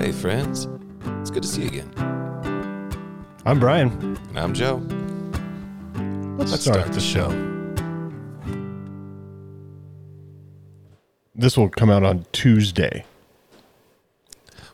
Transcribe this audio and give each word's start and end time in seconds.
Hey, 0.00 0.12
friends. 0.12 0.66
It's 1.20 1.30
good 1.30 1.42
to 1.42 1.48
see 1.48 1.60
you 1.60 1.68
again. 1.68 1.92
I'm 3.44 3.60
Brian. 3.60 3.90
And 4.30 4.38
I'm 4.38 4.54
Joe. 4.54 4.76
Let's, 6.38 6.52
Let's 6.52 6.62
start, 6.62 6.80
start 6.80 6.92
the 6.94 7.00
show. 7.00 7.28
This 11.34 11.58
will 11.58 11.68
come 11.68 11.90
out 11.90 12.02
on 12.02 12.24
Tuesday. 12.32 13.04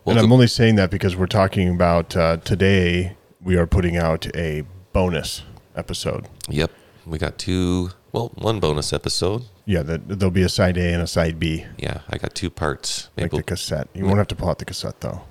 Well, 0.05 0.15
and 0.15 0.25
I'm 0.25 0.31
only 0.31 0.47
saying 0.47 0.75
that 0.75 0.91
because 0.91 1.17
we're 1.17 1.27
talking 1.27 1.67
about 1.67 2.15
uh, 2.15 2.37
today, 2.37 3.17
we 3.43 3.57
are 3.57 3.67
putting 3.67 3.97
out 3.97 4.33
a 4.33 4.63
bonus 4.93 5.43
episode. 5.75 6.25
yep. 6.47 6.71
We 7.07 7.17
got 7.17 7.37
two, 7.37 7.91
well, 8.11 8.31
one 8.35 8.59
bonus 8.59 8.91
episode. 8.91 9.45
Yeah, 9.65 9.81
that, 9.83 10.07
there'll 10.19 10.31
be 10.31 10.43
a 10.43 10.49
side 10.49 10.77
A 10.77 10.93
and 10.93 11.01
a 11.01 11.07
side 11.07 11.39
B, 11.39 11.65
Yeah, 11.77 12.01
I 12.09 12.17
got 12.17 12.35
two 12.35 12.49
parts. 12.49 13.09
Maybe 13.15 13.37
like 13.37 13.45
the 13.45 13.51
cassette. 13.51 13.87
You 13.93 14.05
won't 14.05 14.17
have 14.17 14.27
to 14.27 14.35
pull 14.35 14.49
out 14.49 14.59
the 14.59 14.65
cassette, 14.65 14.99
though. 14.99 15.21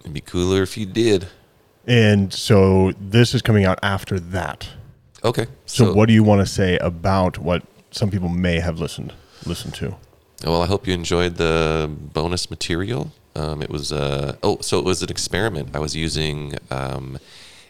it'd 0.00 0.14
be 0.14 0.20
cooler 0.20 0.62
if 0.62 0.76
you 0.76 0.86
did. 0.86 1.28
And 1.86 2.32
so 2.32 2.92
this 2.98 3.34
is 3.34 3.42
coming 3.42 3.66
out 3.66 3.78
after 3.82 4.18
that. 4.18 4.68
Okay. 5.22 5.46
So, 5.66 5.92
what 5.92 6.06
do 6.08 6.14
you 6.14 6.22
want 6.22 6.40
to 6.40 6.46
say 6.46 6.78
about 6.78 7.38
what 7.38 7.62
some 7.90 8.10
people 8.10 8.28
may 8.28 8.60
have 8.60 8.80
listened 8.80 9.12
listened 9.46 9.74
to? 9.74 9.96
Well, 10.44 10.62
I 10.62 10.66
hope 10.66 10.86
you 10.86 10.94
enjoyed 10.94 11.36
the 11.36 11.90
bonus 11.90 12.50
material. 12.50 13.12
Um, 13.34 13.62
it 13.62 13.70
was 13.70 13.92
uh, 13.92 14.36
oh, 14.42 14.58
so 14.60 14.78
it 14.78 14.84
was 14.84 15.02
an 15.02 15.10
experiment. 15.10 15.74
I 15.74 15.78
was 15.78 15.94
using 15.96 16.56
um, 16.70 17.18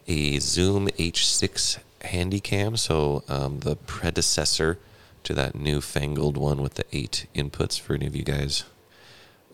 a 0.06 0.38
Zoom 0.38 0.88
H6 0.88 1.78
Handycam, 2.04 2.78
so 2.78 3.24
um, 3.28 3.60
the 3.60 3.76
predecessor 3.76 4.78
to 5.24 5.34
that 5.34 5.54
newfangled 5.54 6.36
one 6.36 6.62
with 6.62 6.74
the 6.74 6.84
eight 6.92 7.26
inputs 7.34 7.80
for 7.80 7.94
any 7.94 8.06
of 8.06 8.14
you 8.14 8.22
guys 8.22 8.64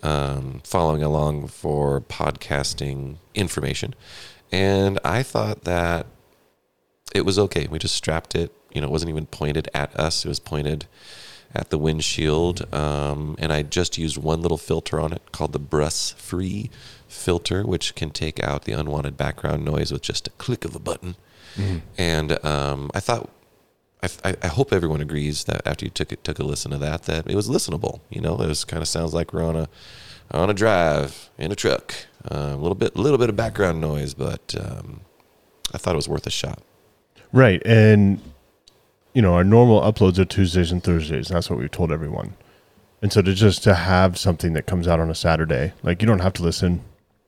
um, 0.02 0.60
following 0.64 1.02
along 1.02 1.48
for 1.48 2.00
podcasting 2.00 3.16
information. 3.34 3.94
And 4.52 4.98
I 5.05 5.22
thought 5.22 5.64
that 5.64 6.06
it 7.14 7.25
was 7.25 7.38
okay. 7.38 7.66
We 7.69 7.78
just 7.78 7.97
strapped 7.97 8.34
it. 8.34 8.53
You 8.72 8.80
know, 8.80 8.88
it 8.88 8.91
wasn't 8.91 9.10
even 9.10 9.27
pointed 9.27 9.69
at 9.75 9.94
us. 9.98 10.25
It 10.25 10.28
was 10.28 10.41
pointed 10.41 10.86
at 11.55 11.70
the 11.70 11.78
windshield. 11.78 12.72
Um, 12.72 13.36
and 13.38 13.53
I 13.53 13.62
just 13.62 13.98
used 13.98 14.16
one 14.16 14.42
little 14.42 14.58
filter 14.58 15.00
on 15.00 15.12
it 15.12 15.22
called 15.32 15.53
the 15.53 15.58
Brus 15.58 16.12
Free 16.12 16.70
filter, 17.08 17.64
which 17.64 17.94
can 17.94 18.10
take 18.10 18.42
out 18.42 18.64
the 18.64 18.72
unwanted 18.72 19.16
background 19.16 19.64
noise 19.64 19.92
with 19.92 20.03
just 20.03 20.28
a 20.28 20.30
click 20.32 20.64
of 20.64 20.75
a 20.75 20.80
button. 20.80 21.16
And 21.98 22.45
um, 22.45 22.91
I 22.95 23.01
thought, 23.01 23.31
I, 24.03 24.34
I, 24.43 24.47
hope 24.47 24.73
everyone 24.73 25.03
agrees 25.03 25.45
that 25.45 25.67
after 25.67 25.84
you 25.84 25.91
took 25.91 26.11
it, 26.11 26.25
took 26.25 26.39
a 26.39 26.43
listen 26.43 26.70
to 26.70 26.79
that, 26.79 27.03
that 27.03 27.29
it 27.29 27.34
was 27.34 27.48
listenable. 27.48 28.01
You 28.09 28.23
know, 28.23 28.41
it 28.41 28.48
was 28.48 28.65
kind 28.65 28.81
of 28.81 28.89
sounds 28.89 29.12
like 29.12 29.34
we're 29.34 29.45
on 29.45 29.56
a 29.56 29.69
on 30.31 30.48
a 30.48 30.55
drive 30.55 31.31
in 31.39 31.53
a 31.53 31.56
truck. 31.56 31.95
Uh, 32.31 32.53
a 32.53 32.56
little 32.56 32.75
bit, 32.75 32.95
a 32.95 33.01
little 33.01 33.19
bit 33.19 33.28
of 33.28 33.37
background 33.37 33.81
noise, 33.81 34.15
but 34.15 34.55
um, 34.59 35.01
I 35.75 35.78
thought 35.78 35.95
it 35.95 35.97
was 35.97 36.09
worth 36.09 36.27
a 36.27 36.31
shot. 36.31 36.62
Right. 37.33 37.62
And, 37.65 38.21
you 39.15 39.23
know, 39.23 39.34
our 39.34 39.45
normal 39.45 39.81
uploads 39.81 40.19
are 40.19 40.25
Tuesdays 40.25 40.73
and 40.73 40.83
Thursdays. 40.83 41.28
That's 41.28 41.48
what 41.48 41.59
we've 41.59 41.71
told 41.71 41.93
everyone. 41.93 42.34
And 43.03 43.12
so 43.12 43.23
to 43.23 43.33
just 43.33 43.65
to 43.65 43.75
have 43.75 44.19
something 44.19 44.53
that 44.53 44.67
comes 44.67 44.87
out 44.87 45.01
on 45.01 45.11
a 45.11 45.15
Saturday, 45.15 45.73
like 45.83 46.03
you 46.03 46.06
don't 46.06 46.19
have 46.21 46.34
to 46.34 46.43
listen, 46.43 46.83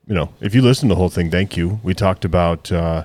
you 0.07 0.15
know, 0.15 0.33
if 0.41 0.55
you 0.55 0.61
listen 0.61 0.89
to 0.89 0.95
the 0.95 0.99
whole 0.99 1.09
thing, 1.09 1.31
thank 1.31 1.57
you. 1.57 1.81
We 1.83 1.95
talked 1.95 2.25
about 2.25 2.71
uh, 2.71 3.05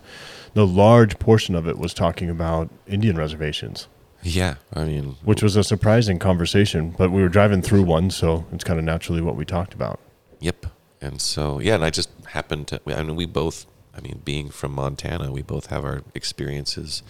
the 0.54 0.66
large 0.66 1.20
portion 1.20 1.56
of 1.56 1.68
it 1.68 1.78
was 1.78 1.94
talking 1.94 2.30
about 2.30 2.70
Indian 2.88 3.16
reservations, 3.18 3.88
Yeah, 4.24 4.56
I 4.74 4.84
mean, 4.86 5.16
which 5.24 5.42
was 5.44 5.56
a 5.56 5.64
surprising 5.64 6.20
conversation, 6.20 6.96
but 6.98 7.12
we 7.12 7.22
were 7.22 7.30
driving 7.30 7.62
through 7.62 7.84
one, 7.84 8.10
so 8.10 8.46
it's 8.52 8.64
kind 8.64 8.80
of 8.80 8.86
naturally 8.86 9.22
what 9.22 9.36
we 9.36 9.46
talked 9.46 9.74
about. 9.74 10.00
Yep. 10.40 10.66
And 11.02 11.22
so, 11.22 11.60
yeah, 11.60 11.76
and 11.76 11.86
I 11.86 11.90
just 11.92 12.10
happened 12.30 12.68
to, 12.70 12.82
I 12.88 13.04
mean, 13.04 13.16
we 13.16 13.26
both, 13.26 13.66
I 13.96 14.02
mean, 14.02 14.22
being 14.26 14.50
from 14.50 14.74
Montana, 14.74 15.32
we 15.32 15.44
both 15.44 15.68
have 15.68 15.86
our 15.86 16.02
experiences, 16.16 17.04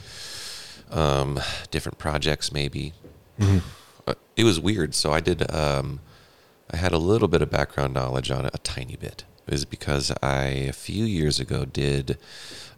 um, 0.92 1.40
different 1.72 1.98
projects 1.98 2.52
maybe. 2.52 2.94
Uh, 3.40 4.14
It 4.36 4.44
was 4.44 4.60
weird. 4.60 4.94
So 4.96 5.12
I 5.14 5.20
did, 5.22 5.50
um, 5.54 6.00
I 6.72 6.78
had 6.78 6.92
a 6.92 6.98
little 6.98 7.28
bit 7.28 7.42
of 7.42 7.50
background 7.50 7.94
knowledge 7.94 8.30
on 8.30 8.46
it, 8.46 8.52
a 8.54 8.58
tiny 8.60 8.96
bit. 8.98 9.24
It 9.48 9.52
was 9.52 9.66
because 9.66 10.12
I, 10.22 10.44
a 10.70 10.74
few 10.74 11.06
years 11.06 11.40
ago, 11.40 11.64
did, 11.66 12.18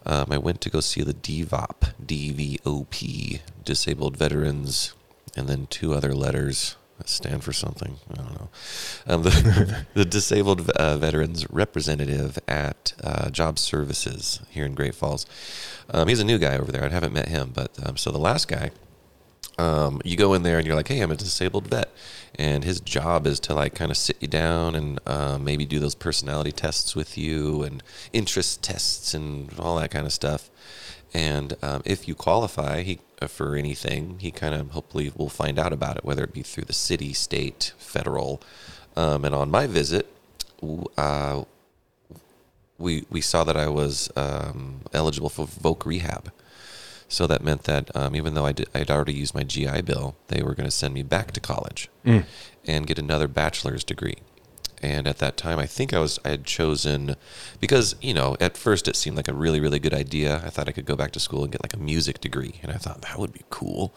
um, 0.10 0.26
I 0.32 0.40
went 0.40 0.60
to 0.62 0.72
go 0.72 0.80
see 0.80 1.04
the 1.04 1.14
DVOP, 1.14 1.94
DVOP, 2.04 3.42
Disabled 3.64 4.18
Veterans, 4.18 4.96
and 5.38 5.48
then 5.48 5.68
two 5.68 5.94
other 5.94 6.16
letters 6.16 6.78
that 6.98 7.08
stand 7.08 7.44
for 7.44 7.54
something. 7.54 7.98
I 8.12 8.16
don't 8.16 8.34
know. 8.34 8.50
Um, 9.06 9.22
the, 9.22 9.86
the 9.94 10.06
Disabled 10.06 10.68
uh, 10.72 10.98
Veterans 10.98 11.48
Representative 11.52 12.40
at 12.48 12.94
uh, 13.04 13.30
Job 13.30 13.60
Services 13.60 14.42
here 14.50 14.66
in 14.66 14.74
Great 14.74 14.96
Falls. 14.96 15.28
Um, 15.92 16.08
he's 16.08 16.20
a 16.20 16.26
new 16.26 16.40
guy 16.40 16.58
over 16.58 16.72
there. 16.72 16.84
I 16.84 16.90
haven't 16.90 17.14
met 17.14 17.28
him, 17.28 17.52
but 17.54 17.72
um, 17.86 17.96
so 17.96 18.10
the 18.10 18.18
last 18.18 18.48
guy, 18.48 18.72
um, 19.60 20.02
you 20.06 20.16
go 20.16 20.34
in 20.34 20.44
there 20.44 20.58
and 20.58 20.66
you're 20.66 20.76
like, 20.76 20.88
hey, 20.88 21.02
I'm 21.02 21.12
a 21.12 21.16
disabled 21.16 21.68
vet. 21.68 21.90
And 22.36 22.64
his 22.64 22.80
job 22.80 23.28
is 23.28 23.40
to 23.42 23.54
like 23.54 23.76
kind 23.76 23.92
of 23.92 23.98
sit 23.98 24.16
you 24.22 24.28
down 24.28 24.74
and 24.74 25.00
um, 25.06 25.44
maybe 25.44 25.66
do 25.66 25.80
those 25.80 25.96
personality 25.96 26.54
tests 26.54 26.96
with 26.96 27.18
you 27.18 27.64
and 27.64 27.84
interest 28.14 28.64
tests 28.64 29.14
and 29.14 29.52
all 29.60 29.78
that 29.78 29.92
kind 29.92 30.06
of 30.06 30.14
stuff. 30.14 30.50
And 31.14 31.56
um, 31.62 31.82
if 31.84 32.08
you 32.08 32.16
qualify 32.16 32.84
he, 32.84 33.00
uh, 33.22 33.28
for 33.28 33.58
anything, 33.58 34.20
he 34.20 34.32
kind 34.32 34.56
of 34.56 34.72
hopefully 34.72 35.12
will 35.14 35.28
find 35.28 35.60
out 35.60 35.74
about 35.74 35.98
it, 35.98 36.06
whether 36.06 36.24
it 36.24 36.34
be 36.34 36.44
through 36.44 36.66
the 36.66 36.74
city, 36.74 37.12
state, 37.12 37.74
federal. 37.78 38.42
Um, 38.96 39.26
and 39.26 39.36
on 39.36 39.52
my 39.52 39.68
visit, 39.68 40.08
uh, 40.98 41.44
we 42.78 43.06
we 43.10 43.20
saw 43.20 43.44
that 43.44 43.58
I 43.58 43.68
was 43.68 44.10
um, 44.16 44.82
eligible 44.94 45.30
for 45.30 45.46
voc 45.46 45.86
rehab. 45.86 46.32
So 47.10 47.28
that 47.28 47.44
meant 47.44 47.64
that 47.64 47.94
um, 47.96 48.16
even 48.16 48.36
though 48.36 48.46
I 48.46 48.52
did, 48.54 48.70
I'd 48.74 48.90
already 48.92 49.14
used 49.14 49.34
my 49.36 49.44
GI 49.44 49.82
Bill, 49.82 50.16
they 50.28 50.42
were 50.44 50.54
going 50.56 50.68
to 50.68 50.72
send 50.72 50.94
me 50.94 51.04
back 51.04 51.32
to 51.32 51.40
college 51.40 51.90
and 52.66 52.88
get 52.88 52.98
another 53.00 53.28
bachelor's 53.28 53.84
degree. 53.84 54.18
And 54.82 55.08
at 55.08 55.18
that 55.18 55.36
time, 55.36 55.60
I 55.60 55.66
think 55.66 55.94
I 55.94 56.00
was 56.00 56.20
I 56.24 56.30
had 56.30 56.46
chosen 56.46 57.18
because 57.60 57.96
you 58.02 58.14
know 58.14 58.38
at 58.40 58.56
first 58.56 58.88
it 58.88 58.96
seemed 58.96 59.18
like 59.18 59.28
a 59.28 59.34
really 59.34 59.60
really 59.60 59.78
good 59.80 59.94
idea. 59.94 60.42
I 60.46 60.50
thought 60.50 60.70
I 60.70 60.72
could 60.72 60.86
go 60.86 60.96
back 60.96 61.12
to 61.12 61.20
school 61.20 61.44
and 61.44 61.52
get 61.52 61.62
like 61.62 61.74
a 61.74 61.78
music 61.80 62.22
degree, 62.22 62.62
and 62.64 62.72
I 62.72 62.76
thought 62.78 63.02
that 63.02 63.20
would 63.20 63.34
be 63.34 63.42
cool. 63.50 63.94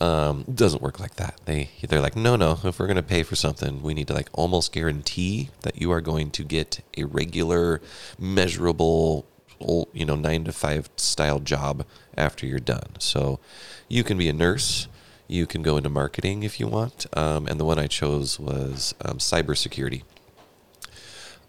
Um, 0.00 0.44
it 0.48 0.56
doesn't 0.56 0.82
work 0.82 0.98
like 0.98 1.14
that. 1.16 1.38
They 1.44 1.70
they're 1.88 2.00
like, 2.00 2.16
no 2.16 2.34
no, 2.34 2.58
if 2.64 2.80
we're 2.80 2.88
going 2.88 2.96
to 2.96 3.02
pay 3.04 3.22
for 3.22 3.36
something, 3.36 3.80
we 3.80 3.94
need 3.94 4.08
to 4.08 4.14
like 4.14 4.28
almost 4.32 4.72
guarantee 4.72 5.50
that 5.62 5.80
you 5.80 5.92
are 5.92 6.00
going 6.00 6.32
to 6.32 6.42
get 6.42 6.80
a 6.96 7.04
regular, 7.04 7.80
measurable 8.18 9.24
ol- 9.60 9.88
you 9.92 10.04
know 10.04 10.16
nine 10.16 10.44
to 10.44 10.52
five 10.52 10.88
style 10.96 11.40
job 11.40 11.84
after 12.16 12.46
you're 12.46 12.58
done. 12.58 12.90
So 12.98 13.40
you 13.88 14.04
can 14.04 14.18
be 14.18 14.28
a 14.28 14.32
nurse, 14.32 14.88
you 15.26 15.46
can 15.46 15.62
go 15.62 15.76
into 15.76 15.88
marketing 15.90 16.42
if 16.42 16.58
you 16.58 16.66
want, 16.66 17.06
um, 17.16 17.46
and 17.46 17.58
the 17.60 17.64
one 17.64 17.78
I 17.78 17.86
chose 17.86 18.38
was 18.40 18.94
um, 19.04 19.18
cybersecurity. 19.18 20.02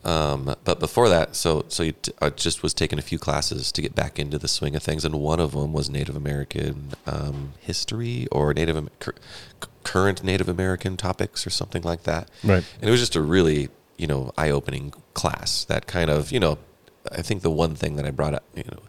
Um, 0.01 0.55
but 0.63 0.79
before 0.79 1.09
that, 1.09 1.35
so 1.35 1.65
so 1.67 1.83
you 1.83 1.91
t- 1.91 2.13
I 2.21 2.29
just 2.29 2.63
was 2.63 2.73
taking 2.73 2.97
a 2.97 3.01
few 3.01 3.19
classes 3.19 3.69
to 3.73 3.81
get 3.81 3.95
back 3.95 4.17
into 4.17 4.37
the 4.37 4.47
swing 4.47 4.75
of 4.75 4.81
things, 4.81 5.03
and 5.03 5.15
one 5.15 5.41
of 5.41 5.51
them 5.51 5.73
was 5.73 5.89
Native 5.89 6.15
American 6.15 6.93
um, 7.05 7.53
history 7.59 8.25
or 8.31 8.53
Native 8.53 8.77
Am- 8.77 8.89
cur- 8.99 9.15
current 9.83 10.23
Native 10.23 10.47
American 10.47 10.95
topics 10.95 11.45
or 11.45 11.49
something 11.49 11.81
like 11.83 12.03
that. 12.03 12.29
Right. 12.45 12.63
And 12.79 12.87
it 12.87 12.91
was 12.91 13.01
just 13.01 13.17
a 13.17 13.21
really, 13.21 13.67
you 13.97 14.07
know, 14.07 14.31
eye-opening 14.37 14.93
class. 15.15 15.65
That 15.65 15.85
kind 15.85 16.09
of, 16.09 16.31
you 16.31 16.39
know, 16.39 16.59
I 17.11 17.21
think 17.21 17.41
the 17.41 17.51
one 17.51 17.75
thing 17.75 17.95
that 17.95 18.05
I 18.05 18.11
brought 18.11 18.33
up, 18.33 18.43
you 18.55 18.63
know, 18.71 18.79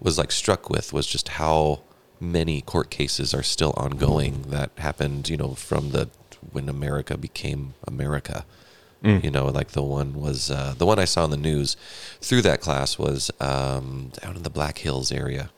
was 0.00 0.18
like 0.18 0.30
struck 0.30 0.68
with 0.70 0.92
was 0.92 1.06
just 1.06 1.28
how 1.28 1.80
many 2.20 2.60
court 2.62 2.90
cases 2.90 3.34
are 3.34 3.42
still 3.42 3.74
ongoing 3.76 4.42
that 4.48 4.70
happened, 4.78 5.28
you 5.28 5.36
know, 5.36 5.54
from 5.54 5.90
the 5.90 6.08
when 6.52 6.68
America 6.68 7.16
became 7.16 7.74
America. 7.86 8.44
You 9.22 9.30
know, 9.30 9.46
like 9.46 9.68
the 9.68 9.82
one 9.82 10.14
was 10.14 10.50
uh, 10.50 10.74
the 10.76 10.86
one 10.86 10.98
I 10.98 11.04
saw 11.04 11.24
in 11.24 11.30
the 11.30 11.36
news 11.36 11.76
through 12.20 12.42
that 12.42 12.60
class 12.60 12.98
was 12.98 13.30
um, 13.40 14.10
down 14.20 14.36
in 14.36 14.42
the 14.42 14.50
Black 14.50 14.78
Hills 14.78 15.12
area. 15.12 15.50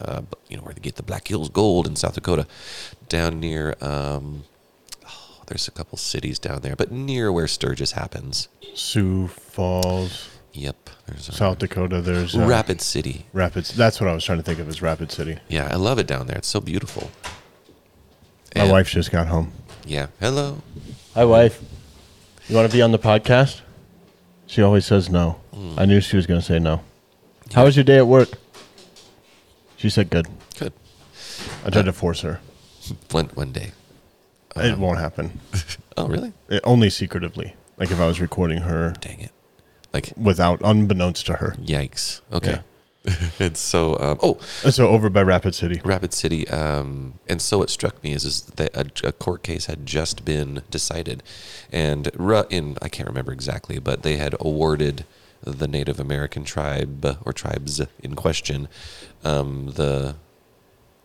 Uh, 0.00 0.22
you 0.48 0.56
know 0.56 0.62
where 0.62 0.74
they 0.74 0.80
get 0.80 0.96
the 0.96 1.02
Black 1.02 1.28
Hills 1.28 1.48
Gold 1.48 1.86
in 1.86 1.96
South 1.96 2.14
Dakota, 2.14 2.46
down 3.08 3.40
near. 3.40 3.76
Um, 3.80 4.44
oh, 5.06 5.42
there's 5.46 5.68
a 5.68 5.70
couple 5.70 5.96
cities 5.96 6.38
down 6.38 6.60
there, 6.60 6.76
but 6.76 6.92
near 6.92 7.32
where 7.32 7.48
Sturgis 7.48 7.92
happens. 7.92 8.48
Sioux 8.74 9.28
Falls, 9.28 10.28
Yep, 10.56 10.88
there's 11.06 11.28
a 11.28 11.32
South 11.32 11.58
Dakota. 11.58 12.00
There's 12.00 12.34
uh, 12.34 12.46
Rapid 12.46 12.80
City. 12.80 13.26
Rapids. 13.34 13.74
That's 13.74 14.00
what 14.00 14.08
I 14.08 14.14
was 14.14 14.24
trying 14.24 14.38
to 14.38 14.42
think 14.42 14.58
of 14.58 14.68
as 14.68 14.80
Rapid 14.80 15.12
City. 15.12 15.38
Yeah, 15.48 15.68
I 15.70 15.76
love 15.76 15.98
it 15.98 16.06
down 16.06 16.26
there. 16.28 16.38
It's 16.38 16.48
so 16.48 16.60
beautiful. 16.60 17.10
My 18.54 18.62
And- 18.62 18.72
wife 18.72 18.88
just 18.88 19.10
got 19.10 19.26
home. 19.26 19.52
Yeah. 19.84 20.06
Hello. 20.18 20.62
Hi, 21.14 21.24
wife. 21.26 21.62
You 22.48 22.56
want 22.56 22.70
to 22.70 22.74
be 22.76 22.80
on 22.80 22.90
the 22.92 22.98
podcast? 22.98 23.60
She 24.46 24.62
always 24.62 24.86
says 24.86 25.10
no. 25.10 25.40
I 25.76 25.84
knew 25.84 26.00
she 26.00 26.16
was 26.16 26.26
going 26.26 26.40
to 26.40 26.46
say 26.46 26.58
no. 26.58 26.80
How 27.52 27.64
was 27.64 27.76
your 27.76 27.84
day 27.84 27.98
at 27.98 28.06
work? 28.06 28.30
She 29.76 29.90
said 29.90 30.08
good. 30.08 30.26
Good. 30.58 30.72
I 31.66 31.70
tried 31.70 31.84
to 31.84 31.92
force 31.92 32.22
her. 32.22 32.40
One 33.10 33.26
one 33.34 33.52
day. 33.52 33.72
it 34.56 34.78
won't 34.78 34.98
happen. 34.98 35.38
Oh, 35.98 36.06
really? 36.08 36.34
It, 36.50 36.60
only 36.64 36.90
secretively. 36.90 37.54
Like 37.78 37.90
if 37.90 37.98
I 37.98 38.06
was 38.06 38.20
recording 38.20 38.58
her. 38.58 38.92
Dang 39.00 39.18
it. 39.20 39.30
Like 39.96 40.12
without 40.16 40.60
unbeknownst 40.62 41.26
to 41.26 41.34
her. 41.34 41.54
yikes. 41.60 42.20
Okay. 42.32 42.60
and 43.38 43.56
so 43.56 43.96
um, 44.00 44.18
oh 44.22 44.38
And 44.64 44.74
so 44.74 44.88
over 44.88 45.08
by 45.08 45.22
Rapid 45.22 45.54
City. 45.54 45.80
Rapid 45.84 46.12
City. 46.12 46.46
Um, 46.48 47.14
and 47.28 47.40
so 47.40 47.62
it 47.62 47.70
struck 47.70 48.02
me 48.02 48.12
is, 48.12 48.24
is 48.24 48.42
that 48.42 48.76
a, 48.76 49.08
a 49.08 49.12
court 49.12 49.42
case 49.42 49.66
had 49.66 49.86
just 49.86 50.24
been 50.24 50.62
decided, 50.70 51.22
and 51.70 52.10
ru- 52.14 52.46
in 52.50 52.76
I 52.82 52.88
can't 52.88 53.08
remember 53.08 53.32
exactly, 53.32 53.78
but 53.78 54.02
they 54.02 54.16
had 54.16 54.34
awarded 54.40 55.04
the 55.42 55.68
Native 55.68 56.00
American 56.00 56.44
tribe 56.44 57.18
or 57.24 57.32
tribes 57.32 57.80
in 58.02 58.16
question 58.16 58.68
um, 59.24 59.72
the 59.74 60.16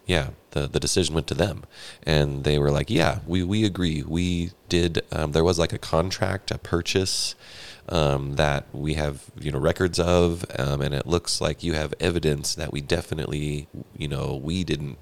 yeah 0.07 0.29
the 0.51 0.67
the 0.67 0.79
decision 0.79 1.15
went 1.15 1.27
to 1.27 1.33
them, 1.33 1.63
and 2.03 2.43
they 2.43 2.59
were 2.59 2.71
like, 2.71 2.89
yeah, 2.89 3.19
we 3.25 3.43
we 3.43 3.65
agree. 3.65 4.03
We 4.03 4.51
did. 4.69 5.01
Um, 5.11 5.31
there 5.31 5.43
was 5.43 5.59
like 5.59 5.73
a 5.73 5.77
contract, 5.77 6.51
a 6.51 6.57
purchase. 6.57 7.35
Um, 7.89 8.36
that 8.36 8.68
we 8.72 8.94
have, 8.94 9.25
you 9.39 9.51
know, 9.51 9.60
records 9.60 10.00
of, 10.00 10.45
um, 10.57 10.81
and 10.81 10.94
it 10.94 11.07
looks 11.07 11.42
like 11.42 11.63
you 11.63 11.74
have 11.74 11.94
evidence 12.00 12.56
that 12.56 12.72
we 12.72 12.80
definitely, 12.80 13.68
you 13.98 14.07
know, 14.07 14.39
we 14.42 14.63
didn't 14.63 14.98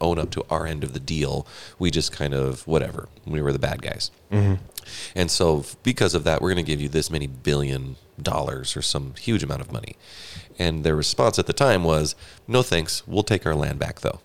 own 0.00 0.18
up 0.18 0.30
to 0.32 0.44
our 0.50 0.66
end 0.66 0.82
of 0.84 0.92
the 0.92 1.00
deal. 1.00 1.46
We 1.78 1.90
just 1.90 2.12
kind 2.12 2.34
of 2.34 2.66
whatever. 2.66 3.08
We 3.26 3.40
were 3.40 3.52
the 3.52 3.58
bad 3.58 3.80
guys. 3.82 4.10
And 5.14 5.30
so 5.30 5.64
because 5.82 6.14
of 6.14 6.24
that, 6.24 6.40
we're 6.40 6.52
going 6.52 6.64
to 6.64 6.70
give 6.70 6.80
you 6.80 6.88
this 6.88 7.10
many 7.10 7.26
billion 7.26 7.96
dollars 8.20 8.76
or 8.76 8.82
some 8.82 9.14
huge 9.14 9.42
amount 9.42 9.60
of 9.60 9.72
money. 9.72 9.96
And 10.58 10.84
their 10.84 10.96
response 10.96 11.38
at 11.38 11.46
the 11.46 11.52
time 11.52 11.84
was, 11.84 12.14
"No 12.46 12.62
thanks. 12.62 13.06
We'll 13.06 13.22
take 13.22 13.46
our 13.46 13.54
land 13.54 13.78
back 13.78 14.00
though." 14.00 14.20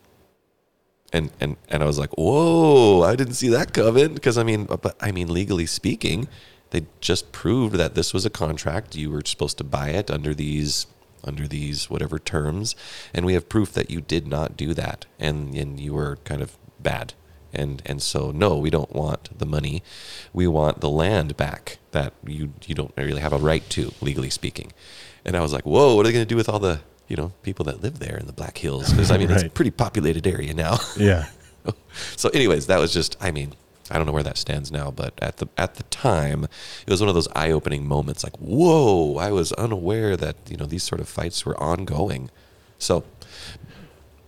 And 1.14 1.30
and 1.40 1.56
and 1.70 1.84
I 1.84 1.86
was 1.86 2.00
like, 2.00 2.18
"Whoa, 2.18 3.04
I 3.04 3.16
didn't 3.16 3.36
see 3.36 3.50
that 3.50 3.74
coming." 3.74 4.14
Because 4.14 4.38
I 4.38 4.44
mean, 4.44 4.66
but 4.66 4.96
I 5.00 5.12
mean, 5.12 5.31
legally 5.31 5.66
speaking, 5.66 6.28
they 6.72 6.86
just 7.02 7.32
proved 7.32 7.76
that 7.76 7.96
this 7.96 8.14
was 8.14 8.26
a 8.26 8.30
contract. 8.30 8.96
You 8.96 9.12
were 9.12 9.22
supposed 9.24 9.58
to 9.60 9.64
buy 9.64 9.90
it 9.90 10.10
under 10.10 10.34
these 10.34 10.88
under 11.24 11.48
these 11.48 11.90
whatever 11.90 12.20
terms, 12.20 12.76
and 13.14 13.26
we 13.26 13.34
have 13.34 13.50
proof 13.50 13.74
that 13.74 13.90
you 13.90 14.00
did 14.00 14.28
not 14.28 14.56
do 14.56 14.74
that, 14.74 15.06
and 15.20 15.56
and 15.56 15.80
you 15.80 15.94
were 15.94 16.18
kind 16.24 16.42
of 16.42 16.58
bad. 16.80 17.14
And 17.54 17.82
and 17.86 18.02
so 18.02 18.32
no, 18.32 18.58
we 18.58 18.70
don't 18.70 18.94
want 18.94 19.38
the 19.38 19.46
money. 19.46 19.82
We 20.34 20.48
want 20.48 20.82
the 20.82 20.90
land 20.90 21.38
back 21.38 21.78
that 21.92 22.14
you 22.26 22.54
you 22.66 22.76
don't 22.76 22.94
really 22.98 23.22
have 23.22 23.34
a 23.34 23.38
right 23.38 23.68
to, 23.72 23.94
legally 24.02 24.30
speaking. 24.30 24.74
And 25.24 25.36
I 25.36 25.42
was 25.42 25.54
like, 25.54 25.66
whoa, 25.66 25.96
what 25.96 26.06
are 26.06 26.10
they 26.10 26.14
going 26.14 26.26
to 26.26 26.30
do 26.30 26.36
with 26.36 26.50
all 26.50 26.60
the 26.60 26.82
you 27.08 27.16
know 27.16 27.32
people 27.44 27.66
that 27.66 27.82
live 27.82 28.00
there 28.00 28.18
in 28.18 28.28
the 28.28 28.34
Black 28.34 28.58
Hills? 28.58 28.92
Because 28.92 29.10
I 29.10 29.18
mean, 29.18 29.32
it's 29.32 29.44
a 29.44 29.50
pretty 29.60 29.72
populated 29.72 30.28
area 30.28 30.54
now. 30.54 30.78
Yeah. 30.98 31.28
so 32.16 32.30
anyways 32.30 32.68
that 32.68 32.80
was 32.80 32.94
just 32.94 33.18
i 33.22 33.32
mean 33.32 33.54
i 33.92 33.98
don't 33.98 34.06
know 34.06 34.12
where 34.12 34.24
that 34.24 34.38
stands 34.38 34.72
now 34.72 34.90
but 34.92 35.14
at 35.22 35.38
the 35.38 35.48
at 35.58 35.76
the 35.76 35.84
time 35.84 36.46
it 36.86 36.90
was 36.90 37.00
one 37.02 37.10
of 37.10 37.16
those 37.16 37.28
eye-opening 37.36 37.88
moments 37.88 38.24
like 38.24 38.36
whoa 38.38 39.18
i 39.18 39.32
was 39.32 39.52
unaware 39.54 40.16
that 40.18 40.36
you 40.50 40.58
know 40.58 40.66
these 40.66 40.84
sort 40.84 41.00
of 41.02 41.08
fights 41.08 41.46
were 41.46 41.58
ongoing 41.62 42.30
so 42.78 43.04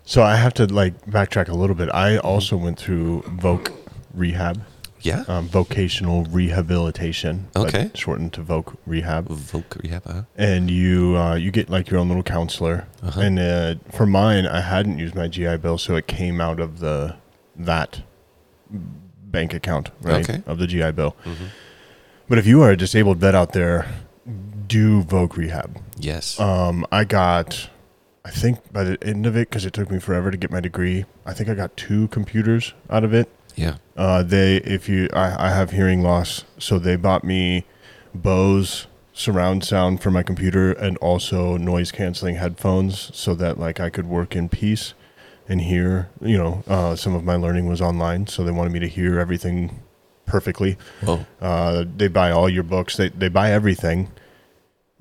So 0.05 0.23
I 0.23 0.37
have 0.37 0.53
to 0.53 0.65
like 0.67 0.93
backtrack 1.05 1.49
a 1.49 1.53
little 1.53 1.75
bit. 1.75 1.89
I 1.93 2.17
also 2.17 2.55
went 2.55 2.79
through 2.79 3.23
Voc 3.43 3.73
rehab, 4.13 4.61
yeah 5.01 5.25
um, 5.27 5.49
vocational 5.49 6.23
rehabilitation. 6.23 7.49
but 7.53 7.67
Okay. 7.75 7.91
shortened 7.93 8.31
to 8.33 8.41
Voc 8.41 8.77
rehab. 8.85 9.27
Voc 9.27 9.83
rehab 9.83 10.03
uh, 10.05 10.21
and 10.37 10.71
you 10.71 11.17
uh, 11.17 11.35
you 11.35 11.51
get 11.51 11.69
like 11.69 11.89
your 11.91 11.99
own 11.99 12.07
little 12.07 12.23
counselor. 12.23 12.87
Uh-huh. 13.03 13.19
And 13.19 13.37
uh, 13.37 13.75
for 13.91 14.05
mine, 14.05 14.45
I 14.47 14.61
hadn't 14.61 14.97
used 14.97 15.13
my 15.13 15.27
GI 15.27 15.57
Bill, 15.57 15.77
so 15.77 15.97
it 15.97 16.07
came 16.07 16.39
out 16.39 16.61
of 16.61 16.79
the 16.79 17.17
that 17.57 18.01
bank 19.29 19.53
account, 19.53 19.89
right, 20.01 20.27
Okay. 20.27 20.41
of 20.45 20.57
the 20.57 20.67
GI 20.67 20.91
Bill. 20.91 21.15
mhm. 21.25 21.47
But 22.29 22.37
if 22.37 22.45
you 22.47 22.61
are 22.61 22.71
a 22.71 22.77
disabled 22.77 23.17
vet 23.19 23.35
out 23.35 23.53
there, 23.53 23.85
do 24.67 25.03
Voc 25.03 25.37
rehab. 25.37 25.77
yes 25.97 26.39
Um, 26.39 26.85
I 26.91 27.03
got, 27.05 27.69
I 28.25 28.31
think 28.31 28.59
by 28.73 28.83
the 28.83 28.97
end 29.01 29.25
of 29.25 29.35
it, 29.37 29.49
because 29.49 29.65
it 29.65 29.71
took 29.73 29.89
me 29.89 29.99
forever 29.99 30.29
to 30.31 30.37
get 30.37 30.51
my 30.51 30.59
degree, 30.59 31.05
I 31.25 31.33
think 31.33 31.49
I 31.49 31.53
got 31.53 31.75
two 31.77 32.07
computers 32.09 32.73
out 32.89 33.03
of 33.03 33.13
it. 33.13 33.29
yeah 33.55 33.75
Uh, 33.95 34.23
they, 34.23 34.57
if 34.57 34.87
you, 34.89 35.07
I, 35.13 35.47
I 35.47 35.49
have 35.49 35.71
hearing 35.71 36.01
loss, 36.01 36.43
so 36.59 36.77
they 36.79 36.95
bought 36.95 37.23
me 37.23 37.63
Bose 38.13 38.87
surround 39.13 39.63
sound 39.63 40.01
for 40.01 40.11
my 40.11 40.21
computer 40.23 40.71
and 40.73 40.95
also 40.97 41.57
noise 41.57 41.91
canceling 41.91 42.35
headphones, 42.35 43.09
so 43.15 43.33
that 43.35 43.57
like 43.59 43.79
I 43.79 43.89
could 43.89 44.05
work 44.07 44.35
in 44.35 44.47
peace 44.49 44.93
and 45.49 45.61
hear. 45.61 46.09
You 46.21 46.37
know, 46.37 46.63
uh, 46.67 46.95
some 46.95 47.15
of 47.15 47.23
my 47.23 47.35
learning 47.35 47.67
was 47.67 47.81
online, 47.81 48.27
so 48.27 48.43
they 48.43 48.51
wanted 48.51 48.73
me 48.73 48.79
to 48.79 48.87
hear 48.87 49.19
everything 49.19 49.79
perfectly. 50.25 50.77
oh 51.05 51.25
Uh, 51.41 51.85
they 51.95 52.07
buy 52.07 52.31
all 52.31 52.49
your 52.49 52.63
books. 52.63 52.97
They 52.97 53.09
they 53.09 53.29
buy 53.29 53.51
everything. 53.51 54.09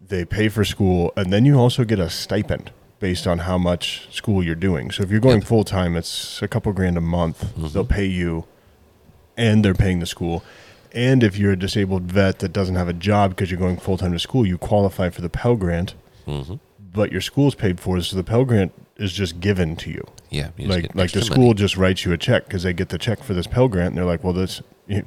They 0.09 0.25
pay 0.25 0.49
for 0.49 0.65
school, 0.65 1.13
and 1.17 1.33
then 1.33 1.45
you 1.45 1.59
also 1.59 1.85
get 1.85 1.99
a 1.99 2.09
stipend 2.09 2.71
based 3.01 3.27
on 3.27 3.41
how 3.41 3.59
much 3.59 4.09
school 4.15 4.43
you're 4.43 4.55
doing. 4.55 4.91
So 4.91 5.03
if 5.03 5.11
you're 5.11 5.21
going 5.21 5.41
Yep. 5.41 5.49
full 5.49 5.65
time, 5.65 5.97
it's 5.97 6.41
a 6.43 6.49
couple 6.49 6.73
grand 6.73 6.97
a 6.97 7.01
month. 7.01 7.53
Mhm. 7.57 7.73
They'll 7.73 7.85
pay 7.85 8.07
you, 8.07 8.45
and 9.37 9.65
they're 9.65 9.75
paying 9.75 9.99
the 10.01 10.07
school. 10.07 10.43
And 10.95 11.23
if 11.23 11.37
you're 11.37 11.53
a 11.53 11.59
disabled 11.59 12.05
vet 12.05 12.39
that 12.39 12.53
doesn't 12.55 12.77
have 12.77 12.89
a 12.89 12.95
job 12.95 13.31
because 13.31 13.51
you're 13.51 13.61
going 13.61 13.77
full 13.77 13.99
time 13.99 14.13
to 14.13 14.19
school, 14.19 14.47
you 14.47 14.57
qualify 14.57 15.11
for 15.11 15.21
the 15.21 15.29
Pell 15.29 15.57
Grant, 15.57 15.95
hmm 16.25 16.55
but 16.95 17.13
your 17.13 17.21
school's 17.21 17.55
paid 17.55 17.79
for, 17.79 18.01
so 18.01 18.17
the 18.17 18.25
Pell 18.25 18.47
Grant 18.47 18.73
is 18.99 19.13
just 19.13 19.41
given 19.41 19.77
to 19.77 19.91
you 19.91 20.03
yeah 20.31 20.49
you 20.57 20.67
like 20.69 20.95
like 20.95 21.13
the 21.13 21.23
school 21.23 21.49
money. 21.49 21.55
just 21.55 21.77
writes 21.77 22.05
you 22.05 22.13
a 22.13 22.19
check 22.19 22.45
because 22.45 22.63
they 22.63 22.73
get 22.73 22.89
the 22.89 22.99
check 22.99 23.23
for 23.23 23.35
this 23.35 23.47
Pell 23.47 23.69
Grant, 23.69 23.89
and 23.89 23.99
they're 23.99 24.05
like, 24.05 24.25
"Well, 24.25 24.33
this 24.33 24.63
you, 24.87 25.05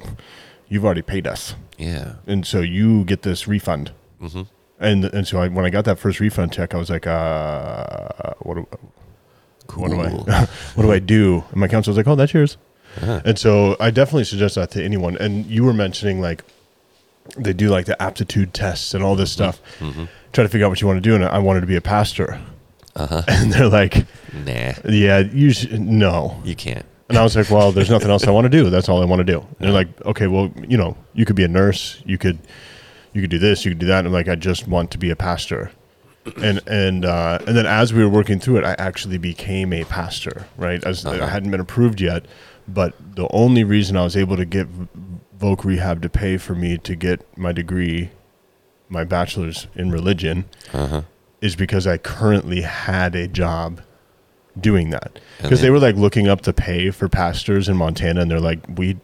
you've 0.67 0.85
already 0.85 1.01
paid 1.01 1.25
us, 1.27 1.55
yeah 1.77 2.15
and 2.27 2.45
so 2.45 2.59
you 2.61 3.03
get 3.05 3.21
this 3.23 3.47
refund." 3.47 3.91
hmm 4.19 4.43
And 4.79 5.05
and 5.05 5.27
so 5.27 5.39
I, 5.41 5.47
when 5.49 5.65
I 5.65 5.69
got 5.69 5.85
that 5.85 5.99
first 5.99 6.19
refund 6.19 6.53
check, 6.53 6.73
I 6.73 6.77
was 6.77 6.89
like, 6.89 7.07
uh, 7.07 8.33
"What 8.39 8.55
do 8.55 8.67
cool 9.67 9.83
what 9.83 9.91
do 9.91 9.99
I 10.31 10.45
what 10.75 10.83
do 10.83 10.91
I 10.91 10.99
do?" 10.99 11.43
And 11.51 11.59
my 11.59 11.67
counselor 11.67 11.91
was 11.91 11.97
like, 11.97 12.07
"Oh, 12.07 12.15
that's 12.15 12.33
yours." 12.33 12.57
Uh-huh. 13.01 13.21
And 13.25 13.37
so 13.37 13.75
I 13.79 13.91
definitely 13.91 14.23
suggest 14.25 14.55
that 14.55 14.71
to 14.71 14.83
anyone. 14.83 15.15
And 15.17 15.45
you 15.45 15.63
were 15.63 15.73
mentioning 15.73 16.21
like 16.21 16.43
they 17.37 17.53
do 17.53 17.69
like 17.69 17.85
the 17.85 18.01
aptitude 18.01 18.53
tests 18.53 18.93
and 18.93 19.03
all 19.03 19.15
this 19.15 19.31
stuff. 19.31 19.59
hmm 19.79 20.05
Try 20.31 20.43
to 20.43 20.49
figure 20.49 20.65
out 20.65 20.69
what 20.69 20.79
you 20.81 20.87
want 20.87 20.97
to 20.97 21.09
do, 21.09 21.15
and 21.15 21.25
I 21.25 21.39
wanted 21.39 21.61
to 21.61 21.67
be 21.67 21.75
a 21.75 21.81
pastor, 21.81 22.39
uh-huh 22.95 23.21
and 23.27 23.51
they're 23.53 23.69
like, 23.69 24.05
nah 24.33 24.73
"Yeah, 24.87 25.19
you 25.19 25.51
should, 25.51 25.79
no." 25.79 26.41
you 26.43 26.55
can't 26.55 26.85
And 27.09 27.17
I 27.17 27.23
was 27.23 27.35
like, 27.35 27.49
well, 27.49 27.71
there's 27.71 27.89
nothing 27.89 28.11
else 28.11 28.27
I 28.27 28.31
want 28.31 28.45
to 28.45 28.49
do. 28.49 28.69
That's 28.69 28.87
all 28.87 29.01
I 29.01 29.05
want 29.05 29.19
to 29.19 29.23
do. 29.23 29.39
And 29.39 29.57
they're 29.59 29.71
like, 29.71 29.89
okay, 30.05 30.27
well, 30.27 30.51
you 30.67 30.77
know, 30.77 30.95
you 31.13 31.25
could 31.25 31.35
be 31.35 31.43
a 31.43 31.47
nurse. 31.47 32.03
You 32.05 32.19
could, 32.19 32.37
you 33.13 33.21
could 33.21 33.31
do 33.31 33.39
this. 33.39 33.65
You 33.65 33.71
could 33.71 33.79
do 33.79 33.87
that. 33.87 33.99
And 33.99 34.07
I'm 34.07 34.13
like, 34.13 34.27
I 34.27 34.35
just 34.35 34.67
want 34.67 34.91
to 34.91 34.99
be 34.99 35.09
a 35.09 35.15
pastor. 35.15 35.71
And 36.39 36.59
and 36.67 37.05
uh, 37.05 37.39
and 37.47 37.57
then 37.57 37.65
as 37.65 37.93
we 37.93 38.03
were 38.03 38.09
working 38.09 38.39
through 38.39 38.57
it, 38.57 38.63
I 38.63 38.75
actually 38.77 39.17
became 39.17 39.73
a 39.73 39.85
pastor. 39.85 40.45
Right, 40.57 40.83
as 40.85 41.03
Uh-huh. 41.03 41.25
I 41.25 41.27
hadn't 41.29 41.49
been 41.49 41.59
approved 41.61 41.99
yet, 41.99 42.25
but 42.67 42.93
the 43.15 43.27
only 43.31 43.63
reason 43.63 43.97
I 43.97 44.03
was 44.03 44.15
able 44.15 44.37
to 44.37 44.45
get 44.45 44.67
Voc 45.39 45.63
Rehab 45.63 46.03
to 46.03 46.09
pay 46.09 46.37
for 46.37 46.53
me 46.53 46.77
to 46.77 46.95
get 46.95 47.25
my 47.35 47.51
degree, 47.53 48.11
my 48.87 49.03
bachelor's 49.03 49.65
in 49.73 49.89
religion, 49.89 50.45
uh-huh 50.73 51.01
is 51.41 51.55
because 51.55 51.87
I 51.87 51.97
currently 51.97 52.61
had 52.61 53.15
a 53.15 53.27
job 53.27 53.81
doing 54.59 54.89
that. 54.89 55.19
Because 55.41 55.61
they 55.61 55.69
were 55.69 55.79
like 55.79 55.95
looking 55.95 56.27
up 56.27 56.41
the 56.41 56.53
pay 56.53 56.91
for 56.91 57.07
pastors 57.09 57.69
in 57.69 57.77
Montana, 57.77 58.21
and 58.21 58.31
they're 58.31 58.39
like, 58.39 58.59
"We, 58.77 58.97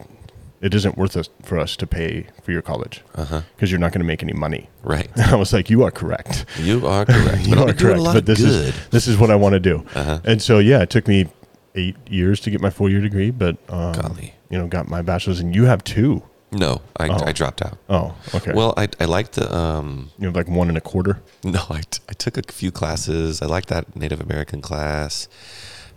it 0.61 0.73
isn't 0.73 0.97
worth 0.97 1.15
it 1.15 1.29
for 1.43 1.57
us 1.59 1.75
to 1.77 1.87
pay 1.87 2.27
for 2.43 2.51
your 2.51 2.61
college 2.61 3.03
uh-huh 3.15 3.41
because 3.55 3.71
you're 3.71 3.79
not 3.79 3.91
going 3.91 4.01
to 4.01 4.05
make 4.07 4.21
any 4.23 4.33
money." 4.33 4.69
right 4.83 5.07
And 5.15 5.21
I 5.31 5.35
was 5.35 5.53
like, 5.53 5.69
"You 5.69 5.83
are 5.83 5.91
correct. 5.91 6.45
you 6.59 6.85
are 6.85 7.05
correct 7.05 7.41
you 7.47 7.55
but 7.55 7.69
are 7.69 7.73
correct. 7.73 8.03
But 8.03 8.25
this 8.25 8.39
good 8.39 8.49
is 8.49 8.89
this 8.89 9.07
is 9.07 9.17
what 9.17 9.31
I 9.31 9.35
want 9.35 9.53
to 9.53 9.59
do." 9.59 9.85
uh-huh 9.95 10.19
And 10.25 10.41
so 10.41 10.59
yeah, 10.59 10.81
it 10.81 10.89
took 10.89 11.07
me 11.07 11.27
eight 11.75 11.95
years 12.09 12.39
to 12.41 12.49
get 12.49 12.61
my 12.61 12.69
four 12.69 12.89
year 12.89 13.01
degree, 13.01 13.31
but 13.31 13.57
um, 13.69 14.17
you 14.49 14.57
know, 14.57 14.67
got 14.67 14.87
my 14.87 15.01
bachelor's, 15.01 15.39
and 15.39 15.55
you 15.55 15.65
have 15.65 15.83
two. 15.83 16.23
No 16.57 16.81
I, 16.97 17.07
Oh. 17.09 17.23
I 17.25 17.31
dropped 17.31 17.61
out 17.61 17.77
Oh, 17.89 18.15
okay. 18.33 18.53
well 18.53 18.73
I, 18.77 18.87
I 18.99 19.05
liked 19.05 19.33
the 19.33 19.47
um 19.55 20.11
you 20.19 20.25
have 20.27 20.35
like 20.35 20.47
one 20.47 20.69
and 20.69 20.77
a 20.77 20.81
quarter. 20.81 21.21
No, 21.43 21.63
I, 21.69 21.81
t- 21.81 22.01
I 22.09 22.13
took 22.13 22.37
a 22.37 22.51
few 22.51 22.71
classes. 22.71 23.41
I 23.41 23.45
liked 23.45 23.69
that 23.69 23.95
Native 23.95 24.19
American 24.21 24.61
class. 24.61 25.27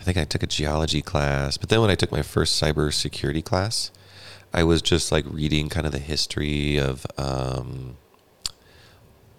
I 0.01 0.03
think 0.05 0.17
I 0.19 0.25
took 0.25 0.43
a 0.43 0.47
geology 0.47 1.03
class. 1.03 1.57
But 1.57 1.69
then 1.71 1.81
when 1.81 1.91
I 1.91 1.95
took 1.95 2.13
my 2.13 2.23
first 2.23 2.61
cybersecurity 2.63 3.43
class, 3.45 3.91
I 4.53 4.63
was 4.65 4.81
just 4.83 5.11
like 5.11 5.25
reading 5.29 5.69
kind 5.69 5.87
of 5.87 5.93
the 5.93 5.99
history 5.99 6.77
of 6.79 7.07
um, 7.19 7.97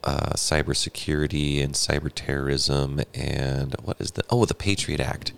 uh, 0.04 0.32
cybersecurity 0.36 1.64
and 1.64 1.74
cyber 1.74 2.12
terrorism 2.14 3.02
and 3.14 3.76
what 3.84 3.98
is 4.00 4.12
the 4.12 4.24
oh 4.30 4.46
the 4.46 4.54
Patriot 4.54 5.00
Act 5.02 5.34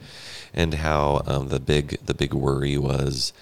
and 0.53 0.75
how 0.75 1.21
um, 1.25 1.47
the 1.50 1.59
big 1.59 1.97
the 2.05 2.13
big 2.13 2.33
worry 2.33 2.77
was 2.77 3.33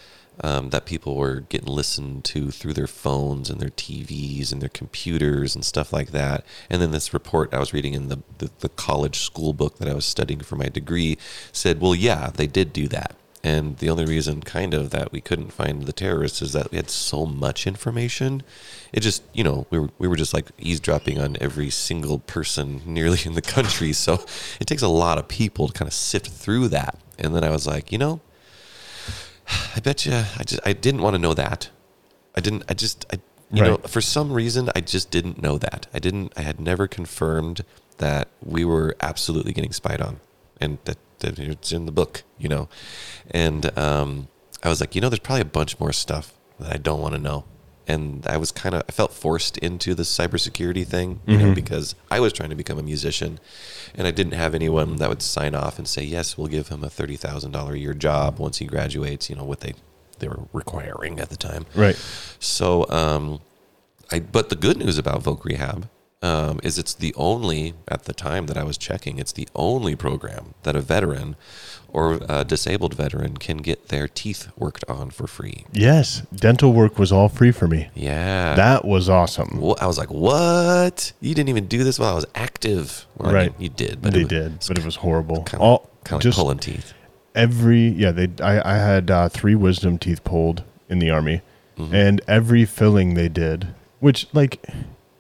um, 0.42 0.70
that 0.70 0.86
people 0.86 1.16
were 1.16 1.42
getting 1.42 1.68
listened 1.68 2.24
to 2.26 2.52
through 2.52 2.74
their 2.74 2.88
phones 2.88 3.50
and 3.50 3.60
their 3.60 3.70
TVs 3.70 4.52
and 4.52 4.62
their 4.62 4.70
computers 4.70 5.56
and 5.56 5.66
stuff 5.66 5.92
like 5.92 6.12
that. 6.12 6.46
And 6.70 6.82
then 6.82 6.92
this 6.92 7.14
report 7.14 7.54
I 7.54 7.60
was 7.60 7.74
reading 7.74 7.94
in 7.94 8.08
the, 8.08 8.20
the, 8.38 8.50
the 8.60 8.70
college 8.70 9.20
school 9.20 9.54
book 9.54 9.78
that 9.78 9.90
I 9.90 9.94
was 9.94 10.06
studying 10.06 10.42
for 10.42 10.56
my 10.56 10.68
degree 10.68 11.18
said, 11.52 11.82
well, 11.82 11.96
yeah, 11.96 12.30
they 12.34 12.48
did 12.48 12.74
do 12.74 12.88
that. 12.90 13.16
And 13.42 13.78
the 13.78 13.90
only 13.90 14.06
reason, 14.06 14.42
kind 14.42 14.74
of, 14.74 14.90
that 14.90 15.14
we 15.14 15.22
couldn't 15.22 15.54
find 15.54 15.84
the 15.84 15.94
terrorists 15.94 16.42
is 16.42 16.52
that 16.54 16.72
we 16.72 16.76
had 16.76 16.90
so 16.90 17.26
much 17.26 17.66
information. 17.66 18.44
It 18.92 19.00
just, 19.00 19.24
you 19.34 19.46
know, 19.46 19.66
we 19.70 19.80
were 19.80 19.90
we 19.98 20.10
were 20.10 20.18
just 20.18 20.34
like 20.34 20.50
eavesdropping 20.58 21.20
on 21.20 21.38
every 21.40 21.70
single 21.70 22.20
person 22.20 22.82
nearly 22.86 23.20
in 23.24 23.34
the 23.34 23.42
country. 23.42 23.94
So 23.94 24.26
it 24.60 24.68
takes 24.68 24.82
a 24.82 24.90
lot 24.90 25.18
of 25.18 25.30
people 25.30 25.70
to 25.70 25.74
kind 25.74 25.88
of 25.88 25.94
sift 25.94 26.28
through 26.28 26.68
that. 26.70 26.98
And 27.18 27.34
then 27.34 27.46
I 27.46 27.50
was 27.50 27.66
like, 27.66 27.94
you 27.94 27.98
know, 27.98 28.20
I 29.76 29.80
bet 29.80 30.06
you, 30.06 30.14
I 30.14 30.44
just, 30.44 30.62
I 30.66 30.74
didn't 30.74 31.02
want 31.02 31.16
to 31.16 31.20
know 31.20 31.34
that. 31.34 31.70
I 32.36 32.42
didn't, 32.42 32.64
I 32.70 32.74
just, 32.74 33.06
I, 33.12 33.20
you 33.52 33.64
know, 33.64 33.78
for 33.78 34.02
some 34.02 34.32
reason, 34.32 34.70
I 34.76 34.82
just 34.82 35.10
didn't 35.10 35.42
know 35.42 35.58
that. 35.58 35.88
I 35.94 36.00
didn't, 36.00 36.34
I 36.38 36.42
had 36.42 36.60
never 36.60 36.88
confirmed 36.88 37.64
that 37.98 38.28
we 38.44 38.64
were 38.64 38.96
absolutely 39.02 39.54
getting 39.54 39.74
spied 39.74 40.02
on 40.02 40.20
and 40.62 40.78
that, 40.86 40.98
that 41.20 41.40
it's 41.40 41.72
in 41.72 41.86
the 41.86 41.92
book, 41.92 42.24
you 42.38 42.48
know. 42.48 42.70
And 43.32 43.76
um, 43.78 44.28
I 44.64 44.70
was 44.70 44.80
like, 44.80 44.94
you 44.96 45.02
know, 45.02 45.10
there's 45.10 45.20
probably 45.20 45.42
a 45.42 45.46
bunch 45.46 45.80
more 45.80 45.92
stuff 45.92 46.34
that 46.60 46.72
I 46.74 46.78
don't 46.78 47.02
want 47.02 47.16
to 47.16 47.20
know. 47.20 47.46
And 47.90 48.26
I 48.28 48.38
was 48.38 48.52
kind 48.52 48.76
of, 48.76 48.84
I 48.88 48.92
felt 48.92 49.12
forced 49.14 49.58
into 49.58 49.96
the 49.96 50.04
cybersecurity 50.04 50.86
thing, 50.86 51.22
you 51.26 51.38
know, 51.38 51.56
because 51.56 51.96
I 52.12 52.20
was 52.20 52.32
trying 52.32 52.52
to 52.52 52.56
become 52.56 52.78
a 52.78 52.84
musician 52.84 53.40
and 53.96 54.06
I 54.06 54.12
didn't 54.12 54.34
have 54.34 54.54
anyone 54.54 54.98
that 54.98 55.10
would 55.10 55.24
sign 55.24 55.56
off 55.56 55.80
and 55.80 55.88
say, 55.88 56.04
yes, 56.04 56.38
we'll 56.38 56.48
give 56.48 56.68
him 56.68 56.84
a 56.84 56.90
$30,000 56.90 57.72
a 57.72 57.80
year 57.80 57.96
job 57.96 58.38
once 58.38 58.60
he 58.60 58.66
graduates, 58.66 59.30
you 59.30 59.36
know, 59.36 59.44
what 59.44 59.62
they, 59.62 59.74
they 60.20 60.28
were 60.28 60.42
requiring 60.54 61.20
at 61.20 61.30
the 61.30 61.36
time. 61.36 61.66
Right. 61.74 61.98
So, 62.40 62.88
um, 62.90 63.40
I 64.12 64.20
but 64.20 64.50
the 64.50 64.56
good 64.56 64.78
news 64.78 64.98
about 64.98 65.24
Voc 65.24 65.44
Rehab 65.44 65.90
um, 66.22 66.60
is 66.64 66.78
it's 66.78 66.94
the 66.94 67.14
only 67.16 67.74
at 67.88 68.04
the 68.04 68.14
time 68.14 68.48
that 68.48 68.58
I 68.58 68.64
was 68.64 68.78
checking, 68.78 69.20
it's 69.20 69.32
the 69.32 69.48
only 69.56 69.96
program 69.96 70.54
that 70.64 70.76
a 70.76 70.82
veteran 70.82 71.36
or 71.92 72.20
a 72.28 72.44
disabled 72.44 72.94
veteran 72.94 73.38
can 73.38 73.58
get 73.58 73.88
their 73.88 74.08
teeth 74.08 74.50
worked 74.58 74.84
on 74.88 75.10
for 75.10 75.26
free. 75.28 75.66
Yes. 75.72 76.22
Dental 76.36 76.72
work 76.74 77.00
was 77.00 77.12
all 77.12 77.30
free 77.30 77.52
for 77.52 77.68
me. 77.68 77.90
Yeah, 77.96 78.54
That 78.56 78.86
was 78.86 79.10
awesome. 79.10 79.60
Well, 79.60 79.76
I 79.82 79.88
was 79.88 79.98
like, 79.98 80.12
"What? 80.12 81.14
You 81.22 81.34
didn't 81.34 81.50
even 81.50 81.68
do 81.68 81.84
this 81.84 81.98
while 81.98 82.12
I 82.12 82.16
was 82.16 82.26
active?" 82.36 83.06
Well, 83.18 83.30
I 83.30 83.34
Right. 83.34 83.52
mean, 83.54 83.62
you 83.64 83.70
did, 83.70 84.02
but 84.02 84.14
they 84.14 84.20
it 84.20 84.24
was 84.24 84.30
did, 84.30 84.60
but 84.68 84.78
it 84.78 84.86
was 84.86 84.98
horrible. 84.98 85.44
kind 85.44 85.62
all 85.64 85.90
kind 86.04 86.20
of 86.22 86.26
like 86.26 86.34
just 86.34 86.38
pulling 86.38 86.60
teeth. 86.60 86.94
every 87.34 87.88
yeah 87.88 88.12
they 88.12 88.28
I, 88.44 88.74
I 88.76 88.78
had 88.78 89.10
uh, 89.10 89.30
three 89.30 89.56
wisdom 89.56 89.98
teeth 89.98 90.24
pulled 90.24 90.64
in 90.90 91.00
the 91.00 91.10
army, 91.10 91.42
Mm-hmm. 91.78 91.96
and 91.96 92.22
every 92.28 92.66
filling 92.66 93.14
they 93.14 93.30
did, 93.30 93.70
which 94.02 94.28
like 94.34 94.62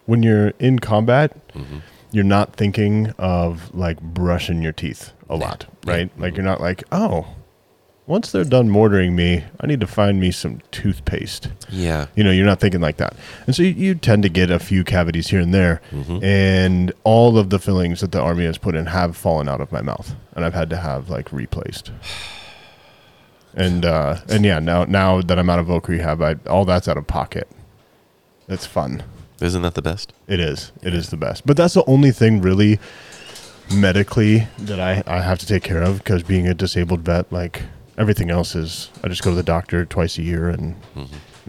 when 0.09 0.23
you're 0.23 0.49
in 0.59 0.79
combat, 0.79 1.29
Mm-hmm. 1.53 1.77
you're 2.11 2.23
not 2.37 2.55
thinking 2.55 3.13
of 3.17 3.73
like 3.73 3.99
brushing 4.01 4.61
your 4.61 4.73
teeth 4.73 5.11
a 5.29 5.35
lot, 5.35 5.65
right? 5.85 6.09
Like 6.19 6.35
you're 6.35 6.45
not 6.45 6.59
like 6.61 6.83
oh, 6.91 7.27
once 8.07 8.31
they're 8.31 8.43
done 8.43 8.69
mortaring 8.69 9.15
me, 9.15 9.43
I 9.61 9.67
need 9.67 9.79
to 9.81 9.87
find 9.87 10.19
me 10.19 10.31
some 10.31 10.61
toothpaste. 10.71 11.49
Yeah, 11.69 12.07
You 12.15 12.23
know, 12.23 12.31
you're 12.31 12.45
not 12.47 12.59
thinking 12.59 12.81
like 12.81 12.97
that. 12.97 13.13
And 13.45 13.55
so 13.55 13.61
you, 13.61 13.69
you 13.69 13.93
tend 13.93 14.23
to 14.23 14.29
get 14.29 14.49
a 14.49 14.57
few 14.57 14.83
cavities 14.83 15.27
here 15.27 15.39
and 15.39 15.53
there. 15.53 15.79
Mm-hmm. 15.91 16.23
And 16.23 16.91
all 17.03 17.37
of 17.37 17.51
the 17.51 17.59
fillings 17.59 18.01
that 18.01 18.11
the 18.11 18.19
army 18.19 18.45
has 18.45 18.57
put 18.57 18.73
in 18.75 18.87
have 18.87 19.15
fallen 19.15 19.47
out 19.47 19.61
of 19.61 19.71
my 19.71 19.81
mouth. 19.83 20.15
And 20.35 20.43
I've 20.43 20.55
had 20.55 20.71
to 20.71 20.77
have 20.77 21.09
like 21.09 21.31
replaced. 21.31 21.91
And 23.55 23.83
uh 23.83 24.17
and 24.29 24.45
yeah, 24.45 24.59
now 24.59 24.85
now 24.85 25.21
that 25.21 25.39
I'm 25.39 25.49
out 25.49 25.57
of 25.59 25.67
Voc 25.67 25.87
rehab, 25.87 26.21
I 26.21 26.35
all 26.47 26.65
that's 26.65 26.87
out 26.87 26.97
of 26.97 27.07
pocket. 27.07 27.47
It's 28.47 28.65
fun. 28.65 29.03
Isn't 29.41 29.61
that 29.61 29.75
the 29.75 29.81
best? 29.81 30.13
It 30.27 30.39
is. 30.39 30.71
It 30.81 30.93
is 30.93 31.09
the 31.09 31.17
best. 31.17 31.45
But 31.45 31.57
that's 31.57 31.73
the 31.73 31.85
only 31.85 32.11
thing 32.11 32.41
really 32.41 32.79
medically 33.73 34.47
that 34.57 34.79
I, 34.79 35.03
I 35.05 35.21
have 35.21 35.39
to 35.39 35.45
take 35.45 35.63
care 35.63 35.81
of 35.81 35.99
because 35.99 36.23
being 36.23 36.47
a 36.47 36.53
disabled 36.53 37.01
vet, 37.01 37.31
like 37.31 37.63
everything 37.97 38.29
else 38.31 38.55
is 38.55 38.89
I 39.03 39.07
just 39.07 39.23
go 39.23 39.29
to 39.31 39.35
the 39.35 39.43
doctor 39.43 39.85
twice 39.85 40.17
a 40.17 40.23
year 40.23 40.49
and 40.49 40.75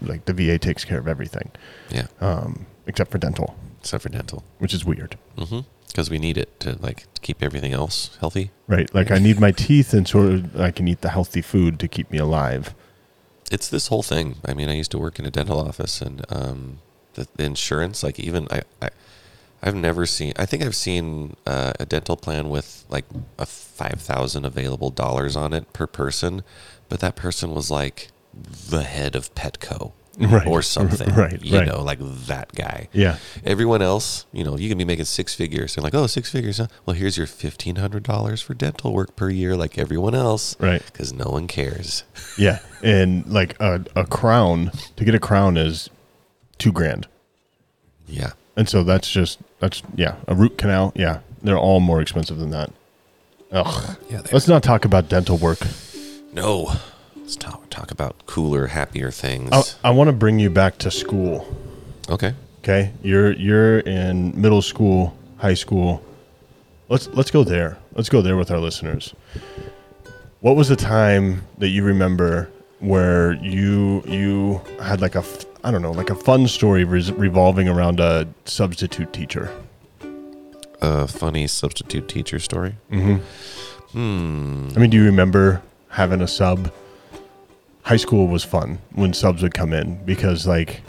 like 0.02 0.24
the 0.26 0.32
VA 0.32 0.58
takes 0.58 0.84
care 0.84 0.98
of 0.98 1.06
everything 1.08 1.50
Yeah, 1.90 2.06
um, 2.20 2.66
except 2.86 3.10
for 3.10 3.18
dental, 3.18 3.56
except 3.80 4.02
for 4.02 4.08
dental, 4.08 4.44
which 4.58 4.74
is 4.74 4.84
weird. 4.84 5.16
Mm-hmm 5.36 5.60
because 5.90 6.08
we 6.08 6.18
need 6.18 6.38
it 6.38 6.60
to 6.60 6.76
like 6.80 7.06
keep 7.20 7.42
everything 7.42 7.72
else 7.72 8.16
healthy. 8.20 8.50
Right. 8.68 8.92
Like 8.94 9.10
I 9.10 9.18
need 9.18 9.40
my 9.40 9.50
teeth 9.50 9.92
and 9.92 10.06
sort 10.06 10.26
of 10.32 10.60
I 10.60 10.70
can 10.70 10.86
eat 10.88 11.00
the 11.00 11.10
healthy 11.10 11.42
food 11.42 11.78
to 11.80 11.88
keep 11.88 12.10
me 12.10 12.18
alive. 12.18 12.74
it's 13.50 13.68
this 13.68 13.88
whole 13.88 14.02
thing. 14.02 14.36
I 14.44 14.54
mean, 14.54 14.68
I 14.68 14.74
used 14.74 14.92
to 14.92 14.98
work 14.98 15.18
in 15.18 15.26
a 15.26 15.30
dental 15.30 15.58
office, 15.58 16.00
and 16.00 16.24
um, 16.28 16.78
the, 17.14 17.26
the 17.36 17.44
insurance, 17.44 18.02
like 18.02 18.18
even 18.20 18.46
I, 18.50 18.62
I, 18.82 18.88
I've 19.62 19.74
never 19.74 20.06
seen. 20.06 20.32
I 20.36 20.46
think 20.46 20.62
I've 20.62 20.76
seen 20.76 21.36
uh, 21.46 21.72
a 21.78 21.86
dental 21.86 22.16
plan 22.16 22.48
with 22.50 22.84
like 22.88 23.04
a 23.38 23.46
five 23.46 24.00
thousand 24.00 24.44
available 24.44 24.90
dollars 24.90 25.36
on 25.36 25.52
it 25.52 25.72
per 25.72 25.86
person, 25.86 26.42
but 26.88 27.00
that 27.00 27.16
person 27.16 27.52
was 27.54 27.70
like 27.70 28.08
the 28.34 28.82
head 28.82 29.14
of 29.16 29.34
Petco. 29.34 29.92
Right. 30.20 30.46
Or 30.46 30.60
something, 30.60 31.08
Right, 31.14 31.40
You 31.42 31.58
right. 31.60 31.66
know, 31.66 31.82
like 31.82 31.98
that 32.26 32.52
guy. 32.52 32.88
Yeah. 32.92 33.16
Everyone 33.42 33.80
else, 33.80 34.26
you 34.32 34.44
know, 34.44 34.58
you 34.58 34.68
can 34.68 34.76
be 34.76 34.84
making 34.84 35.06
six 35.06 35.34
figures. 35.34 35.74
They're 35.74 35.82
like, 35.82 35.94
oh, 35.94 36.06
six 36.08 36.30
figures. 36.30 36.58
Huh? 36.58 36.66
Well, 36.84 36.94
here's 36.94 37.16
your 37.16 37.26
fifteen 37.26 37.76
hundred 37.76 38.02
dollars 38.02 38.42
for 38.42 38.52
dental 38.52 38.92
work 38.92 39.16
per 39.16 39.30
year, 39.30 39.56
like 39.56 39.78
everyone 39.78 40.14
else, 40.14 40.56
Right. 40.60 40.84
Because 40.84 41.14
no 41.14 41.24
one 41.30 41.46
cares. 41.46 42.04
Yeah. 42.36 42.58
And 42.82 43.24
like 43.32 43.58
a, 43.60 43.82
a 43.96 44.04
crown 44.04 44.72
to 44.96 45.04
get 45.06 45.14
a 45.14 45.18
crown 45.20 45.56
is 45.56 45.88
two 46.60 46.72
grand. 46.72 47.08
Yeah. 48.06 48.32
And 48.56 48.68
so 48.68 48.84
that's 48.84 49.10
just 49.10 49.38
that's 49.58 49.82
yeah, 49.94 50.16
a 50.28 50.34
root 50.34 50.58
canal, 50.58 50.92
yeah. 50.94 51.20
They're 51.42 51.58
all 51.58 51.80
more 51.80 52.00
expensive 52.00 52.38
than 52.38 52.50
that. 52.50 52.70
Ugh. 53.52 53.96
Yeah, 54.10 54.20
Let's 54.32 54.46
not 54.46 54.62
talk 54.62 54.84
about 54.84 55.08
dental 55.08 55.36
work. 55.38 55.58
No. 56.32 56.72
Let's 57.16 57.34
talk, 57.34 57.68
talk 57.70 57.90
about 57.90 58.26
cooler, 58.26 58.68
happier 58.68 59.10
things. 59.10 59.50
I, 59.82 59.88
I 59.88 59.90
want 59.90 60.08
to 60.08 60.12
bring 60.12 60.38
you 60.38 60.50
back 60.50 60.78
to 60.78 60.90
school. 60.90 61.46
okay. 62.08 62.34
Okay, 62.62 62.92
you're 63.02 63.32
you're 63.32 63.78
in 63.80 64.38
middle 64.38 64.60
school, 64.60 65.16
high 65.38 65.54
school. 65.54 66.02
Let's 66.90 67.08
let's 67.08 67.30
go 67.30 67.42
there. 67.42 67.78
Let's 67.94 68.10
go 68.10 68.20
there 68.20 68.36
with 68.36 68.50
our 68.50 68.58
listeners. 68.58 69.14
What 70.40 70.56
was 70.56 70.68
the 70.68 70.76
time 70.76 71.42
that 71.56 71.68
you 71.68 71.82
remember 71.82 72.50
where 72.80 73.32
you 73.32 74.02
you 74.06 74.60
had 74.82 75.00
like 75.00 75.14
a 75.14 75.20
f- 75.20 75.46
I 75.62 75.70
don't 75.70 75.82
know 75.82 75.92
like 75.92 76.10
a 76.10 76.14
fun 76.14 76.46
story 76.48 76.84
res- 76.84 77.12
revolving 77.12 77.68
around 77.68 78.00
a 78.00 78.26
substitute 78.44 79.12
teacher? 79.12 79.50
A 80.80 81.06
funny 81.06 81.46
substitute 81.46 82.08
teacher 82.08 82.38
story. 82.38 82.76
Mm-hmm. 82.90 83.16
Hmm. 83.92 84.68
I 84.74 84.78
mean, 84.80 84.90
do 84.90 84.96
you 84.96 85.04
remember 85.04 85.62
having 85.90 86.22
a 86.22 86.28
sub? 86.28 86.72
High 87.82 87.96
school 87.96 88.26
was 88.28 88.44
fun 88.44 88.78
when 88.92 89.12
subs 89.12 89.42
would 89.42 89.52
come 89.54 89.72
in 89.72 90.02
because 90.04 90.46
like 90.46 90.80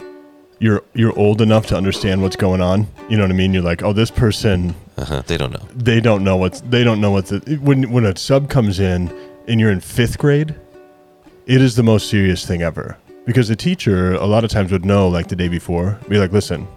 you're 0.59 0.83
you're 0.93 1.17
old 1.17 1.41
enough 1.41 1.65
to 1.67 1.75
understand 1.75 2.21
what's 2.21 2.35
going 2.35 2.61
on. 2.61 2.87
You 3.09 3.17
know 3.17 3.23
what 3.23 3.31
I 3.31 3.35
mean? 3.35 3.53
You're 3.53 3.63
like, 3.63 3.81
oh, 3.83 3.91
this 3.93 4.11
person 4.11 4.75
Uh-huh. 4.97 5.23
They 5.25 5.37
don't 5.37 5.51
know. 5.51 5.65
they 5.75 5.99
don't 5.99 6.23
know 6.23 6.37
what's 6.37 6.61
they 6.61 6.83
don't 6.83 7.01
know 7.01 7.11
what 7.11 7.25
the 7.27 7.39
when 7.61 7.91
when 7.91 8.05
a 8.05 8.15
sub 8.15 8.49
comes 8.49 8.79
in 8.79 9.11
and 9.47 9.59
you're 9.59 9.71
in 9.71 9.79
fifth 9.81 10.17
grade, 10.19 10.53
it 11.47 11.61
is 11.61 11.75
the 11.75 11.83
most 11.83 12.09
serious 12.09 12.45
thing 12.45 12.61
ever 12.61 12.97
because 13.25 13.47
the 13.47 13.55
teacher 13.55 14.13
a 14.13 14.25
lot 14.25 14.43
of 14.43 14.49
times 14.49 14.71
would 14.71 14.85
know 14.85 15.07
like 15.07 15.27
the 15.27 15.35
day 15.35 15.47
before, 15.47 15.99
be 16.09 16.17
like, 16.17 16.31
listen, 16.31 16.67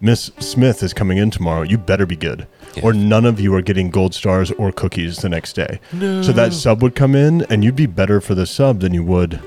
Miss 0.00 0.30
Smith 0.40 0.82
is 0.82 0.92
coming 0.92 1.18
in 1.18 1.30
tomorrow. 1.30 1.62
You 1.62 1.78
better 1.78 2.06
be 2.06 2.16
good, 2.16 2.46
Yeah. 2.74 2.82
or 2.84 2.92
none 2.92 3.24
of 3.24 3.38
you 3.38 3.54
are 3.54 3.62
getting 3.62 3.88
gold 3.90 4.14
stars 4.14 4.50
or 4.52 4.72
cookies 4.72 5.18
the 5.18 5.28
next 5.28 5.52
day. 5.54 5.78
So 6.00 6.32
that 6.32 6.52
sub 6.52 6.82
would 6.82 6.94
come 6.96 7.14
in, 7.14 7.42
and 7.48 7.62
you'd 7.62 7.76
be 7.76 7.86
better 7.86 8.20
for 8.20 8.34
the 8.34 8.44
sub 8.46 8.80
than 8.80 8.92
you 8.94 9.04
would 9.04 9.38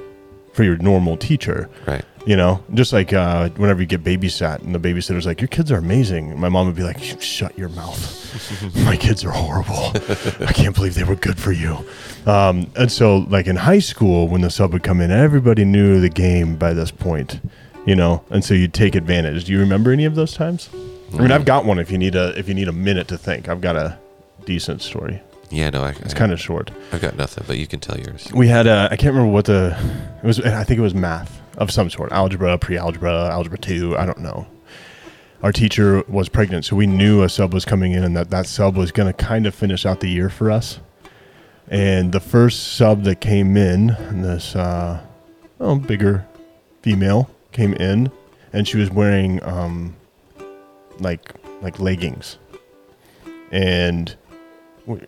for 0.55 0.63
your 0.63 0.77
normal 0.77 1.17
teacher. 1.17 1.69
Right. 1.85 2.05
You 2.25 2.35
know, 2.37 2.63
just 2.73 2.93
like 2.93 3.13
uh, 3.13 3.49
whenever 3.49 3.81
you 3.81 3.85
get 3.85 4.03
babysat 4.03 4.61
and 4.61 4.73
the 4.73 4.79
babysitter's 4.79 5.25
like, 5.25 5.41
Your 5.41 5.49
kids 5.49 5.71
are 5.71 5.77
amazing. 5.77 6.31
And 6.31 6.39
my 6.39 6.49
mom 6.49 6.65
would 6.65 6.75
be 6.75 6.81
like, 6.81 6.97
Shut 7.21 7.55
your 7.57 7.69
mouth. 7.69 8.75
my 8.85 8.95
kids 8.95 9.23
are 9.25 9.31
horrible. 9.31 9.91
I 10.47 10.53
can't 10.53 10.73
believe 10.73 10.95
they 10.95 11.03
were 11.03 11.17
good 11.17 11.37
for 11.37 11.51
you. 11.51 11.85
Um, 12.25 12.71
and 12.75 12.91
so, 12.91 13.17
like 13.17 13.47
in 13.47 13.57
high 13.57 13.79
school, 13.79 14.27
when 14.27 14.41
the 14.41 14.49
sub 14.49 14.73
would 14.73 14.81
come 14.81 15.01
in, 15.01 15.11
everybody 15.11 15.65
knew 15.65 15.99
the 15.99 16.09
game 16.09 16.55
by 16.55 16.73
this 16.73 16.89
point, 16.89 17.41
you 17.85 17.95
know, 17.95 18.23
and 18.31 18.43
so 18.43 18.53
you'd 18.53 18.73
take 18.73 18.95
advantage. 18.95 19.45
Do 19.45 19.51
you 19.51 19.59
remember 19.59 19.91
any 19.91 20.05
of 20.05 20.15
those 20.15 20.33
times? 20.33 20.69
I 21.13 21.17
mean, 21.17 21.31
I've 21.31 21.45
got 21.45 21.65
one 21.65 21.79
if 21.79 21.91
you 21.91 21.97
need 21.97 22.15
a 22.15 22.37
if 22.39 22.47
you 22.47 22.55
need 22.55 22.67
a 22.67 22.73
minute 22.73 23.07
to 23.09 23.17
think. 23.17 23.49
I've 23.49 23.61
got 23.61 23.75
a 23.75 23.99
decent 24.45 24.81
story. 24.81 25.21
Yeah, 25.49 25.69
no, 25.69 25.83
I, 25.83 25.89
It's 26.01 26.13
kind 26.13 26.31
of 26.31 26.39
short. 26.39 26.71
I've 26.91 27.01
got 27.01 27.15
nothing, 27.15 27.43
but 27.47 27.57
you 27.57 27.67
can 27.67 27.79
tell 27.79 27.97
yours. 27.99 28.31
We 28.33 28.47
had 28.47 28.67
uh, 28.67 28.89
I 28.91 28.95
can't 28.95 29.13
remember 29.13 29.31
what 29.31 29.45
the 29.45 29.77
it 30.23 30.25
was. 30.25 30.39
I 30.39 30.63
think 30.63 30.77
it 30.77 30.81
was 30.81 30.95
math 30.95 31.41
of 31.57 31.71
some 31.71 31.89
sort, 31.89 32.11
algebra, 32.11 32.57
pre-algebra, 32.57 33.29
algebra 33.29 33.57
two. 33.57 33.97
I 33.97 34.05
don't 34.05 34.19
know. 34.19 34.47
Our 35.43 35.51
teacher 35.51 36.03
was 36.07 36.27
pregnant, 36.29 36.65
so 36.65 36.75
we 36.75 36.87
knew 36.87 37.21
a 37.21 37.29
sub 37.29 37.53
was 37.53 37.65
coming 37.65 37.91
in, 37.91 38.03
and 38.03 38.15
that 38.17 38.31
that 38.31 38.47
sub 38.47 38.75
was 38.75 38.91
going 38.91 39.11
to 39.11 39.13
kind 39.13 39.45
of 39.45 39.53
finish 39.53 39.85
out 39.85 39.99
the 39.99 40.09
year 40.09 40.29
for 40.29 40.49
us. 40.49 40.79
And 41.67 42.11
the 42.11 42.19
first 42.19 42.75
sub 42.75 43.03
that 43.03 43.21
came 43.21 43.57
in, 43.57 43.87
this 44.21 44.55
uh, 44.55 45.01
oh, 45.59 45.75
bigger 45.75 46.25
female 46.81 47.29
came 47.51 47.73
in, 47.73 48.11
and 48.53 48.67
she 48.67 48.77
was 48.77 48.89
wearing 48.89 49.43
um, 49.43 49.95
like 50.99 51.33
like 51.61 51.79
leggings, 51.79 52.37
and 53.51 54.15
we, 54.85 54.99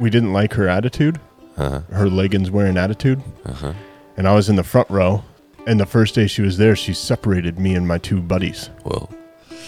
we 0.00 0.10
didn't 0.10 0.32
like 0.32 0.52
her 0.54 0.68
attitude 0.68 1.20
her 1.56 2.08
leggings 2.08 2.50
wearing 2.50 2.76
attitude. 2.76 3.22
Uh-huh. 3.44 3.72
And 4.16 4.28
I 4.28 4.34
was 4.34 4.48
in 4.48 4.56
the 4.56 4.64
front 4.64 4.88
row. 4.90 5.24
And 5.66 5.78
the 5.78 5.86
first 5.86 6.14
day 6.14 6.26
she 6.26 6.42
was 6.42 6.58
there, 6.58 6.74
she 6.74 6.92
separated 6.92 7.58
me 7.58 7.74
and 7.74 7.86
my 7.86 7.98
two 7.98 8.20
buddies. 8.20 8.68
Whoa. 8.82 9.08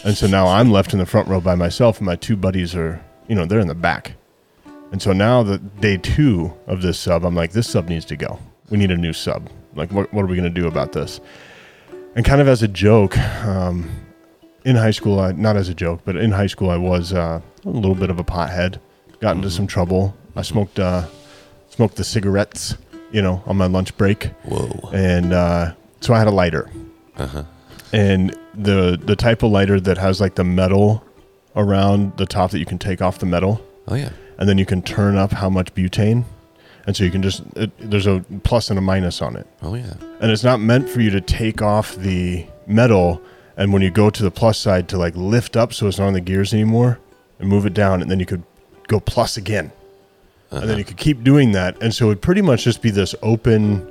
And 0.05 0.17
so 0.17 0.27
now 0.27 0.49
I'm 0.49 0.73
left 0.73 0.93
in 0.93 0.99
the 0.99 1.07
front 1.07 1.29
row 1.29 1.41
by 1.41 1.55
myself, 1.55 1.99
and 1.99 2.07
my 2.07 2.17
two 2.17 2.37
buddies 2.37 2.75
are, 2.75 3.03
you 3.29 3.35
know, 3.35 3.47
they're 3.47 3.61
in 3.61 3.69
the 3.69 3.77
back. 3.77 4.15
And 4.91 5.01
so 5.01 5.13
now 5.13 5.43
the 5.45 5.59
day 5.59 5.97
two 5.97 6.53
of 6.67 6.83
this 6.83 6.99
sub, 6.99 7.25
I'm 7.25 7.37
like, 7.37 7.53
this 7.53 7.71
sub 7.71 7.89
needs 7.89 8.05
to 8.07 8.17
go. 8.17 8.41
We 8.71 8.77
need 8.77 8.91
a 8.91 8.97
new 8.97 9.13
sub. 9.13 9.49
Like, 9.77 9.93
what, 9.93 10.13
what 10.13 10.25
are 10.25 10.27
we 10.27 10.37
going 10.37 10.53
to 10.53 10.61
do 10.61 10.67
about 10.67 10.93
this? 10.93 11.21
And 12.17 12.25
kind 12.25 12.41
of 12.41 12.49
as 12.49 12.63
a 12.63 12.69
joke, 12.69 13.17
um, 13.45 13.89
in 14.65 14.77
high 14.77 14.91
school, 14.91 15.21
I, 15.21 15.33
not 15.33 15.57
as 15.57 15.69
a 15.69 15.75
joke, 15.75 16.01
but 16.05 16.17
in 16.17 16.33
high 16.33 16.49
school, 16.49 16.71
I 16.71 16.77
was 16.77 17.13
uh, 17.13 17.41
a 17.65 17.69
little 17.69 17.95
bit 17.95 18.11
of 18.11 18.19
a 18.19 18.25
pothead. 18.25 18.79
Got 19.25 19.37
into 19.37 19.51
some 19.51 19.67
trouble. 19.67 20.15
I 20.37 20.43
smoked 20.43 20.79
uh, 20.79 21.07
smoked 21.71 21.97
the 21.97 22.05
cigarettes, 22.05 22.77
you 23.11 23.23
know, 23.23 23.43
on 23.47 23.57
my 23.57 23.65
lunch 23.65 23.97
break, 23.97 24.25
Whoa. 24.45 24.91
and 24.93 25.33
uh, 25.33 25.73
so 26.03 26.13
I 26.13 26.19
had 26.19 26.27
a 26.27 26.31
lighter. 26.31 26.69
uh-huh. 27.17 27.45
And 27.91 28.37
the 28.55 29.01
the 29.03 29.17
type 29.17 29.43
of 29.43 29.51
lighter 29.51 29.81
that 29.81 29.97
has 29.97 30.21
like 30.21 30.35
the 30.35 30.45
metal 30.45 31.03
around 31.57 32.19
the 32.19 32.27
top 32.27 32.51
that 32.51 32.59
you 32.59 32.67
can 32.67 32.79
take 32.79 33.01
off 33.01 33.19
the 33.19 33.25
metal, 33.25 33.65
Oh 33.89 33.95
yeah. 33.95 34.11
and 34.39 34.47
then 34.47 34.59
you 34.59 34.67
can 34.67 34.83
turn 34.83 35.17
up 35.17 35.33
how 35.33 35.49
much 35.49 35.73
butane, 35.75 36.25
and 36.87 36.95
so 36.95 37.03
you 37.03 37.11
can 37.11 37.23
just 37.23 37.45
it, 37.57 37.71
there's 37.79 38.07
a 38.07 38.23
plus 38.43 38.69
and 38.69 38.79
a 38.79 38.83
minus 38.83 39.23
on 39.23 39.37
it, 39.37 39.47
Oh 39.63 39.75
yeah. 39.75 39.95
and 40.21 40.31
it's 40.33 40.45
not 40.45 40.61
meant 40.61 40.87
for 40.91 41.01
you 41.01 41.09
to 41.09 41.23
take 41.23 41.63
off 41.63 41.97
the 41.97 42.45
metal, 42.67 43.23
and 43.57 43.73
when 43.73 43.81
you 43.81 43.91
go 43.91 44.11
to 44.11 44.23
the 44.23 44.31
plus 44.31 44.59
side 44.59 44.87
to 44.91 44.99
like 44.99 45.17
lift 45.17 45.57
up 45.57 45.73
so 45.73 45.87
it's 45.87 45.99
not 45.99 46.09
on 46.09 46.13
the 46.13 46.21
gears 46.21 46.53
anymore, 46.53 46.99
and 47.39 47.49
move 47.49 47.65
it 47.65 47.73
down, 47.73 48.03
and 48.03 48.11
then 48.11 48.21
you 48.21 48.27
could 48.27 48.43
go 48.89 49.01
plus 49.01 49.37
again, 49.37 49.73
and 50.51 50.63
then 50.63 50.71
uh-huh. 50.71 50.79
you 50.79 50.85
could 50.85 50.97
keep 50.97 51.23
doing 51.25 51.53
that, 51.53 51.81
and 51.83 51.95
so 51.95 52.07
it 52.07 52.09
would 52.09 52.23
pretty 52.23 52.43
much 52.43 52.65
just 52.65 52.83
be 52.83 52.91
this 52.91 53.15
open 53.23 53.91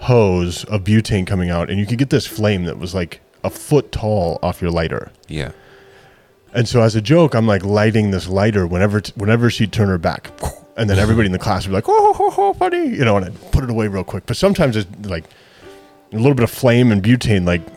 hose 0.00 0.64
of 0.64 0.84
butane 0.84 1.26
coming 1.26 1.50
out, 1.50 1.70
and 1.70 1.78
you 1.78 1.86
could 1.86 1.98
get 1.98 2.10
this 2.10 2.26
flame 2.26 2.64
that 2.64 2.78
was 2.78 2.94
like 2.94 3.20
a 3.44 3.50
foot 3.50 3.92
tall 3.92 4.38
off 4.42 4.60
your 4.60 4.70
lighter. 4.70 5.12
Yeah. 5.28 5.52
And 6.52 6.68
so, 6.68 6.82
as 6.82 6.96
a 6.96 7.00
joke, 7.00 7.34
I'm 7.34 7.46
like 7.46 7.64
lighting 7.64 8.10
this 8.10 8.26
lighter 8.26 8.66
whenever 8.66 9.02
whenever 9.14 9.50
she'd 9.50 9.72
turn 9.72 9.88
her 9.88 9.98
back, 9.98 10.30
and 10.76 10.90
then 10.90 10.98
everybody 10.98 11.26
in 11.26 11.32
the 11.32 11.38
class 11.38 11.64
would 11.64 11.70
be 11.70 11.74
like, 11.74 11.88
"Oh, 11.88 12.16
oh, 12.18 12.34
oh, 12.36 12.52
funny," 12.54 12.88
you 12.88 13.04
know, 13.04 13.16
and 13.16 13.26
I'd 13.26 13.52
put 13.52 13.62
it 13.62 13.70
away 13.70 13.86
real 13.86 14.02
quick. 14.02 14.26
But 14.26 14.36
sometimes 14.36 14.76
it's 14.76 14.88
like 15.04 15.24
a 16.12 16.16
little 16.16 16.34
bit 16.34 16.42
of 16.42 16.50
flame 16.50 16.90
and 16.90 17.02
butane, 17.02 17.46
like, 17.46 17.62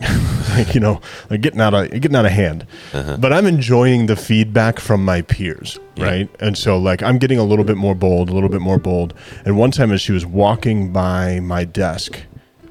like 0.56 0.74
you 0.74 0.80
know, 0.80 1.00
like 1.30 1.40
getting 1.40 1.60
out 1.60 1.74
of 1.74 1.90
getting 1.90 2.14
out 2.16 2.26
of 2.26 2.32
hand. 2.32 2.66
But 2.92 3.32
I'm 3.32 3.46
enjoying 3.46 4.06
the 4.06 4.16
feedback 4.16 4.78
from 4.80 5.04
my 5.04 5.22
peers, 5.22 5.78
Yeah. 5.96 6.04
right? 6.06 6.30
And 6.40 6.56
so, 6.56 6.78
like, 6.78 7.02
I'm 7.02 7.18
getting 7.18 7.38
a 7.38 7.44
little 7.44 7.64
bit 7.64 7.76
more 7.76 7.94
bold, 7.94 8.28
a 8.30 8.32
little 8.32 8.48
bit 8.48 8.60
more 8.60 8.78
bold. 8.78 9.14
And 9.44 9.58
one 9.58 9.70
time, 9.70 9.92
as 9.92 10.00
she 10.00 10.12
was 10.12 10.24
walking 10.26 10.92
by 10.92 11.40
my 11.40 11.64
desk, 11.64 12.22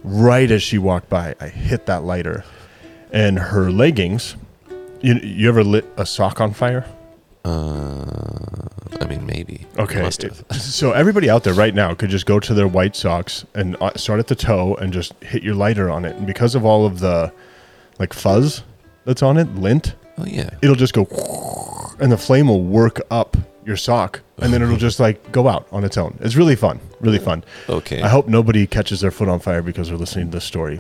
right 0.04 0.50
as 0.50 0.62
she 0.64 0.78
walked 0.78 1.10
by, 1.10 1.36
I 1.40 1.48
hit 1.48 1.86
that 1.88 2.04
lighter, 2.04 2.44
and 3.12 3.38
her 3.40 3.72
leggings. 3.72 4.36
You, 5.02 5.16
you 5.16 5.50
ever 5.50 5.64
lit 5.66 5.86
a 5.98 6.06
sock 6.06 6.40
on 6.40 6.54
fire? 6.54 6.86
Uh, 7.44 8.06
I 9.02 9.06
mean, 9.06 9.26
maybe. 9.26 9.66
Okay. 9.78 10.10
So 10.54 10.92
everybody 10.94 11.30
out 11.30 11.44
there 11.44 11.54
right 11.54 11.74
now 11.76 11.94
could 11.94 12.10
just 12.10 12.26
go 12.26 12.40
to 12.40 12.54
their 12.54 12.68
white 12.68 12.96
socks 12.96 13.46
and 13.54 13.76
uh, 13.82 13.92
start 13.96 14.20
at 14.20 14.28
the 14.28 14.36
toe 14.36 14.76
and 14.76 14.94
just 14.94 15.14
hit 15.22 15.44
your 15.44 15.56
lighter 15.56 15.90
on 15.90 16.06
it. 16.06 16.16
And 16.16 16.26
because 16.26 16.56
of 16.56 16.66
all 16.66 16.86
of 16.86 17.00
the 17.00 17.32
like 18.00 18.14
fuzz 18.14 18.64
that's 19.06 19.22
on 19.24 19.38
it, 19.38 19.54
lint, 19.56 19.96
Oh 20.18 20.26
yeah. 20.26 20.50
it'll 20.62 20.76
just 20.76 20.94
go 20.94 21.06
and 22.00 22.12
the 22.12 22.18
flame 22.18 22.48
will 22.48 22.64
work 22.64 23.00
up 23.12 23.36
your 23.66 23.78
sock 23.78 24.22
and 24.40 24.52
then 24.54 24.62
it'll 24.62 24.78
just 24.90 25.00
like 25.00 25.32
go 25.32 25.48
out 25.48 25.68
on 25.72 25.84
its 25.84 25.98
own. 25.98 26.18
It's 26.22 26.36
really 26.36 26.56
fun. 26.56 26.80
Really 27.00 27.20
fun. 27.20 27.44
Okay. 27.70 28.02
I 28.02 28.08
hope 28.10 28.28
nobody 28.28 28.66
catches 28.68 29.02
their 29.02 29.12
foot 29.12 29.30
on 29.30 29.40
fire 29.40 29.62
because 29.62 29.88
they're 29.90 29.98
listening 29.98 30.28
to 30.32 30.38
this 30.38 30.44
story. 30.46 30.80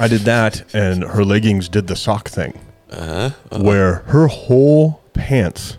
I 0.00 0.06
did 0.08 0.20
that 0.22 0.74
and 0.74 1.02
her 1.02 1.24
leggings 1.24 1.68
did 1.68 1.86
the 1.86 1.96
sock 1.96 2.28
thing 2.28 2.58
Uh-huh. 2.90 3.30
where 3.60 3.96
her 4.06 4.26
whole 4.28 5.00
pants 5.14 5.78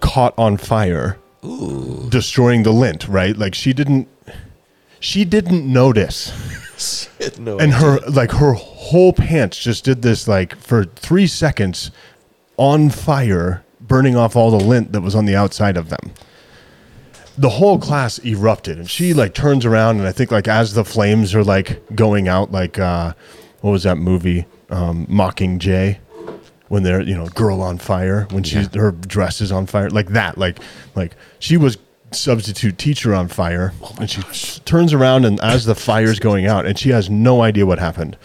caught 0.00 0.34
on 0.38 0.56
fire 0.56 1.18
Ooh. 1.44 2.06
destroying 2.08 2.62
the 2.62 2.72
lint, 2.72 3.08
right? 3.08 3.36
Like 3.36 3.54
she 3.54 3.72
didn't 3.72 4.08
she 5.00 5.24
didn't 5.24 5.66
notice. 5.70 6.32
No. 7.38 7.58
And 7.58 7.72
her 7.74 7.98
like 8.08 8.32
her 8.32 8.52
whole 8.54 9.12
pants 9.12 9.58
just 9.58 9.84
did 9.84 10.02
this 10.02 10.26
like 10.28 10.56
for 10.56 10.84
3 10.84 11.26
seconds 11.26 11.90
on 12.56 12.90
fire, 12.90 13.64
burning 13.80 14.16
off 14.16 14.36
all 14.36 14.50
the 14.50 14.62
lint 14.64 14.92
that 14.92 15.00
was 15.00 15.14
on 15.14 15.24
the 15.26 15.34
outside 15.36 15.76
of 15.76 15.88
them. 15.88 16.12
The 17.38 17.48
whole 17.48 17.78
class 17.78 18.18
erupted 18.24 18.78
and 18.78 18.90
she 18.90 19.14
like 19.14 19.32
turns 19.34 19.64
around 19.64 19.98
and 19.98 20.06
I 20.06 20.12
think 20.12 20.30
like 20.30 20.48
as 20.48 20.74
the 20.74 20.84
flames 20.84 21.34
are 21.34 21.42
like 21.44 21.80
going 21.94 22.28
out 22.28 22.52
like 22.52 22.78
uh 22.78 23.14
what 23.62 23.70
was 23.70 23.84
that 23.84 23.96
movie? 23.96 24.44
Um 24.70 25.06
Mockingjay 25.06 25.98
when 26.68 26.82
they're 26.82 27.00
you 27.02 27.14
know 27.14 27.26
girl 27.28 27.60
on 27.62 27.78
fire 27.78 28.26
when 28.30 28.42
she's 28.42 28.68
Yeah. 28.74 28.82
her 28.82 28.92
dress 28.92 29.40
is 29.40 29.50
on 29.50 29.66
fire 29.66 29.88
like 29.90 30.08
that 30.08 30.36
like 30.38 30.58
like 30.94 31.16
she 31.38 31.56
was 31.56 31.78
substitute 32.14 32.78
teacher 32.78 33.14
on 33.14 33.28
fire 33.28 33.72
and 33.98 34.10
she 34.10 34.22
turns 34.60 34.92
around 34.92 35.24
and 35.24 35.40
as 35.40 35.64
the 35.64 35.74
fire's 35.74 36.18
going 36.18 36.46
out 36.46 36.66
and 36.66 36.78
she 36.78 36.90
has 36.90 37.08
no 37.10 37.42
idea 37.42 37.66
what 37.66 37.78
happened. 37.78 38.16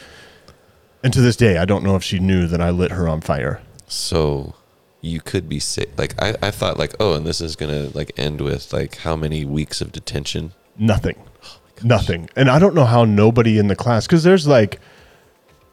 And 1.03 1.13
to 1.13 1.21
this 1.21 1.35
day 1.35 1.57
i 1.57 1.65
don't 1.65 1.83
know 1.83 1.95
if 1.95 2.03
she 2.03 2.19
knew 2.19 2.47
that 2.47 2.61
i 2.61 2.69
lit 2.69 2.91
her 2.91 3.07
on 3.07 3.21
fire. 3.21 3.61
So 3.87 4.55
you 5.01 5.21
could 5.21 5.47
be 5.47 5.59
sick. 5.59 5.91
Like 5.97 6.21
I, 6.21 6.35
I 6.41 6.51
thought, 6.51 6.77
like, 6.77 6.93
oh, 6.99 7.13
and 7.13 7.25
this 7.25 7.39
is 7.39 7.55
gonna 7.55 7.89
like 7.93 8.11
end 8.17 8.41
with 8.41 8.73
like 8.73 8.97
how 8.97 9.15
many 9.15 9.45
weeks 9.45 9.81
of 9.81 9.91
detention? 9.91 10.53
nothing. 10.79 11.15
Oh 11.43 11.57
nothing. 11.83 12.29
And 12.35 12.49
i 12.49 12.59
don't 12.59 12.75
know 12.75 12.85
how 12.85 13.05
nobody 13.05 13.57
in 13.57 13.67
the 13.67 13.75
class 13.75 14.07
because 14.07 14.23
there's 14.23 14.47
like 14.47 14.79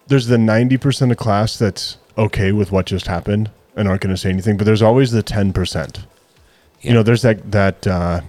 there's 0.07 0.27
the 0.27 0.37
90% 0.37 1.11
of 1.11 1.17
class 1.17 1.59
that's 1.59 1.97
okay 2.19 2.53
with 2.53 2.71
what 2.71 2.85
just 2.85 3.07
happened 3.07 3.51
and 3.75 3.89
aren't 3.89 4.03
going 4.03 4.15
to 4.15 4.21
say 4.21 4.29
anything 4.29 4.59
but 4.59 4.65
there's 4.65 4.83
always 4.83 5.13
the 5.13 5.23
10% 6.85 6.89
you 6.89 6.95
know 6.95 7.03
there's 7.03 7.23
that 7.23 7.51
that 7.51 7.87
uh, 7.87 8.21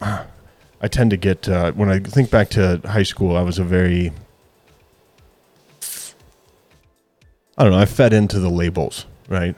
i 0.00 0.88
tend 0.88 1.10
to 1.10 1.16
get 1.16 1.48
uh, 1.48 1.72
when 1.72 1.88
i 1.88 1.98
think 1.98 2.30
back 2.30 2.48
to 2.50 2.80
high 2.84 3.02
school 3.02 3.36
i 3.36 3.42
was 3.42 3.58
a 3.58 3.64
very 3.64 4.12
i 7.58 7.62
don't 7.62 7.72
know 7.72 7.78
i 7.78 7.84
fed 7.84 8.12
into 8.12 8.38
the 8.38 8.50
labels 8.50 9.06
right 9.28 9.56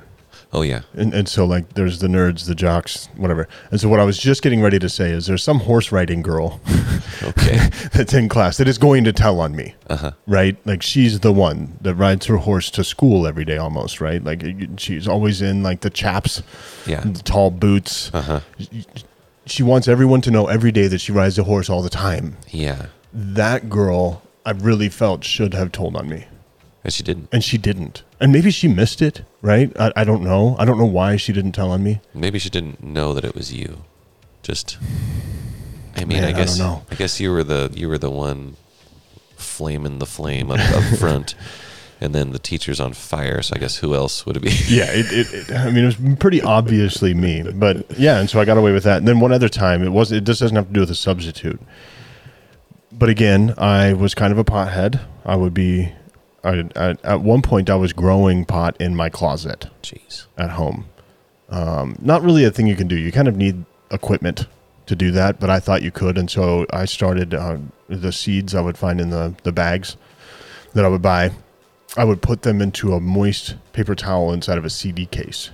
Oh 0.57 0.63
yeah. 0.63 0.83
and, 0.95 1.13
and 1.13 1.29
so 1.29 1.45
like 1.45 1.75
there's 1.75 1.99
the 1.99 2.07
nerds 2.07 2.47
the 2.47 2.55
jocks 2.55 3.09
whatever 3.17 3.49
and 3.73 3.81
so 3.81 3.89
what 3.89 3.99
i 3.99 4.05
was 4.05 4.17
just 4.19 4.41
getting 4.41 4.63
ready 4.63 4.79
to 4.79 4.89
say 4.89 5.11
is 5.11 5.27
there's 5.27 5.43
some 5.43 5.59
horse 5.61 5.91
riding 5.91 6.23
girl 6.23 6.61
Okay. 7.25 7.57
that's 7.93 8.15
in 8.15 8.29
class 8.29 8.57
that 8.59 8.69
is 8.69 8.79
going 8.79 9.03
to 9.05 9.13
tell 9.13 9.41
on 9.41 9.57
me 9.57 9.75
Uh-huh. 9.91 10.13
right 10.29 10.57
like 10.65 10.81
she's 10.83 11.21
the 11.21 11.33
one 11.33 11.77
that 11.81 11.95
rides 11.97 12.27
her 12.27 12.37
horse 12.37 12.71
to 12.71 12.85
school 12.85 13.27
every 13.27 13.45
day 13.45 13.57
almost 13.57 14.01
right 14.01 14.23
like 14.23 14.45
she's 14.77 15.09
always 15.09 15.43
in 15.43 15.63
like 15.65 15.81
the 15.81 15.91
chaps 15.91 16.43
Yeah. 16.87 17.01
the 17.01 17.23
tall 17.23 17.51
boots 17.51 18.11
Uh-huh. 18.15 18.41
she 19.47 19.63
wants 19.63 19.89
everyone 19.89 20.21
to 20.23 20.31
know 20.31 20.47
every 20.47 20.71
day 20.73 20.87
that 20.87 21.01
she 21.01 21.11
rides 21.13 21.39
a 21.39 21.45
horse 21.45 21.69
all 21.69 21.83
the 21.83 21.91
time 21.91 22.37
Yeah. 22.51 22.87
that 23.13 23.69
girl 23.69 24.23
i 24.47 24.53
really 24.53 24.89
felt 24.89 25.25
should 25.25 25.53
have 25.55 25.73
told 25.73 25.97
on 25.97 26.09
me 26.09 26.27
And 26.85 26.93
she 26.93 27.03
didn't. 27.03 27.29
and 27.33 27.43
she 27.43 27.57
didn't 27.57 28.03
and 28.21 28.31
maybe 28.31 28.51
she 28.51 28.69
missed 28.69 29.01
it 29.01 29.23
right 29.41 29.73
i, 29.81 29.91
I 29.97 30.05
don't 30.05 30.23
know 30.23 30.55
i 30.59 30.67
don't 30.67 30.77
know 30.79 30.85
why 30.85 31.17
she 31.17 31.33
didn't 31.33 31.53
tell 31.53 31.71
on 31.71 31.83
me 31.83 32.01
Maybe 32.13 32.39
she 32.39 32.51
didn't 32.51 32.83
know 32.83 33.15
that 33.15 33.25
it 33.25 33.35
was 33.35 33.53
you. 33.55 33.85
Just. 34.43 34.77
I 35.97 36.01
mean, 36.01 36.21
Man, 36.21 36.25
I 36.25 36.29
I 36.29 36.33
guess. 36.33 36.59
don't 36.59 36.67
know. 36.67 36.83
I 36.91 36.95
guess 36.97 37.19
you 37.21 37.31
were 37.33 37.43
the 37.45 37.71
you 37.75 37.89
were 37.89 37.97
the 37.97 38.11
one, 38.11 38.57
flaming 39.37 39.99
the 39.99 40.07
flame 40.07 40.51
up, 40.51 40.59
up 40.61 40.85
front, 40.99 41.35
and 42.01 42.15
then 42.15 42.33
the 42.33 42.39
teacher's 42.39 42.81
on 42.81 42.93
fire. 42.93 43.41
So 43.41 43.55
I 43.57 43.59
guess 43.59 43.77
who 43.79 43.95
else 43.95 44.27
would 44.27 44.37
it 44.37 44.41
be? 44.43 44.51
yeah, 44.69 44.91
it, 44.91 45.07
it, 45.11 45.33
it, 45.51 45.57
I 45.57 45.71
mean, 45.71 45.85
it 45.85 45.87
was 45.87 46.17
pretty 46.19 46.43
obviously 46.43 47.15
me, 47.15 47.43
but 47.55 47.99
yeah, 47.99 48.21
and 48.21 48.29
so 48.29 48.39
I 48.39 48.45
got 48.45 48.59
away 48.59 48.73
with 48.73 48.85
that. 48.85 48.99
And 48.99 49.09
then 49.09 49.21
one 49.21 49.33
other 49.33 49.49
time, 49.49 49.83
it 49.83 49.91
was 49.91 50.13
it 50.13 50.25
just 50.25 50.41
doesn't 50.41 50.57
have 50.57 50.67
to 50.69 50.73
do 50.75 50.81
with 50.81 50.91
a 50.91 50.95
substitute. 50.95 51.61
But 52.93 53.09
again, 53.09 53.55
I 53.57 53.95
was 53.95 54.15
kind 54.15 54.33
of 54.33 54.39
a 54.39 54.45
pothead. 54.45 55.01
I 55.25 55.37
would 55.37 55.55
be, 55.55 55.93
I, 56.45 56.59
at, 56.77 57.05
at 57.05 57.21
one 57.23 57.43
point, 57.43 57.71
I 57.71 57.77
was 57.77 57.93
growing 57.93 58.45
pot 58.45 58.77
in 58.81 58.95
my 58.95 59.09
closet 59.09 59.67
Jeez. 59.83 60.27
at 60.37 60.51
home. 60.51 60.87
Um, 61.49 61.97
not 62.01 62.23
really 62.23 62.45
a 62.45 62.51
thing 62.51 62.67
you 62.67 62.77
can 62.77 62.89
do. 62.89 62.97
You 62.97 63.13
kind 63.13 63.29
of 63.29 63.37
need 63.37 63.65
equipment 63.91 64.47
to 64.87 64.95
do 64.95 65.11
that, 65.13 65.41
but 65.41 65.51
I 65.51 65.61
thought 65.61 65.83
you 65.83 65.91
could, 65.91 66.19
and 66.19 66.31
so 66.31 66.67
I 66.71 66.85
started 66.85 67.33
uh, 67.33 67.59
the 67.89 68.13
seeds 68.13 68.55
I 68.55 68.61
would 68.61 68.77
find 68.77 69.01
in 69.01 69.11
the 69.11 69.35
the 69.43 69.53
bags 69.53 69.97
that 70.75 70.85
I 70.85 70.89
would 70.89 71.03
buy. 71.03 71.31
I 71.97 72.05
would 72.05 72.23
put 72.23 72.43
them 72.43 72.61
into 72.61 72.93
a 72.93 73.01
moist 73.01 73.55
paper 73.73 73.95
towel 73.95 74.33
inside 74.33 74.59
of 74.59 74.65
a 74.65 74.71
CD 74.71 75.07
case 75.07 75.51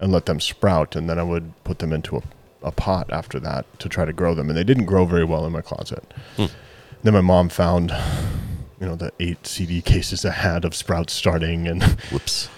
and 0.00 0.10
let 0.10 0.26
them 0.26 0.40
sprout, 0.40 0.96
and 0.96 1.08
then 1.08 1.18
I 1.18 1.22
would 1.22 1.52
put 1.64 1.78
them 1.78 1.92
into 1.92 2.16
a, 2.16 2.22
a 2.62 2.72
pot 2.72 3.12
after 3.12 3.38
that 3.40 3.66
to 3.78 3.88
try 3.88 4.04
to 4.04 4.12
grow 4.12 4.34
them, 4.34 4.48
and 4.48 4.56
they 4.56 4.64
didn't 4.64 4.86
grow 4.86 5.04
very 5.04 5.24
well 5.24 5.46
in 5.46 5.52
my 5.52 5.60
closet. 5.60 6.12
Then 7.02 7.14
my 7.14 7.20
mom 7.20 7.48
found, 7.50 7.92
you 8.82 8.88
know, 8.88 8.96
the 8.96 9.12
eight 9.20 9.46
CD 9.46 9.80
cases 9.80 10.24
I 10.26 10.32
had 10.32 10.64
of 10.64 10.74
sprouts 10.74 11.12
starting, 11.12 11.68
and 11.68 11.82
Whoops. 12.10 12.50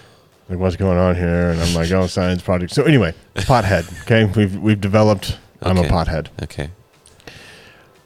like 0.49 0.57
what's 0.59 0.75
going 0.75 0.97
on 0.97 1.15
here 1.15 1.51
and 1.51 1.59
i'm 1.61 1.73
like 1.73 1.91
oh 1.91 2.05
science 2.07 2.41
project 2.43 2.71
so 2.71 2.83
anyway 2.83 3.11
pothead 3.35 3.83
okay 4.01 4.25
we've 4.35 4.55
we've 4.59 4.79
developed 4.81 5.39
i'm 5.63 5.77
a 5.77 5.83
pothead 5.83 6.27
Okay. 6.43 6.69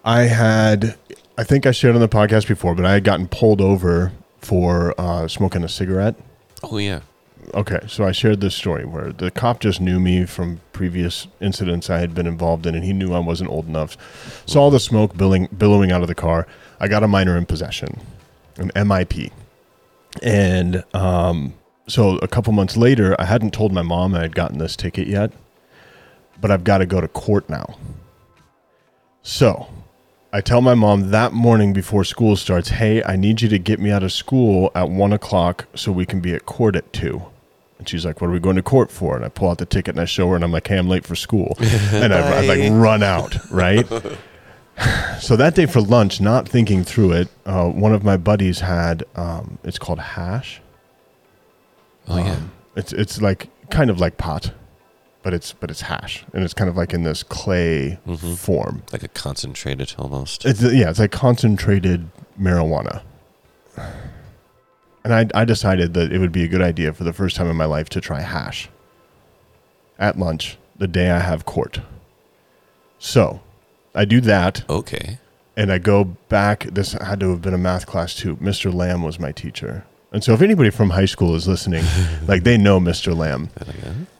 I 0.05 0.21
had, 0.23 0.95
I 1.38 1.43
think 1.43 1.65
I 1.65 1.71
shared 1.71 1.93
on 1.95 2.01
the 2.01 2.08
podcast 2.08 2.47
before, 2.47 2.73
but 2.73 2.86
I 2.86 2.93
had 2.93 3.03
gotten 3.03 3.27
pulled 3.27 3.60
over 3.60 4.13
for 4.39 4.95
uh, 4.99 5.27
smoking 5.27 5.63
a 5.63 5.67
cigarette. 5.67 6.15
Oh 6.63 6.77
yeah. 6.77 7.01
Okay, 7.53 7.79
so 7.88 8.05
I 8.05 8.12
shared 8.13 8.39
this 8.41 8.55
story 8.55 8.86
where 8.86 9.12
the 9.12 9.29
cop 9.29 9.60
just 9.60 9.82
knew 9.82 9.99
me 9.99 10.25
from 10.25 10.62
previous 10.71 11.27
incidents 11.41 11.89
I 11.89 11.99
had 11.99 12.15
been 12.15 12.27
involved 12.27 12.65
in, 12.65 12.75
and 12.75 12.84
he 12.86 12.93
knew 12.93 13.13
I 13.13 13.19
wasn't 13.19 13.49
old 13.49 13.67
enough. 13.67 13.97
Saw 14.47 14.69
the 14.69 14.79
smoke 14.79 15.17
billowing, 15.17 15.47
billowing 15.58 15.91
out 15.91 16.01
of 16.01 16.08
the 16.08 16.15
car. 16.15 16.47
I 16.79 16.87
got 16.87 17.03
a 17.03 17.07
minor 17.07 17.37
in 17.37 17.45
possession, 17.45 17.99
an 18.57 18.71
MIP, 18.75 19.31
and 20.21 20.83
um, 20.93 21.53
so 21.87 22.17
a 22.17 22.27
couple 22.27 22.53
months 22.53 22.77
later, 22.77 23.15
I 23.19 23.25
hadn't 23.25 23.53
told 23.53 23.73
my 23.73 23.81
mom 23.81 24.15
I 24.15 24.21
had 24.21 24.35
gotten 24.35 24.57
this 24.59 24.75
ticket 24.75 25.07
yet, 25.07 25.31
but 26.39 26.51
I've 26.51 26.63
got 26.63 26.79
to 26.79 26.85
go 26.85 27.01
to 27.01 27.07
court 27.07 27.49
now. 27.49 27.77
So 29.21 29.67
I 30.31 30.41
tell 30.41 30.61
my 30.61 30.75
mom 30.75 31.11
that 31.11 31.33
morning 31.33 31.73
before 31.73 32.03
school 32.03 32.35
starts, 32.35 32.69
hey, 32.69 33.03
I 33.03 33.15
need 33.15 33.41
you 33.41 33.49
to 33.49 33.59
get 33.59 33.79
me 33.79 33.91
out 33.91 34.03
of 34.03 34.11
school 34.11 34.71
at 34.75 34.89
one 34.89 35.11
o'clock 35.11 35.65
so 35.75 35.91
we 35.91 36.05
can 36.05 36.19
be 36.19 36.33
at 36.33 36.45
court 36.45 36.75
at 36.75 36.91
two. 36.93 37.23
And 37.79 37.87
she's 37.87 38.05
like, 38.05 38.21
What 38.21 38.27
are 38.27 38.33
we 38.33 38.39
going 38.39 38.57
to 38.57 38.61
court 38.61 38.91
for? 38.91 39.15
And 39.15 39.25
I 39.25 39.29
pull 39.29 39.49
out 39.49 39.57
the 39.57 39.65
ticket 39.65 39.95
and 39.95 40.01
I 40.01 40.05
show 40.05 40.29
her, 40.29 40.35
and 40.35 40.43
I'm 40.43 40.51
like, 40.51 40.67
Hey, 40.67 40.77
I'm 40.77 40.89
late 40.89 41.05
for 41.05 41.15
school. 41.15 41.55
and 41.59 42.13
I, 42.13 42.43
I 42.43 42.45
like 42.45 42.71
run 42.71 43.01
out, 43.01 43.37
right? 43.49 43.87
so 45.19 45.35
that 45.35 45.55
day 45.55 45.65
for 45.65 45.81
lunch, 45.81 46.21
not 46.21 46.47
thinking 46.47 46.83
through 46.83 47.11
it, 47.13 47.27
uh, 47.45 47.67
one 47.69 47.93
of 47.93 48.03
my 48.03 48.17
buddies 48.17 48.59
had, 48.61 49.03
um, 49.15 49.57
it's 49.63 49.79
called 49.79 49.99
hash. 49.99 50.61
Oh 52.07 52.17
yeah. 52.17 52.31
Um, 52.33 52.51
it's 52.75 52.93
it's 52.93 53.21
like 53.21 53.49
kind 53.69 53.89
of 53.89 53.99
like 53.99 54.17
pot, 54.17 54.51
but 55.21 55.33
it's 55.33 55.53
but 55.53 55.69
it's 55.69 55.81
hash, 55.81 56.23
and 56.33 56.43
it's 56.43 56.53
kind 56.53 56.69
of 56.69 56.77
like 56.77 56.93
in 56.93 57.03
this 57.03 57.23
clay 57.23 57.99
Mhm. 58.07 58.37
form. 58.37 58.83
Like 58.91 59.03
a 59.03 59.07
concentrated 59.09 59.93
almost. 59.99 60.45
It's 60.45 60.61
yeah, 60.61 60.89
it's 60.89 60.99
like 60.99 61.11
concentrated 61.11 62.09
marijuana. 62.39 63.01
And 65.01 65.13
I 65.13 65.41
I 65.41 65.45
decided 65.45 65.93
that 65.93 66.11
it 66.11 66.19
would 66.19 66.33
be 66.33 66.43
a 66.43 66.47
good 66.49 66.61
idea 66.61 66.91
for 66.93 67.05
the 67.05 67.13
first 67.13 67.37
time 67.37 67.47
in 67.49 67.55
my 67.55 67.63
life 67.65 67.87
to 67.89 68.01
try 68.01 68.19
hash 68.19 68.69
at 69.97 70.19
lunch 70.19 70.57
the 70.77 70.87
day 70.87 71.09
I 71.09 71.19
have 71.19 71.45
court. 71.45 71.79
So, 72.99 73.39
I 73.99 74.05
do 74.05 74.21
that 74.21 74.63
okay. 74.69 75.19
and 75.57 75.73
I 75.73 75.77
go 75.77 76.05
back. 76.05 76.63
This 76.71 76.93
had 76.93 77.19
to 77.19 77.31
have 77.31 77.41
been 77.41 77.53
a 77.53 77.57
math 77.57 77.85
class 77.85 78.15
too. 78.15 78.38
Mr. 78.38 78.73
Lamb 78.73 79.03
was 79.03 79.19
my 79.19 79.33
teacher. 79.33 79.85
And 80.13 80.23
so, 80.23 80.33
if 80.33 80.41
anybody 80.41 80.69
from 80.69 80.91
high 80.91 81.05
school 81.05 81.35
is 81.35 81.49
listening, 81.49 81.83
like 82.25 82.43
they 82.43 82.57
know 82.57 82.79
Mr. 82.79 83.13
Lamb. 83.13 83.49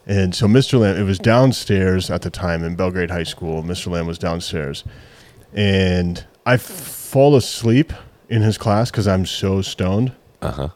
And 0.06 0.34
so 0.34 0.46
Mr. 0.46 0.78
Lamb, 0.78 0.98
it 0.98 1.04
was 1.04 1.18
downstairs 1.18 2.10
at 2.10 2.20
the 2.20 2.28
time 2.28 2.62
in 2.62 2.76
Belgrade 2.76 3.10
High 3.10 3.22
School. 3.22 3.62
Mr. 3.62 3.90
Lamb 3.90 4.06
was 4.06 4.18
downstairs. 4.18 4.84
And 5.54 6.26
I 6.44 6.54
f- 6.54 6.60
fall 6.60 7.34
asleep 7.34 7.94
in 8.28 8.42
his 8.42 8.58
class 8.58 8.90
because 8.90 9.08
I'm 9.08 9.24
so 9.24 9.62
stoned. 9.62 10.12
Uh 10.42 10.50
huh. 10.50 10.68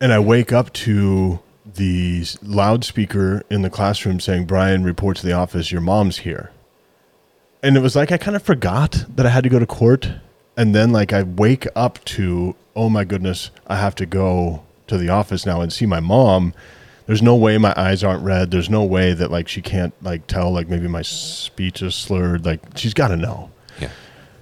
And 0.00 0.14
I 0.14 0.20
wake 0.20 0.52
up 0.52 0.72
to 0.72 1.40
the 1.66 2.24
loudspeaker 2.42 3.42
in 3.50 3.60
the 3.60 3.68
classroom 3.68 4.20
saying, 4.20 4.46
Brian, 4.46 4.84
report 4.84 5.18
to 5.18 5.26
the 5.26 5.32
office, 5.34 5.70
your 5.70 5.82
mom's 5.82 6.18
here. 6.18 6.50
And 7.62 7.76
it 7.76 7.80
was 7.80 7.96
like 7.96 8.12
I 8.12 8.18
kind 8.18 8.36
of 8.36 8.42
forgot 8.42 9.04
that 9.16 9.26
I 9.26 9.30
had 9.30 9.44
to 9.44 9.50
go 9.50 9.58
to 9.58 9.66
court. 9.66 10.10
And 10.56 10.74
then, 10.74 10.90
like, 10.90 11.12
I 11.12 11.22
wake 11.22 11.68
up 11.76 12.04
to, 12.06 12.56
oh 12.74 12.88
my 12.88 13.04
goodness, 13.04 13.52
I 13.68 13.76
have 13.76 13.94
to 13.94 14.06
go 14.06 14.64
to 14.88 14.98
the 14.98 15.08
office 15.08 15.46
now 15.46 15.60
and 15.60 15.72
see 15.72 15.86
my 15.86 16.00
mom. 16.00 16.52
There's 17.06 17.22
no 17.22 17.36
way 17.36 17.58
my 17.58 17.72
eyes 17.76 18.02
aren't 18.02 18.24
red. 18.24 18.50
There's 18.50 18.68
no 18.68 18.82
way 18.82 19.12
that, 19.12 19.30
like, 19.30 19.46
she 19.46 19.62
can't, 19.62 19.94
like, 20.02 20.26
tell, 20.26 20.50
like, 20.50 20.68
maybe 20.68 20.88
my 20.88 21.02
speech 21.02 21.80
is 21.80 21.94
slurred. 21.94 22.44
Like, 22.44 22.60
she's 22.74 22.92
got 22.92 23.08
to 23.08 23.16
know. 23.16 23.50
Yeah. 23.80 23.90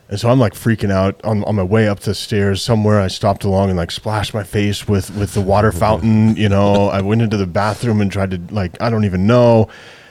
And 0.09 0.19
so 0.19 0.31
I'm 0.31 0.39
like 0.39 0.55
freaking 0.55 0.91
out 0.91 1.23
on, 1.25 1.43
on 1.45 1.57
my 1.57 1.65
way 1.65 1.89
up 1.89 2.01
the 2.01 2.15
stairs. 2.15 2.63
Somewhere 2.63 3.01
I 3.01 3.09
stopped 3.09 3.45
along 3.45 3.71
and 3.71 3.77
like 3.77 3.91
splashed 3.91 4.35
my 4.35 4.45
face 4.45 4.87
with 4.87 5.11
with 5.17 5.35
the 5.35 5.41
water 5.41 5.73
fountain. 5.83 6.37
You 6.37 6.49
know, 6.49 6.89
I 6.89 7.01
went 7.01 7.23
into 7.23 7.37
the 7.37 7.47
bathroom 7.47 8.01
and 8.01 8.11
tried 8.11 8.31
to 8.31 8.41
like 8.55 8.81
I 8.81 8.89
don't 8.89 9.05
even 9.05 9.27
know. 9.27 9.69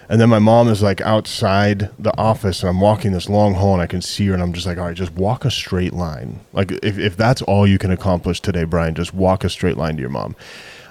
And 0.08 0.22
then 0.22 0.30
my 0.30 0.40
mom 0.40 0.68
is 0.68 0.84
like 0.84 1.02
outside 1.02 1.90
the 1.98 2.16
office, 2.18 2.62
and 2.62 2.70
I'm 2.70 2.80
walking 2.80 3.12
this 3.12 3.30
long 3.30 3.56
hall, 3.56 3.74
and 3.74 3.82
I 3.82 3.88
can 3.88 4.02
see 4.02 4.28
her, 4.28 4.34
and 4.34 4.44
I'm 4.44 4.54
just 4.54 4.68
like, 4.68 4.78
all 4.78 4.86
right, 4.86 4.96
just 4.96 5.14
walk 5.14 5.46
a 5.46 5.52
straight 5.52 5.94
line. 5.94 6.42
Like 6.54 6.72
if 6.84 6.98
if 6.98 7.18
that's 7.18 7.42
all 7.42 7.66
you 7.66 7.78
can 7.78 7.92
accomplish 7.92 8.40
today, 8.40 8.64
Brian, 8.64 8.96
just 8.96 9.14
walk 9.14 9.44
a 9.44 9.50
straight 9.50 9.78
line 9.78 9.96
to 9.96 10.02
your 10.02 10.10
mom. 10.10 10.36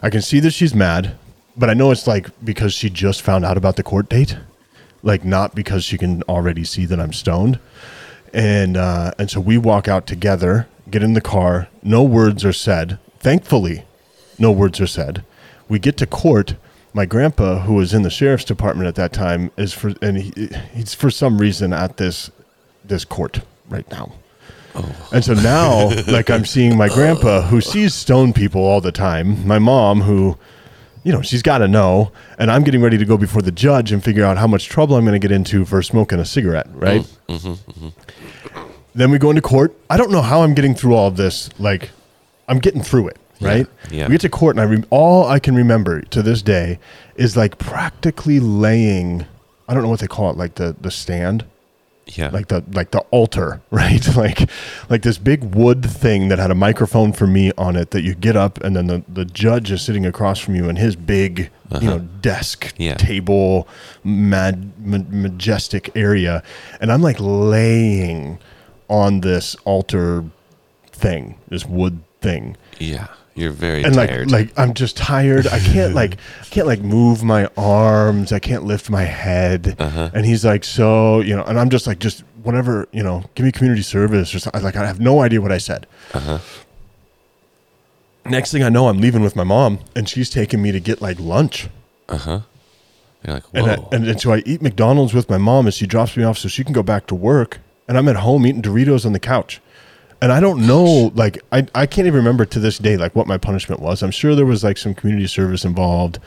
I 0.02 0.10
can 0.10 0.22
see 0.22 0.40
that 0.40 0.50
she's 0.52 0.74
mad, 0.74 1.16
but 1.56 1.70
I 1.70 1.74
know 1.74 1.90
it's 1.90 2.06
like 2.06 2.28
because 2.44 2.74
she 2.74 2.90
just 2.90 3.22
found 3.22 3.44
out 3.44 3.56
about 3.56 3.76
the 3.76 3.82
court 3.82 4.08
date, 4.08 4.36
like 5.02 5.24
not 5.24 5.54
because 5.54 5.84
she 5.84 5.96
can 5.96 6.22
already 6.24 6.64
see 6.64 6.84
that 6.86 7.00
I'm 7.00 7.12
stoned 7.12 7.58
and 8.34 8.76
uh, 8.76 9.12
and 9.18 9.30
so 9.30 9.40
we 9.40 9.56
walk 9.56 9.86
out 9.86 10.06
together, 10.06 10.66
get 10.90 11.02
in 11.02 11.14
the 11.14 11.20
car. 11.20 11.68
No 11.82 12.02
words 12.02 12.44
are 12.44 12.52
said. 12.52 12.98
Thankfully, 13.20 13.84
no 14.38 14.50
words 14.50 14.80
are 14.80 14.88
said. 14.88 15.24
We 15.68 15.78
get 15.78 15.96
to 15.98 16.06
court. 16.06 16.56
My 16.94 17.04
grandpa, 17.04 17.60
who 17.60 17.74
was 17.74 17.92
in 17.92 18.02
the 18.02 18.10
sheriff's 18.10 18.44
department 18.44 18.88
at 18.88 18.94
that 18.94 19.12
time, 19.12 19.50
is 19.56 19.72
for 19.72 19.92
and 20.00 20.16
he, 20.16 20.48
he's 20.72 20.94
for 20.94 21.10
some 21.10 21.38
reason 21.38 21.72
at 21.72 21.98
this 21.98 22.30
this 22.84 23.04
court 23.04 23.40
right 23.68 23.88
now. 23.90 24.12
Oh. 24.74 25.08
And 25.12 25.24
so 25.24 25.34
now, 25.34 25.88
like 26.08 26.30
I'm 26.30 26.44
seeing 26.44 26.76
my 26.76 26.88
grandpa, 26.88 27.42
who 27.42 27.60
sees 27.60 27.94
stone 27.94 28.32
people 28.32 28.62
all 28.62 28.80
the 28.80 28.92
time. 28.92 29.46
My 29.46 29.58
mom, 29.58 30.00
who 30.02 30.38
you 31.04 31.12
know, 31.12 31.22
she's 31.22 31.42
got 31.42 31.58
to 31.58 31.68
know. 31.68 32.10
And 32.38 32.50
I'm 32.50 32.64
getting 32.64 32.80
ready 32.80 32.98
to 32.98 33.04
go 33.04 33.16
before 33.16 33.42
the 33.42 33.52
judge 33.52 33.92
and 33.92 34.02
figure 34.02 34.24
out 34.24 34.38
how 34.38 34.46
much 34.46 34.68
trouble 34.68 34.96
I'm 34.96 35.04
going 35.04 35.20
to 35.20 35.24
get 35.24 35.30
into 35.30 35.64
for 35.64 35.82
smoking 35.82 36.18
a 36.18 36.24
cigarette, 36.24 36.66
right? 36.72 37.06
Oh, 37.28 37.34
mm-hmm, 37.34 37.86
mm-hmm. 37.86 38.70
Then 38.94 39.10
we 39.10 39.18
go 39.18 39.30
into 39.30 39.42
court. 39.42 39.76
I 39.90 39.96
don't 39.96 40.10
know 40.10 40.22
how 40.22 40.42
I'm 40.42 40.54
getting 40.54 40.74
through 40.74 40.94
all 40.94 41.08
of 41.08 41.16
this. 41.16 41.50
Like, 41.58 41.90
I'm 42.48 42.58
getting 42.58 42.82
through 42.82 43.08
it, 43.08 43.18
right? 43.44 43.66
yeah. 43.90 44.06
We 44.06 44.12
get 44.14 44.20
to 44.22 44.28
court, 44.28 44.56
and 44.56 44.60
I 44.60 44.64
rem 44.64 44.84
all 44.90 45.26
I 45.26 45.38
can 45.38 45.54
remember 45.54 46.02
to 46.02 46.22
this 46.22 46.42
day 46.42 46.78
is 47.16 47.36
like 47.36 47.58
practically 47.58 48.40
laying. 48.40 49.26
I 49.68 49.74
don't 49.74 49.82
know 49.82 49.88
what 49.88 50.00
they 50.00 50.06
call 50.06 50.30
it, 50.30 50.36
like 50.36 50.56
the 50.56 50.74
the 50.80 50.90
stand 50.90 51.44
Yeah. 52.06 52.28
like 52.30 52.48
the 52.48 52.62
like 52.72 52.90
the 52.90 53.00
altar, 53.10 53.60
right? 53.70 54.04
like 54.16 54.50
like 54.90 55.02
this 55.02 55.16
big 55.18 55.42
wood 55.54 55.84
thing 55.88 56.28
that 56.28 56.38
had 56.38 56.50
a 56.50 56.54
microphone 56.54 57.12
for 57.12 57.26
me 57.26 57.50
on 57.56 57.76
it 57.76 57.90
that 57.92 58.02
you 58.02 58.14
get 58.14 58.36
up 58.36 58.62
and 58.62 58.76
then 58.76 58.86
the, 58.88 59.02
the 59.08 59.24
judge 59.24 59.70
is 59.70 59.80
sitting 59.82 60.04
across 60.06 60.38
from 60.38 60.54
you 60.54 60.68
in 60.68 60.76
his 60.76 60.96
big 60.96 61.38
you 61.38 61.48
uh-huh. 61.78 61.86
know 61.86 61.98
desk 62.20 62.74
Yeah. 62.76 62.94
table 62.94 63.66
mad 64.04 64.72
ma- 64.78 64.98
majestic 65.08 65.90
area 65.96 66.42
and 66.80 66.92
I'm 66.92 67.00
like 67.00 67.16
laying 67.20 68.38
on 68.88 69.20
this 69.20 69.56
altar 69.64 70.24
thing, 70.92 71.38
this 71.48 71.64
wood 71.64 72.02
thing 72.20 72.56
yeah. 72.78 73.06
You're 73.36 73.50
very 73.50 73.82
and 73.82 73.96
like 73.96 74.10
tired. 74.10 74.30
like 74.30 74.56
I'm 74.56 74.74
just 74.74 74.96
tired. 74.96 75.46
I 75.48 75.58
can't 75.58 75.94
like 76.00 76.18
I 76.40 76.44
can't 76.46 76.66
like 76.66 76.80
move 76.80 77.22
my 77.24 77.48
arms. 77.56 78.32
I 78.32 78.38
can't 78.38 78.64
lift 78.64 78.90
my 78.90 79.02
head. 79.02 79.76
Uh-huh. 79.78 80.10
And 80.14 80.24
he's 80.24 80.44
like, 80.44 80.64
so 80.64 81.20
you 81.20 81.34
know, 81.36 81.42
and 81.44 81.58
I'm 81.58 81.70
just 81.70 81.86
like, 81.86 81.98
just 81.98 82.22
whatever 82.42 82.86
you 82.92 83.02
know, 83.02 83.24
give 83.34 83.44
me 83.44 83.50
community 83.52 83.82
service 83.82 84.34
or 84.34 84.38
something. 84.38 84.62
Like 84.62 84.76
I 84.76 84.86
have 84.86 85.00
no 85.00 85.20
idea 85.20 85.40
what 85.40 85.52
I 85.52 85.58
said. 85.58 85.86
uh-huh. 86.12 86.38
Next 88.26 88.52
thing 88.52 88.62
I 88.62 88.70
know, 88.70 88.88
I'm 88.88 89.00
leaving 89.02 89.20
with 89.20 89.36
my 89.36 89.44
mom, 89.44 89.80
and 89.94 90.08
she's 90.08 90.30
taking 90.30 90.62
me 90.62 90.72
to 90.72 90.80
get 90.80 91.02
like 91.02 91.20
lunch. 91.20 91.68
Uh-huh. 92.08 92.40
You're 93.26 93.34
like, 93.34 93.44
And, 93.52 93.70
I, 93.70 93.74
and 93.92 94.08
and 94.08 94.20
so 94.20 94.32
I 94.32 94.38
eat 94.46 94.62
McDonald's 94.62 95.12
with 95.12 95.28
my 95.28 95.36
mom, 95.38 95.66
and 95.66 95.74
she 95.74 95.86
drops 95.86 96.16
me 96.16 96.24
off 96.24 96.38
so 96.38 96.48
she 96.48 96.64
can 96.64 96.72
go 96.72 96.82
back 96.82 97.06
to 97.08 97.14
work. 97.14 97.58
And 97.86 97.98
I'm 97.98 98.08
at 98.08 98.16
home 98.16 98.46
eating 98.46 98.62
Doritos 98.62 99.04
on 99.04 99.12
the 99.12 99.20
couch. 99.20 99.60
And 100.24 100.32
I 100.32 100.40
don't 100.40 100.66
know, 100.66 101.12
like 101.14 101.38
I, 101.52 101.66
I 101.74 101.84
can't 101.84 102.06
even 102.06 102.16
remember 102.16 102.46
to 102.46 102.58
this 102.58 102.78
day 102.78 102.96
like 102.96 103.14
what 103.14 103.26
my 103.26 103.36
punishment 103.36 103.82
was. 103.82 104.02
I'm 104.02 104.10
sure 104.10 104.34
there 104.34 104.46
was 104.46 104.64
like 104.64 104.78
some 104.78 104.94
community 104.94 105.26
service 105.26 105.66
involved. 105.66 106.18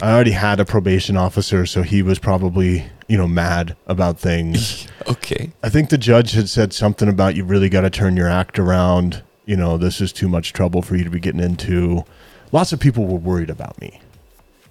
I 0.00 0.10
already 0.10 0.30
had 0.30 0.58
a 0.58 0.64
probation 0.64 1.18
officer, 1.18 1.66
so 1.66 1.82
he 1.82 2.00
was 2.00 2.18
probably, 2.18 2.86
you 3.08 3.18
know, 3.18 3.28
mad 3.28 3.76
about 3.86 4.18
things. 4.18 4.88
okay. 5.06 5.52
I 5.62 5.68
think 5.68 5.90
the 5.90 5.98
judge 5.98 6.32
had 6.32 6.48
said 6.48 6.72
something 6.72 7.10
about 7.10 7.36
you 7.36 7.44
really 7.44 7.68
got 7.68 7.82
to 7.82 7.90
turn 7.90 8.16
your 8.16 8.30
act 8.30 8.58
around. 8.58 9.22
You 9.44 9.56
know, 9.58 9.76
this 9.76 10.00
is 10.00 10.14
too 10.14 10.26
much 10.26 10.54
trouble 10.54 10.80
for 10.80 10.96
you 10.96 11.04
to 11.04 11.10
be 11.10 11.20
getting 11.20 11.42
into. 11.42 12.06
Lots 12.52 12.72
of 12.72 12.80
people 12.80 13.06
were 13.06 13.18
worried 13.18 13.50
about 13.50 13.78
me. 13.82 14.00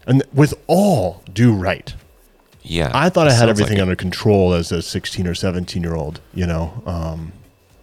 And 0.08 0.24
with 0.34 0.56
all 0.66 1.22
due 1.32 1.54
right, 1.54 1.94
Yeah. 2.64 2.90
I 2.96 3.10
thought 3.10 3.28
I 3.28 3.34
had 3.34 3.48
everything 3.48 3.76
like 3.78 3.84
under 3.84 3.96
control 3.96 4.54
as 4.54 4.72
a 4.72 4.82
16 4.82 5.28
or 5.28 5.36
17 5.36 5.84
year 5.84 5.94
old, 5.94 6.20
you 6.34 6.48
know. 6.48 6.82
Um, 6.88 7.34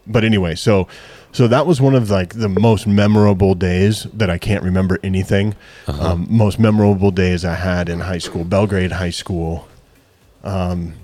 but 0.07 0.25
anyway, 0.25 0.55
so 0.55 0.89
so 1.33 1.47
that 1.49 1.67
was 1.67 1.81
one 1.81 1.95
of 1.95 2.11
like 2.11 2.35
the 2.35 2.49
most 2.49 2.87
memorable 2.87 3.55
days 3.55 4.05
that 4.15 4.31
I 4.31 4.39
can't 4.39 4.63
remember 4.63 4.99
anything. 5.03 5.55
Uh-huh. 5.87 6.13
Um, 6.13 6.27
most 6.31 6.59
memorable 6.59 7.11
days 7.11 7.45
I 7.45 7.55
had 7.55 7.89
in 7.89 8.01
high 8.01 8.19
school, 8.19 8.45
Belgrade 8.45 8.93
High 8.93 9.11
School, 9.11 9.69
um, 10.45 10.95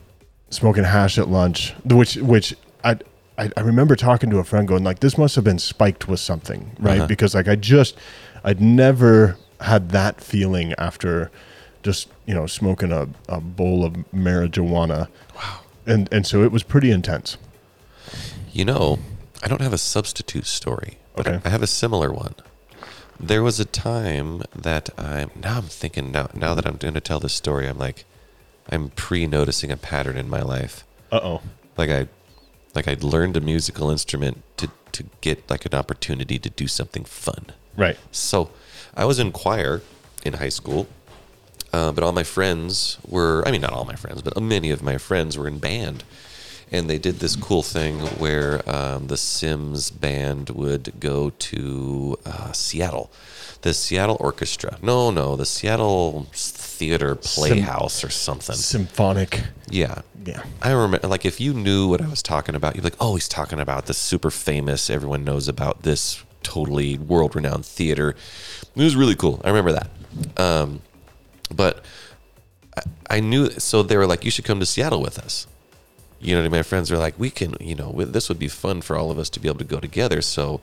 smoking 0.50 0.84
hash 0.84 1.18
at 1.18 1.28
lunch, 1.28 1.74
which 1.84 2.16
which 2.16 2.54
I, 2.82 2.98
I 3.36 3.50
I 3.56 3.60
remember 3.60 3.96
talking 3.96 4.30
to 4.30 4.38
a 4.38 4.44
friend 4.44 4.66
going 4.66 4.84
like 4.84 5.00
this 5.00 5.18
must 5.18 5.34
have 5.34 5.44
been 5.44 5.58
spiked 5.58 6.08
with 6.08 6.20
something, 6.20 6.76
right? 6.78 6.98
Uh-huh. 6.98 7.06
Because 7.06 7.34
like 7.34 7.48
I 7.48 7.56
just 7.56 7.98
I'd 8.44 8.60
never 8.60 9.36
had 9.60 9.90
that 9.90 10.20
feeling 10.20 10.74
after 10.78 11.30
just 11.82 12.08
you 12.26 12.34
know 12.34 12.46
smoking 12.46 12.92
a, 12.92 13.08
a 13.28 13.40
bowl 13.40 13.84
of 13.84 13.94
marijuana. 14.14 15.08
Wow. 15.34 15.60
And 15.86 16.08
and 16.12 16.26
so 16.26 16.42
it 16.42 16.52
was 16.52 16.62
pretty 16.62 16.90
intense. 16.90 17.36
You 18.52 18.64
know, 18.64 18.98
I 19.42 19.48
don't 19.48 19.60
have 19.62 19.72
a 19.72 19.78
substitute 19.78 20.46
story, 20.46 20.98
but 21.16 21.26
Okay. 21.26 21.40
I 21.44 21.48
have 21.48 21.62
a 21.62 21.66
similar 21.66 22.12
one. 22.12 22.34
There 23.18 23.42
was 23.42 23.58
a 23.60 23.64
time 23.64 24.42
that 24.54 24.90
I'm 24.98 25.30
now 25.36 25.58
I'm 25.58 25.64
thinking 25.64 26.10
now 26.12 26.28
now 26.34 26.54
that 26.54 26.66
I'm 26.66 26.76
going 26.76 26.94
to 26.94 27.00
tell 27.00 27.20
this 27.20 27.32
story, 27.34 27.68
I'm 27.68 27.78
like 27.78 28.04
I'm 28.70 28.90
pre-noticing 28.90 29.70
a 29.70 29.76
pattern 29.76 30.16
in 30.16 30.28
my 30.28 30.42
life. 30.42 30.84
Uh 31.10 31.20
oh. 31.22 31.42
Like 31.76 31.90
I 31.90 32.08
like 32.74 32.88
I'd 32.88 33.02
learned 33.04 33.36
a 33.36 33.40
musical 33.40 33.90
instrument 33.90 34.42
to 34.58 34.68
to 34.92 35.04
get 35.20 35.48
like 35.48 35.64
an 35.64 35.74
opportunity 35.74 36.38
to 36.38 36.50
do 36.50 36.66
something 36.66 37.04
fun. 37.04 37.46
Right. 37.76 37.96
So 38.10 38.50
I 38.94 39.04
was 39.04 39.18
in 39.18 39.32
choir 39.32 39.82
in 40.24 40.34
high 40.34 40.50
school, 40.50 40.86
uh, 41.72 41.92
but 41.92 42.04
all 42.04 42.12
my 42.12 42.22
friends 42.24 42.98
were, 43.06 43.42
I 43.46 43.50
mean, 43.50 43.62
not 43.62 43.72
all 43.72 43.84
my 43.86 43.94
friends, 43.96 44.20
but 44.20 44.40
many 44.42 44.70
of 44.70 44.82
my 44.82 44.98
friends 44.98 45.38
were 45.38 45.48
in 45.48 45.58
band. 45.58 46.04
And 46.72 46.88
they 46.88 46.98
did 46.98 47.20
this 47.20 47.36
cool 47.36 47.62
thing 47.62 47.98
where 48.18 48.68
um, 48.68 49.08
the 49.08 49.18
Sims 49.18 49.90
band 49.90 50.48
would 50.50 50.98
go 50.98 51.30
to 51.30 52.18
uh, 52.24 52.52
Seattle. 52.52 53.12
The 53.60 53.74
Seattle 53.74 54.16
Orchestra. 54.18 54.78
No, 54.82 55.10
no, 55.10 55.36
the 55.36 55.44
Seattle 55.44 56.26
Theater 56.32 57.14
Playhouse 57.14 58.02
or 58.02 58.08
something. 58.08 58.56
Symphonic. 58.56 59.42
Yeah. 59.68 60.00
Yeah. 60.24 60.42
I 60.62 60.72
remember, 60.72 61.06
like, 61.06 61.26
if 61.26 61.40
you 61.40 61.52
knew 61.52 61.88
what 61.88 62.00
I 62.00 62.08
was 62.08 62.22
talking 62.22 62.54
about, 62.54 62.74
you'd 62.74 62.82
be 62.82 62.86
like, 62.86 62.98
oh, 63.00 63.16
he's 63.16 63.28
talking 63.28 63.60
about 63.60 63.86
this 63.86 63.98
super 63.98 64.30
famous, 64.30 64.88
everyone 64.88 65.24
knows 65.24 65.48
about 65.48 65.82
this 65.82 66.24
totally 66.42 66.96
world 66.96 67.36
renowned 67.36 67.66
theater. 67.66 68.16
It 68.74 68.82
was 68.82 68.96
really 68.96 69.14
cool. 69.14 69.40
I 69.44 69.48
remember 69.48 69.72
that. 69.72 69.90
Um, 70.40 70.80
but 71.54 71.84
I 73.10 73.20
knew, 73.20 73.50
so 73.50 73.82
they 73.82 73.96
were 73.96 74.06
like, 74.06 74.24
you 74.24 74.30
should 74.30 74.44
come 74.44 74.58
to 74.58 74.66
Seattle 74.66 75.02
with 75.02 75.18
us. 75.18 75.46
You 76.22 76.34
know, 76.34 76.40
what 76.40 76.46
I 76.46 76.48
mean? 76.50 76.58
my 76.58 76.62
friends 76.62 76.90
were 76.90 76.98
like, 76.98 77.18
we 77.18 77.30
can, 77.30 77.56
you 77.60 77.74
know, 77.74 77.92
this 77.92 78.28
would 78.28 78.38
be 78.38 78.48
fun 78.48 78.80
for 78.80 78.96
all 78.96 79.10
of 79.10 79.18
us 79.18 79.28
to 79.30 79.40
be 79.40 79.48
able 79.48 79.58
to 79.58 79.64
go 79.64 79.80
together. 79.80 80.22
So 80.22 80.60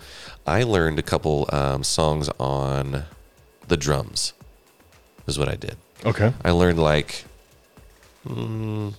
I 0.48 0.64
learned 0.64 1.00
a 1.00 1.02
couple 1.04 1.50
um, 1.52 1.84
songs 1.84 2.30
on 2.40 3.04
the 3.68 3.76
drums, 3.76 4.34
is 5.28 5.38
what 5.38 5.50
I 5.50 5.56
did. 5.56 5.76
Okay. 6.06 6.34
I 6.46 6.52
learned 6.52 6.80
like, 6.80 7.26
mm, 8.26 8.94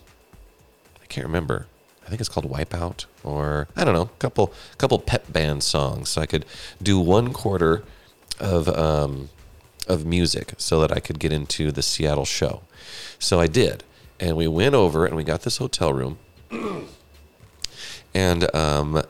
I 1.02 1.06
can't 1.06 1.26
remember. 1.26 1.66
I 2.04 2.10
think 2.10 2.20
it's 2.20 2.28
called 2.28 2.50
Wipeout, 2.50 3.06
or 3.24 3.68
I 3.74 3.84
don't 3.84 3.94
know, 3.94 4.10
couple 4.18 4.52
couple 4.78 4.98
pep 4.98 5.32
band 5.32 5.62
songs. 5.62 6.10
So 6.10 6.20
I 6.20 6.26
could 6.26 6.44
do 6.82 6.98
one 6.98 7.32
quarter 7.32 7.84
of 8.38 8.68
um, 8.68 9.30
of 9.86 10.04
music 10.04 10.54
so 10.58 10.80
that 10.80 10.92
I 10.92 11.00
could 11.00 11.18
get 11.18 11.32
into 11.32 11.72
the 11.72 11.82
Seattle 11.82 12.24
show. 12.24 12.62
So 13.18 13.40
I 13.40 13.46
did, 13.46 13.84
and 14.18 14.36
we 14.36 14.48
went 14.48 14.74
over 14.74 15.06
and 15.06 15.16
we 15.16 15.24
got 15.24 15.42
this 15.42 15.58
hotel 15.58 15.92
room, 15.92 16.18
and 18.14 18.54
um, 18.54 19.02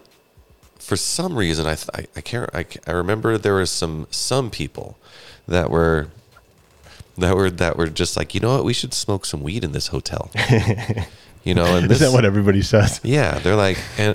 for 0.78 0.96
some 0.96 1.36
reason 1.36 1.66
I, 1.66 1.74
th- 1.74 1.88
I 1.94 2.06
I 2.16 2.20
can't 2.20 2.48
I, 2.54 2.64
I 2.86 2.92
remember 2.92 3.36
there 3.38 3.54
were 3.54 3.66
some 3.66 4.06
some 4.10 4.50
people 4.50 4.96
that 5.48 5.70
were 5.70 6.08
that 7.18 7.34
were 7.36 7.50
that 7.50 7.76
were 7.76 7.88
just 7.88 8.16
like 8.16 8.34
you 8.34 8.40
know 8.40 8.54
what? 8.56 8.64
We 8.64 8.72
should 8.72 8.94
smoke 8.94 9.26
some 9.26 9.42
weed 9.42 9.64
in 9.64 9.72
this 9.72 9.88
hotel. 9.88 10.30
You 11.42 11.54
know 11.54 11.74
and 11.74 11.88
this 11.88 12.02
Is 12.02 12.06
that 12.06 12.12
what 12.14 12.26
everybody 12.26 12.60
says? 12.60 13.00
yeah 13.02 13.38
they're 13.38 13.56
like 13.56 13.78
and 13.96 14.14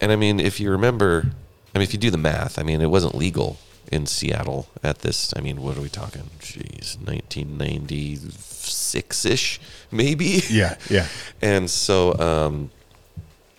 and 0.00 0.10
i 0.10 0.16
mean 0.16 0.40
if 0.40 0.58
you 0.58 0.70
remember 0.70 1.26
i 1.74 1.78
mean 1.78 1.82
if 1.86 1.92
you 1.92 1.98
do 1.98 2.10
the 2.10 2.16
math 2.16 2.58
i 2.58 2.62
mean 2.62 2.80
it 2.80 2.88
wasn't 2.88 3.14
legal 3.14 3.58
in 3.92 4.06
seattle 4.06 4.66
at 4.82 5.00
this 5.00 5.34
i 5.36 5.42
mean 5.42 5.60
what 5.60 5.76
are 5.76 5.82
we 5.82 5.90
talking? 5.90 6.30
Jeez 6.40 6.96
1996ish 6.96 9.58
maybe 9.90 10.42
Yeah. 10.48 10.76
Yeah. 10.88 11.06
and 11.42 11.70
so, 11.70 12.18
um, 12.18 12.70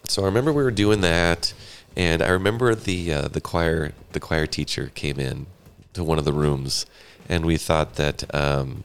so 0.07 0.23
I 0.23 0.25
remember 0.25 0.51
we 0.51 0.63
were 0.63 0.71
doing 0.71 1.01
that, 1.01 1.53
and 1.95 2.21
I 2.21 2.29
remember 2.29 2.75
the 2.75 3.13
uh, 3.13 3.27
the 3.27 3.41
choir 3.41 3.93
the 4.11 4.19
choir 4.19 4.47
teacher 4.47 4.91
came 4.93 5.19
in 5.19 5.47
to 5.93 6.03
one 6.03 6.19
of 6.19 6.25
the 6.25 6.33
rooms, 6.33 6.85
and 7.29 7.45
we 7.45 7.57
thought 7.57 7.95
that 7.95 8.23
um, 8.35 8.83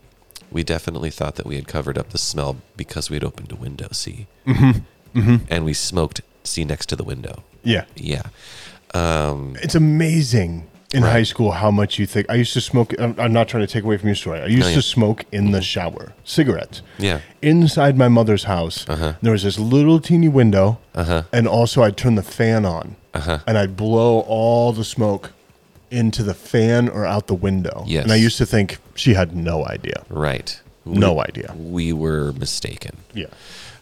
we 0.51 0.63
definitely 0.63 1.11
thought 1.11 1.37
that 1.37 1.47
we 1.47 1.57
had 1.57 1.67
covered 1.67 1.99
up 1.99 2.11
the 2.11 2.19
smell 2.19 2.57
because 2.77 3.11
we 3.11 3.17
had 3.17 3.25
opened 3.25 3.51
a 3.53 3.57
window. 3.57 3.89
See, 3.93 4.27
mm-hmm. 4.47 5.37
and 5.49 5.65
we 5.65 5.73
smoked. 5.73 6.21
See 6.45 6.65
next 6.65 6.87
to 6.87 6.97
the 6.97 7.03
window. 7.03 7.43
Yeah. 7.65 7.87
Yeah, 7.97 8.23
um, 8.95 9.57
It's 9.61 9.75
amazing 9.75 10.69
in 10.97 11.03
Right. 11.03 11.13
high 11.13 11.23
school 11.33 11.51
how 11.53 11.71
much 11.71 11.99
you 11.99 12.07
think. 12.07 12.27
I 12.31 12.35
used 12.35 12.55
to 12.55 12.61
smoke. 12.61 12.95
I'm, 12.99 13.15
I'm 13.19 13.33
not 13.33 13.49
trying 13.49 13.67
to 13.67 13.73
take 13.73 13.85
away 13.85 13.97
from 13.99 14.09
your 14.09 14.17
story. 14.17 14.41
I 14.41 14.47
used 14.47 14.63
No, 14.63 14.69
yeah. 14.69 14.75
to 14.77 14.83
smoke 14.83 15.25
in 15.31 15.51
the 15.53 15.63
shower, 15.63 16.13
cigarettes. 16.25 16.83
yeah, 16.99 17.21
Inside 17.43 17.97
my 17.99 18.09
mother's 18.09 18.45
house, 18.45 18.89
Uh-huh. 18.89 19.13
there 19.23 19.33
was 19.33 19.43
this 19.43 19.59
little 19.59 20.01
teeny 20.01 20.29
window, 20.29 20.79
Uh-huh. 20.95 21.23
and 21.33 21.47
also 21.47 21.83
I'd 21.83 21.97
turn 21.97 22.15
the 22.15 22.23
fan 22.23 22.65
on, 22.65 22.97
Uh-huh. 23.15 23.39
and 23.47 23.59
I'd 23.59 23.77
blow 23.77 24.21
all 24.21 24.73
the 24.73 24.85
smoke 24.85 25.33
into 25.91 26.23
the 26.25 26.35
fan 26.35 26.89
or 26.89 27.05
out 27.07 27.27
the 27.29 27.35
window. 27.35 27.85
Yes. 27.87 28.03
And 28.05 28.13
I 28.13 28.17
used 28.17 28.39
to 28.39 28.47
think 28.47 28.79
she 28.95 29.15
had 29.15 29.37
no 29.37 29.65
idea. 29.67 30.03
right. 30.09 30.61
No 30.89 31.15
We- 31.15 31.23
idea. 31.23 31.53
We 31.59 31.93
were 31.93 32.33
mistaken. 32.33 32.97
Yeah. 33.13 33.27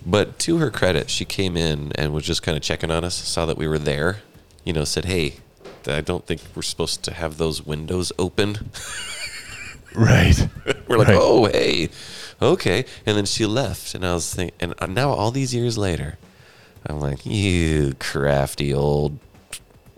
But 0.07 0.39
to 0.41 0.57
her 0.57 0.71
credit, 0.71 1.11
she 1.11 1.25
came 1.27 1.55
in 1.57 1.93
and 1.97 2.13
was 2.15 2.25
just 2.25 2.43
kind 2.43 2.57
of 2.57 2.63
checking 2.63 2.91
on 2.91 3.05
us, 3.05 3.15
saw 3.15 3.45
that 3.47 3.59
we 3.59 3.69
were 3.69 3.79
there, 3.79 4.19
you 4.65 4.73
know, 4.73 4.85
said, 4.85 5.05
Hey, 5.05 5.35
I 5.89 6.01
don't 6.01 6.27
think 6.27 6.41
we're 6.55 6.63
supposed 6.63 7.03
to 7.05 7.13
have 7.13 7.39
those 7.39 7.65
windows 7.65 8.13
open. 8.19 8.71
Right. 9.95 10.49
we're 10.89 10.99
like, 10.99 11.09
Right. 11.09 11.19
Oh, 11.21 11.47
hey, 11.47 11.89
okay. 12.43 12.85
And 13.07 13.17
then 13.17 13.27
she 13.27 13.47
left. 13.47 13.95
And 13.95 14.05
I 14.05 14.15
was 14.15 14.33
thinking, 14.35 14.75
and 14.79 14.95
now 14.95 15.11
all 15.11 15.31
these 15.31 15.55
years 15.55 15.79
later, 15.79 16.19
I'm 16.87 17.01
like, 17.01 17.25
You 17.25 17.95
crafty 17.99 18.73
old 18.75 19.19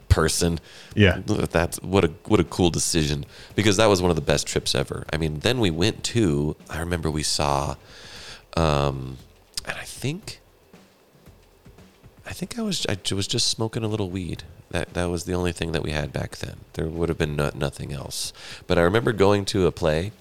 person. 0.08 0.58
Yeah. 0.94 1.20
That's 1.26 1.80
what 1.82 2.04
a 2.04 2.08
what 2.24 2.40
a 2.40 2.44
cool 2.44 2.70
decision 2.70 3.26
because 3.54 3.76
that 3.76 3.86
was 3.86 4.00
one 4.00 4.10
of 4.10 4.16
the 4.16 4.22
best 4.22 4.46
trips 4.46 4.74
ever. 4.74 5.04
I 5.12 5.18
mean, 5.18 5.40
then 5.40 5.60
we 5.60 5.70
went 5.70 6.04
to 6.04 6.56
I 6.70 6.80
remember 6.80 7.10
we 7.10 7.22
saw 7.22 7.76
um 8.56 9.18
and 9.66 9.76
I 9.76 9.84
think 9.84 10.40
I 12.24 12.32
think 12.32 12.58
I 12.58 12.62
was 12.62 12.86
I 12.88 12.96
was 13.14 13.26
just 13.26 13.48
smoking 13.48 13.84
a 13.84 13.88
little 13.88 14.10
weed. 14.10 14.44
That 14.76 14.92
that 14.92 15.06
was 15.06 15.24
the 15.24 15.32
only 15.32 15.52
thing 15.52 15.72
that 15.72 15.82
we 15.82 15.92
had 15.92 16.12
back 16.12 16.36
then. 16.36 16.56
There 16.74 16.86
would 16.86 17.08
have 17.08 17.16
been 17.16 17.34
no, 17.34 17.50
nothing 17.54 17.94
else. 17.94 18.34
But 18.66 18.76
I 18.76 18.82
remember 18.82 19.12
going 19.12 19.46
to 19.46 19.66
a 19.66 19.72
play 19.72 20.12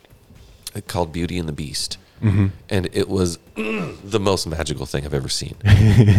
called 0.87 1.11
Beauty 1.11 1.37
and 1.37 1.49
the 1.49 1.51
Beast. 1.51 1.97
Mm-hmm. 2.21 2.47
And 2.69 2.87
it 2.93 3.09
was 3.09 3.37
the 3.55 4.19
most 4.21 4.47
magical 4.47 4.85
thing 4.85 5.03
I've 5.03 5.13
ever 5.13 5.27
seen. 5.27 5.55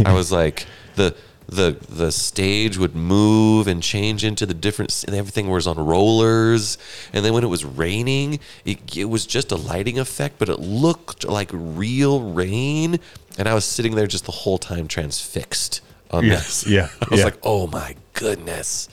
I 0.05 0.13
was 0.13 0.31
like 0.31 0.67
the 0.97 1.17
the 1.49 1.79
the 1.89 2.13
stage 2.13 2.77
would 2.77 2.95
move 2.95 3.67
and 3.69 3.83
change 3.83 4.23
into 4.23 4.45
the 4.45 4.53
different 4.53 5.05
and 5.07 5.17
everything 5.17 5.49
was 5.49 5.67
on 5.67 5.79
rollers 5.79 6.77
and 7.15 7.25
then 7.25 7.33
when 7.33 7.45
it 7.45 7.47
was 7.47 7.65
raining 7.65 8.41
it, 8.65 8.97
it 8.97 9.05
was 9.05 9.25
just 9.25 9.53
a 9.53 9.57
lighting 9.57 9.97
effect 9.97 10.41
but 10.41 10.49
it 10.49 10.59
looked 10.59 11.25
like 11.25 11.49
real 11.53 12.33
rain 12.33 12.99
and 13.39 13.49
I 13.49 13.55
was 13.55 13.65
sitting 13.65 13.95
there 13.95 14.09
just 14.09 14.25
the 14.25 14.33
whole 14.33 14.59
time 14.59 14.89
transfixed 14.89 15.83
on 16.11 16.25
Yeah, 16.25 16.37
this. 16.37 16.67
yeah, 16.67 16.89
I 17.03 17.07
was 17.11 17.19
yeah. 17.21 17.25
like, 17.27 17.39
"Oh 17.43 17.67
my 17.67 17.97
goodness." 18.13 18.89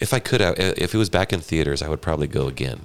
If 0.00 0.14
I 0.14 0.18
could 0.18 0.40
I- 0.40 0.54
if 0.56 0.94
it 0.94 0.98
was 0.98 1.10
back 1.10 1.32
in 1.32 1.40
theaters, 1.40 1.82
I 1.82 1.88
would 1.88 2.00
probably 2.02 2.26
go 2.26 2.46
again. 2.46 2.80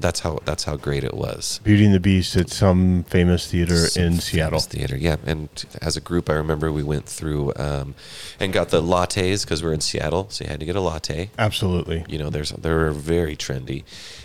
That's 0.00 0.20
how 0.20 0.38
that's 0.44 0.62
how 0.64 0.76
great 0.76 1.02
it 1.02 1.14
was. 1.14 1.58
Beauty 1.64 1.84
and 1.86 1.92
the 1.94 1.98
Beast 1.98 2.36
at 2.36 2.50
some 2.50 3.02
famous 3.08 3.50
theater 3.50 3.88
Some 3.88 4.02
in 4.02 4.10
famous 4.12 4.24
Seattle. 4.26 4.60
theater. 4.60 4.96
Yeah, 4.96 5.16
and 5.26 5.48
as 5.82 5.96
a 5.96 6.00
group, 6.00 6.30
I 6.30 6.34
remember 6.34 6.70
we 6.70 6.84
went 6.84 7.06
through 7.06 7.52
um, 7.56 7.96
and 8.38 8.52
got 8.52 8.68
the 8.68 8.80
lattes 8.80 9.44
because 9.44 9.60
we're 9.60 9.72
in 9.72 9.80
Seattle, 9.80 10.28
so 10.30 10.44
you 10.44 10.50
had 10.50 10.60
to 10.60 10.66
get 10.66 10.76
a 10.76 10.80
latte. 10.80 11.30
Absolutely. 11.36 12.04
You 12.08 12.18
know, 12.18 12.30
there's 12.30 12.50
they're 12.50 12.92
very 12.92 13.34
trendy, 13.34 13.82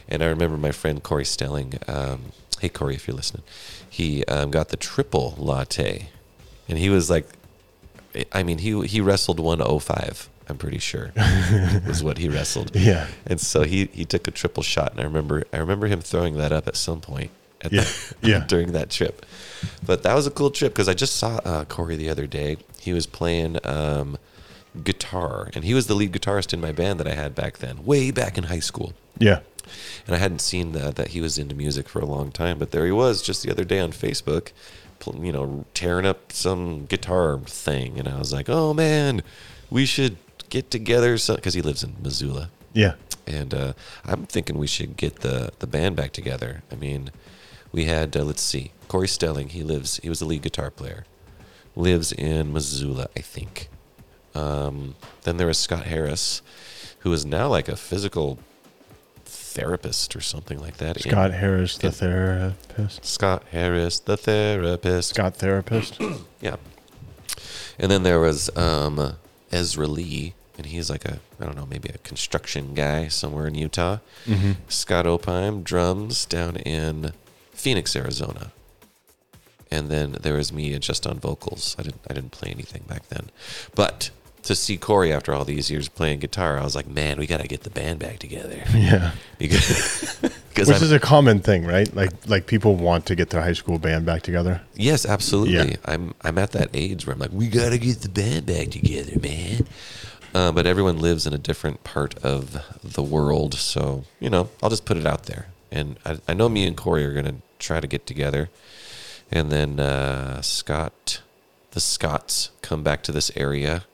and 0.07 0.21
I 0.21 0.27
remember 0.27 0.57
my 0.57 0.71
friend 0.71 1.01
Corey 1.01 1.25
Stelling. 1.25 1.73
Um, 1.87 2.33
hey, 2.61 2.69
Corey, 2.69 2.93
if 2.93 3.07
you're 3.07 3.15
listening, 3.17 3.43
he 3.89 4.23
um, 4.25 4.51
got 4.51 4.69
the 4.69 4.77
triple 4.77 5.33
latte, 5.39 6.09
and 6.69 6.77
he 6.77 6.91
was 6.91 7.09
like, 7.09 7.27
I 8.31 8.43
mean, 8.43 8.59
he 8.59 8.85
he 8.87 9.01
wrestled 9.01 9.39
105. 9.39 10.29
I'm 10.49 10.57
pretty 10.57 10.79
sure 10.79 11.13
was 11.87 12.03
what 12.03 12.17
he 12.17 12.27
wrestled. 12.29 12.75
Yeah. 12.75 13.07
And 13.25 13.39
so 13.39 13.63
he 13.63 13.85
he 13.93 14.05
took 14.05 14.27
a 14.27 14.31
triple 14.31 14.63
shot, 14.63 14.91
and 14.91 14.99
I 14.99 15.03
remember 15.03 15.43
I 15.53 15.57
remember 15.57 15.87
him 15.87 16.01
throwing 16.01 16.35
that 16.37 16.51
up 16.51 16.67
at 16.67 16.75
some 16.75 16.99
point 17.01 17.31
at 17.61 17.71
Yeah, 17.71 17.85
the, 18.21 18.29
yeah. 18.29 18.39
during 18.47 18.73
that 18.73 18.89
trip. 18.89 19.25
But 19.85 20.03
that 20.03 20.13
was 20.15 20.27
a 20.27 20.31
cool 20.31 20.51
trip 20.51 20.73
because 20.73 20.89
I 20.89 20.93
just 20.93 21.15
saw 21.15 21.37
uh, 21.45 21.65
Corey 21.65 21.95
the 21.95 22.09
other 22.09 22.27
day. 22.27 22.57
He 22.79 22.91
was 22.91 23.05
playing 23.05 23.57
um, 23.65 24.17
guitar, 24.83 25.49
and 25.53 25.63
he 25.63 25.73
was 25.73 25.87
the 25.87 25.95
lead 25.95 26.11
guitarist 26.11 26.53
in 26.53 26.59
my 26.59 26.71
band 26.71 26.99
that 26.99 27.07
I 27.07 27.13
had 27.15 27.33
back 27.35 27.59
then, 27.59 27.85
way 27.85 28.11
back 28.11 28.37
in 28.37 28.45
high 28.45 28.59
school. 28.59 28.93
Yeah. 29.17 29.39
And 30.05 30.13
I 30.15 30.19
hadn't 30.19 30.39
seen 30.41 30.73
that 30.73 30.97
that 30.97 31.09
he 31.09 31.21
was 31.21 31.37
into 31.37 31.55
music 31.55 31.87
for 31.87 31.99
a 31.99 32.05
long 32.05 32.31
time, 32.31 32.59
but 32.59 32.71
there 32.71 32.85
he 32.85 32.91
was 32.91 33.21
just 33.21 33.43
the 33.43 33.49
other 33.51 33.63
day 33.63 33.79
on 33.79 33.93
Facebook, 33.93 34.51
you 35.19 35.31
know, 35.31 35.65
tearing 35.73 36.05
up 36.05 36.31
some 36.31 36.85
guitar 36.85 37.39
thing, 37.45 37.99
and 37.99 38.07
I 38.07 38.17
was 38.17 38.31
like, 38.33 38.49
"Oh 38.49 38.73
man, 38.73 39.21
we 39.69 39.85
should 39.85 40.17
get 40.49 40.69
together," 40.71 41.13
because 41.17 41.53
he 41.53 41.61
lives 41.61 41.83
in 41.83 41.95
Missoula, 42.01 42.49
Yeah. 42.73 42.93
and 43.27 43.53
uh, 43.53 43.73
I'm 44.05 44.25
thinking 44.25 44.57
we 44.57 44.67
should 44.67 44.97
get 44.97 45.17
the 45.21 45.51
the 45.59 45.67
band 45.67 45.95
back 45.95 46.11
together. 46.13 46.63
I 46.71 46.75
mean, 46.75 47.11
we 47.71 47.85
had 47.85 48.15
uh, 48.15 48.23
let's 48.23 48.41
see, 48.41 48.71
Corey 48.87 49.07
Stelling. 49.07 49.49
He 49.49 49.63
lives. 49.63 49.97
He 50.03 50.09
was 50.09 50.19
the 50.19 50.25
lead 50.25 50.41
guitar 50.43 50.69
player. 50.71 51.05
Lives 51.75 52.11
in 52.11 52.53
Missoula, 52.53 53.07
I 53.17 53.21
think. 53.21 53.67
Um, 54.35 54.95
then 55.23 55.37
there 55.37 55.47
was 55.47 55.57
Scott 55.57 55.85
Harris, 55.85 56.41
who 56.99 57.11
is 57.13 57.25
now 57.25 57.47
like 57.47 57.67
a 57.67 57.75
physical 57.75 58.37
therapist 59.53 60.15
or 60.15 60.21
something 60.21 60.59
like 60.59 60.77
that. 60.77 60.97
in- 60.97 61.03
Scott 61.11 61.31
Harris, 61.31 61.77
the 61.77 61.87
in- 61.87 61.93
therapist. 61.93 63.05
Scott 63.05 63.43
Harris, 63.51 63.99
the 63.99 64.17
therapist. 64.17 65.09
Scott 65.09 65.35
therapist. 65.35 65.99
Yeah. 66.41 66.57
And 67.79 67.89
then 67.89 68.03
there 68.03 68.19
was 68.19 68.55
um, 68.57 69.15
Ezra 69.51 69.87
Lee, 69.87 70.33
and 70.57 70.65
he's 70.67 70.89
like 70.89 71.05
a 71.05 71.19
I 71.39 71.45
don't 71.45 71.55
know 71.55 71.65
maybe 71.65 71.89
a 71.89 71.97
construction 71.99 72.73
guy 72.73 73.07
somewhere 73.07 73.47
in 73.47 73.55
Utah. 73.55 73.97
mm-hmm. 74.25 74.51
Scott 74.67 75.05
Opheim 75.05 75.63
drums 75.63 76.25
down 76.25 76.57
in 76.57 77.13
Phoenix, 77.53 77.95
Arizona. 77.95 78.51
And 79.71 79.89
then 79.89 80.17
there 80.21 80.35
was 80.35 80.51
me 80.53 80.77
just 80.79 81.07
on 81.07 81.19
vocals. 81.19 81.75
I 81.79 81.83
didn't 81.83 82.01
I 82.09 82.13
didn't 82.13 82.31
play 82.31 82.51
anything 82.51 82.83
back 82.87 83.07
then. 83.09 83.29
But 83.73 84.11
to 84.43 84.55
see 84.55 84.77
Corey 84.77 85.11
after 85.13 85.33
all 85.33 85.45
these 85.45 85.71
years 85.71 85.87
playing 85.89 86.19
guitar, 86.19 86.57
I 86.59 86.63
was 86.63 86.75
like, 86.75 86.87
man, 86.87 87.17
we 87.17 87.27
gotta 87.27 87.47
get 87.47 87.63
the 87.63 87.69
band 87.69 87.99
back 87.99 88.19
together. 88.19 88.63
Yeah. 88.73 89.11
Because 89.37 90.17
because 90.49 90.67
Which 90.67 90.75
I'm- 90.75 90.83
is 90.83 90.91
a 90.91 90.99
common 90.99 91.39
thing, 91.39 91.65
right? 91.65 91.93
Like 91.95 92.11
like 92.27 92.45
people 92.47 92.75
want 92.75 93.05
to 93.07 93.15
get 93.15 93.29
their 93.31 93.41
high 93.41 93.53
school 93.53 93.79
band 93.79 94.05
back 94.05 94.21
together. 94.21 94.61
Yes, 94.75 95.05
absolutely. 95.05 95.53
Yeah. 95.71 95.75
I'm 95.85 96.13
I'm 96.21 96.37
at 96.37 96.51
that 96.51 96.69
age 96.73 97.05
where 97.07 97.13
I'm 97.13 97.19
like, 97.19 97.31
we 97.33 97.47
gotta 97.47 97.77
get 97.77 98.01
the 98.01 98.09
band 98.09 98.45
back 98.45 98.69
together, 98.69 99.19
man. 99.19 99.65
Uh, 100.35 100.51
but 100.51 100.65
everyone 100.65 100.99
lives 100.99 101.27
in 101.27 101.33
a 101.33 101.37
different 101.37 101.83
part 101.83 102.17
of 102.23 102.57
the 102.83 103.03
world, 103.03 103.53
so 103.53 104.03
you 104.19 104.29
know, 104.29 104.49
I'll 104.63 104.69
just 104.71 104.83
put 104.85 104.97
it 104.97 105.05
out 105.05 105.23
there. 105.23 105.47
And 105.71 105.97
I, 106.05 106.19
I 106.27 106.33
know 106.33 106.49
me 106.49 106.65
and 106.67 106.75
Corey 106.75 107.05
are 107.05 107.13
gonna 107.13 107.35
try 107.59 107.79
to 107.79 107.87
get 107.87 108.05
together, 108.07 108.49
and 109.31 109.51
then 109.51 109.79
uh, 109.79 110.41
Scott, 110.41 111.21
the 111.71 111.79
Scots, 111.79 112.49
come 112.61 112.83
back 112.83 113.03
to 113.03 113.11
this 113.11 113.31
area. 113.35 113.85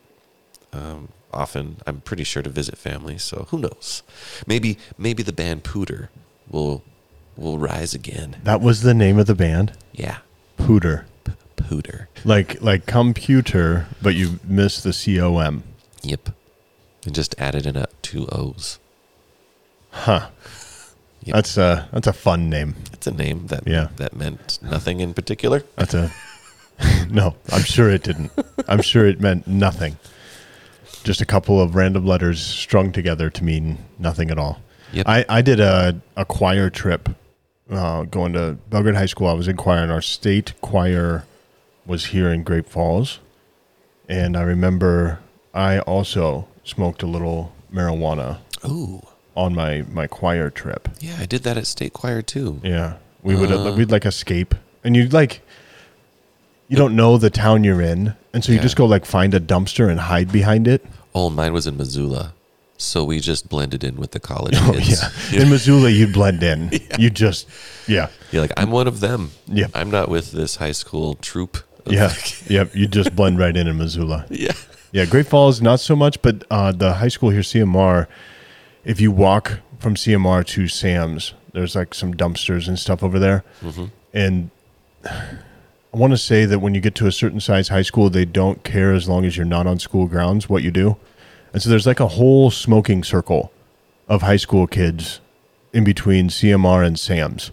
Um, 0.74 1.10
often, 1.34 1.78
I'm 1.88 2.02
pretty 2.02 2.24
sure 2.24 2.44
to 2.44 2.50
visit 2.50 2.78
family. 2.78 3.18
So 3.18 3.48
who 3.50 3.60
knows? 3.60 4.04
Maybe 4.48 4.78
maybe 4.98 5.24
the 5.24 5.34
band 5.34 5.64
Pooter 5.64 6.10
will 6.50 6.84
will 7.38 7.58
rise 7.58 7.94
again. 7.94 8.38
That 8.44 8.62
was 8.62 8.82
the 8.82 8.94
name 8.94 9.18
of 9.20 9.26
the 9.28 9.36
band. 9.36 9.74
Yeah, 9.94 10.18
Pooter. 10.58 11.06
P- 11.24 11.34
Pooter. 11.58 12.08
Like 12.24 12.62
like 12.62 12.86
computer, 12.86 13.88
but 14.02 14.16
you 14.16 14.40
missed 14.44 14.84
the 14.84 14.94
C 14.94 15.20
O 15.20 15.38
M. 15.40 15.64
Yep. 16.04 16.30
And 17.06 17.16
just 17.16 17.34
added 17.40 17.66
in 17.66 17.76
a 17.78 17.88
two 18.02 18.28
O's. 18.32 18.78
Huh. 19.92 20.30
Yep. 21.24 21.34
That's 21.36 21.58
a 21.58 21.90
that's 21.92 22.08
a 22.08 22.14
fun 22.14 22.50
name. 22.50 22.76
It's 22.94 23.08
a 23.08 23.12
name 23.12 23.48
that 23.48 23.64
Yeah. 23.68 23.90
that 23.98 24.16
meant 24.16 24.60
nothing 24.62 25.00
in 25.00 25.14
particular. 25.14 25.64
That's 25.76 25.94
a 25.94 26.12
no. 27.10 27.36
I'm 27.52 27.64
sure 27.64 27.90
it 27.90 28.04
didn't. 28.04 28.32
I'm 28.68 28.82
sure 28.82 29.06
it 29.08 29.20
meant 29.20 29.48
nothing. 29.48 29.98
Just 31.04 31.22
a 31.22 31.26
couple 31.26 31.62
of 31.62 31.76
random 31.76 32.06
letters 32.06 32.42
strung 32.42 32.92
together 32.92 33.30
to 33.30 33.44
mean 33.44 33.78
nothing 33.98 34.30
at 34.32 34.38
all. 34.38 34.62
Yep. 34.92 35.08
I, 35.08 35.26
I 35.30 35.42
did 35.42 35.60
a, 35.60 36.00
a 36.16 36.26
choir 36.26 36.70
trip 36.70 37.10
uh, 37.70 38.04
going 38.04 38.34
to 38.34 38.58
Belgrade 38.70 38.96
High 38.96 39.06
School. 39.06 39.28
I 39.28 39.34
was 39.34 39.48
in 39.48 39.56
choir, 39.58 39.80
and 39.84 39.92
our 39.92 40.02
state 40.02 40.54
choir 40.62 41.26
was 41.86 42.08
here 42.08 42.30
in 42.30 42.44
Great 42.44 42.68
Falls. 42.68 43.20
And 44.08 44.36
I 44.36 44.42
remember 44.42 45.20
I 45.54 45.80
also 45.80 46.48
smoked 46.64 47.04
a 47.04 47.08
little 47.08 47.54
marijuana 47.72 48.40
Ooh. 48.66 49.02
on 49.36 49.54
my, 49.54 49.84
my 49.92 50.08
choir 50.08 50.50
trip. 50.50 50.90
Yeah, 51.00 51.18
I 51.20 51.26
did 51.26 51.44
that 51.44 51.58
at 51.58 51.68
state 51.68 51.94
choir 51.94 52.22
too. 52.22 52.60
Yeah, 52.64 52.96
we 53.22 53.36
would 53.36 53.52
Uh. 53.52 53.74
we'd 53.78 53.92
like 53.92 54.06
escape, 54.06 54.56
and 54.84 54.96
you'd 54.96 55.14
like 55.14 55.42
you 56.70 56.78
don't 56.78 56.96
know 56.96 57.18
the 57.18 57.30
town 57.30 57.64
you're 57.66 57.82
in, 57.82 58.16
and 58.34 58.44
so 58.44 58.52
you 58.54 58.58
Yeah. 58.58 58.64
just 58.64 58.76
go 58.78 58.86
like 58.86 59.06
find 59.06 59.34
a 59.34 59.40
dumpster 59.42 59.90
and 59.90 60.00
hide 60.00 60.32
behind 60.32 60.68
it. 60.68 60.86
Oh, 61.14 61.30
mine 61.30 61.52
was 61.52 61.68
in 61.68 61.76
Missoula. 61.76 62.34
So 62.78 63.04
we 63.04 63.20
just 63.20 63.50
blended 63.50 63.84
in 63.84 63.98
with 63.98 64.12
the 64.12 64.22
college 64.22 64.56
Oh 64.62 64.72
kids. 64.72 65.04
yeah, 65.34 65.42
in 65.42 65.50
Missoula 65.56 65.90
you'd 65.90 66.14
blend 66.14 66.42
in. 66.44 66.70
You 66.98 67.10
just 67.10 67.48
yeah 67.88 68.08
You're 68.32 68.42
like, 68.44 68.54
I'm 68.56 68.72
one 68.72 68.88
of 68.88 69.00
them. 69.02 69.32
Yeah. 69.48 69.68
I'm 69.74 69.92
not 69.92 70.08
with 70.08 70.32
this 70.32 70.56
high 70.58 70.72
school 70.72 71.16
troop. 71.16 71.58
of- 71.86 71.92
yeah 71.92 72.14
yep. 72.48 72.74
You 72.76 72.88
just 72.88 73.16
blend 73.16 73.38
right 73.40 73.56
in 73.58 73.68
in 73.68 73.78
Missoula. 73.78 74.26
yeah. 74.30 74.54
Yeah, 74.92 75.06
Great 75.06 75.28
Falls 75.28 75.62
not 75.62 75.80
so 75.80 75.96
much, 75.96 76.20
but 76.24 76.46
uh, 76.50 76.72
the 76.72 76.94
high 76.96 77.10
school 77.10 77.30
here, 77.30 77.42
CMR. 77.42 78.08
If 78.84 79.00
you 79.00 79.12
walk 79.12 79.60
from 79.78 79.94
CMR 79.94 80.44
to 80.48 80.68
Sam's, 80.68 81.34
there's 81.54 81.76
like 81.76 81.94
some 81.94 82.14
dumpsters 82.16 82.68
and 82.68 82.80
stuff 82.80 83.04
over 83.04 83.20
there, 83.20 83.44
hmm 83.62 83.86
and 84.14 84.50
I 85.94 85.98
want 85.98 86.12
to 86.14 86.18
say 86.18 86.46
that 86.46 86.60
when 86.60 86.76
you 86.76 86.82
get 86.82 86.96
to 86.96 87.08
a 87.08 87.12
certain 87.12 87.40
size 87.40 87.70
high 87.70 87.82
school, 87.82 88.10
they 88.10 88.26
don't 88.26 88.64
care 88.64 88.94
as 88.94 89.10
long 89.10 89.26
as 89.26 89.36
you're 89.36 89.46
not 89.46 89.66
on 89.68 89.80
school 89.80 90.06
grounds 90.08 90.48
what 90.48 90.62
you 90.64 90.72
do. 90.72 90.98
And 91.52 91.62
so 91.62 91.70
there's 91.70 91.88
like 91.88 92.00
a 92.00 92.08
whole 92.08 92.52
smoking 92.52 93.04
circle 93.04 93.52
of 94.08 94.22
high 94.22 94.38
school 94.38 94.68
kids 94.68 95.20
in 95.74 95.84
between 95.84 96.30
CMR 96.30 96.86
and 96.86 96.98
Sam's. 97.00 97.52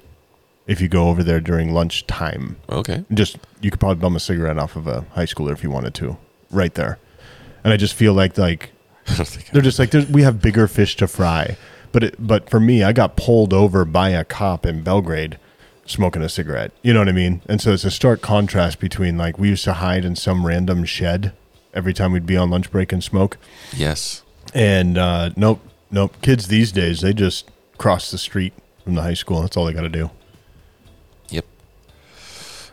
If 0.67 0.81
you 0.81 0.89
go 0.89 1.09
over 1.09 1.23
there 1.23 1.41
during 1.41 1.73
lunchtime, 1.73 2.57
Okay. 2.69 3.05
just 3.15 3.39
you 3.63 3.71
could 3.71 3.81
probably 3.81 4.01
bum 4.03 4.17
a 4.17 4.21
cigarette 4.21 4.59
off 4.59 4.77
of 4.77 4.87
a 4.87 5.03
high 5.13 5.25
schooler 5.27 5.53
if 5.53 5.63
you 5.63 5.71
wanted 5.71 5.95
to, 5.95 6.19
right 6.51 6.75
there. 6.75 6.99
And 7.65 7.73
I 7.73 7.77
just 7.77 7.95
feel 7.95 8.13
like 8.13 8.37
like 8.37 8.71
I 9.09 9.15
don't 9.17 9.29
think 9.29 9.51
they're 9.51 9.63
just 9.63 9.79
like 9.79 9.93
we 10.11 10.23
have 10.23 10.43
bigger 10.43 10.67
fish 10.67 10.97
to 10.97 11.07
fry. 11.07 11.57
But 11.93 12.03
it, 12.05 12.15
but 12.19 12.51
for 12.51 12.61
me, 12.61 12.83
I 12.83 12.93
got 12.93 13.17
pulled 13.17 13.55
over 13.55 13.85
by 13.87 14.11
a 14.11 14.25
cop 14.25 14.67
in 14.67 14.83
Belgrade 14.83 15.39
smoking 15.87 16.23
a 16.23 16.29
cigarette. 16.29 16.73
You 16.83 16.93
know 16.93 17.01
what 17.01 17.09
I 17.09 17.13
mean? 17.13 17.43
And 17.49 17.61
so 17.61 17.73
it's 17.73 17.85
a 17.85 17.91
stark 17.91 18.21
contrast 18.21 18.79
between 18.81 19.17
like 19.17 19.39
we 19.39 19.49
used 19.51 19.65
to 19.65 19.75
hide 19.75 20.05
in 20.05 20.17
some 20.17 20.47
random 20.47 20.85
shed 20.85 21.33
every 21.75 21.93
time 21.95 22.13
we'd 22.13 22.27
be 22.27 22.37
on 22.37 22.51
lunch 22.51 22.71
break 22.71 22.93
and 22.93 23.03
smoke. 23.03 23.37
Yes. 23.75 24.23
And 24.55 24.97
uh, 24.99 25.31
nope, 25.37 25.61
nope. 25.91 26.15
Kids 26.23 26.49
these 26.49 26.73
days 26.73 27.01
they 27.01 27.13
just 27.13 27.51
cross 27.79 28.11
the 28.11 28.19
street 28.19 28.53
from 28.85 28.95
the 28.95 29.03
high 29.03 29.15
school. 29.15 29.43
That's 29.43 29.57
all 29.57 29.65
they 29.67 29.73
got 29.73 29.83
to 29.83 29.89
do. 29.89 30.11
Yep. 31.31 31.45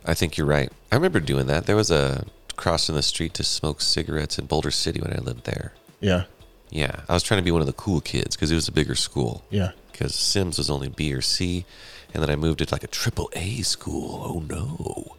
I 0.05 0.13
think 0.13 0.37
you're 0.37 0.47
right. 0.47 0.71
I 0.91 0.95
remember 0.95 1.19
doing 1.19 1.47
that. 1.47 1.65
There 1.65 1.75
was 1.75 1.91
a 1.91 2.25
crossing 2.55 2.95
the 2.95 3.01
street 3.01 3.33
to 3.35 3.43
smoke 3.43 3.81
cigarettes 3.81 4.37
in 4.37 4.45
Boulder 4.45 4.71
City 4.71 5.01
when 5.01 5.11
I 5.13 5.17
lived 5.19 5.45
there. 5.45 5.73
Yeah, 5.99 6.23
Yeah, 6.69 7.01
I 7.09 7.13
was 7.13 7.23
trying 7.23 7.39
to 7.39 7.43
be 7.43 7.51
one 7.51 7.61
of 7.61 7.67
the 7.67 7.73
cool 7.73 8.01
kids 8.01 8.35
because 8.35 8.51
it 8.51 8.55
was 8.55 8.67
a 8.67 8.71
bigger 8.73 8.95
school. 8.95 9.43
yeah. 9.49 9.71
Because 9.91 10.15
Simms 10.15 10.57
was 10.57 10.69
only 10.71 10.89
B 10.89 11.13
or 11.13 11.21
C, 11.21 11.65
and 12.13 12.21
then 12.21 12.29
I 12.29 12.35
moved 12.35 12.59
to 12.59 12.67
like 12.71 12.83
a 12.83 12.87
triple 12.87 13.29
A 13.33 13.61
school. 13.61 14.21
Oh 14.25 14.39
no, 14.49 15.15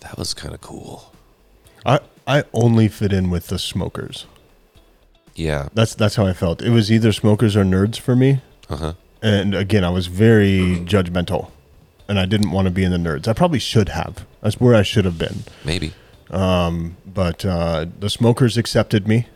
that 0.00 0.18
was 0.18 0.34
kind 0.34 0.54
of 0.54 0.60
cool. 0.60 1.12
I 1.84 2.00
I 2.26 2.44
only 2.52 2.88
fit 2.88 3.12
in 3.12 3.30
with 3.30 3.48
the 3.48 3.58
smokers. 3.58 4.26
Yeah. 5.34 5.68
That's 5.74 5.94
that's 5.94 6.16
how 6.16 6.26
I 6.26 6.32
felt. 6.32 6.60
It 6.62 6.70
was 6.70 6.90
either 6.92 7.12
smokers 7.12 7.56
or 7.56 7.64
nerds 7.64 7.98
for 7.98 8.14
me. 8.16 8.40
Uh 8.68 8.76
huh. 8.76 8.92
And 9.22 9.54
again, 9.54 9.84
I 9.84 9.90
was 9.90 10.06
very 10.06 10.82
judgmental, 10.86 11.50
and 12.08 12.18
I 12.18 12.24
didn't 12.26 12.50
want 12.52 12.66
to 12.66 12.70
be 12.70 12.84
in 12.84 12.90
the 12.90 12.98
nerds. 12.98 13.28
I 13.28 13.32
probably 13.34 13.58
should 13.58 13.90
have. 13.90 14.26
That's 14.40 14.58
where 14.60 14.74
I 14.74 14.82
should 14.82 15.04
have 15.04 15.18
been. 15.18 15.44
Maybe. 15.64 15.92
Um, 16.30 16.96
But 17.06 17.44
uh, 17.44 17.86
the 17.98 18.08
smokers 18.08 18.56
accepted 18.56 19.06
me, 19.08 19.26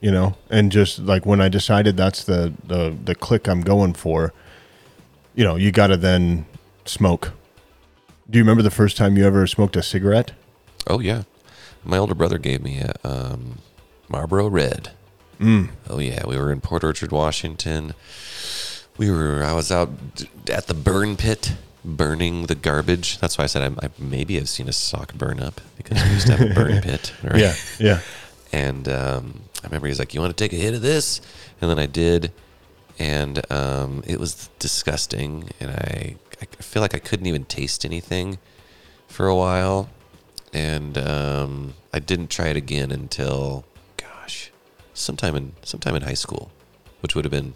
you 0.00 0.10
know, 0.10 0.36
and 0.50 0.70
just 0.70 0.98
like 1.00 1.26
when 1.26 1.40
I 1.40 1.48
decided 1.48 1.96
that's 1.96 2.22
the 2.24 2.52
the 2.64 2.94
the 3.04 3.14
click 3.14 3.48
I'm 3.48 3.62
going 3.62 3.94
for, 3.94 4.32
you 5.36 5.44
know, 5.44 5.54
you 5.56 5.70
got 5.70 5.88
to 5.88 5.96
then 5.96 6.46
smoke. 6.84 7.32
Do 8.28 8.38
you 8.38 8.42
remember 8.42 8.62
the 8.64 8.70
first 8.70 8.96
time 8.96 9.16
you 9.16 9.24
ever 9.24 9.46
smoked 9.46 9.76
a 9.76 9.82
cigarette? 9.82 10.32
Oh 10.88 10.98
yeah. 10.98 11.22
My 11.84 11.98
older 11.98 12.14
brother 12.16 12.38
gave 12.38 12.62
me 12.62 12.80
a 12.80 12.94
um, 13.04 13.58
Marlboro 14.08 14.48
Red. 14.48 14.90
Mm. 15.38 15.68
Oh 15.88 15.98
yeah, 16.00 16.26
we 16.26 16.36
were 16.36 16.50
in 16.50 16.60
Port 16.60 16.82
Orchard, 16.82 17.12
Washington. 17.12 17.94
We 18.96 19.10
were. 19.10 19.44
I 19.44 19.52
was 19.52 19.70
out 19.70 20.14
d- 20.16 20.28
at 20.50 20.66
the 20.66 20.74
burn 20.74 21.16
pit, 21.16 21.54
burning 21.84 22.46
the 22.46 22.54
garbage. 22.54 23.18
That's 23.18 23.36
why 23.38 23.44
I 23.44 23.46
said 23.46 23.62
I, 23.80 23.86
I 23.86 23.90
maybe 23.98 24.36
have 24.36 24.48
seen 24.48 24.68
a 24.68 24.72
sock 24.72 25.12
burn 25.14 25.38
up 25.38 25.60
because 25.76 26.02
we 26.02 26.10
used 26.10 26.26
to 26.28 26.36
have 26.36 26.50
a 26.50 26.54
burn 26.54 26.80
pit. 26.82 27.12
right? 27.22 27.36
Yeah, 27.38 27.54
yeah. 27.78 28.00
And 28.52 28.88
um, 28.88 29.42
I 29.62 29.66
remember 29.66 29.86
he's 29.88 29.98
like, 29.98 30.14
"You 30.14 30.20
want 30.20 30.34
to 30.36 30.42
take 30.44 30.54
a 30.54 30.60
hit 30.60 30.72
of 30.74 30.80
this?" 30.80 31.20
And 31.60 31.70
then 31.70 31.78
I 31.78 31.86
did, 31.86 32.32
and 32.98 33.40
um, 33.52 34.02
it 34.06 34.18
was 34.20 34.48
disgusting. 34.58 35.50
And 35.60 35.70
I, 35.70 36.16
I 36.40 36.46
feel 36.62 36.82
like 36.82 36.94
I 36.94 36.98
couldn't 36.98 37.26
even 37.26 37.44
taste 37.44 37.84
anything 37.84 38.38
for 39.08 39.26
a 39.26 39.34
while. 39.36 39.88
And 40.52 40.96
um, 40.96 41.74
I 41.92 41.98
didn't 41.98 42.28
try 42.30 42.46
it 42.48 42.56
again 42.56 42.90
until, 42.90 43.64
gosh, 43.96 44.50
sometime 44.94 45.36
in 45.36 45.52
sometime 45.62 45.94
in 45.96 46.02
high 46.02 46.14
school, 46.14 46.50
which 47.00 47.14
would 47.14 47.24
have 47.26 47.32
been, 47.32 47.54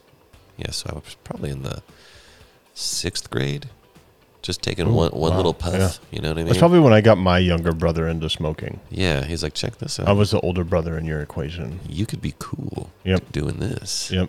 yeah. 0.58 0.70
So 0.70 0.90
I 0.92 0.94
was 0.96 1.16
probably 1.24 1.48
in 1.50 1.62
the 1.62 1.82
sixth 2.74 3.30
grade, 3.30 3.70
just 4.42 4.60
taking 4.60 4.88
Ooh, 4.88 4.92
one 4.92 5.10
one 5.12 5.30
wow, 5.30 5.36
little 5.38 5.54
puff. 5.54 5.72
yeah. 5.74 5.90
You 6.10 6.20
know 6.20 6.28
what 6.30 6.34
I 6.34 6.36
mean? 6.40 6.46
That's 6.48 6.58
probably 6.58 6.80
when 6.80 6.92
I 6.92 7.00
got 7.00 7.16
my 7.16 7.38
younger 7.38 7.72
brother 7.72 8.06
into 8.08 8.28
smoking. 8.28 8.80
yeah. 8.90 9.24
He's 9.24 9.42
like, 9.42 9.54
check 9.54 9.78
this 9.78 9.98
out. 9.98 10.08
I 10.08 10.12
was 10.12 10.32
the 10.32 10.40
older 10.40 10.64
brother 10.64 10.98
in 10.98 11.06
your 11.06 11.20
equation. 11.22 11.80
you 11.88 12.04
could 12.04 12.20
be 12.20 12.34
cool 12.38 12.90
Yep. 13.04 13.32
doing 13.32 13.60
this. 13.60 14.10
Yep. 14.10 14.28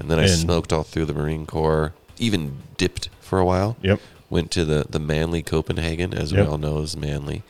And 0.00 0.10
then 0.10 0.18
I 0.18 0.22
And- 0.22 0.30
smoked 0.32 0.72
all 0.72 0.82
through 0.82 1.04
the 1.06 1.14
Marine 1.14 1.46
Corps, 1.46 1.92
even 2.18 2.58
dipped 2.76 3.08
for 3.20 3.38
a 3.38 3.44
while. 3.44 3.76
Yep. 3.82 4.00
Went 4.28 4.50
to 4.52 4.64
the, 4.64 4.86
the 4.88 4.98
Manly 4.98 5.42
Copenhagen, 5.42 6.12
as 6.14 6.32
we 6.32 6.38
Yep. 6.38 6.48
all 6.48 6.58
know 6.58 6.82
as 6.82 6.96
Manly. 6.96 7.42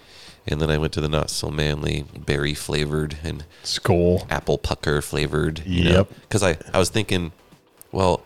And 0.46 0.60
then 0.60 0.70
I 0.70 0.78
went 0.78 0.92
to 0.94 1.00
the 1.00 1.08
not 1.08 1.28
so 1.30 1.50
manly 1.50 2.06
berry 2.16 2.54
flavored 2.54 3.18
and 3.22 3.44
Skoal. 3.62 4.26
apple 4.30 4.58
pucker 4.58 5.00
flavored. 5.02 5.62
You 5.66 5.84
Yep. 5.90 6.08
Because 6.22 6.42
I, 6.42 6.56
I 6.72 6.78
was 6.78 6.88
thinking, 6.88 7.32
well, 7.92 8.22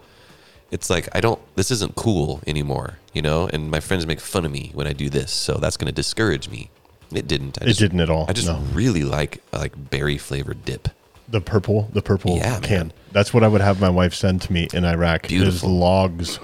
it's 0.70 0.88
like 0.88 1.08
I 1.14 1.20
don't. 1.20 1.40
This 1.56 1.70
isn't 1.72 1.96
cool 1.96 2.40
anymore, 2.46 2.98
you 3.12 3.20
know. 3.20 3.48
And 3.52 3.70
my 3.70 3.80
friends 3.80 4.06
make 4.06 4.20
fun 4.20 4.44
of 4.44 4.52
me 4.52 4.70
when 4.74 4.86
I 4.86 4.92
do 4.92 5.10
this, 5.10 5.32
so 5.32 5.54
that's 5.54 5.76
going 5.76 5.86
to 5.88 5.92
discourage 5.92 6.48
me. 6.48 6.70
It 7.12 7.26
didn't. 7.28 7.58
I 7.60 7.66
It 7.66 7.76
didn't 7.78 8.00
at 8.00 8.08
all, 8.10 8.26
I 8.28 8.32
just 8.32 8.48
no. 8.48 8.58
really 8.72 9.02
like 9.02 9.42
like 9.52 9.72
berry 9.90 10.16
flavored 10.16 10.64
dip. 10.64 10.88
The 11.28 11.40
purple, 11.40 11.88
the 11.92 12.02
purple 12.02 12.36
Yeah, 12.36 12.50
man. 12.50 12.62
can. 12.62 12.92
That's 13.12 13.32
what 13.32 13.42
I 13.42 13.48
would 13.48 13.60
have 13.60 13.80
my 13.80 13.88
wife 13.88 14.14
send 14.14 14.42
to 14.42 14.52
me 14.52 14.68
in 14.72 14.84
Iraq. 14.84 15.30
Is 15.32 15.64
logs, 15.64 16.38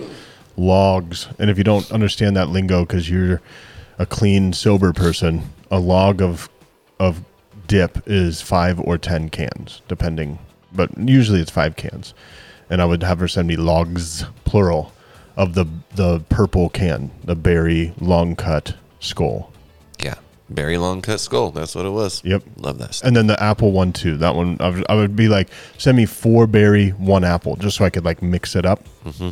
logs. 0.57 1.29
And 1.39 1.51
if 1.51 1.59
you 1.59 1.65
don't 1.65 1.91
understand 1.93 2.37
that 2.37 2.49
lingo 2.49 2.81
because 2.85 3.11
you're 3.11 3.41
a 3.99 4.07
clean, 4.07 4.53
sober 4.53 4.93
person, 4.93 5.51
a 5.71 5.79
log 5.79 6.23
of 6.23 6.49
of 6.99 7.23
dip 7.67 8.03
is 8.07 8.41
five 8.41 8.81
or 8.81 8.99
ten 8.99 9.29
cans, 9.29 9.83
depending. 9.89 10.39
But 10.73 10.97
usually 10.99 11.41
it's 11.41 11.51
five 11.51 11.77
cans. 11.77 12.15
And 12.69 12.81
I 12.81 12.85
would 12.85 13.03
have 13.03 13.19
her 13.19 13.29
send 13.29 13.49
me 13.49 13.57
logs, 13.57 14.25
plural, 14.45 14.93
of 15.37 15.55
the 15.55 15.67
the 15.95 16.21
purple 16.29 16.69
can, 16.69 17.11
the 17.25 17.35
berry 17.37 17.93
long 18.01 18.37
cut 18.37 18.75
Skoal. 19.01 19.50
Yeah, 20.51 20.55
berry 20.55 20.79
long 20.79 21.03
cut 21.03 21.21
Skoal. 21.21 21.53
That's 21.53 21.75
what 21.75 21.87
it 21.87 21.91
was. 21.91 22.23
Yep. 22.25 22.43
Love 22.57 22.79
that 22.79 22.95
stuff. 22.95 23.07
And 23.07 23.17
then 23.17 23.27
the 23.27 23.41
apple 23.43 23.73
one 23.73 23.93
too. 23.93 24.17
That 24.17 24.35
one 24.35 24.57
I 24.61 24.69
would, 24.71 24.87
I 24.89 24.95
would 24.95 25.17
be 25.17 25.29
like, 25.29 25.49
send 25.79 25.97
me 25.97 26.07
four 26.07 26.47
berry, 26.47 26.91
one 26.91 27.25
apple, 27.25 27.57
just 27.57 27.77
so 27.77 27.85
I 27.85 27.91
could 27.91 28.05
like 28.05 28.23
mix 28.23 28.57
it 28.57 28.67
up. 28.67 28.85
Mm-hmm. 29.05 29.31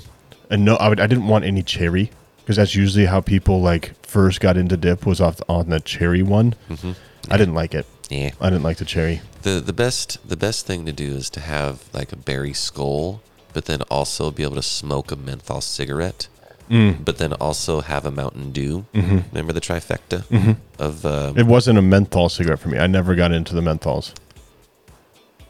And 0.51 0.65
no, 0.65 0.77
I 0.77 0.89
would 0.89 1.01
I 1.01 1.07
didn't 1.07 1.29
want 1.29 1.45
any 1.45 1.63
cherry 1.63 2.11
because 2.39 2.57
that's 2.57 2.75
usually 2.75 3.07
how 3.07 3.21
people 3.21 3.61
like 3.61 3.95
first 4.07 4.41
got 4.41 4.57
into 4.57 4.77
dip 4.77 5.05
was 5.05 5.21
off 5.21 5.41
on 5.49 5.69
the 5.69 5.81
cherry 5.81 6.23
one. 6.23 6.55
Mm-hmm. 6.71 6.93
I 7.31 7.37
didn't 7.37 7.55
like 7.55 7.75
it. 7.75 7.87
Yeah. 8.09 8.31
I 8.41 8.49
didn't 8.49 8.63
like 8.63 8.79
the 8.79 8.85
cherry. 8.85 9.21
The 9.43 9.61
the 9.61 9.73
best 9.73 10.27
the 10.27 10.37
best 10.37 10.67
thing 10.67 10.87
to 10.87 10.93
do 10.93 11.15
is 11.15 11.29
to 11.31 11.41
have 11.41 11.85
like 11.93 12.13
a 12.13 12.17
berry 12.17 12.53
Skoal, 12.53 13.21
but 13.53 13.67
then 13.67 13.83
also 13.91 14.31
be 14.31 14.43
able 14.43 14.55
to 14.57 14.63
smoke 14.63 15.11
a 15.11 15.17
menthol 15.17 15.61
cigarette. 15.61 16.29
Mm. 16.69 17.05
But 17.05 17.19
then 17.19 17.33
also 17.35 17.81
have 17.81 18.05
a 18.07 18.11
Mountain 18.11 18.53
Dew. 18.53 18.87
Mm-hmm. 18.95 19.19
Remember 19.33 19.53
the 19.53 19.61
trifecta 19.61 20.57
of 20.79 21.05
um, 21.07 21.39
It 21.39 21.47
wasn't 21.47 21.79
a 21.79 21.83
menthol 21.83 22.29
cigarette 22.29 22.59
for 22.61 22.69
me. 22.69 22.79
I 22.79 22.87
never 22.87 23.15
got 23.15 23.33
into 23.33 23.55
the 23.55 23.61
menthols. 23.61 24.13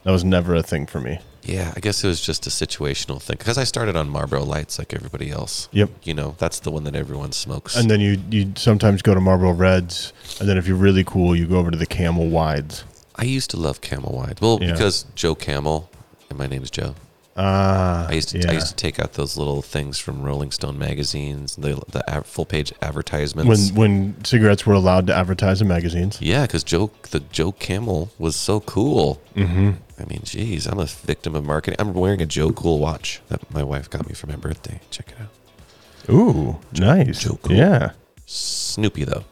That 0.04 0.12
was 0.12 0.24
never 0.24 0.54
a 0.54 0.62
thing 0.62 0.86
for 0.86 1.00
me. 1.00 1.18
Yeah, 1.42 1.72
I 1.76 1.80
guess 1.80 2.04
it 2.04 2.08
was 2.08 2.20
just 2.20 2.46
a 2.46 2.50
situational 2.50 3.20
thing 3.22 3.36
because 3.38 3.56
I 3.58 3.64
started 3.64 3.96
on 3.96 4.08
Marlboro 4.08 4.44
Lights 4.44 4.78
like 4.78 4.92
everybody 4.92 5.30
else. 5.30 5.68
Yep. 5.72 5.90
You 6.04 6.12
know, 6.14 6.34
that's 6.38 6.60
the 6.60 6.70
one 6.70 6.84
that 6.84 6.94
everyone 6.94 7.32
smokes. 7.32 7.74
And 7.76 7.90
then 7.90 8.00
you 8.00 8.20
you 8.30 8.52
sometimes 8.56 9.00
go 9.02 9.14
to 9.14 9.20
Marlboro 9.20 9.52
Reds, 9.52 10.12
and 10.40 10.48
then 10.48 10.58
if 10.58 10.66
you're 10.66 10.76
really 10.76 11.04
cool, 11.04 11.34
you 11.34 11.46
go 11.46 11.56
over 11.56 11.70
to 11.70 11.76
the 11.78 11.86
Camel 11.86 12.28
Wides. 12.28 12.84
I 13.16 13.24
used 13.24 13.50
to 13.50 13.56
love 13.56 13.80
Camel 13.80 14.12
Wide. 14.12 14.40
Well, 14.40 14.58
Yeah. 14.60 14.72
because 14.72 15.06
Joe 15.14 15.34
Camel, 15.34 15.90
and 16.28 16.38
my 16.38 16.46
name's 16.46 16.70
Joe. 16.70 16.94
Ah, 17.40 18.08
I 18.08 18.14
used 18.14 18.30
to 18.30 18.38
yeah. 18.40 18.50
I 18.50 18.54
used 18.54 18.66
to 18.70 18.74
take 18.74 18.98
out 18.98 19.12
those 19.12 19.36
little 19.36 19.62
things 19.62 19.98
from 20.00 20.22
Rolling 20.22 20.50
Stone 20.50 20.76
magazines, 20.76 21.54
the 21.54 21.80
the 21.88 22.02
full 22.24 22.44
page 22.44 22.72
advertisements. 22.82 23.70
when 23.70 23.74
when 23.76 24.24
cigarettes 24.24 24.66
were 24.66 24.74
allowed 24.74 25.06
to 25.06 25.14
advertise 25.14 25.60
in 25.62 25.68
magazines. 25.68 26.18
yeah, 26.20 26.42
because 26.42 26.64
Joe 26.64 26.90
the 27.10 27.20
Joe 27.20 27.52
Camel 27.52 28.10
was 28.18 28.34
so 28.34 28.58
cool. 28.60 29.22
Mm-hmm. 29.36 29.70
I 30.00 30.04
mean, 30.06 30.22
geez, 30.24 30.66
I'm 30.66 30.80
a 30.80 30.86
victim 30.86 31.36
of 31.36 31.44
marketing. 31.44 31.76
I'm 31.78 31.92
wearing 31.94 32.20
a 32.20 32.26
Joe 32.26 32.50
Cool 32.50 32.80
watch 32.80 33.20
that 33.28 33.48
my 33.52 33.62
wife 33.62 33.88
got 33.88 34.08
me 34.08 34.14
for 34.14 34.26
my 34.26 34.36
birthday. 34.36 34.80
Check 34.90 35.12
it 35.12 35.16
out. 35.22 36.12
Ooh, 36.12 36.58
nice. 36.72 37.20
Joe 37.20 37.38
Cool. 37.42 37.56
Yeah. 37.56 37.92
Snoopy 38.26 39.04
though. 39.04 39.24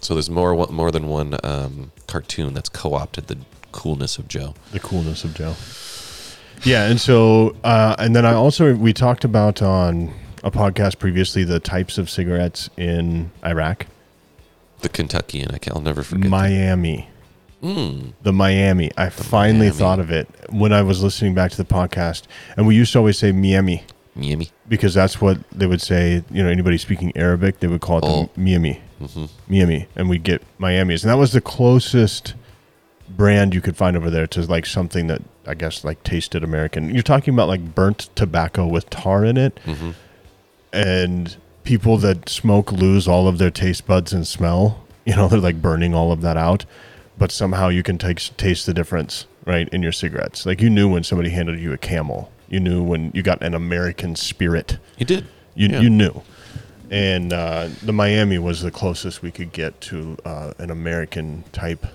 So 0.00 0.14
there's 0.14 0.30
more 0.30 0.54
more 0.68 0.90
than 0.90 1.06
one 1.08 1.36
um, 1.44 1.92
cartoon 2.06 2.54
that's 2.54 2.70
co-opted 2.70 3.26
the 3.26 3.36
coolness 3.72 4.16
of 4.18 4.26
Joe. 4.28 4.54
the 4.72 4.80
coolness 4.80 5.24
of 5.24 5.34
Joe. 5.34 5.54
Yeah, 6.62 6.86
and 6.88 7.00
so 7.00 7.56
uh, 7.64 7.96
and 7.98 8.14
then 8.14 8.24
I 8.24 8.32
also 8.34 8.74
we 8.74 8.92
talked 8.92 9.24
about 9.24 9.60
on 9.62 10.12
a 10.42 10.50
podcast 10.50 10.98
previously 10.98 11.44
the 11.44 11.60
types 11.60 11.98
of 11.98 12.08
cigarettes 12.08 12.70
in 12.76 13.30
Iraq. 13.44 13.86
The 14.80 14.88
Kentucky, 14.88 15.40
and 15.40 15.58
I'll 15.72 15.80
never 15.80 16.02
forget. 16.02 16.30
Miami, 16.30 17.08
Mm, 17.62 18.12
the 18.22 18.32
Miami. 18.32 18.90
I 18.98 19.08
finally 19.08 19.68
Miami. 19.68 19.78
thought 19.78 19.98
of 19.98 20.10
it 20.10 20.28
when 20.50 20.72
I 20.74 20.82
was 20.82 21.02
listening 21.02 21.32
back 21.34 21.50
to 21.52 21.56
the 21.56 21.64
podcast, 21.64 22.24
and 22.56 22.66
we 22.66 22.74
used 22.76 22.92
to 22.92 22.98
always 22.98 23.16
say 23.18 23.32
Miami 23.32 23.84
Miami. 24.14 24.50
because 24.68 24.92
that's 24.92 25.20
what 25.20 25.38
they 25.50 25.66
would 25.66 25.80
say. 25.80 26.22
You 26.30 26.42
know, 26.42 26.50
anybody 26.50 26.76
speaking 26.76 27.12
Arabic, 27.16 27.60
they 27.60 27.66
would 27.66 27.80
call 27.80 27.98
it 27.98 28.04
Oh. 28.04 28.28
the 28.34 28.40
Miami, 28.40 28.80
hmm 29.00 29.24
Miami, 29.48 29.86
and 29.96 30.10
we 30.10 30.18
get 30.18 30.42
Miami's, 30.58 31.02
and 31.04 31.10
that 31.10 31.16
was 31.16 31.32
the 31.32 31.40
closest 31.40 32.34
brand 33.08 33.54
you 33.54 33.60
could 33.62 33.76
find 33.76 33.96
over 33.96 34.10
there 34.10 34.26
to 34.26 34.42
like 34.42 34.66
something 34.66 35.06
that 35.06 35.22
I 35.46 35.54
guess 35.54 35.84
like 35.84 36.02
tasted 36.04 36.42
American. 36.44 36.92
You're 36.94 37.02
talking 37.02 37.34
about 37.34 37.48
like 37.48 37.74
burnt 37.74 38.08
tobacco 38.14 38.66
with 38.66 38.88
tar 38.90 39.24
in 39.24 39.36
it, 39.36 39.58
hmm 39.64 39.90
and 40.72 41.36
people 41.62 41.96
that 41.98 42.28
smoke 42.28 42.72
lose 42.72 43.06
all 43.06 43.28
of 43.28 43.38
their 43.38 43.50
taste 43.50 43.86
buds 43.86 44.12
and 44.12 44.26
smell. 44.26 44.84
You 45.04 45.14
know, 45.16 45.28
they're 45.30 45.38
like 45.38 45.62
burning 45.62 45.94
all 45.94 46.10
of 46.12 46.20
that 46.22 46.36
out, 46.36 46.64
but 47.16 47.30
somehow 47.30 47.68
you 47.68 47.82
can 47.82 47.96
take, 47.98 48.18
taste 48.36 48.66
the 48.66 48.74
difference, 48.74 49.26
right, 49.46 49.68
in 49.68 49.82
your 49.82 49.92
cigarettes. 49.92 50.44
Like 50.46 50.60
you 50.60 50.68
knew 50.70 50.88
when 50.88 51.04
somebody 51.04 51.30
handed 51.30 51.60
you 51.60 51.72
a 51.72 51.78
Camel. 51.78 52.30
You 52.48 52.60
knew 52.60 52.82
when 52.82 53.10
you 53.14 53.22
got 53.22 53.40
an 53.42 53.54
American 53.54 54.16
Spirit. 54.16 54.78
He 54.96 55.04
did. 55.04 55.26
You 55.54 55.68
Yeah. 55.68 55.80
you 55.80 55.90
knew. 55.90 56.22
And 56.90 57.32
uh, 57.32 57.68
the 57.82 57.92
Miami 57.92 58.38
was 58.38 58.60
the 58.60 58.70
closest 58.70 59.22
we 59.22 59.30
could 59.30 59.52
get 59.52 59.80
to 59.82 60.16
uh, 60.24 60.52
an 60.58 60.70
American 60.70 61.44
type 61.52 61.86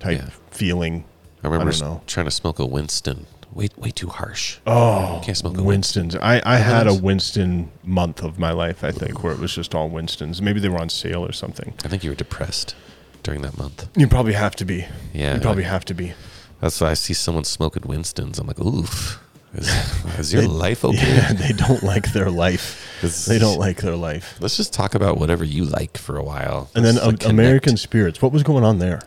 type 0.00 0.18
Yeah. 0.18 0.30
feeling. 0.50 1.04
I 1.44 1.48
remember 1.48 2.00
trying 2.06 2.24
to 2.26 2.30
smoke 2.30 2.58
a 2.58 2.66
Winston. 2.66 3.26
Way 3.52 3.68
way 3.76 3.90
too 3.90 4.08
harsh. 4.08 4.58
Oh, 4.66 5.20
Can't 5.24 5.36
smoke 5.36 5.56
a 5.56 5.62
Winston's. 5.62 6.16
I, 6.16 6.42
I 6.44 6.56
had 6.56 6.88
a? 6.88 6.94
Winston 6.94 7.70
month 7.84 8.22
of 8.24 8.36
my 8.38 8.50
life, 8.50 8.82
I 8.82 8.90
think, 8.90 9.22
where 9.22 9.32
it 9.32 9.38
was 9.38 9.54
just 9.54 9.74
all 9.76 9.88
Winstons. 9.88 10.42
Maybe 10.42 10.58
they 10.58 10.68
were 10.68 10.80
on 10.80 10.88
sale 10.88 11.24
or 11.24 11.30
something. 11.32 11.72
I 11.84 11.88
think 11.88 12.02
you 12.02 12.10
were 12.10 12.16
depressed 12.16 12.74
during 13.22 13.42
that 13.42 13.56
month. 13.56 13.86
You 13.96 14.08
probably 14.08 14.32
have 14.32 14.56
to 14.56 14.64
be. 14.64 14.86
Yeah, 15.12 15.34
You 15.34 15.40
probably 15.40 15.62
have 15.62 15.84
to 15.84 15.94
be. 15.94 16.14
That's 16.60 16.80
why 16.80 16.90
I 16.90 16.94
see 16.94 17.14
someone 17.14 17.44
smoking 17.44 17.82
Winston's. 17.86 18.38
I'm 18.40 18.46
like, 18.48 18.58
oof. 18.58 19.20
Is, 19.54 19.68
is 20.18 20.32
your 20.32 20.42
They- 20.42 20.48
life 20.48 20.84
okay? 20.90 20.96
Yeah, 21.14 21.32
they 21.34 21.52
don't 21.52 21.82
like 21.84 22.12
their 22.12 22.30
life. 22.30 22.98
This- 23.02 23.26
They 23.26 23.38
don't 23.38 23.58
like 23.60 23.76
their 23.82 23.94
life. 23.96 24.36
Let's 24.40 24.56
just 24.56 24.72
talk 24.72 24.96
about 24.96 25.18
whatever 25.18 25.44
you 25.44 25.64
like 25.64 25.96
for 25.96 26.16
a 26.16 26.24
while. 26.24 26.70
And 26.74 26.84
then 26.84 26.94
Let's, 26.96 27.06
like, 27.06 27.24
American. 27.26 27.76
Spirits. 27.76 28.20
What 28.20 28.32
was 28.32 28.42
going 28.42 28.64
on 28.64 28.78
there? 28.80 29.00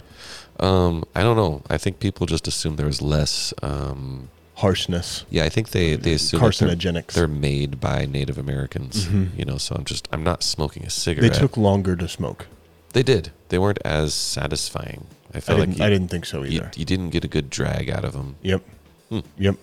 Um, 0.59 1.03
I 1.15 1.21
don't 1.23 1.37
know. 1.37 1.61
I 1.69 1.77
think 1.77 1.99
people 1.99 2.25
just 2.25 2.47
assume 2.47 2.75
there 2.75 2.85
was 2.87 3.01
less. 3.01 3.53
Um, 3.61 4.29
Harshness, 4.55 5.23
yeah, 5.29 5.43
I 5.43 5.49
think 5.49 5.69
they 5.69 5.95
they 5.95 6.13
assume 6.13 6.39
that 6.41 6.55
they're, 6.57 6.69
carcinogenics. 6.69 7.13
they're 7.13 7.27
made 7.27 7.79
by 7.79 8.07
Native 8.07 8.39
Americans. 8.39 9.05
Mhm. 9.05 9.37
You 9.37 9.45
know, 9.45 9.59
so 9.59 9.75
I'm 9.75 9.83
just 9.85 10.07
I'm 10.11 10.23
not 10.23 10.41
smoking 10.41 10.83
a 10.83 10.89
cigarette. 10.89 11.31
They 11.33 11.37
took 11.37 11.57
longer 11.57 11.95
to 11.95 12.07
smoke. 12.07 12.47
They 12.93 13.03
did. 13.03 13.29
They 13.49 13.59
weren't 13.59 13.77
as 13.85 14.15
satisfying. 14.15 15.05
I 15.31 15.37
I 15.37 15.41
felt 15.41 15.59
didn't, 15.59 15.73
like 15.73 15.79
you, 15.79 15.85
I 15.85 15.89
didn't 15.89 16.07
think 16.07 16.25
so 16.25 16.41
you, 16.41 16.57
either. 16.61 16.71
you 16.75 16.85
didn't 16.85 17.11
get 17.11 17.23
a 17.23 17.27
good 17.27 17.51
drag 17.51 17.91
out 17.91 18.03
of 18.03 18.13
them. 18.13 18.37
Yep. 18.41 18.63
Hmm. 19.09 19.19
Yep. 19.37 19.55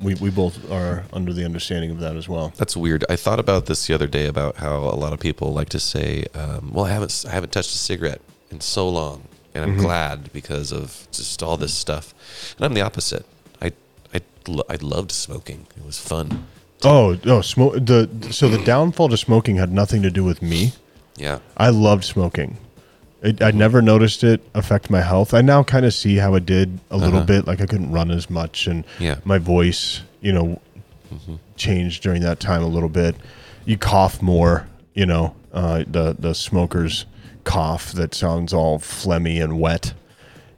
We, 0.00 0.14
we 0.14 0.30
both 0.30 0.70
are 0.70 1.04
under 1.12 1.32
the 1.32 1.44
understanding 1.44 1.90
of 1.90 1.98
that 1.98 2.14
as 2.16 2.28
well. 2.28 2.52
That's 2.56 2.76
weird. 2.76 3.04
I 3.10 3.16
thought 3.16 3.40
about 3.40 3.66
this 3.66 3.86
the 3.88 3.94
other 3.94 4.06
day 4.06 4.26
about 4.26 4.56
how 4.58 4.76
a 4.78 4.94
lot 4.96 5.12
of 5.12 5.18
people 5.18 5.52
like 5.52 5.68
to 5.70 5.80
say, 5.80 6.24
um, 6.34 6.70
"Well, 6.72 6.84
I 6.86 6.90
haven't 6.90 7.24
I 7.28 7.32
haven't 7.32 7.50
touched 7.52 7.74
a 7.74 7.78
cigarette 7.78 8.20
in 8.50 8.60
so 8.60 8.88
long, 8.88 9.24
and 9.54 9.64
I'm 9.64 9.76
Mhm. 9.76 9.80
glad 9.82 10.32
because 10.32 10.72
of 10.72 11.06
just 11.12 11.42
all 11.42 11.56
this 11.56 11.74
stuff." 11.74 12.14
And 12.56 12.64
I'm 12.66 12.74
the 12.74 12.80
opposite. 12.82 13.24
I 13.62 13.72
I 14.14 14.20
I 14.68 14.76
loved 14.80 15.12
smoking. 15.12 15.66
It 15.76 15.84
was 15.86 15.98
fun. 15.98 16.32
Oh, 16.82 17.18
no, 17.24 17.42
smoke. 17.42 17.74
The 17.84 18.08
so 18.30 18.48
the 18.48 18.58
downfall 18.64 19.08
to 19.10 19.16
smoking 19.16 19.56
had 19.56 19.70
nothing 19.72 20.02
to 20.02 20.10
do 20.10 20.24
with 20.24 20.40
me. 20.42 20.72
Yeah. 21.16 21.38
I 21.56 21.68
loved 21.68 22.04
smoking. 22.04 22.56
It, 23.22 23.42
I 23.42 23.50
never 23.50 23.82
noticed 23.82 24.24
it 24.24 24.40
affect 24.54 24.88
my 24.88 25.02
health. 25.02 25.34
I 25.34 25.42
now 25.42 25.62
kind 25.62 25.84
of 25.84 25.92
see 25.92 26.16
how 26.16 26.34
it 26.36 26.46
did 26.46 26.78
a 26.90 26.96
little 26.96 27.16
Uh-huh. 27.18 27.26
bit. 27.26 27.46
Like 27.46 27.60
I 27.60 27.66
couldn't 27.66 27.92
run 27.92 28.10
as 28.10 28.30
much, 28.30 28.66
and 28.66 28.84
Yeah. 28.98 29.16
my 29.24 29.36
voice, 29.36 30.00
you 30.22 30.32
know, 30.32 30.60
hmm 31.10 31.34
changed 31.56 32.02
during 32.02 32.22
that 32.22 32.40
time 32.40 32.62
a 32.62 32.66
little 32.66 32.88
bit. 32.88 33.14
You 33.66 33.76
cough 33.76 34.22
more, 34.22 34.66
you 34.94 35.04
know, 35.04 35.34
uh, 35.52 35.84
the 35.86 36.16
the 36.18 36.34
smoker's 36.34 37.04
cough 37.50 37.92
that 37.92 38.14
sounds 38.14 38.52
all 38.52 38.78
phlegmy 38.78 39.42
and 39.42 39.58
wet. 39.58 39.92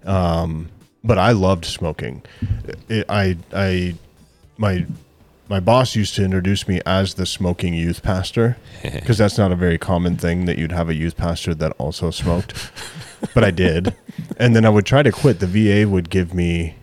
Um, 0.05 0.69
but 1.03 1.19
I 1.19 1.33
loved 1.33 1.65
smoking. 1.65 2.23
It, 2.89 3.07
I 3.09 3.39
I 3.53 3.95
my 4.59 4.87
my 5.49 5.59
boss 5.59 5.97
used 5.97 6.15
to 6.17 6.25
introduce 6.25 6.69
me 6.69 6.81
as 6.85 7.15
the 7.15 7.27
smoking 7.27 7.75
youth 7.75 8.03
pastor 8.03 8.57
because 8.83 9.19
that's 9.19 9.39
not 9.39 9.53
a 9.53 9.57
very 9.57 9.79
common 9.79 10.17
thing 10.17 10.45
that 10.45 10.59
you'd 10.59 10.73
have 10.73 10.89
a 10.89 10.95
youth 10.95 11.17
pastor 11.17 11.55
that 11.55 11.73
also 11.79 12.11
smoked. 12.11 12.71
but 13.35 13.43
I 13.43 13.51
did, 13.51 13.95
and 14.37 14.55
then 14.55 14.67
I 14.67 14.69
would 14.69 14.87
try 14.87 15.03
to 15.03 15.13
quit. 15.13 15.41
The 15.41 15.47
VA 15.47 15.89
would 15.89 16.11
give 16.11 16.35
me 16.35 16.77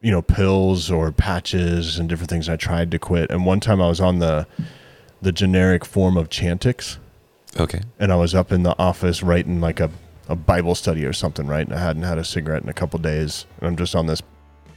you 0.00 0.10
know 0.12 0.22
pills 0.22 0.90
or 0.90 1.10
patches 1.10 1.98
and 1.98 2.08
different 2.08 2.30
things. 2.30 2.48
I 2.48 2.56
tried 2.56 2.92
to 2.92 2.98
quit, 2.98 3.30
and 3.30 3.44
one 3.44 3.60
time 3.60 3.82
I 3.82 3.88
was 3.88 4.00
on 4.00 4.20
the 4.20 4.46
the 5.20 5.32
generic 5.32 5.84
form 5.84 6.16
of 6.16 6.28
Chantix, 6.28 6.98
Okay. 7.58 7.80
and 7.98 8.12
I 8.12 8.16
was 8.16 8.34
up 8.34 8.50
in 8.50 8.62
the 8.62 8.74
office 8.78 9.22
writing 9.22 9.60
like 9.60 9.78
a 9.78 9.90
a 10.28 10.36
Bible 10.36 10.74
study 10.74 11.04
or 11.04 11.12
something, 11.12 11.46
right? 11.46 11.66
And 11.66 11.74
I 11.74 11.80
hadn't 11.80 12.04
had 12.04 12.18
a 12.18 12.24
cigarette 12.24 12.62
in 12.62 12.68
a 12.68 12.72
couple 12.72 12.98
days, 12.98 13.44
and 13.58 13.68
I'm 13.68 13.76
just 13.76 13.94
on 13.94 14.06
this 14.06 14.22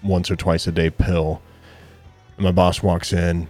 once 0.03 0.29
or 0.29 0.35
twice 0.35 0.67
a 0.67 0.71
day 0.71 0.89
pill. 0.89 1.41
And 2.37 2.45
my 2.45 2.51
boss 2.51 2.83
walks 2.83 3.13
in. 3.13 3.47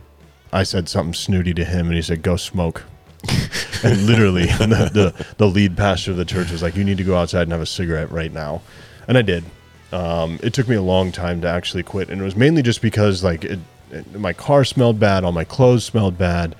I 0.53 0.63
said 0.63 0.87
something 0.87 1.13
snooty 1.13 1.53
to 1.53 1.65
him, 1.65 1.87
and 1.87 1.95
he 1.95 2.01
said, 2.01 2.21
"Go 2.21 2.35
smoke." 2.35 2.83
and 3.83 4.05
literally, 4.05 4.45
the, 4.59 4.89
the 4.93 5.25
the 5.37 5.47
lead 5.47 5.75
pastor 5.75 6.11
of 6.11 6.17
the 6.17 6.25
church 6.25 6.51
was 6.51 6.61
like, 6.61 6.75
"You 6.75 6.83
need 6.83 6.97
to 6.97 7.03
go 7.03 7.15
outside 7.15 7.43
and 7.43 7.51
have 7.51 7.61
a 7.61 7.65
cigarette 7.65 8.11
right 8.11 8.31
now," 8.31 8.61
and 9.07 9.17
I 9.17 9.21
did. 9.21 9.43
Um, 9.91 10.39
it 10.43 10.53
took 10.53 10.67
me 10.67 10.75
a 10.75 10.81
long 10.81 11.11
time 11.11 11.41
to 11.41 11.47
actually 11.47 11.83
quit, 11.83 12.09
and 12.09 12.21
it 12.21 12.23
was 12.23 12.35
mainly 12.35 12.61
just 12.61 12.81
because 12.81 13.23
like 13.23 13.43
it, 13.45 13.59
it, 13.91 14.19
my 14.19 14.33
car 14.33 14.63
smelled 14.63 14.99
bad, 14.99 15.23
all 15.23 15.31
my 15.31 15.43
clothes 15.43 15.85
smelled 15.85 16.17
bad. 16.17 16.55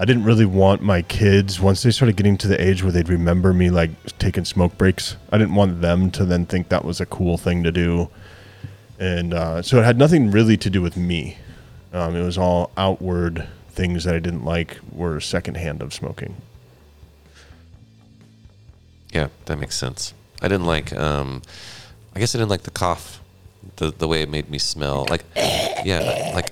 I 0.00 0.06
didn't 0.06 0.24
really 0.24 0.46
want 0.46 0.80
my 0.80 1.02
kids 1.02 1.60
once 1.60 1.82
they 1.82 1.90
started 1.90 2.16
getting 2.16 2.38
to 2.38 2.48
the 2.48 2.58
age 2.58 2.82
where 2.82 2.90
they'd 2.90 3.10
remember 3.10 3.52
me 3.52 3.68
like 3.68 3.90
taking 4.18 4.46
smoke 4.46 4.78
breaks. 4.78 5.16
I 5.30 5.36
didn't 5.36 5.54
want 5.54 5.82
them 5.82 6.10
to 6.12 6.24
then 6.24 6.46
think 6.46 6.70
that 6.70 6.86
was 6.86 7.02
a 7.02 7.06
cool 7.06 7.36
thing 7.36 7.62
to 7.64 7.70
do, 7.70 8.08
and 8.98 9.34
uh, 9.34 9.60
so 9.60 9.78
it 9.78 9.84
had 9.84 9.98
nothing 9.98 10.30
really 10.30 10.56
to 10.56 10.70
do 10.70 10.80
with 10.80 10.96
me. 10.96 11.36
Um, 11.92 12.16
it 12.16 12.22
was 12.22 12.38
all 12.38 12.70
outward 12.78 13.46
things 13.68 14.04
that 14.04 14.14
I 14.14 14.20
didn't 14.20 14.42
like 14.42 14.78
were 14.90 15.20
secondhand 15.20 15.82
of 15.82 15.92
smoking. 15.92 16.34
Yeah, 19.12 19.28
that 19.44 19.58
makes 19.58 19.76
sense. 19.76 20.14
I 20.40 20.48
didn't 20.48 20.66
like. 20.66 20.94
Um, 20.94 21.42
I 22.16 22.20
guess 22.20 22.34
I 22.34 22.38
didn't 22.38 22.50
like 22.50 22.62
the 22.62 22.70
cough, 22.70 23.19
the 23.80 23.90
the 23.90 24.06
way 24.06 24.22
it 24.22 24.28
made 24.30 24.48
me 24.48 24.58
smell. 24.58 25.06
Like, 25.10 25.24
yeah, 25.84 26.30
like 26.34 26.50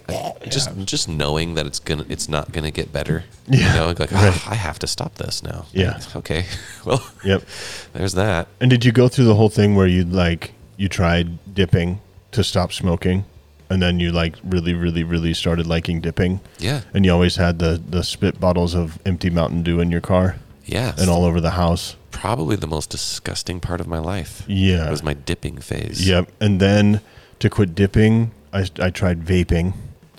just 0.50 0.68
just 0.84 1.08
knowing 1.08 1.54
that 1.54 1.66
it's 1.66 1.78
gonna, 1.78 2.04
it's 2.08 2.28
not 2.28 2.50
gonna 2.52 2.72
get 2.72 2.92
better. 2.92 3.22
Yeah, 3.46 3.58
you 3.74 3.80
know, 3.80 3.86
like 3.98 4.10
right. 4.10 4.32
"Ah, 4.34 4.50
I 4.50 4.54
have 4.56 4.78
to 4.80 4.86
stop 4.86 5.14
this 5.14 5.42
now. 5.42 5.66
Yeah. 5.72 6.00
Okay. 6.16 6.44
Well. 6.84 7.02
Yep. 7.24 7.42
There's 7.92 8.14
that. 8.14 8.48
And 8.60 8.70
did 8.70 8.84
you 8.84 8.92
go 8.92 9.08
through 9.08 9.26
the 9.26 9.34
whole 9.34 9.50
thing 9.50 9.76
where 9.76 9.86
you 9.86 10.04
like 10.04 10.52
you 10.76 10.88
tried 10.88 11.54
dipping 11.54 12.00
to 12.32 12.42
stop 12.42 12.72
smoking, 12.72 13.24
and 13.70 13.80
then 13.82 14.00
you 14.00 14.10
like 14.10 14.34
really, 14.42 14.74
really, 14.74 15.04
really 15.04 15.34
started 15.34 15.66
liking 15.66 16.00
dipping, 16.00 16.40
Yeah. 16.58 16.80
and 16.94 17.04
you 17.04 17.12
always 17.12 17.36
had 17.36 17.58
the 17.58 17.80
the 17.90 18.02
spit 18.02 18.40
bottles 18.40 18.74
of 18.74 18.98
empty 19.06 19.30
Mountain 19.30 19.62
Dew 19.62 19.80
in 19.80 19.90
your 19.90 20.00
car 20.02 20.36
Yeah. 20.66 20.94
and 20.98 21.08
all 21.10 21.24
over 21.24 21.40
the 21.40 21.50
house. 21.62 21.96
Probably 22.10 22.56
the 22.56 22.66
most 22.66 22.90
disgusting 22.90 23.60
part 23.60 23.80
of 23.80 23.86
my 23.86 23.98
life. 23.98 24.42
Yeah. 24.48 24.90
Was 24.90 25.02
my 25.02 25.14
dipping 25.14 25.58
phase. 25.60 26.08
Yep. 26.08 26.30
And 26.40 26.58
then 26.60 27.00
to 27.40 27.50
quit 27.50 27.74
dipping, 27.74 28.30
I 28.52 28.66
I 28.80 28.90
tried 28.90 29.24
vaping, 29.24 29.74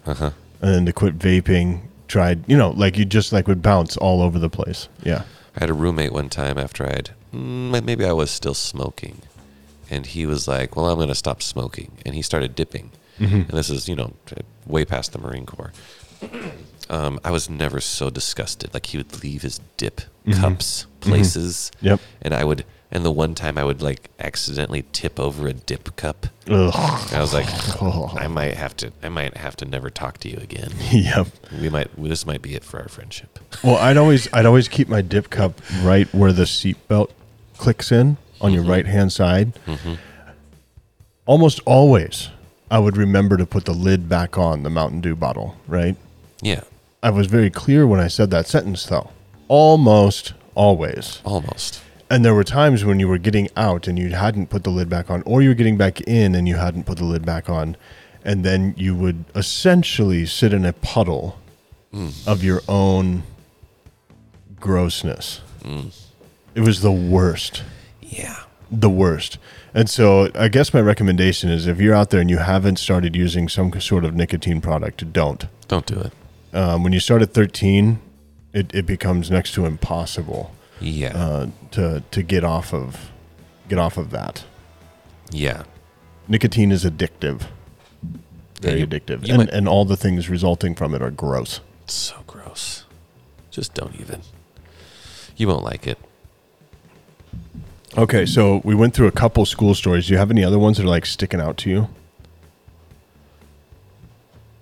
Uh 0.06 0.14
huh. 0.14 0.30
and 0.62 0.74
then 0.74 0.86
to 0.86 0.94
quit 0.94 1.18
vaping, 1.20 1.82
tried 2.08 2.48
you 2.50 2.58
know 2.58 2.72
like 2.72 2.98
you 2.98 3.06
just 3.06 3.32
like 3.34 3.48
would 3.48 3.62
bounce 3.62 3.98
all 3.98 4.22
over 4.22 4.40
the 4.40 4.50
place. 4.50 4.88
Yeah. 5.04 5.24
I 5.56 5.60
had 5.62 5.70
a 5.70 5.74
roommate 5.74 6.14
one 6.14 6.30
time 6.30 6.58
after 6.58 6.86
I'd 6.86 7.12
mm, 7.34 7.84
maybe 7.84 8.06
I 8.06 8.14
was 8.14 8.30
still 8.32 8.54
smoking, 8.54 9.22
and 9.90 10.06
he 10.06 10.26
was 10.26 10.48
like, 10.48 10.76
"Well, 10.76 10.88
I'm 10.90 10.96
going 10.98 11.10
to 11.10 11.16
stop 11.16 11.42
smoking," 11.42 11.92
and 12.06 12.16
he 12.16 12.22
started 12.22 12.56
dipping. 12.56 12.92
And 13.20 13.48
this 13.50 13.70
is 13.70 13.90
you 13.90 13.96
know 13.98 14.14
way 14.66 14.86
past 14.86 15.12
the 15.12 15.20
Marine 15.20 15.46
Corps. 15.46 15.74
Um, 16.92 17.20
I 17.24 17.30
was 17.30 17.52
never 17.52 17.80
so 17.82 18.10
disgusted. 18.10 18.74
Like 18.74 18.88
he 18.88 18.98
would 18.98 19.22
leave 19.24 19.44
his 19.44 19.60
dip 19.78 20.02
cups 20.34 20.88
places, 21.02 21.72
Yep. 21.82 22.00
and 22.24 22.34
I 22.34 22.44
would. 22.44 22.66
And 22.92 23.06
the 23.06 23.12
one 23.12 23.36
time 23.36 23.58
I 23.58 23.64
would 23.64 23.84
like 23.84 24.10
accidentally 24.20 24.84
tip 24.92 25.20
over 25.20 25.48
a 25.48 25.54
dip 25.54 25.96
cup, 25.96 26.26
Ugh. 26.48 26.74
I 27.14 27.22
was 27.22 27.34
like, 27.34 27.48
I 28.16 28.28
might 28.30 28.56
have 28.56 28.76
to. 28.78 28.92
I 29.04 29.10
might 29.10 29.38
have 29.38 29.56
to 29.58 29.66
never 29.66 29.92
talk 29.92 30.18
to 30.20 30.30
you 30.30 30.38
again. 30.38 30.72
yep. 30.92 31.28
We 31.62 31.70
might. 31.70 31.90
This 32.02 32.26
might 32.26 32.42
be 32.42 32.56
it 32.56 32.64
for 32.64 32.80
our 32.80 32.88
friendship. 32.88 33.38
Well, 33.64 33.76
I'd 33.76 33.98
always 33.98 34.28
I'd 34.34 34.48
always 34.48 34.68
keep 34.68 34.88
my 34.88 35.02
dip 35.02 35.30
cup 35.30 35.62
right 35.84 36.12
where 36.16 36.34
the 36.34 36.44
seatbelt 36.44 37.12
clicks 37.58 37.92
in 37.92 38.18
on 38.42 38.54
your 38.54 38.64
mm-hmm. 38.64 38.72
right 38.72 38.86
hand 38.88 39.14
side. 39.14 39.54
Mm-hmm. 39.68 39.94
Almost 41.28 41.60
always, 41.66 42.30
I 42.72 42.80
would 42.80 42.98
remember 42.98 43.38
to 43.38 43.46
put 43.46 43.66
the 43.66 43.74
lid 43.74 44.10
back 44.10 44.36
on 44.36 44.64
the 44.64 44.70
Mountain 44.72 45.02
Dew 45.02 45.16
bottle. 45.16 45.58
Right. 45.68 45.96
Yeah, 46.42 46.64
I 47.04 47.12
was 47.12 47.28
very 47.28 47.52
clear 47.52 47.86
when 47.86 48.00
I 48.00 48.08
said 48.08 48.32
that 48.32 48.48
sentence, 48.48 48.86
though. 48.86 49.12
Almost 49.48 50.34
always. 50.56 51.22
almost. 51.24 51.84
And 52.10 52.26
there 52.26 52.34
were 52.34 52.44
times 52.44 52.84
when 52.84 53.00
you 53.00 53.08
were 53.08 53.20
getting 53.20 53.50
out 53.56 53.88
and 53.88 54.00
you 54.00 54.10
hadn't 54.10 54.50
put 54.50 54.64
the 54.64 54.72
lid 54.72 54.90
back 54.90 55.12
on, 55.12 55.22
or 55.24 55.42
you 55.42 55.50
were 55.50 55.56
getting 55.56 55.78
back 55.78 56.02
in 56.02 56.34
and 56.34 56.48
you 56.48 56.56
hadn't 56.56 56.86
put 56.86 56.98
the 56.98 57.06
lid 57.06 57.26
back 57.26 57.50
on. 57.50 57.78
And 58.26 58.44
then 58.44 58.74
you 58.78 58.96
would 58.96 59.26
essentially 59.36 60.26
sit 60.26 60.52
in 60.54 60.66
a 60.66 60.74
puddle 60.74 61.40
of 62.28 62.44
your 62.44 62.62
own 62.68 63.24
grossness. 64.60 65.42
It 66.56 66.62
was 66.62 66.82
the 66.82 66.92
worst. 66.92 67.64
Yeah. 68.02 68.38
The 68.72 68.90
worst. 68.90 69.38
And 69.74 69.90
so 69.90 70.30
I 70.36 70.48
guess 70.48 70.74
my 70.74 70.82
recommendation 70.82 71.50
is 71.50 71.68
if 71.68 71.80
you're 71.80 71.96
out 71.96 72.10
there 72.10 72.20
and 72.20 72.30
you 72.30 72.38
haven't 72.38 72.78
started 72.78 73.16
using 73.16 73.48
some 73.48 73.80
sort 73.80 74.04
of 74.04 74.16
nicotine 74.16 74.62
product, 74.62 75.14
don't. 75.14 75.46
Don't 75.68 75.86
do 75.86 76.00
it. 76.00 76.14
Um, 76.56 76.84
when 76.84 76.92
you 76.92 77.00
start 77.00 77.22
at 77.22 77.34
13, 77.34 78.00
it, 78.54 78.74
it 78.74 78.86
becomes 78.86 79.30
next 79.30 79.54
to 79.54 79.66
impossible 79.66 80.52
Yeah. 80.80 81.16
uh, 81.18 81.48
to 81.72 82.04
to 82.12 82.24
get 82.24 82.44
off 82.44 82.74
of 82.74 83.12
get 83.68 83.78
off 83.80 83.98
of 83.98 84.10
that. 84.12 84.44
yeah. 85.32 85.64
Nicotine 86.28 86.72
is 86.72 86.86
addictive, 86.86 87.48
very 88.62 88.82
you- 88.82 88.88
addictive, 88.88 89.26
you 89.26 89.34
and 89.34 89.38
might- 89.46 89.50
and 89.50 89.68
all 89.68 89.84
the 89.84 89.98
things 89.98 90.30
resulting 90.30 90.76
from 90.76 90.94
it 90.94 91.02
are 91.02 91.10
gross. 91.12 91.60
It's 91.86 91.94
so 91.96 92.18
gross. 92.28 92.86
Just 93.50 93.74
don't 93.74 94.00
even. 94.00 94.22
You 95.36 95.48
won't 95.48 95.64
like 95.64 95.88
it. 95.88 95.98
Okay, 97.98 98.26
so 98.28 98.62
we 98.64 98.76
went 98.76 98.94
through 98.94 99.08
a 99.08 99.12
couple 99.12 99.44
school 99.48 99.74
stories. 99.74 100.06
Do 100.08 100.14
you 100.14 100.20
have 100.20 100.30
any 100.30 100.44
other 100.44 100.60
ones 100.60 100.78
that 100.78 100.84
are 100.84 100.90
like 100.90 101.08
sticking 101.08 101.42
out 101.42 101.58
to 101.58 101.70
you? 101.72 101.90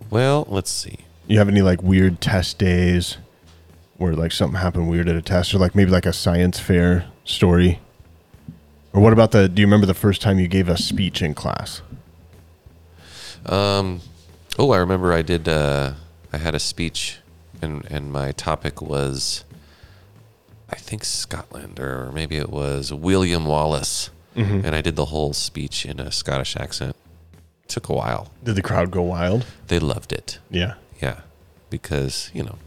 Well, 0.09 0.45
let's 0.49 0.71
see. 0.71 0.99
You 1.27 1.37
have 1.39 1.49
any 1.49 1.61
like 1.61 1.83
weird 1.83 2.21
test 2.21 2.57
days 2.57 3.17
where 3.97 4.13
like 4.13 4.31
something 4.31 4.59
happened 4.59 4.89
weird 4.89 5.09
at 5.09 5.15
a 5.15 5.21
test, 5.21 5.53
or 5.53 5.57
like 5.57 5.75
maybe 5.75 5.91
like 5.91 6.05
a 6.05 6.13
science 6.13 6.59
fair 6.59 7.05
story? 7.23 7.79
Or 8.93 9.01
what 9.01 9.13
about 9.13 9.31
the? 9.31 9.47
Do 9.49 9.61
you 9.61 9.67
remember 9.67 9.85
the 9.85 9.93
first 9.93 10.21
time 10.21 10.39
you 10.39 10.47
gave 10.47 10.69
a 10.69 10.77
speech 10.77 11.21
in 11.21 11.33
class? 11.33 11.81
Um, 13.45 14.01
oh, 14.57 14.71
I 14.71 14.77
remember 14.77 15.13
I 15.13 15.21
did. 15.21 15.47
Uh, 15.47 15.93
I 16.33 16.37
had 16.37 16.55
a 16.55 16.59
speech, 16.59 17.19
and 17.61 17.85
and 17.89 18.11
my 18.11 18.31
topic 18.31 18.81
was, 18.81 19.43
I 20.69 20.75
think 20.75 21.03
Scotland, 21.03 21.79
or 21.79 22.11
maybe 22.11 22.37
it 22.37 22.49
was 22.49 22.91
William 22.93 23.45
Wallace, 23.45 24.09
and 24.35 24.75
I 24.75 24.81
did 24.81 24.95
the 24.95 25.05
whole 25.05 25.33
speech 25.33 25.85
in 25.85 25.99
a 25.99 26.11
Scottish 26.11 26.55
accent. 26.55 26.95
Took 27.67 27.89
a 27.89 27.93
while. 27.93 28.31
Did 28.43 28.55
the 28.55 28.61
crowd 28.61 28.91
go 28.91 29.01
wild? 29.01 29.45
They 29.67 29.79
loved 29.79 30.13
it. 30.13 30.39
Yeah. 30.49 30.75
Yeah, 31.01 31.21
because 31.69 32.31
you 32.33 32.43
know, 32.43 32.57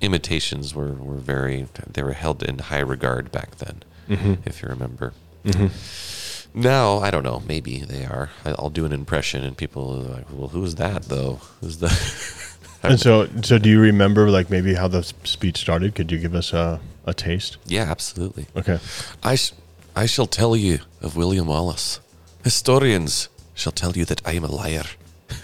imitations 0.00 0.74
were 0.74 0.92
were 0.92 1.16
very 1.16 1.66
they 1.86 2.02
were 2.02 2.12
held 2.12 2.42
in 2.42 2.58
high 2.58 2.80
regard 2.80 3.32
back 3.32 3.56
then, 3.56 3.82
mm-hmm. 4.08 4.34
if 4.44 4.62
you 4.62 4.68
remember. 4.68 5.12
Mm-hmm. 5.44 6.60
Now 6.60 6.98
I 6.98 7.10
don't 7.10 7.24
know. 7.24 7.42
Maybe 7.46 7.80
they 7.80 8.04
are. 8.04 8.30
I'll 8.44 8.70
do 8.70 8.84
an 8.84 8.92
impression, 8.92 9.44
and 9.44 9.56
people 9.56 9.90
are 9.92 10.14
like, 10.16 10.26
"Well, 10.30 10.48
who's 10.48 10.76
that 10.76 11.04
though? 11.04 11.40
Who's 11.60 11.78
the?" 11.78 11.88
And 12.84 13.00
so, 13.00 13.26
so 13.42 13.56
do 13.56 13.70
you 13.70 13.80
remember 13.80 14.28
like 14.28 14.50
maybe 14.50 14.74
how 14.74 14.88
the 14.88 15.02
speech 15.02 15.56
started? 15.56 15.94
Could 15.94 16.12
you 16.12 16.18
give 16.18 16.34
us 16.34 16.52
a, 16.52 16.80
a 17.06 17.14
taste? 17.14 17.56
yeah, 17.64 17.84
absolutely. 17.90 18.46
Okay. 18.54 18.78
I 19.22 19.36
sh- 19.36 19.52
I 19.96 20.04
shall 20.06 20.26
tell 20.26 20.54
you 20.54 20.80
of 21.00 21.16
William 21.16 21.46
Wallace. 21.46 22.00
Historians 22.42 23.30
shall 23.54 23.72
tell 23.72 23.96
you 23.96 24.04
that 24.04 24.20
I 24.26 24.32
am 24.32 24.44
a 24.44 24.50
liar, 24.50 24.84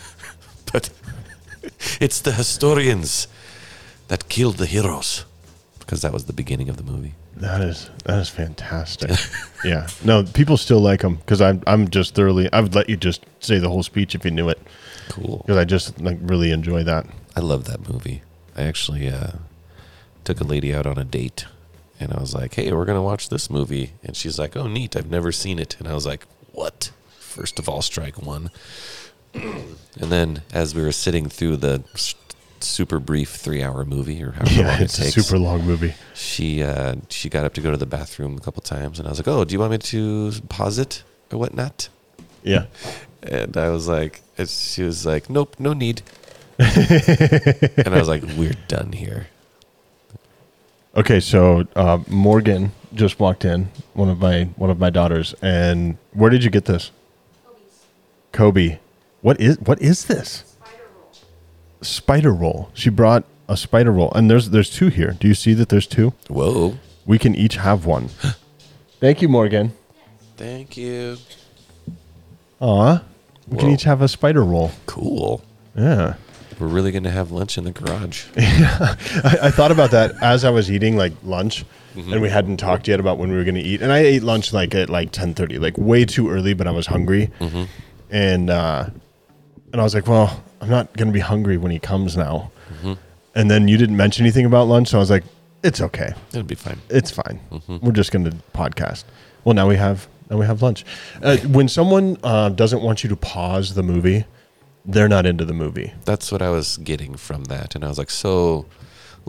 but 0.72 0.91
it's 2.01 2.20
the 2.20 2.33
historians 2.33 3.26
that 4.11 4.29
killed 4.29 4.57
the 4.59 4.67
heroes, 4.67 5.25
because 5.79 6.03
that 6.03 6.13
was 6.13 6.25
the 6.27 6.33
beginning 6.33 6.69
of 6.69 6.77
the 6.77 6.83
movie. 6.83 7.15
That 7.37 7.61
is 7.63 7.89
that 8.05 8.19
is 8.19 8.29
fantastic. 8.29 9.11
yeah. 9.65 9.89
No, 10.05 10.25
people 10.25 10.57
still 10.57 10.81
like 10.81 11.01
them 11.01 11.17
because 11.17 11.41
I'm 11.41 11.63
I'm 11.67 11.89
just 11.89 12.15
thoroughly. 12.15 12.53
I 12.53 12.61
would 12.61 12.75
let 12.75 12.89
you 12.91 12.97
just 12.97 13.25
say 13.39 13.59
the 13.59 13.69
whole 13.71 13.83
speech 13.83 14.15
if 14.15 14.25
you 14.25 14.31
knew 14.31 14.49
it 14.51 14.59
Cool. 15.09 15.39
because 15.39 15.57
I 15.57 15.65
just 15.65 15.99
like 16.01 16.19
really 16.21 16.51
enjoy 16.51 16.83
that. 16.85 17.07
I 17.37 17.41
love 17.41 17.65
that 17.65 17.89
movie. 17.89 18.23
I 18.57 18.63
actually 18.65 19.09
uh, 19.09 19.33
took 20.25 20.41
a 20.41 20.45
lady 20.45 20.75
out 20.75 20.87
on 20.87 20.99
a 20.99 21.05
date, 21.05 21.47
and 22.01 22.13
I 22.13 22.21
was 22.21 22.35
like, 22.35 22.55
"Hey, 22.55 22.73
we're 22.73 22.85
gonna 22.85 23.03
watch 23.03 23.29
this 23.31 23.49
movie," 23.49 23.93
and 24.05 24.15
she's 24.17 24.39
like, 24.39 24.57
"Oh, 24.57 24.67
neat! 24.67 24.97
I've 24.97 25.11
never 25.11 25.33
seen 25.33 25.59
it." 25.59 25.77
And 25.79 25.87
I 25.89 25.95
was 25.95 26.05
like, 26.05 26.27
"What?" 26.53 26.91
First 27.21 27.59
of 27.61 27.69
all, 27.69 27.81
strike 27.81 28.21
one. 28.21 28.51
and 29.35 29.77
then, 29.97 30.43
as 30.53 30.75
we 30.75 30.83
were 30.83 30.93
sitting 30.93 31.29
through 31.29 31.57
the 31.59 31.85
super 32.63 32.99
brief 32.99 33.31
three-hour 33.31 33.85
movie, 33.85 34.23
or 34.23 34.33
however 34.33 34.53
Yeah, 34.53 34.67
long 34.69 34.81
it 34.81 34.83
it's 34.85 34.99
a 34.99 35.03
takes, 35.03 35.15
super 35.15 35.39
long 35.39 35.65
movie. 35.65 35.95
she 36.15 36.63
uh, 36.63 36.97
she 37.09 37.29
got 37.29 37.45
up 37.45 37.55
to 37.55 37.61
go 37.61 37.71
to 37.71 37.77
the 37.77 37.87
bathroom 37.87 38.37
a 38.37 38.41
couple 38.41 38.63
times, 38.63 38.99
and 38.99 39.07
I 39.07 39.11
was 39.11 39.19
like, 39.19 39.29
"Oh, 39.29 39.45
do 39.45 39.53
you 39.53 39.59
want 39.59 39.73
me 39.73 39.79
to 39.79 40.33
pause 40.49 40.79
it 40.79 41.03
or 41.33 41.39
whatnot?" 41.39 41.89
Yeah. 42.43 42.67
And 43.23 43.57
I 43.57 43.69
was 43.69 43.87
like, 43.87 44.23
she 44.47 44.83
was 44.83 45.05
like, 45.05 45.29
nope, 45.29 45.57
no 45.59 45.75
need. 45.75 46.01
and 46.59 47.89
I 47.89 47.99
was 47.99 48.09
like, 48.09 48.23
we're 48.37 48.57
done 48.67 48.93
here. 48.93 49.27
Okay, 50.97 51.21
so 51.21 51.67
uh, 51.77 51.99
Morgan 52.09 52.73
just 52.95 53.21
walked 53.21 53.45
in, 53.45 53.69
one 53.93 54.09
of 54.09 54.19
my 54.21 54.45
one 54.57 54.71
of 54.71 54.79
my 54.79 54.89
daughters, 54.91 55.35
and 55.43 55.99
where 56.15 56.31
did 56.31 56.43
you 56.43 56.51
get 56.51 56.65
this? 56.65 56.91
Kobe. 58.33 58.79
What 59.21 59.39
is 59.41 59.59
what 59.61 59.81
is 59.83 60.07
this? 60.07 60.50
Spider 61.83 62.33
roll. 62.33 62.70
She 62.74 62.91
brought 62.91 63.24
a 63.51 63.57
spider 63.57 63.91
roll, 63.91 64.12
and 64.12 64.31
there's 64.31 64.51
there's 64.51 64.70
two 64.70 64.89
here. 64.89 65.16
Do 65.18 65.26
you 65.26 65.35
see 65.35 65.55
that 65.55 65.68
there's 65.68 65.87
two? 65.87 66.14
Whoa. 66.28 66.78
We 67.05 67.18
can 67.18 67.35
each 67.35 67.57
have 67.57 67.85
one. 67.85 68.09
Thank 69.01 69.20
you, 69.22 69.28
Morgan. 69.28 69.72
Thank 70.37 70.76
you. 70.76 71.16
Aw, 72.61 73.03
we 73.49 73.59
can 73.59 73.68
Whoa. 73.68 73.74
each 73.74 73.85
have 73.85 74.03
a 74.03 74.09
spider 74.09 74.45
roll. 74.45 74.70
Cool. 74.87 75.43
Yeah. 75.74 76.14
We're 76.59 76.66
really 76.66 76.93
going 76.93 77.05
to 77.05 77.11
have 77.11 77.31
lunch 77.31 77.57
in 77.57 77.64
the 77.64 77.70
garage. 77.70 78.26
I, 78.37 79.39
I 79.45 79.51
thought 79.51 79.72
about 79.72 79.91
that 79.93 80.12
as 80.22 80.45
I 80.45 80.51
was 80.51 80.70
eating 80.70 80.95
like 80.95 81.14
lunch, 81.24 81.64
and 81.97 82.20
we 82.20 82.28
hadn't 82.28 82.59
talked 82.59 82.87
yet 82.87 83.01
about 83.01 83.16
when 83.16 83.31
we 83.31 83.37
were 83.37 83.45
going 83.45 83.55
to 83.55 83.62
eat. 83.62 83.81
And 83.81 83.91
I 83.91 84.01
ate 84.01 84.22
lunch 84.22 84.53
like 84.53 84.74
at 84.74 84.91
like 84.91 85.11
ten 85.11 85.33
thirty, 85.33 85.59
like 85.59 85.78
way 85.78 86.05
too 86.05 86.28
early, 86.31 86.53
but 86.53 86.66
I 86.66 86.70
was 86.70 86.87
hungry, 86.87 87.31
and 88.11 88.51
uh, 88.51 88.91
and 89.72 89.81
I 89.81 89.85
was 89.85 89.95
like, 89.95 90.07
well, 90.07 90.43
I'm 90.61 90.69
not 90.69 90.95
going 90.97 91.09
to 91.09 91.13
be 91.13 91.21
hungry 91.21 91.57
when 91.57 91.71
he 91.71 91.79
comes 91.79 92.17
now. 92.17 92.51
And 93.35 93.51
then 93.51 93.69
you 93.69 93.77
didn't 93.79 93.97
mention 93.97 94.25
anything 94.25 94.45
about 94.45 94.67
lunch, 94.67 94.89
so 94.89 94.99
I 94.99 95.01
was 95.01 95.11
like, 95.11 95.25
it's 95.63 95.81
okay, 95.81 96.13
It'll 96.31 96.43
be 96.43 96.55
fine. 96.55 96.79
it's 96.89 97.11
fine. 97.11 97.39
We're 97.69 97.93
just 97.93 98.11
going 98.13 98.25
to 98.25 98.37
podcast. 98.55 99.05
Well, 99.45 99.55
now 99.55 99.69
we 99.69 99.77
have 99.77 100.09
now 100.31 100.39
we 100.39 100.47
have 100.47 100.63
lunch. 100.63 100.85
Uh, 101.23 101.37
when 101.39 101.69
someone 101.69 102.17
uh, 102.23 102.49
doesn't 102.51 102.83
want 102.83 103.03
you 103.03 103.09
to 103.11 103.17
pause 103.17 103.75
the 103.75 103.83
movie, 103.83 104.25
they're 104.85 105.09
not 105.09 105.27
into 105.27 105.45
the 105.45 105.53
movie. 105.53 105.93
That's 106.05 106.31
what 106.33 106.41
I 106.43 106.51
was 106.51 106.77
getting 106.79 107.15
from 107.17 107.45
that. 107.45 107.75
And 107.75 107.85
I 107.85 107.89
was 107.89 107.99
like, 107.99 108.11
so 108.11 108.67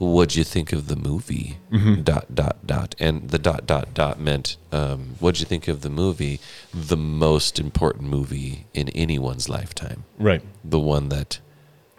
what'd 0.08 0.36
you 0.36 0.44
think 0.44 0.74
of 0.74 0.88
the 0.88 0.96
movie? 0.96 1.58
Mm-hmm. 1.72 2.02
Dot, 2.02 2.34
dot, 2.34 2.58
dot. 2.66 2.96
And 3.00 3.30
the 3.30 3.38
dot, 3.40 3.68
dot, 3.68 3.94
dot 3.94 4.20
meant, 4.20 4.58
um, 4.72 5.16
what'd 5.20 5.40
you 5.40 5.46
think 5.46 5.68
of 5.68 5.82
the 5.82 5.90
movie? 5.90 6.40
The 6.74 6.98
most 6.98 7.60
important 7.60 8.10
movie 8.10 8.66
in 8.74 8.90
anyone's 8.90 9.48
lifetime. 9.48 10.04
Right. 10.18 10.42
The 10.64 10.80
one 10.80 11.10
that 11.10 11.40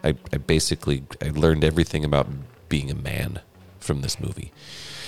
I, 0.03 0.15
I 0.33 0.37
basically, 0.37 1.03
I 1.21 1.29
learned 1.29 1.63
everything 1.63 2.03
about 2.03 2.27
being 2.67 2.91
a 2.91 2.95
man 2.95 3.39
from 3.79 4.01
this 4.01 4.19
movie. 4.19 4.51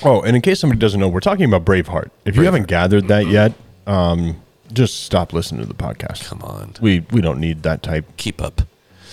Oh, 0.04 0.22
and 0.22 0.36
in 0.36 0.42
case 0.42 0.60
somebody 0.60 0.80
doesn't 0.80 1.00
know, 1.00 1.08
we're 1.08 1.20
talking 1.20 1.46
about 1.46 1.66
Braveheart. 1.66 2.12
If 2.26 2.36
you 2.36 2.42
Braveheart. 2.42 2.46
haven't 2.46 2.68
gathered 2.68 3.08
that 3.08 3.28
yet, 3.28 3.54
um, 3.88 4.42
just 4.74 5.04
stop 5.04 5.34
listening 5.34 5.62
to 5.62 5.68
the 5.68 5.74
podcast. 5.74 6.26
Come 6.26 6.42
on. 6.42 6.74
We 6.82 7.06
we 7.12 7.22
don't 7.22 7.40
need 7.40 7.64
that 7.64 7.84
type 7.84 8.06
Keep 8.18 8.42
up. 8.42 8.62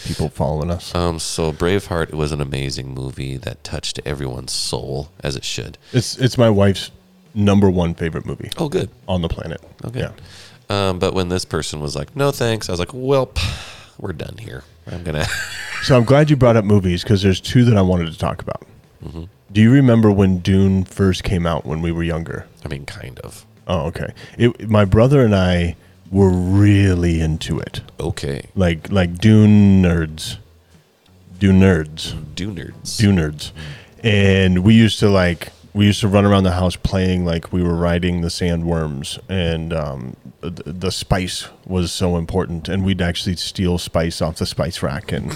People 0.04 0.28
following 0.28 0.70
us. 0.70 0.94
Um, 0.94 1.18
so 1.18 1.52
Braveheart 1.52 2.12
was 2.12 2.32
an 2.32 2.40
amazing 2.40 2.92
movie 2.94 3.36
that 3.38 3.62
touched 3.64 4.00
everyone's 4.04 4.52
soul 4.52 5.10
as 5.20 5.36
it 5.36 5.44
should. 5.44 5.78
It's 5.92 6.16
it's 6.18 6.36
my 6.38 6.50
wife's 6.50 6.90
number 7.34 7.70
one 7.70 7.94
favorite 7.94 8.26
movie 8.26 8.50
Oh, 8.58 8.68
good. 8.68 8.90
on 9.08 9.22
the 9.22 9.28
planet. 9.28 9.60
Okay. 9.84 10.00
Yeah. 10.00 10.10
Um, 10.68 10.98
but 10.98 11.14
when 11.14 11.28
this 11.28 11.44
person 11.44 11.80
was 11.80 11.94
like, 11.96 12.14
"No 12.16 12.30
thanks," 12.30 12.68
I 12.68 12.72
was 12.72 12.78
like, 12.80 12.90
"Well, 12.92 13.32
we're 13.98 14.12
done 14.12 14.36
here. 14.38 14.64
I'm 14.90 15.02
gonna." 15.04 15.26
So 15.82 15.96
I'm 15.96 16.04
glad 16.04 16.30
you 16.30 16.36
brought 16.36 16.54
up 16.56 16.64
movies 16.64 17.02
because 17.02 17.22
there's 17.22 17.40
two 17.40 17.64
that 17.64 17.76
I 17.76 17.82
wanted 17.82 18.12
to 18.12 18.16
talk 18.16 18.40
about. 18.40 18.62
Do 19.52 19.60
you 19.60 19.72
remember 19.72 20.12
when 20.12 20.38
Dune 20.38 20.84
first 20.84 21.24
came 21.24 21.44
out 21.44 21.66
when 21.66 21.82
we 21.82 21.90
were 21.90 22.04
younger? 22.04 22.46
I 22.64 22.68
mean, 22.68 22.86
kind 22.86 23.18
of. 23.18 23.44
Oh, 23.66 23.86
okay. 23.86 24.12
It, 24.38 24.70
my 24.70 24.84
brother 24.84 25.24
and 25.24 25.34
I 25.34 25.74
were 26.12 26.30
really 26.30 27.20
into 27.20 27.58
it, 27.58 27.80
Okay. 27.98 28.44
like 28.54 28.92
like 28.92 29.18
Dune 29.18 29.82
nerds, 29.82 30.36
Dune 31.38 31.58
nerds. 31.60 32.14
Dune 32.36 32.54
nerds. 32.56 32.96
do 32.98 33.10
nerds. 33.12 33.50
And 34.04 34.62
we 34.62 34.74
used 34.74 34.98
to 35.00 35.08
like 35.08 35.48
we 35.74 35.86
used 35.86 36.00
to 36.00 36.08
run 36.08 36.26
around 36.26 36.44
the 36.44 36.52
house 36.52 36.76
playing 36.76 37.24
like 37.24 37.50
we 37.52 37.62
were 37.62 37.74
riding 37.74 38.20
the 38.20 38.28
sandworms. 38.28 39.18
And 39.28 39.72
um, 39.72 40.16
the, 40.42 40.50
the 40.66 40.90
spice 40.92 41.48
was 41.66 41.90
so 41.92 42.18
important. 42.18 42.68
And 42.68 42.84
we'd 42.84 43.00
actually 43.00 43.36
steal 43.36 43.78
spice 43.78 44.20
off 44.20 44.36
the 44.36 44.44
spice 44.44 44.82
rack. 44.82 45.12
And 45.12 45.34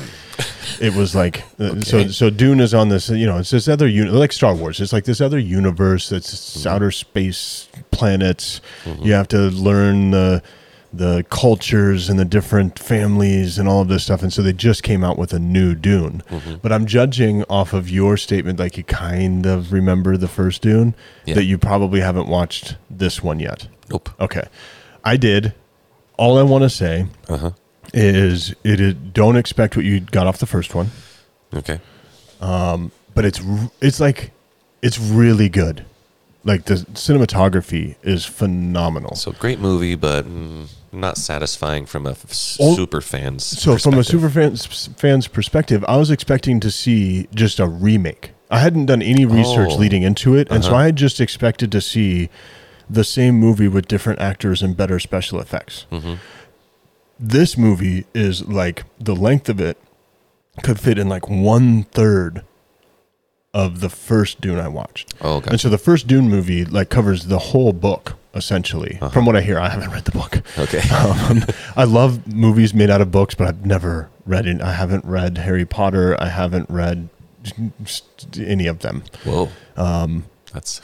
it 0.79 0.95
was 0.95 1.15
like 1.15 1.43
uh, 1.59 1.81
so 1.93 2.09
so 2.09 2.29
dune 2.29 2.61
is 2.61 2.75
on 2.75 2.91
this 2.91 3.09
you 3.09 3.25
know 3.25 3.39
it's 3.39 3.51
this 3.51 3.67
other 3.67 3.89
uni- 3.89 4.11
like 4.11 4.33
star 4.33 4.55
wars. 4.55 4.79
It's 4.81 4.93
like 4.93 5.05
this 5.05 5.23
other 5.23 5.39
universe 5.39 6.11
that's 6.11 6.67
outer 6.67 6.91
space 6.91 7.69
planets. 7.91 8.61
You 9.01 9.15
have 9.15 9.29
to 9.29 9.39
learn 9.39 10.11
the 10.11 10.43
the 10.93 11.25
cultures 11.31 12.09
and 12.09 12.19
the 12.19 12.25
different 12.25 12.79
families 12.79 13.59
and 13.59 13.69
all 13.69 13.81
of 13.83 13.89
this 13.89 14.05
stuff. 14.05 14.23
And 14.23 14.33
so 14.33 14.43
they 14.43 14.53
just 14.53 14.83
came 14.83 15.03
out 15.05 15.19
with 15.19 15.33
a 15.33 15.39
new 15.39 15.75
Dune. 15.75 16.23
But 16.63 16.73
I'm 16.73 16.87
judging 16.87 17.43
off 17.45 17.73
of 17.73 17.91
your 17.91 18.17
statement, 18.17 18.59
like 18.59 18.77
you 18.79 18.85
kind 18.85 19.45
of 19.47 19.73
remember 19.73 20.17
the 20.17 20.29
first 20.29 20.63
Dune, 20.63 20.95
Yeah. 21.25 21.35
that 21.35 21.45
you 21.45 21.59
probably 21.59 22.01
haven't 22.01 22.29
watched 22.29 22.77
this 22.89 23.23
one 23.23 23.41
yet. 23.41 23.69
Nope. 23.91 24.09
Okay. 24.21 24.45
I 25.05 25.17
did. 25.17 25.55
All 26.17 26.39
I 26.39 26.43
want 26.43 26.63
to 26.63 26.71
say 26.71 27.07
Uh 27.29 27.37
huh. 27.37 27.51
is 27.93 28.55
it 28.65 28.81
is 28.81 28.95
don't 28.95 29.37
expect 29.37 29.77
what 29.77 29.85
you 29.85 30.01
got 30.01 30.27
off 30.27 30.39
the 30.39 30.47
first 30.47 30.75
one, 30.75 30.91
Okay. 31.55 31.79
but 32.41 33.25
it's 33.25 33.41
it's 33.81 34.01
like 34.01 34.33
it's 34.83 34.99
really 34.99 35.49
good. 35.49 35.85
Like 36.47 36.65
the 36.67 36.75
cinematography 36.95 37.97
is 38.05 38.25
phenomenal. 38.25 39.17
So 39.17 39.33
great 39.33 39.59
movie, 39.59 39.97
but 39.97 40.25
mm, 40.27 40.69
not 40.93 41.17
satisfying 41.19 41.87
from 41.87 42.07
a 42.07 42.13
f- 42.13 42.33
super 42.33 43.01
fan's. 43.01 43.45
So 43.45 43.77
from 43.77 43.95
a 43.99 44.05
super 44.05 44.31
fans, 44.31 44.87
fan's 44.97 45.27
perspective, 45.27 45.85
I 45.89 45.97
was 45.97 46.11
expecting 46.11 46.61
to 46.61 46.71
see 46.71 47.27
just 47.35 47.59
a 47.59 47.67
remake. 47.67 48.31
I 48.49 48.61
hadn't 48.61 48.87
done 48.87 49.03
any 49.03 49.25
research 49.27 49.71
Oh. 49.73 49.77
leading 49.77 50.05
into 50.05 50.37
it, 50.37 50.47
and 50.51 50.63
so 50.63 50.71
Uh-huh. 50.71 50.79
I 50.83 50.85
had 50.87 50.97
just 50.97 51.21
expected 51.21 51.73
to 51.73 51.81
see 51.81 52.29
the 52.89 53.03
same 53.03 53.35
movie 53.41 53.67
with 53.67 53.89
different 53.89 54.21
actors 54.21 54.63
and 54.63 54.77
better 54.77 55.01
special 55.01 55.41
effects. 55.41 55.87
Mhm. 55.91 56.19
This 57.19 57.59
movie 57.59 58.07
is 58.15 58.47
like 58.47 58.85
the 59.01 59.17
length 59.17 59.49
of 59.49 59.59
it 59.61 59.79
could 60.63 60.79
fit 60.79 60.97
in 60.97 61.09
like 61.09 61.29
one 61.29 61.87
third 61.93 62.43
of 63.65 63.81
the 63.81 63.89
first 63.89 64.41
Dune 64.41 64.59
I 64.61 64.69
watched. 64.69 65.15
Oh, 65.23 65.43
And 65.47 65.59
so 65.61 65.69
the 65.69 65.79
first 65.79 66.07
Dune 66.07 66.29
movie 66.29 66.65
like 66.65 66.89
covers 66.91 67.27
the 67.27 67.39
whole 67.39 67.73
book 67.73 68.15
essentially. 68.35 68.99
Uh-huh. 69.01 69.09
From 69.11 69.25
what 69.25 69.35
I 69.35 69.41
hear, 69.41 69.59
I 69.59 69.71
haven't 69.71 69.91
read 69.91 70.05
the 70.05 70.11
book. 70.13 70.43
Okay. 70.59 70.83
Um, 70.93 71.43
I 71.75 71.85
love 71.85 72.27
movies 72.27 72.75
made 72.75 72.91
out 72.91 73.01
of 73.01 73.11
books, 73.11 73.35
but 73.35 73.47
I've 73.49 73.65
never 73.65 74.11
read 74.27 74.47
it. 74.47 74.61
I 74.61 74.73
haven't 74.75 75.05
read 75.07 75.39
Harry 75.39 75.65
Potter. 75.65 76.17
I 76.21 76.29
haven't 76.29 76.69
read 76.69 77.09
any 78.39 78.67
of 78.67 78.81
them. 78.81 79.03
Whoa. 79.25 79.49
Um. 79.77 80.25
That's 80.53 80.81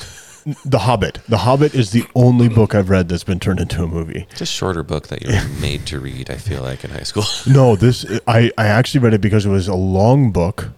The 0.64 0.80
Hobbit. 0.80 1.18
The 1.28 1.38
Hobbit 1.38 1.74
is 1.74 1.90
the 1.92 2.04
only 2.14 2.48
book 2.48 2.74
I've 2.74 2.90
read 2.90 3.08
that's 3.08 3.24
been 3.24 3.38
turned 3.40 3.60
into 3.60 3.82
a 3.84 3.86
movie. 3.86 4.26
it's 4.32 4.40
a 4.40 4.46
shorter 4.46 4.82
book 4.82 5.08
that 5.08 5.22
you're 5.22 5.48
made 5.60 5.86
to 5.86 6.00
read. 6.00 6.30
I 6.30 6.36
feel 6.36 6.62
like 6.62 6.84
in 6.84 6.90
high 6.90 7.04
school. 7.04 7.24
No, 7.46 7.76
this 7.76 8.04
I, 8.26 8.50
I 8.58 8.66
actually 8.66 9.00
read 9.00 9.14
it 9.14 9.20
because 9.20 9.46
it 9.46 9.50
was 9.50 9.68
a 9.68 9.74
long 9.74 10.30
book, 10.32 10.70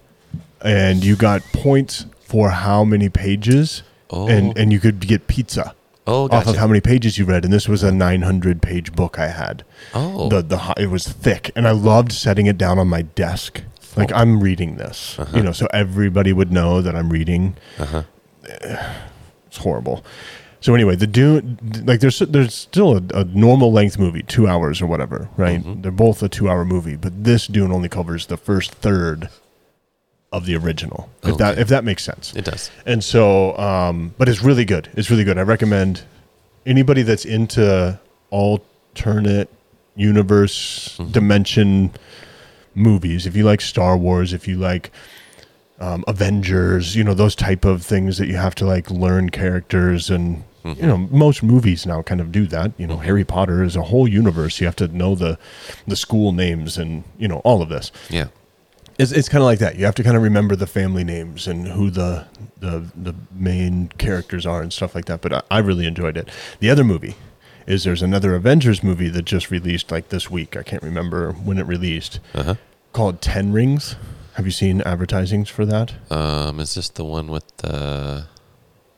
and 0.64 1.04
you 1.04 1.14
got 1.16 1.42
points 1.52 2.06
for 2.20 2.50
how 2.50 2.82
many 2.84 3.08
pages, 3.08 3.82
Oh. 4.10 4.26
and 4.28 4.56
and 4.58 4.72
you 4.72 4.80
could 4.80 5.00
get 5.06 5.26
pizza. 5.28 5.74
Oh, 6.06 6.28
off 6.28 6.46
of 6.46 6.56
how 6.56 6.66
many 6.66 6.80
pages 6.82 7.16
you 7.16 7.24
read, 7.24 7.44
and 7.44 7.52
this 7.52 7.66
was 7.66 7.82
a 7.82 7.90
900 7.90 8.60
page 8.60 8.92
book 8.92 9.18
I 9.18 9.28
had. 9.28 9.62
Oh. 9.94 10.28
the 10.28 10.42
the 10.42 10.74
it 10.76 10.90
was 10.90 11.06
thick, 11.08 11.50
and 11.56 11.66
I 11.66 11.70
loved 11.70 12.12
setting 12.12 12.46
it 12.46 12.58
down 12.58 12.78
on 12.78 12.88
my 12.88 13.02
desk. 13.02 13.62
Like 13.96 14.12
Oh. 14.12 14.16
I'm 14.16 14.40
reading 14.40 14.76
this, 14.76 15.16
Uh-huh. 15.18 15.36
you 15.36 15.42
know, 15.42 15.52
so 15.52 15.66
everybody 15.72 16.32
would 16.32 16.50
know 16.52 16.82
that 16.82 16.94
I'm 16.96 17.10
reading. 17.10 17.56
Uh-huh. 17.78 18.02
It's 19.46 19.58
horrible. 19.58 20.04
So 20.60 20.74
anyway, 20.74 20.96
the 20.96 21.06
Dune, 21.06 21.58
like 21.86 22.00
there's 22.00 22.18
there's 22.18 22.54
still 22.54 22.96
a, 22.96 23.02
a 23.20 23.24
normal 23.24 23.70
length 23.72 23.98
movie, 23.98 24.22
two 24.22 24.48
hours 24.48 24.82
or 24.82 24.86
whatever, 24.86 25.28
right? 25.36 25.62
Mhm. 25.62 25.82
They're 25.82 25.92
both 25.92 26.22
a 26.22 26.28
two 26.28 26.48
hour 26.48 26.64
movie, 26.64 26.96
but 26.96 27.22
this 27.24 27.46
Dune 27.46 27.70
only 27.70 27.88
covers 27.88 28.26
the 28.26 28.36
first 28.36 28.72
third 28.72 29.28
of 30.34 30.44
the 30.46 30.56
original. 30.56 31.08
If 31.22 31.36
that 31.38 31.58
if 31.58 31.68
that 31.68 31.84
makes 31.84 32.02
sense. 32.04 32.34
It 32.34 32.44
does. 32.44 32.70
And 32.84 33.02
so, 33.02 33.56
um, 33.56 34.14
but 34.18 34.28
it's 34.28 34.42
really 34.42 34.64
good. 34.64 34.88
It's 34.96 35.08
really 35.10 35.24
good. 35.24 35.38
I 35.38 35.42
recommend 35.42 36.02
anybody 36.66 37.02
that's 37.02 37.24
into 37.24 37.98
alternate 38.30 39.48
universe 39.96 40.96
Mhm. 40.98 41.12
dimension 41.12 41.90
movies. 42.74 43.26
If 43.26 43.36
you 43.36 43.44
like 43.44 43.60
Star 43.60 43.96
Wars, 43.96 44.32
if 44.32 44.48
you 44.48 44.56
like 44.56 44.90
um, 45.80 46.04
Avengers, 46.06 46.94
you 46.94 47.02
know 47.02 47.14
those 47.14 47.34
type 47.34 47.64
of 47.64 47.82
things 47.82 48.16
that 48.18 48.28
you 48.28 48.36
have 48.36 48.54
to 48.56 48.64
like 48.66 48.90
learn 48.90 49.30
characters 49.30 50.10
and. 50.10 50.44
Mhm. 50.64 50.76
You 50.80 50.86
know, 50.86 50.96
most 51.10 51.42
movies 51.42 51.84
now 51.84 52.00
kind 52.00 52.22
of 52.22 52.32
do 52.32 52.46
that. 52.46 52.72
You 52.78 52.86
know, 52.86 52.96
Mhm. 52.96 53.02
Harry 53.04 53.24
Potter 53.24 53.62
is 53.62 53.76
a 53.76 53.82
whole 53.82 54.08
universe. 54.08 54.60
You 54.62 54.66
have 54.66 54.76
to 54.76 54.88
know 54.88 55.14
the 55.14 55.36
the 55.86 55.94
school 55.96 56.32
names 56.32 56.78
and 56.78 57.04
you 57.18 57.28
know 57.28 57.38
all 57.44 57.60
of 57.60 57.68
this 57.68 57.92
Yeah. 58.08 58.28
It's, 58.98 59.12
it's 59.12 59.28
kind 59.28 59.42
of 59.42 59.46
like 59.46 59.58
that. 59.60 59.76
You 59.76 59.84
have 59.84 59.94
to 59.96 60.02
kind 60.02 60.16
of 60.16 60.22
remember 60.22 60.56
the 60.56 60.66
family 60.66 61.04
names 61.04 61.46
and 61.46 61.66
who 61.68 61.90
the, 61.90 62.26
the 62.58 62.88
the 62.94 63.14
main 63.32 63.88
characters 63.98 64.46
are 64.46 64.62
and 64.62 64.72
stuff 64.72 64.94
like 64.94 65.04
that. 65.06 65.20
But 65.20 65.32
I, 65.32 65.42
I 65.50 65.58
really 65.58 65.86
enjoyed 65.86 66.16
it. 66.16 66.28
The 66.60 66.70
other 66.70 66.84
movie 66.84 67.16
is 67.66 67.84
there's 67.84 68.02
another 68.02 68.34
Avengers 68.34 68.82
movie 68.82 69.08
that 69.08 69.22
just 69.24 69.50
released 69.50 69.90
like 69.90 70.08
this 70.10 70.30
week. 70.30 70.56
I 70.56 70.62
can't 70.62 70.82
remember 70.82 71.32
when 71.32 71.58
it 71.58 71.66
released. 71.66 72.20
Uh 72.34 72.42
huh. 72.42 72.54
Called 72.92 73.20
Ten 73.20 73.52
Rings. 73.52 73.96
Have 74.34 74.46
you 74.46 74.52
seen 74.52 74.80
advertisings 74.82 75.48
for 75.48 75.64
that? 75.66 75.94
Um. 76.10 76.60
Is 76.60 76.74
this 76.74 76.88
the 76.88 77.04
one 77.04 77.28
with 77.28 77.56
the? 77.58 78.26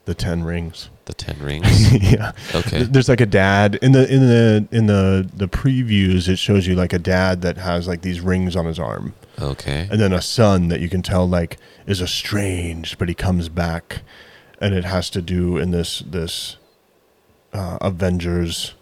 The 0.05 0.13
Ten 0.15 0.43
Rings. 0.43 0.89
The 1.05 1.13
Ten 1.13 1.37
Rings. 1.43 1.91
yeah. 2.11 2.31
Okay. 2.55 2.83
There's 2.83 3.09
like 3.09 3.19
a 3.21 3.25
dad 3.25 3.75
in 3.81 3.91
the 3.91 4.11
in 4.11 4.21
the 4.21 4.67
in 4.71 4.85
the 4.87 5.29
the 5.35 5.47
previews. 5.47 6.29
It 6.29 6.37
shows 6.37 6.65
you 6.65 6.75
like 6.75 6.93
a 6.93 6.99
dad 6.99 7.41
that 7.41 7.57
has 7.57 7.87
like 7.89 8.01
these 8.03 8.21
rings 8.21 8.55
on 8.55 8.65
his 8.65 8.79
arm, 8.79 9.13
Okay. 9.39 9.87
and 9.91 9.99
then 9.99 10.13
a 10.13 10.21
son 10.21 10.67
that 10.69 10.79
you 10.79 10.89
can 10.89 11.01
tell 11.01 11.27
like 11.27 11.57
is 11.85 12.01
estranged, 12.01 12.97
but 12.97 13.07
he 13.09 13.13
comes 13.15 13.49
back, 13.49 14.01
and 14.59 14.73
it 14.73 14.83
has 14.85 15.09
to 15.11 15.21
do 15.21 15.57
in 15.57 15.71
this 15.71 15.99
this 15.99 16.57
uh, 17.53 17.77
Avengers 17.81 18.73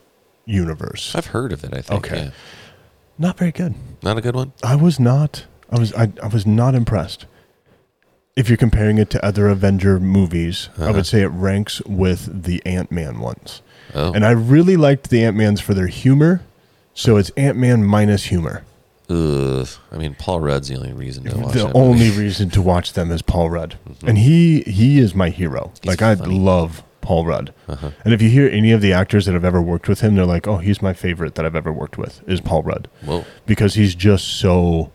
universe. 0.45 1.13
I've 1.15 1.27
heard 1.27 1.51
of 1.51 1.63
it. 1.63 1.73
I 1.73 1.81
think. 1.81 2.05
Okay. 2.05 2.23
Yeah. 2.25 2.31
Not 3.17 3.37
very 3.37 3.51
good. 3.51 3.75
Not 4.03 4.17
a 4.17 4.21
good 4.21 4.35
one. 4.35 4.53
I 4.63 4.75
was 4.75 4.99
not. 4.99 5.45
I 5.69 5.79
was. 5.79 5.93
I, 5.93 6.11
I 6.21 6.27
was 6.27 6.45
not 6.45 6.75
impressed. 6.75 7.25
If 8.35 8.49
you're 8.49 8.57
comparing 8.57 8.97
it 8.97 9.09
to 9.11 9.25
other 9.25 9.47
Avenger 9.47 9.97
movies, 9.99 10.69
I 10.77 10.83
Uh-huh. 10.83 10.93
would 10.93 11.05
say 11.05 11.21
it 11.21 11.27
ranks 11.27 11.81
with 11.85 12.43
the 12.43 12.61
Ant 12.65 12.91
Man 12.91 13.19
ones. 13.19 13.61
Oh. 13.93 14.11
And 14.13 14.25
I 14.25 14.31
really 14.31 14.75
liked 14.75 15.09
the 15.09 15.23
Ant 15.23 15.37
Mans 15.37 15.61
for 15.61 15.73
their 15.73 15.87
humor. 15.87 16.41
So 16.93 17.15
it's 17.17 17.29
Ant 17.37 17.57
Man 17.57 17.83
minus 17.83 18.25
humor. 18.25 18.63
Ugh. 19.09 19.67
I 19.91 19.97
mean, 19.97 20.15
Paul 20.15 20.39
Rudd's 20.39 20.67
the 20.67 20.75
only 20.77 20.93
reason 20.93 21.23
to 21.25 21.37
watch 21.37 21.53
the 21.53 21.71
only 21.73 22.05
movie. 22.07 22.19
reason 22.23 22.49
to 22.51 22.61
watch 22.61 22.93
them 22.93 23.11
is 23.11 23.21
Paul 23.21 23.49
Rudd, 23.49 23.77
and 24.05 24.17
he 24.17 24.61
he 24.61 24.99
is 24.99 25.13
my 25.13 25.29
hero. 25.29 25.71
He's 25.81 25.87
like 25.87 26.01
I 26.01 26.13
love 26.15 26.83
Paul 27.01 27.25
Rudd. 27.25 27.53
Uh-huh. 27.67 27.91
And 28.03 28.13
if 28.13 28.21
you 28.21 28.29
hear 28.29 28.47
any 28.49 28.71
of 28.71 28.81
the 28.81 28.93
actors 28.93 29.25
that 29.27 29.33
have 29.33 29.45
ever 29.45 29.61
worked 29.61 29.87
with 29.87 30.01
him, 30.01 30.15
they're 30.15 30.25
like, 30.25 30.47
"Oh, 30.47 30.57
he's 30.57 30.81
my 30.81 30.93
favorite 30.93 31.35
that 31.35 31.45
I've 31.45 31.55
ever 31.55 31.71
worked 31.71 31.97
with 31.99 32.27
is 32.27 32.41
Paul 32.41 32.63
Rudd," 32.63 32.87
Whoa. 33.03 33.25
because 33.45 33.75
he's 33.75 33.93
just 33.93 34.25
so 34.39 34.91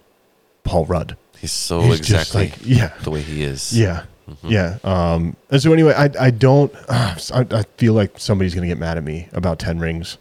Paul 0.65 0.87
Rudd. 0.87 1.17
He's 1.39 1.53
so 1.53 1.81
He's 1.83 2.01
exactly 2.01 2.49
like 2.49 2.59
yeah, 2.65 2.93
the 3.03 3.11
way 3.11 3.23
he 3.23 3.43
is. 3.45 3.79
yeah, 3.79 4.05
Mm-hmm. 4.29 4.49
yeah. 4.49 4.79
Um, 4.85 5.37
and 5.51 5.63
so 5.63 5.73
anyway, 5.73 5.95
I 5.95 6.11
I 6.27 6.31
don't. 6.31 6.75
Uh, 6.89 7.15
I, 7.35 7.47
I 7.59 7.63
feel 7.79 7.95
like 7.95 8.19
somebody's 8.19 8.55
gonna 8.57 8.67
get 8.67 8.79
mad 8.79 8.99
at 8.99 9.05
me 9.05 9.29
about 9.33 9.59
Ten 9.61 9.79
Rings 9.79 10.19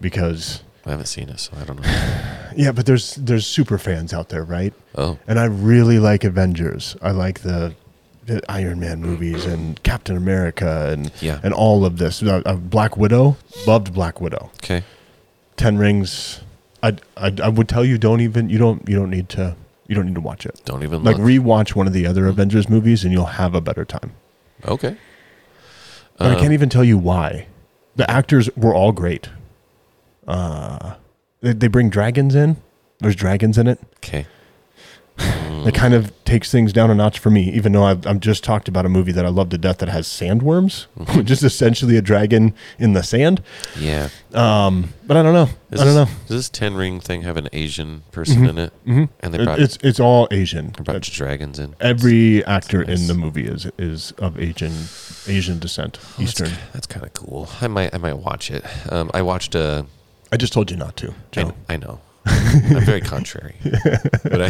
because 0.00 0.62
I 0.86 0.90
haven't 0.90 1.06
seen 1.06 1.28
it, 1.30 1.40
so 1.40 1.52
I 1.58 1.64
don't 1.64 1.80
know. 1.80 1.88
yeah, 2.56 2.72
but 2.72 2.86
there's 2.86 3.14
there's 3.16 3.46
super 3.46 3.78
fans 3.78 4.12
out 4.12 4.28
there, 4.28 4.44
right? 4.44 4.72
Oh. 4.96 5.18
And 5.26 5.38
I 5.38 5.44
really 5.46 5.98
like 5.98 6.24
Avengers. 6.24 6.96
I 7.02 7.10
like 7.10 7.40
the, 7.40 7.74
the 8.26 8.40
Iron 8.50 8.80
Man 8.80 9.00
movies 9.00 9.44
and 9.44 9.82
Captain 9.82 10.16
America 10.16 10.90
and 10.92 11.10
Yeah. 11.20 11.40
and 11.42 11.52
all 11.54 11.84
of 11.84 11.98
this. 11.98 12.22
Uh, 12.22 12.42
uh, 12.46 12.54
Black 12.56 12.96
Widow 12.96 13.36
loved 13.66 13.92
Black 13.92 14.20
Widow. 14.20 14.50
Okay. 14.62 14.82
Ten 15.56 15.76
Rings. 15.78 16.40
I, 16.82 16.96
I 17.16 17.32
I 17.42 17.48
would 17.48 17.68
tell 17.68 17.84
you 17.84 17.98
don't 17.98 18.20
even 18.20 18.48
you 18.50 18.58
don't 18.58 18.88
you 18.88 18.96
don't 18.96 19.10
need 19.10 19.28
to 19.30 19.56
you 19.86 19.94
don't 19.94 20.06
need 20.06 20.14
to 20.14 20.20
watch 20.20 20.46
it. 20.46 20.60
Don't 20.64 20.82
even 20.82 21.02
Like 21.04 21.16
look. 21.18 21.26
rewatch 21.26 21.74
one 21.74 21.86
of 21.86 21.92
the 21.92 22.06
other 22.06 22.26
Avengers 22.26 22.68
movies 22.68 23.04
and 23.04 23.12
you'll 23.12 23.26
have 23.26 23.54
a 23.54 23.60
better 23.60 23.84
time. 23.84 24.12
okay. 24.66 24.96
But 26.16 26.28
I 26.28 26.34
Um, 26.34 26.40
can't 26.40 26.52
even 26.52 26.68
tell 26.68 26.84
you 26.84 26.96
why. 26.98 27.46
The 27.96 28.08
actors 28.10 28.48
were 28.56 28.74
all 28.74 28.92
great. 28.92 29.28
Uh, 30.26 30.94
they, 31.52 31.68
bring 31.68 31.90
dragons 31.90 32.34
in. 32.34 32.56
There's 33.00 33.16
dragons 33.16 33.58
in 33.58 33.66
it. 33.66 33.78
Okay. 33.96 34.26
It 35.16 35.74
kind 35.74 35.94
of 35.94 36.12
takes 36.24 36.50
things 36.50 36.72
down 36.74 36.90
a 36.90 36.94
notch 36.94 37.18
for 37.18 37.30
me, 37.30 37.48
even 37.52 37.72
though 37.72 37.84
I've, 37.84 38.06
I've 38.06 38.20
just 38.20 38.44
talked 38.44 38.68
about 38.68 38.84
a 38.84 38.88
movie 38.90 39.12
that 39.12 39.24
I 39.24 39.28
love 39.28 39.48
to 39.50 39.56
death 39.58 39.78
that 39.78 39.88
has 39.88 40.06
sandworms, 40.06 40.86
Mm-hmm. 40.98 41.16
which 41.18 41.30
is 41.30 41.42
essentially 41.42 41.96
a 41.96 42.02
dragon 42.02 42.52
in 42.78 42.92
the 42.92 43.02
sand. 43.02 43.40
Yeah. 43.78 44.08
Um, 44.34 44.92
but 45.06 45.16
I 45.16 45.22
don't 45.22 45.32
know. 45.32 45.48
Does 45.70 45.80
I 45.80 45.84
don't 45.84 45.94
know. 45.94 46.04
this- 46.04 46.14
Does 46.26 46.36
this 46.36 46.48
Ten 46.50 46.74
Ring 46.74 47.00
thing 47.00 47.22
have 47.22 47.36
an 47.38 47.48
Asian 47.52 48.02
person 48.12 48.44
in 48.46 48.58
it? 48.58 48.72
Mhm. 48.84 49.08
And 49.20 49.32
they 49.32 49.38
It- 49.38 49.44
brought, 49.44 49.60
it's 49.60 49.78
it's 49.82 50.00
all 50.00 50.28
Asian. 50.30 50.74
they 50.76 50.82
brought 50.82 51.00
dragons 51.02 51.58
in. 51.58 51.74
Every 51.80 52.44
actor 52.44 52.84
nice. 52.84 53.00
in 53.00 53.06
the 53.06 53.14
movie 53.14 53.46
is 53.46 53.66
is 53.78 54.10
of 54.18 54.38
Asian 54.38 54.72
Asian 55.28 55.58
descent, 55.60 55.98
Eastern. 56.18 56.50
That's 56.74 56.86
kind 56.88 57.06
of 57.06 57.14
cool. 57.14 57.48
I 57.62 57.68
might 57.68 57.94
I 57.94 57.98
might 57.98 58.18
watch 58.18 58.50
it. 58.50 58.64
Um, 58.90 59.10
I 59.14 59.22
watched 59.22 59.54
a. 59.54 59.86
I 60.34 60.36
just 60.36 60.52
told 60.52 60.70
you 60.70 60.76
not 60.76 60.96
to, 60.98 61.08
I, 61.10 61.14
Joe. 61.32 61.54
I 61.68 61.76
know. 61.76 62.00
I'm 62.26 62.84
very 62.84 63.00
contrary, 63.14 63.54
but 63.62 64.40
I, 64.40 64.46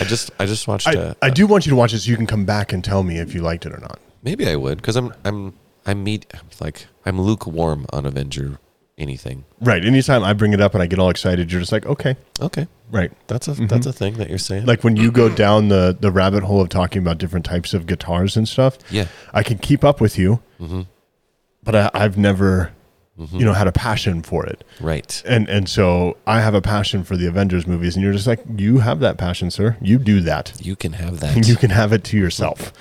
I 0.00 0.04
just 0.04 0.30
I 0.38 0.46
just 0.46 0.68
watched 0.68 0.86
I, 0.88 0.92
a. 0.92 1.14
I 1.20 1.30
do 1.30 1.46
want 1.46 1.66
you 1.66 1.70
to 1.70 1.76
watch 1.76 1.92
it 1.92 1.98
so 2.00 2.10
you 2.10 2.16
can 2.16 2.26
come 2.28 2.44
back 2.44 2.72
and 2.72 2.84
tell 2.84 3.02
me 3.02 3.18
if 3.18 3.34
you 3.34 3.40
liked 3.42 3.66
it 3.66 3.72
or 3.72 3.78
not. 3.80 3.98
Maybe 4.22 4.46
I 4.48 4.54
would 4.56 4.78
because 4.78 4.94
I'm 4.96 5.12
I'm 5.24 5.54
I'm 5.84 6.04
meet 6.04 6.32
like 6.60 6.86
I'm 7.04 7.20
lukewarm 7.20 7.86
on 7.92 8.06
Avenger 8.06 8.58
anything. 8.98 9.44
Right. 9.60 9.84
Anytime 9.84 10.22
I 10.22 10.32
bring 10.32 10.52
it 10.52 10.60
up 10.60 10.74
and 10.74 10.82
I 10.82 10.86
get 10.86 11.00
all 11.00 11.10
excited, 11.10 11.50
you're 11.50 11.60
just 11.60 11.72
like, 11.72 11.86
okay, 11.86 12.14
Okay, 12.40 12.68
right. 12.90 13.10
that's 13.26 13.48
a 13.48 13.54
that's 13.54 13.86
a 13.86 13.92
thing 13.92 14.14
that 14.18 14.28
you're 14.28 14.38
saying. 14.38 14.66
Like 14.66 14.84
when 14.84 14.94
you 14.94 15.10
go 15.10 15.28
down 15.28 15.68
the 15.68 15.96
the 15.98 16.12
rabbit 16.12 16.44
hole 16.44 16.60
of 16.60 16.68
talking 16.68 17.02
about 17.02 17.18
different 17.18 17.44
types 17.44 17.74
of 17.74 17.86
guitars 17.86 18.36
and 18.36 18.46
stuff. 18.46 18.78
yeah, 18.90 19.06
I 19.34 19.42
can 19.42 19.58
keep 19.58 19.82
up 19.82 20.00
with 20.00 20.16
you, 20.18 20.40
hmm 20.58 20.82
but 21.64 21.74
I, 21.76 21.90
I've 21.94 22.16
never, 22.18 22.72
Mm-hmm. 23.18 23.36
you 23.36 23.44
know, 23.44 23.52
had 23.52 23.68
a 23.68 23.72
passion 23.72 24.22
for 24.22 24.46
it. 24.46 24.64
right. 24.80 25.22
And 25.26 25.46
and 25.50 25.68
so 25.68 26.16
I 26.26 26.40
have 26.40 26.54
a 26.54 26.62
passion 26.62 27.04
for 27.04 27.14
the 27.16 27.26
Avengers 27.26 27.66
movies, 27.66 27.94
and 27.94 28.02
you're 28.02 28.14
just 28.14 28.26
like, 28.26 28.40
you 28.56 28.78
have 28.78 29.00
that 29.00 29.18
passion, 29.18 29.50
sir. 29.50 29.76
You 29.82 29.98
do 29.98 30.20
that. 30.20 30.54
You 30.58 30.76
can 30.76 30.94
have 30.94 31.20
that. 31.20 31.46
You 31.46 31.56
can 31.56 31.70
have 31.70 31.92
it 31.92 32.04
to 32.04 32.16
yourself. 32.16 32.72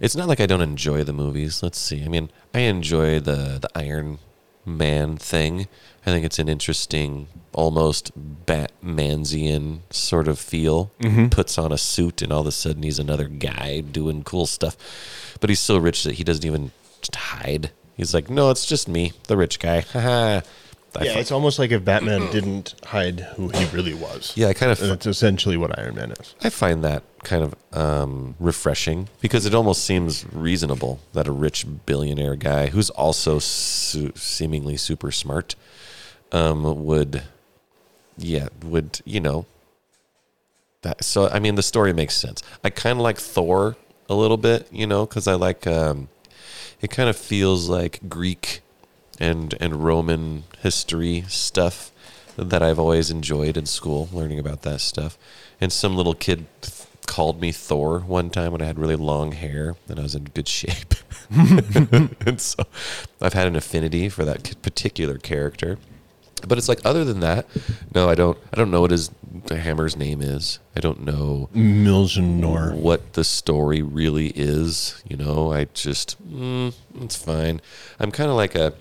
It's 0.00 0.14
not 0.14 0.28
like 0.28 0.38
I 0.40 0.46
don't 0.46 0.60
enjoy 0.60 1.02
the 1.02 1.12
movies. 1.12 1.60
Let's 1.62 1.78
see. 1.78 2.04
I 2.04 2.08
mean, 2.08 2.30
I 2.54 2.60
enjoy 2.60 3.18
the 3.18 3.58
the 3.60 3.68
Iron 3.74 4.18
Man 4.64 5.16
thing. 5.16 5.66
I 6.06 6.10
think 6.10 6.24
it's 6.24 6.38
an 6.38 6.48
interesting, 6.48 7.26
almost 7.52 8.12
Batmansian 8.46 9.80
sort 9.90 10.28
of 10.28 10.38
feel. 10.38 10.92
Mm-hmm. 11.00 11.28
Puts 11.28 11.58
on 11.58 11.72
a 11.72 11.78
suit, 11.78 12.22
and 12.22 12.32
all 12.32 12.42
of 12.42 12.46
a 12.46 12.52
sudden 12.52 12.82
he's 12.82 12.98
another 12.98 13.26
guy 13.28 13.80
doing 13.80 14.22
cool 14.22 14.46
stuff. 14.46 14.76
But 15.40 15.50
he's 15.50 15.60
so 15.60 15.78
rich 15.78 16.04
that 16.04 16.14
he 16.14 16.24
doesn't 16.24 16.44
even 16.44 16.70
hide. 17.14 17.70
He's 17.96 18.12
like, 18.12 18.28
no, 18.28 18.50
it's 18.50 18.66
just 18.66 18.88
me, 18.88 19.12
the 19.28 19.36
rich 19.36 19.58
guy. 19.60 19.84
Yeah, 21.02 21.18
it's 21.18 21.32
almost 21.32 21.58
like 21.58 21.72
if 21.72 21.84
Batman 21.84 22.30
didn't 22.30 22.74
hide 22.84 23.18
who 23.20 23.48
he 23.48 23.64
really 23.76 23.94
was. 23.94 24.32
yeah, 24.36 24.48
I 24.48 24.52
kind 24.52 24.70
of 24.70 24.80
And 24.80 24.92
that's 24.92 25.06
essentially 25.06 25.56
what 25.56 25.76
Iron 25.76 25.96
Man 25.96 26.12
is. 26.12 26.34
I 26.42 26.50
find 26.50 26.84
that 26.84 27.02
kind 27.24 27.42
of 27.42 27.54
um, 27.76 28.36
refreshing 28.38 29.08
because 29.20 29.44
it 29.44 29.54
almost 29.54 29.82
seems 29.84 30.24
reasonable 30.32 31.00
that 31.12 31.26
a 31.26 31.32
rich 31.32 31.66
billionaire 31.86 32.36
guy 32.36 32.68
who's 32.68 32.90
also 32.90 33.38
su- 33.40 34.12
seemingly 34.14 34.76
super 34.76 35.10
smart 35.10 35.56
um, 36.30 36.84
would, 36.84 37.22
yeah, 38.16 38.48
would 38.64 39.00
you 39.04 39.18
know. 39.20 39.46
That, 40.82 41.02
so 41.02 41.28
I 41.28 41.40
mean, 41.40 41.56
the 41.56 41.62
story 41.62 41.92
makes 41.92 42.14
sense. 42.14 42.40
I 42.62 42.70
kind 42.70 42.98
of 42.98 43.02
like 43.02 43.18
Thor 43.18 43.76
a 44.08 44.14
little 44.14 44.36
bit, 44.36 44.68
you 44.70 44.86
know, 44.86 45.06
because 45.06 45.26
I 45.26 45.34
like. 45.34 45.66
Um, 45.66 46.08
it 46.84 46.90
kind 46.90 47.08
of 47.08 47.16
feels 47.16 47.66
like 47.66 47.98
Greek 48.10 48.60
and 49.18 49.54
and 49.58 49.82
Roman 49.82 50.44
history 50.58 51.24
stuff 51.28 51.90
that 52.36 52.62
I've 52.62 52.78
always 52.78 53.10
enjoyed 53.10 53.56
in 53.56 53.64
school, 53.64 54.10
learning 54.12 54.38
about 54.38 54.62
that 54.62 54.82
stuff. 54.82 55.16
And 55.62 55.72
some 55.72 55.96
little 55.96 56.14
kid 56.14 56.44
th- 56.60 56.86
called 57.06 57.40
me 57.40 57.52
Thor 57.52 58.00
one 58.00 58.28
time 58.28 58.52
when 58.52 58.60
I 58.60 58.66
had 58.66 58.78
really 58.78 58.96
long 58.96 59.32
hair 59.32 59.76
and 59.88 59.98
I 59.98 60.02
was 60.02 60.14
in 60.14 60.24
good 60.24 60.46
shape. 60.46 60.94
and 61.30 62.38
so 62.38 62.64
I've 63.18 63.32
had 63.32 63.46
an 63.46 63.56
affinity 63.56 64.10
for 64.10 64.26
that 64.26 64.60
particular 64.60 65.16
character. 65.16 65.78
But 66.46 66.58
it's 66.58 66.68
like 66.68 66.80
other 66.84 67.04
than 67.04 67.20
that, 67.20 67.46
no, 67.94 68.08
I 68.08 68.14
don't. 68.14 68.38
I 68.52 68.56
don't 68.56 68.70
know 68.70 68.80
what 68.80 68.90
his 68.90 69.10
the 69.46 69.58
Hammer's 69.58 69.96
name 69.96 70.22
is. 70.22 70.58
I 70.76 70.80
don't 70.80 71.04
know 71.04 71.48
Mjolnir. 71.54 72.74
what 72.74 73.14
the 73.14 73.24
story 73.24 73.82
really 73.82 74.28
is. 74.28 75.02
You 75.08 75.16
know, 75.16 75.52
I 75.52 75.66
just 75.74 76.16
mm, 76.30 76.72
it's 77.00 77.16
fine. 77.16 77.60
I'm 77.98 78.10
kind 78.10 78.30
of 78.30 78.36
like 78.36 78.54
a 78.54 78.74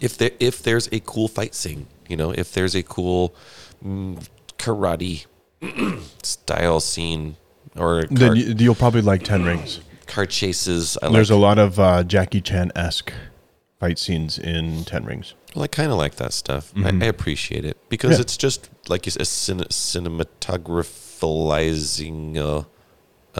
if 0.00 0.16
there 0.18 0.32
if 0.40 0.62
there's 0.62 0.88
a 0.92 1.00
cool 1.00 1.28
fight 1.28 1.54
scene, 1.54 1.86
you 2.08 2.16
know, 2.16 2.30
if 2.32 2.52
there's 2.52 2.74
a 2.74 2.82
cool 2.82 3.34
mm, 3.84 4.26
karate 4.58 5.26
style 6.22 6.80
scene 6.80 7.36
or 7.76 8.02
car, 8.02 8.08
Then 8.10 8.36
you, 8.36 8.54
you'll 8.58 8.74
probably 8.74 9.02
like 9.02 9.22
Ten 9.22 9.44
Rings. 9.44 9.80
car 10.06 10.26
chases, 10.26 10.98
I 11.02 11.08
There's 11.08 11.30
a 11.30 11.36
lot 11.36 11.58
of 11.58 11.78
uh, 11.78 12.04
Jackie 12.04 12.40
Chan 12.40 12.72
esque 12.76 13.12
fight 13.80 13.98
scenes 13.98 14.38
in 14.38 14.84
Ten 14.84 15.04
Rings. 15.04 15.34
well, 15.54 15.64
I 15.64 15.66
kind 15.66 15.90
of 15.92 15.98
like 15.98 16.14
that 16.16 16.32
stuff. 16.32 16.72
I, 16.76 16.88
I 16.88 17.04
appreciate 17.06 17.64
it 17.64 17.76
because 17.88 18.12
Mm-hmm. 18.12 18.18
Yeah. 18.18 18.22
it's 18.22 18.36
just 18.36 18.70
like 18.88 19.06
you 19.06 19.12
said, 19.12 19.26
cin- 19.26 19.58
cinematographizing. 19.70 22.36
Uh, 22.36 22.64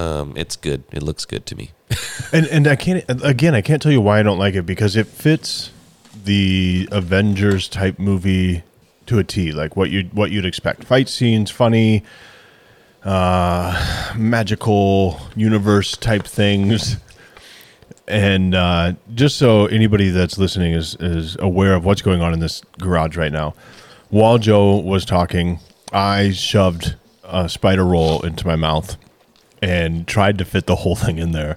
um, 0.00 0.32
it's 0.36 0.56
good. 0.56 0.82
It 0.92 1.02
looks 1.02 1.24
good 1.24 1.46
to 1.46 1.56
me. 1.56 1.70
And 2.32 2.46
and 2.48 2.66
I 2.66 2.74
can't 2.76 3.04
again 3.08 3.54
I 3.54 3.60
can't 3.60 3.80
tell 3.82 3.92
you 3.92 4.00
why 4.00 4.18
I 4.18 4.22
don't 4.24 4.38
like 4.38 4.54
it 4.54 4.64
because 4.66 4.96
it 4.96 5.06
fits 5.06 5.70
the 6.24 6.88
Avengers 6.90 7.68
type 7.68 7.98
movie 7.98 8.62
to 9.06 9.18
a 9.18 9.24
T, 9.24 9.52
like 9.52 9.76
what 9.76 9.90
you 9.90 10.08
what 10.12 10.30
you'd 10.32 10.46
expect. 10.46 10.84
Fight 10.84 11.08
scenes, 11.08 11.50
funny, 11.50 12.02
uh, 13.04 14.12
magical 14.16 15.20
universe 15.36 15.96
type 15.96 16.24
things. 16.26 16.96
And 18.06 18.54
uh, 18.54 18.92
just 19.14 19.36
so 19.38 19.66
anybody 19.66 20.10
that's 20.10 20.36
listening 20.38 20.74
is 20.74 20.94
is 21.00 21.36
aware 21.40 21.74
of 21.74 21.84
what's 21.84 22.02
going 22.02 22.20
on 22.20 22.32
in 22.32 22.40
this 22.40 22.62
garage 22.78 23.16
right 23.16 23.32
now, 23.32 23.54
while 24.10 24.38
Joe 24.38 24.76
was 24.76 25.04
talking, 25.04 25.58
I 25.92 26.30
shoved 26.32 26.96
a 27.24 27.48
spider 27.48 27.84
roll 27.84 28.20
into 28.24 28.46
my 28.46 28.56
mouth 28.56 28.96
and 29.62 30.06
tried 30.06 30.36
to 30.38 30.44
fit 30.44 30.66
the 30.66 30.76
whole 30.76 30.96
thing 31.04 31.18
in 31.18 31.32
there. 31.32 31.56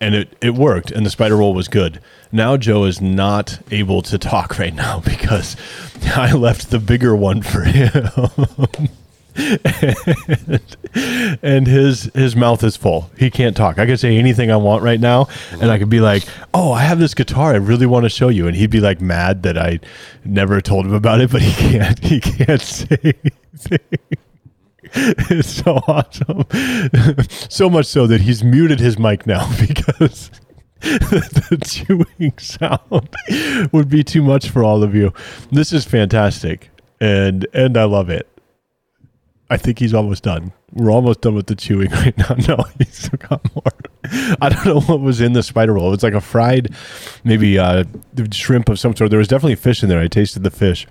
and 0.00 0.14
it, 0.14 0.36
it 0.40 0.54
worked 0.54 0.90
and 0.90 1.04
the 1.04 1.10
spider 1.10 1.36
roll 1.36 1.54
was 1.54 1.68
good 1.68 2.00
now 2.32 2.56
joe 2.56 2.84
is 2.84 3.00
not 3.02 3.58
able 3.70 4.00
to 4.02 4.16
talk 4.18 4.58
right 4.58 4.74
now 4.74 5.00
because 5.04 5.56
i 6.16 6.32
left 6.32 6.70
the 6.70 6.78
bigger 6.78 7.14
one 7.14 7.42
for 7.42 7.62
him 7.62 8.08
and, 9.36 10.76
and 11.42 11.66
his 11.66 12.10
his 12.14 12.34
mouth 12.34 12.62
is 12.64 12.76
full 12.76 13.10
he 13.16 13.30
can't 13.30 13.56
talk 13.56 13.78
i 13.78 13.86
can 13.86 13.96
say 13.96 14.16
anything 14.16 14.50
i 14.50 14.56
want 14.56 14.82
right 14.82 15.00
now 15.00 15.28
and 15.52 15.70
i 15.70 15.78
could 15.78 15.88
be 15.88 16.00
like 16.00 16.24
oh 16.54 16.72
i 16.72 16.82
have 16.82 16.98
this 16.98 17.14
guitar 17.14 17.52
i 17.52 17.56
really 17.56 17.86
want 17.86 18.04
to 18.04 18.10
show 18.10 18.28
you 18.28 18.46
and 18.46 18.56
he'd 18.56 18.70
be 18.70 18.80
like 18.80 19.00
mad 19.00 19.42
that 19.42 19.56
i 19.56 19.78
never 20.24 20.60
told 20.60 20.84
him 20.84 20.94
about 20.94 21.20
it 21.20 21.30
but 21.30 21.42
he 21.42 21.52
can't 21.70 22.04
he 22.04 22.20
can't 22.20 22.60
say 22.62 22.98
anything 23.02 23.98
it's 24.92 25.48
so 25.48 25.76
awesome. 25.86 26.44
so 27.48 27.70
much 27.70 27.86
so 27.86 28.06
that 28.06 28.22
he's 28.22 28.42
muted 28.42 28.80
his 28.80 28.98
mic 28.98 29.26
now 29.26 29.48
because 29.60 30.30
the 30.80 31.58
chewing 31.64 32.36
sound 32.38 33.70
would 33.72 33.88
be 33.88 34.02
too 34.02 34.22
much 34.22 34.48
for 34.48 34.64
all 34.64 34.82
of 34.82 34.94
you. 34.94 35.12
This 35.50 35.72
is 35.72 35.84
fantastic. 35.84 36.70
And 37.00 37.46
and 37.54 37.76
I 37.76 37.84
love 37.84 38.10
it. 38.10 38.29
I 39.50 39.56
think 39.56 39.80
he's 39.80 39.92
almost 39.92 40.22
done. 40.22 40.52
We're 40.72 40.92
almost 40.92 41.20
done 41.22 41.34
with 41.34 41.46
the 41.48 41.56
chewing 41.56 41.90
right 41.90 42.16
now. 42.16 42.36
No, 42.48 42.64
he's 42.78 42.94
still 42.94 43.18
got 43.18 43.42
more. 43.54 44.36
I 44.40 44.48
don't 44.48 44.64
know 44.64 44.80
what 44.80 45.00
was 45.00 45.20
in 45.20 45.32
the 45.32 45.42
spider 45.42 45.74
roll. 45.74 45.88
It 45.88 45.90
was 45.90 46.02
like 46.02 46.14
a 46.14 46.20
fried, 46.20 46.74
maybe 47.24 47.58
uh, 47.58 47.84
shrimp 48.32 48.68
of 48.68 48.78
some 48.78 48.94
sort. 48.96 49.10
There 49.10 49.18
was 49.18 49.28
definitely 49.28 49.56
fish 49.56 49.82
in 49.82 49.88
there. 49.88 50.00
I 50.00 50.06
tasted 50.06 50.42
the 50.44 50.50
fish 50.50 50.86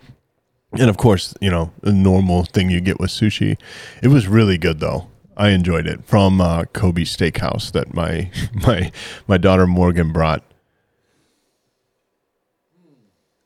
and 0.74 0.89
of 0.89 0.97
course, 0.97 1.34
you 1.41 1.49
know, 1.49 1.72
the 1.82 1.91
normal 1.91 2.45
thing 2.45 2.70
you 2.70 2.82
get 2.82 2.99
with 2.99 3.10
sushi. 3.10 3.57
It 4.03 4.10
was 4.10 4.28
really 4.28 4.57
good 4.57 4.80
though. 4.80 5.07
I 5.36 5.49
enjoyed 5.49 5.88
it 5.88 6.03
from 6.05 6.41
uh, 6.41 6.66
Kobe 6.66 7.03
Steakhouse 7.03 7.72
that 7.72 7.93
my 7.93 8.30
my 8.53 8.91
my 9.28 9.38
daughter 9.38 9.66
Morgan 9.66 10.12
brought. 10.12 10.43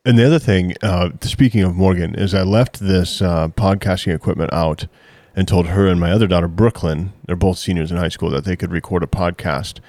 And 0.05 0.17
the 0.19 0.25
other 0.25 0.39
thing, 0.39 0.73
uh, 0.81 1.11
speaking 1.21 1.63
of 1.63 1.75
Morgan, 1.75 2.13
is 2.15 2.33
I 2.33 2.43
left 2.43 2.79
this 2.81 3.21
uh, 3.21 3.47
podcasting 3.49 4.13
equipment 4.13 4.51
out 4.51 4.87
and 5.33 5.47
told 5.47 5.67
her 5.67 5.87
and 5.87 5.97
my 5.99 6.11
other 6.11 6.27
daughter 6.27 6.49
Brooklyn, 6.49 7.13
they're 7.25 7.37
both 7.37 7.57
seniors 7.57 7.89
in 7.89 7.97
high 7.97 8.09
school, 8.09 8.29
that 8.31 8.43
they 8.43 8.57
could 8.57 8.71
record 8.71 9.01
a 9.01 9.07
podcast, 9.07 9.79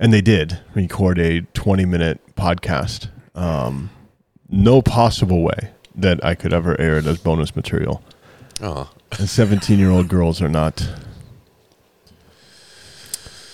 and 0.00 0.12
they 0.12 0.20
did 0.20 0.58
record 0.74 1.18
a 1.20 1.42
twenty 1.54 1.84
minute 1.84 2.20
podcast. 2.34 3.08
Um, 3.36 3.90
no 4.48 4.82
possible 4.82 5.42
way 5.42 5.70
that 5.94 6.22
I 6.24 6.34
could 6.34 6.52
ever 6.52 6.78
air 6.80 6.98
it 6.98 7.06
as 7.06 7.18
bonus 7.18 7.54
material. 7.54 8.02
Oh, 8.60 8.90
And 9.18 9.28
17 9.28 9.78
year 9.78 9.90
old 9.90 10.08
girls 10.08 10.42
are 10.42 10.48
not 10.48 10.86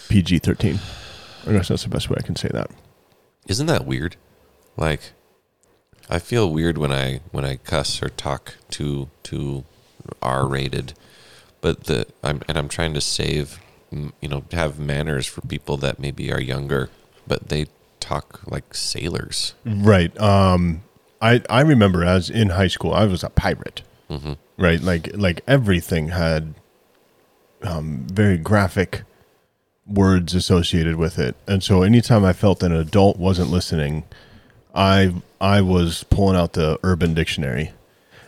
PG 0.08 0.38
13. 0.38 0.78
I 1.46 1.52
guess 1.52 1.68
that's 1.68 1.82
the 1.84 1.88
best 1.88 2.10
way 2.10 2.16
I 2.18 2.22
can 2.22 2.34
say 2.34 2.48
that. 2.52 2.70
isn't 3.46 3.66
that 3.66 3.86
weird? 3.86 4.16
Like, 4.76 5.12
I 6.10 6.18
feel 6.18 6.50
weird 6.50 6.78
when 6.78 6.92
I 6.92 7.20
when 7.32 7.44
I 7.44 7.56
cuss 7.56 8.02
or 8.02 8.08
talk 8.08 8.56
too 8.70 9.08
too 9.22 9.64
R 10.22 10.46
rated, 10.46 10.94
but 11.60 11.84
the 11.84 12.06
I'm 12.22 12.42
and 12.48 12.56
I'm 12.56 12.68
trying 12.68 12.94
to 12.94 13.00
save, 13.00 13.60
you 13.92 14.28
know, 14.28 14.44
have 14.52 14.78
manners 14.78 15.26
for 15.26 15.42
people 15.42 15.76
that 15.78 15.98
maybe 15.98 16.32
are 16.32 16.40
younger, 16.40 16.90
but 17.26 17.48
they 17.48 17.66
talk 18.00 18.40
like 18.46 18.74
sailors. 18.74 19.54
Right. 19.64 20.18
Um, 20.20 20.82
I, 21.20 21.42
I 21.50 21.60
remember 21.60 22.04
as 22.04 22.30
in 22.30 22.50
high 22.50 22.68
school, 22.68 22.94
I 22.94 23.04
was 23.04 23.22
a 23.24 23.30
pirate. 23.30 23.82
hmm 24.08 24.34
Right. 24.56 24.80
Like, 24.80 25.10
like 25.14 25.42
everything 25.46 26.08
had 26.08 26.54
um, 27.62 28.06
very 28.10 28.38
graphic 28.38 29.02
words 29.86 30.34
associated 30.34 30.96
with 30.96 31.18
it. 31.18 31.36
And 31.46 31.62
so 31.62 31.82
anytime 31.82 32.24
I 32.24 32.32
felt 32.32 32.60
that 32.60 32.70
an 32.72 32.76
adult 32.76 33.18
wasn't 33.18 33.50
listening, 33.50 34.04
I 34.74 35.14
I 35.40 35.60
was 35.60 36.04
pulling 36.04 36.36
out 36.36 36.52
the 36.54 36.78
Urban 36.82 37.14
Dictionary, 37.14 37.72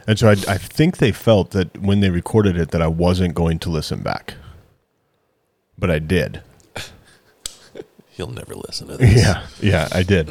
and 0.07 0.19
so 0.19 0.29
I, 0.29 0.33
I 0.33 0.59
think 0.59 0.99
they 0.99 1.13
felt 1.13 1.51
that 1.53 1.79
when 1.79 2.01
they 2.01 2.11
recorded 2.11 2.57
it 2.57 2.71
that 2.71 2.83
I 2.83 2.87
wasn't 2.89 3.35
going 3.35 3.59
to 3.61 3.71
listen 3.71 4.03
back, 4.03 4.35
but 5.79 5.91
I 5.91 5.99
did. 5.99 6.43
He'll 8.11 8.31
never 8.31 8.55
listen 8.55 8.89
to 8.89 8.97
this. 8.97 9.17
Yeah, 9.25 9.47
yeah, 9.61 9.89
I 9.93 10.03
did. 10.03 10.29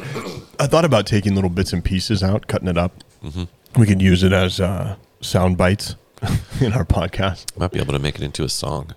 I 0.59 0.67
thought 0.67 0.85
about 0.85 1.05
taking 1.07 1.33
little 1.35 1.49
bits 1.49 1.73
and 1.73 1.83
pieces 1.83 2.21
out, 2.21 2.47
cutting 2.47 2.67
it 2.67 2.77
up. 2.77 3.03
hmm 3.21 3.43
We 3.77 3.85
could 3.87 4.01
use 4.01 4.23
it 4.23 4.31
as 4.33 4.59
uh, 4.59 4.95
sound 5.21 5.57
bites 5.57 5.95
in 6.61 6.73
our 6.73 6.85
podcast. 6.85 7.57
Might 7.57 7.71
be 7.71 7.79
able 7.79 7.93
to 7.93 7.99
make 7.99 8.15
it 8.15 8.21
into 8.21 8.43
a 8.43 8.49
song. 8.49 8.93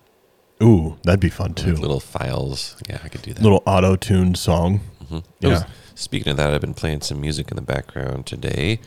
Ooh, 0.62 0.98
that'd 1.04 1.20
be 1.20 1.28
fun 1.30 1.54
too. 1.54 1.72
Like 1.72 1.80
little 1.80 2.00
files. 2.00 2.76
Yeah, 2.88 2.98
I 3.02 3.08
could 3.08 3.22
do 3.22 3.32
that. 3.32 3.42
Little 3.42 3.62
auto-tuned 3.66 4.36
song. 4.38 4.80
hmm 5.08 5.18
Yeah. 5.40 5.64
Speaking 6.02 6.30
of 6.32 6.36
that, 6.36 6.52
I've 6.52 6.60
been 6.60 6.74
playing 6.74 7.00
some 7.02 7.20
music 7.20 7.50
in 7.50 7.56
the 7.56 7.62
background 7.62 8.26
today, 8.26 8.80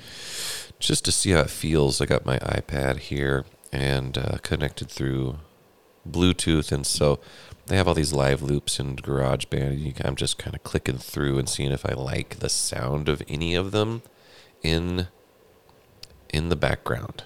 just 0.80 1.06
to 1.06 1.12
see 1.12 1.32
how 1.32 1.42
it 1.42 1.50
feels. 1.50 2.02
I 2.02 2.06
got 2.06 2.26
my 2.26 2.38
iPad 2.40 2.98
here 3.00 3.46
and 3.72 4.18
uh, 4.18 4.38
connected 4.44 4.90
through 4.90 5.38
Bluetooth, 6.10 6.72
and 6.72 6.86
so 6.86 7.20
they 7.68 7.76
have 7.78 7.88
all 7.88 7.94
these 7.96 8.14
live 8.14 8.42
loops 8.42 8.80
in 8.80 8.96
GarageBand. 8.96 9.68
And 9.72 9.80
you, 9.80 9.94
can- 9.94 10.06
I'm 10.06 10.16
just 10.16 10.38
kind 10.38 10.56
of 10.56 10.64
clicking 10.64 10.98
through 10.98 11.40
and 11.40 11.50
seeing 11.50 11.72
if 11.72 11.86
I 11.86 11.94
like 11.94 12.40
the 12.40 12.50
sound 12.50 13.10
of 13.10 13.24
any 13.28 13.56
of 13.56 13.72
them 13.72 14.02
in 14.62 15.08
in 16.30 16.50
the 16.50 16.56
background. 16.56 17.24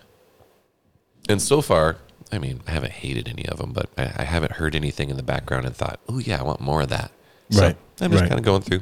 And 1.27 1.41
so 1.41 1.61
far, 1.61 1.97
I 2.31 2.37
mean, 2.37 2.61
I 2.67 2.71
haven't 2.71 2.91
hated 2.93 3.27
any 3.27 3.45
of 3.47 3.57
them, 3.57 3.71
but 3.73 3.89
I, 3.97 4.03
I 4.19 4.23
haven't 4.23 4.53
heard 4.53 4.75
anything 4.75 5.09
in 5.09 5.17
the 5.17 5.23
background 5.23 5.65
and 5.65 5.75
thought, 5.75 5.99
"Oh 6.07 6.19
yeah, 6.19 6.39
I 6.39 6.43
want 6.43 6.61
more 6.61 6.81
of 6.81 6.89
that." 6.89 7.11
So 7.51 7.61
Right, 7.63 7.77
I'm 8.01 8.11
just 8.11 8.21
right. 8.21 8.29
kind 8.29 8.39
of 8.39 8.45
going 8.45 8.61
through. 8.61 8.81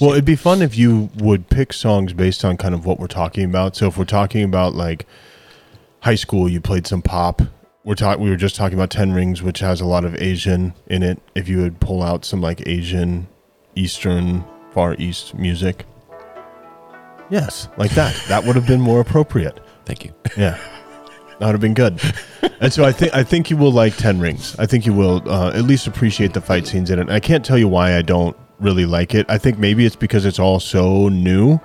Well, 0.00 0.12
it'd 0.12 0.24
be 0.26 0.36
fun 0.36 0.60
if 0.60 0.76
you 0.76 1.10
would 1.16 1.48
pick 1.48 1.72
songs 1.72 2.12
based 2.12 2.44
on 2.44 2.56
kind 2.58 2.74
of 2.74 2.84
what 2.84 3.00
we're 3.00 3.06
talking 3.06 3.44
about. 3.44 3.76
So 3.76 3.86
if 3.86 3.96
we're 3.96 4.04
talking 4.04 4.42
about 4.42 4.74
like 4.74 5.06
high 6.00 6.14
school, 6.16 6.48
you 6.48 6.60
played 6.60 6.86
some 6.86 7.00
pop. 7.00 7.40
We're 7.82 7.94
talking. 7.94 8.22
We 8.22 8.30
were 8.30 8.36
just 8.36 8.56
talking 8.56 8.76
about 8.76 8.90
Ten 8.90 9.12
Rings, 9.12 9.42
which 9.42 9.60
has 9.60 9.80
a 9.80 9.86
lot 9.86 10.04
of 10.04 10.14
Asian 10.16 10.74
in 10.86 11.02
it. 11.02 11.20
If 11.34 11.48
you 11.48 11.58
would 11.58 11.80
pull 11.80 12.02
out 12.02 12.24
some 12.24 12.40
like 12.40 12.66
Asian, 12.66 13.28
Eastern, 13.74 14.44
Far 14.72 14.94
East 14.98 15.34
music, 15.34 15.86
yes, 17.30 17.68
like 17.76 17.92
that, 17.92 18.20
that 18.28 18.44
would 18.44 18.56
have 18.56 18.66
been 18.66 18.80
more 18.80 19.00
appropriate. 19.00 19.60
Thank 19.84 20.04
you. 20.04 20.12
Yeah, 20.36 20.58
that 21.38 21.46
would 21.46 21.52
have 21.52 21.60
been 21.60 21.74
good. 21.74 22.00
And 22.60 22.72
so 22.72 22.84
I 22.84 22.92
think 22.92 23.14
I 23.14 23.22
think 23.22 23.50
you 23.50 23.56
will 23.56 23.72
like 23.72 23.96
Ten 23.96 24.18
Rings. 24.18 24.56
I 24.58 24.66
think 24.66 24.84
you 24.84 24.92
will 24.92 25.22
uh, 25.30 25.52
at 25.54 25.62
least 25.62 25.86
appreciate 25.86 26.34
the 26.34 26.40
fight 26.40 26.66
scenes 26.66 26.90
in 26.90 26.98
it. 26.98 27.08
I 27.08 27.20
can't 27.20 27.44
tell 27.44 27.56
you 27.56 27.68
why 27.68 27.96
I 27.96 28.02
don't 28.02 28.36
really 28.58 28.86
like 28.86 29.14
it. 29.14 29.26
I 29.28 29.38
think 29.38 29.58
maybe 29.58 29.84
it's 29.86 29.96
because 29.96 30.24
it's 30.24 30.38
all 30.38 30.60
so 30.60 31.08
new. 31.08 31.60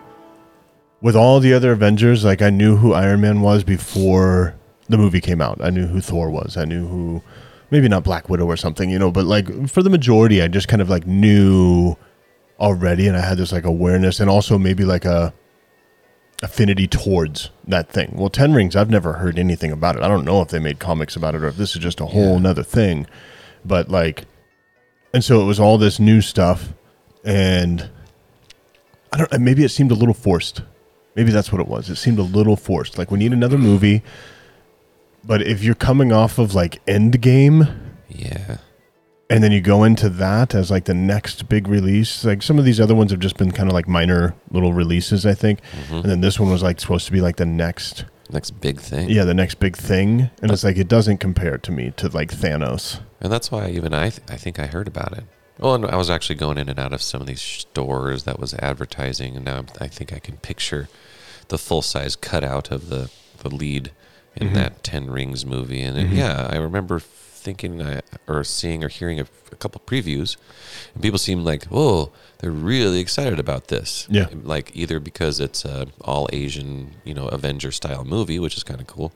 With 1.02 1.16
all 1.16 1.40
the 1.40 1.54
other 1.54 1.72
Avengers, 1.72 2.24
like 2.24 2.42
I 2.42 2.50
knew 2.52 2.76
who 2.78 2.94
Iron 2.94 3.22
Man 3.22 3.42
was 3.42 3.64
before 3.64 4.56
the 4.88 4.98
movie 4.98 5.22
came 5.22 5.42
out. 5.42 5.60
I 5.62 5.70
knew 5.70 5.88
who 5.88 6.00
Thor 6.02 6.30
was. 6.30 6.58
I 6.58 6.66
knew 6.66 6.88
who 6.88 7.24
maybe 7.72 7.88
not 7.88 8.04
Black 8.04 8.30
Widow 8.30 8.46
or 8.46 8.58
something, 8.58 8.90
you 8.90 9.00
know, 9.00 9.10
but 9.12 9.26
like 9.26 9.68
for 9.70 9.82
the 9.82 9.90
majority 9.90 10.42
I 10.42 10.48
just 10.48 10.68
kind 10.68 10.82
of 10.82 10.90
like 10.90 11.08
knew 11.08 11.96
already 12.60 13.08
and 13.08 13.18
I 13.18 13.22
had 13.22 13.38
this 13.40 13.52
like 13.52 13.64
awareness 13.66 14.20
and 14.20 14.30
also 14.30 14.60
maybe 14.60 14.84
like 14.86 15.06
a 15.06 15.34
affinity 16.44 16.88
towards 16.88 17.50
that 17.68 17.90
thing. 17.90 18.14
Well, 18.16 18.30
Ten 18.30 18.54
Rings, 18.54 18.76
I've 18.76 18.90
never 18.90 19.14
heard 19.14 19.40
anything 19.40 19.72
about 19.72 19.96
it. 19.96 20.04
I 20.04 20.08
don't 20.08 20.26
know 20.26 20.42
if 20.42 20.50
they 20.50 20.60
made 20.60 20.80
comics 20.80 21.16
about 21.16 21.34
it 21.36 21.44
or 21.44 21.48
if 21.48 21.56
this 21.56 21.76
is 21.76 21.82
just 21.82 22.00
a 22.02 22.06
whole 22.08 22.34
Yeah. 22.34 22.40
nother 22.40 22.64
thing. 22.64 23.08
But 23.66 23.90
like, 23.90 24.26
and 25.14 25.24
so 25.24 25.42
it 25.42 25.46
was 25.46 25.60
all 25.60 25.78
this 25.78 26.00
new 26.00 26.22
stuff, 26.22 26.74
and 27.24 27.90
I 29.12 29.18
don't. 29.18 29.42
Maybe 29.42 29.64
it 29.64 29.70
seemed 29.70 29.92
a 29.92 29.96
little 29.96 30.14
forced. 30.14 30.62
Maybe 31.16 31.32
that's 31.32 31.52
what 31.52 31.60
it 31.62 31.68
was. 31.68 31.90
It 31.90 31.98
seemed 31.98 32.20
a 32.20 32.24
little 32.24 32.56
forced. 32.56 32.98
Like 32.98 33.12
we 33.12 33.20
need 33.20 33.34
another 33.34 33.58
movie, 33.58 34.02
but 35.24 35.42
if 35.42 35.64
you're 35.64 35.76
coming 35.76 36.12
off 36.14 36.38
of 36.40 36.54
like 36.56 36.84
Endgame, 36.86 37.78
Yeah. 38.08 38.58
and 39.30 39.44
then 39.44 39.52
you 39.52 39.60
go 39.60 39.84
into 39.84 40.08
that 40.10 40.56
as 40.56 40.72
like 40.72 40.86
the 40.86 40.94
next 40.94 41.50
big 41.50 41.68
release. 41.68 42.24
Like 42.24 42.42
some 42.42 42.58
of 42.58 42.64
these 42.66 42.80
other 42.80 42.96
ones 42.96 43.12
have 43.12 43.20
just 43.20 43.38
been 43.38 43.52
kind 43.52 43.68
of 43.70 43.74
like 43.74 43.88
minor 43.90 44.34
little 44.52 44.72
releases, 44.74 45.26
I 45.26 45.34
think. 45.34 45.60
hmm 45.90 45.96
And 45.96 46.06
then 46.06 46.22
this 46.22 46.40
one 46.40 46.50
was 46.50 46.64
like 46.64 46.80
supposed 46.80 47.06
to 47.08 47.12
be 47.12 47.20
like 47.20 47.36
the 47.36 47.46
next, 47.46 48.06
Next 48.32 48.52
big 48.62 48.80
thing. 48.80 49.10
yeah, 49.10 49.26
the 49.26 49.34
next 49.34 49.56
big 49.60 49.76
thing. 49.76 50.30
And 50.42 50.50
it's 50.52 50.64
like 50.64 50.78
it 50.78 50.88
doesn't 50.88 51.18
compare 51.18 51.58
to 51.58 51.72
me 51.74 51.92
to 51.98 52.08
like 52.08 52.32
Thanos. 52.32 53.02
And 53.20 53.30
that's 53.32 53.52
why 53.52 53.68
even 53.70 53.94
I, 53.94 54.10
th- 54.12 54.22
I 54.30 54.38
think 54.38 54.58
I 54.60 54.68
heard 54.68 54.88
about 54.88 55.18
it. 55.18 55.26
Well, 55.60 55.76
and 55.76 55.86
I 55.86 55.96
was 55.96 56.10
actually 56.10 56.36
going 56.36 56.58
in 56.58 56.70
and 56.70 56.80
out 56.80 56.94
of 56.94 57.02
some 57.02 57.22
of 57.22 57.28
these 57.28 57.42
stores 57.42 58.24
that 58.24 58.40
was 58.40 58.54
advertising, 58.56 59.36
and 59.36 59.46
now 59.46 59.56
I'm- 59.58 59.68
I 59.80 59.88
think 59.88 60.12
I 60.12 60.20
can 60.20 60.38
picture 60.38 60.90
the 61.50 61.58
full 61.58 61.82
size 61.82 62.16
cutout 62.16 62.72
of 62.72 62.90
the 62.90 63.10
the 63.40 63.50
lead 63.50 63.90
in 64.36 64.50
Mhm. 64.50 64.54
that 64.54 64.84
Ten 64.84 65.10
Rings 65.10 65.48
movie. 65.48 65.82
And 65.82 65.98
Mhm. 65.98 66.16
yeah, 66.16 66.48
I 66.48 66.58
remember 66.58 67.00
thinking 67.00 67.82
uh, 67.82 68.02
or 68.28 68.44
seeing 68.44 68.84
or 68.84 68.88
hearing 68.88 69.20
a, 69.20 69.26
a 69.52 69.56
couple 69.56 69.82
previews, 69.88 70.38
and 70.94 71.02
people 71.02 71.18
seemed 71.18 71.44
like, 71.44 71.66
oh, 71.72 72.12
they're 72.38 72.52
really 72.52 73.00
excited 73.00 73.40
about 73.40 73.70
this. 73.70 74.06
Yeah. 74.12 74.28
Like 74.44 74.70
either 74.76 75.00
because 75.00 75.40
it's 75.40 75.66
a 75.66 75.88
all 76.02 76.30
Asian, 76.32 76.92
you 77.04 77.16
know, 77.16 77.28
Avenger 77.30 77.72
style 77.72 78.04
movie, 78.06 78.38
which 78.38 78.56
is 78.56 78.64
kind 78.64 78.80
of 78.80 78.86
cool, 78.86 79.12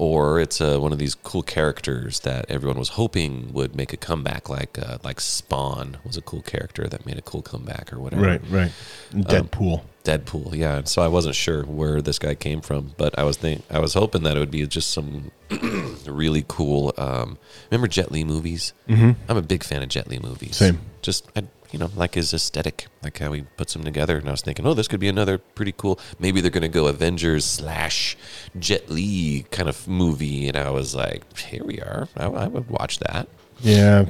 or 0.00 0.40
it's 0.40 0.62
uh, 0.62 0.78
one 0.78 0.94
of 0.94 0.98
these 0.98 1.14
cool 1.14 1.42
characters 1.42 2.20
that 2.20 2.46
everyone 2.48 2.78
was 2.78 2.88
hoping 2.88 3.52
would 3.52 3.76
make 3.76 3.92
a 3.92 3.98
comeback, 3.98 4.48
like 4.48 4.78
uh, 4.78 4.96
like 5.04 5.20
Spawn 5.20 5.98
was 6.06 6.16
a 6.16 6.22
cool 6.22 6.40
character 6.40 6.86
that 6.88 7.04
made 7.04 7.18
a 7.18 7.22
cool 7.22 7.42
comeback 7.42 7.92
or 7.92 8.00
whatever. 8.00 8.22
Right, 8.22 8.40
right. 8.48 8.72
Deadpool. 9.12 9.82
Deadpool, 10.04 10.54
yeah. 10.54 10.84
So 10.84 11.02
I 11.02 11.08
wasn't 11.08 11.34
sure 11.34 11.64
where 11.64 12.00
this 12.00 12.18
guy 12.18 12.34
came 12.34 12.62
from, 12.62 12.94
but 12.96 13.18
I 13.18 13.24
was 13.24 13.36
think 13.36 13.62
I 13.68 13.78
was 13.78 13.92
hoping 13.92 14.22
that 14.22 14.38
it 14.38 14.40
would 14.40 14.50
be 14.50 14.66
just 14.66 14.90
some 14.90 15.32
really 16.06 16.46
cool. 16.48 16.94
Um, 16.96 17.36
remember 17.70 17.86
Jet 17.86 18.10
Li 18.10 18.24
movies? 18.24 18.72
Mm-hmm. 18.88 19.10
I'm 19.28 19.36
a 19.36 19.42
big 19.42 19.62
fan 19.62 19.82
of 19.82 19.90
Jet 19.90 20.08
Li 20.08 20.18
movies. 20.18 20.56
Same. 20.56 20.80
Just 21.02 21.28
I, 21.36 21.42
you 21.72 21.78
know, 21.78 21.90
like 21.96 22.14
his 22.14 22.32
aesthetic, 22.34 22.86
like 23.02 23.18
how 23.18 23.32
he 23.32 23.42
puts 23.56 23.72
them 23.74 23.84
together. 23.84 24.16
And 24.18 24.28
I 24.28 24.32
was 24.32 24.42
thinking, 24.42 24.66
oh, 24.66 24.74
this 24.74 24.88
could 24.88 25.00
be 25.00 25.08
another 25.08 25.38
pretty 25.38 25.72
cool. 25.76 25.98
Maybe 26.18 26.40
they're 26.40 26.50
going 26.50 26.62
to 26.62 26.68
go 26.68 26.86
Avengers 26.86 27.44
slash 27.44 28.16
Jet 28.58 28.90
Li 28.90 29.46
kind 29.50 29.68
of 29.68 29.86
movie. 29.88 30.48
And 30.48 30.56
I 30.56 30.70
was 30.70 30.94
like, 30.94 31.36
here 31.38 31.64
we 31.64 31.80
are. 31.80 32.08
I, 32.16 32.26
I 32.26 32.46
would 32.48 32.68
watch 32.70 32.98
that. 33.00 33.28
yeah. 33.60 34.06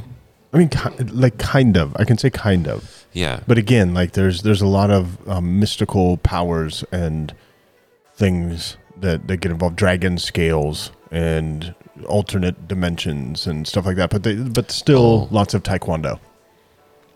I 0.52 0.58
mean, 0.58 0.68
like 1.12 1.38
kind 1.38 1.76
of. 1.76 1.94
I 1.96 2.04
can 2.04 2.18
say 2.18 2.28
kind 2.28 2.66
of. 2.66 3.06
Yeah, 3.12 3.40
But 3.46 3.56
again, 3.58 3.94
like 3.94 4.12
there's 4.12 4.42
there's 4.42 4.60
a 4.62 4.66
lot 4.66 4.90
of 4.90 5.28
um, 5.28 5.60
mystical 5.60 6.16
powers 6.16 6.82
and 6.90 7.32
things 8.14 8.76
that 8.96 9.28
that 9.28 9.36
get 9.38 9.52
involved, 9.52 9.76
dragon 9.76 10.18
scales 10.18 10.90
and 11.10 11.74
alternate 12.06 12.66
dimensions 12.68 13.46
and 13.46 13.66
stuff 13.66 13.86
like 13.86 13.96
that. 13.96 14.10
But 14.10 14.22
they, 14.24 14.34
but 14.34 14.70
still 14.70 15.28
Oh. 15.30 15.34
lots 15.34 15.54
of 15.54 15.62
taekwondo. 15.62 16.18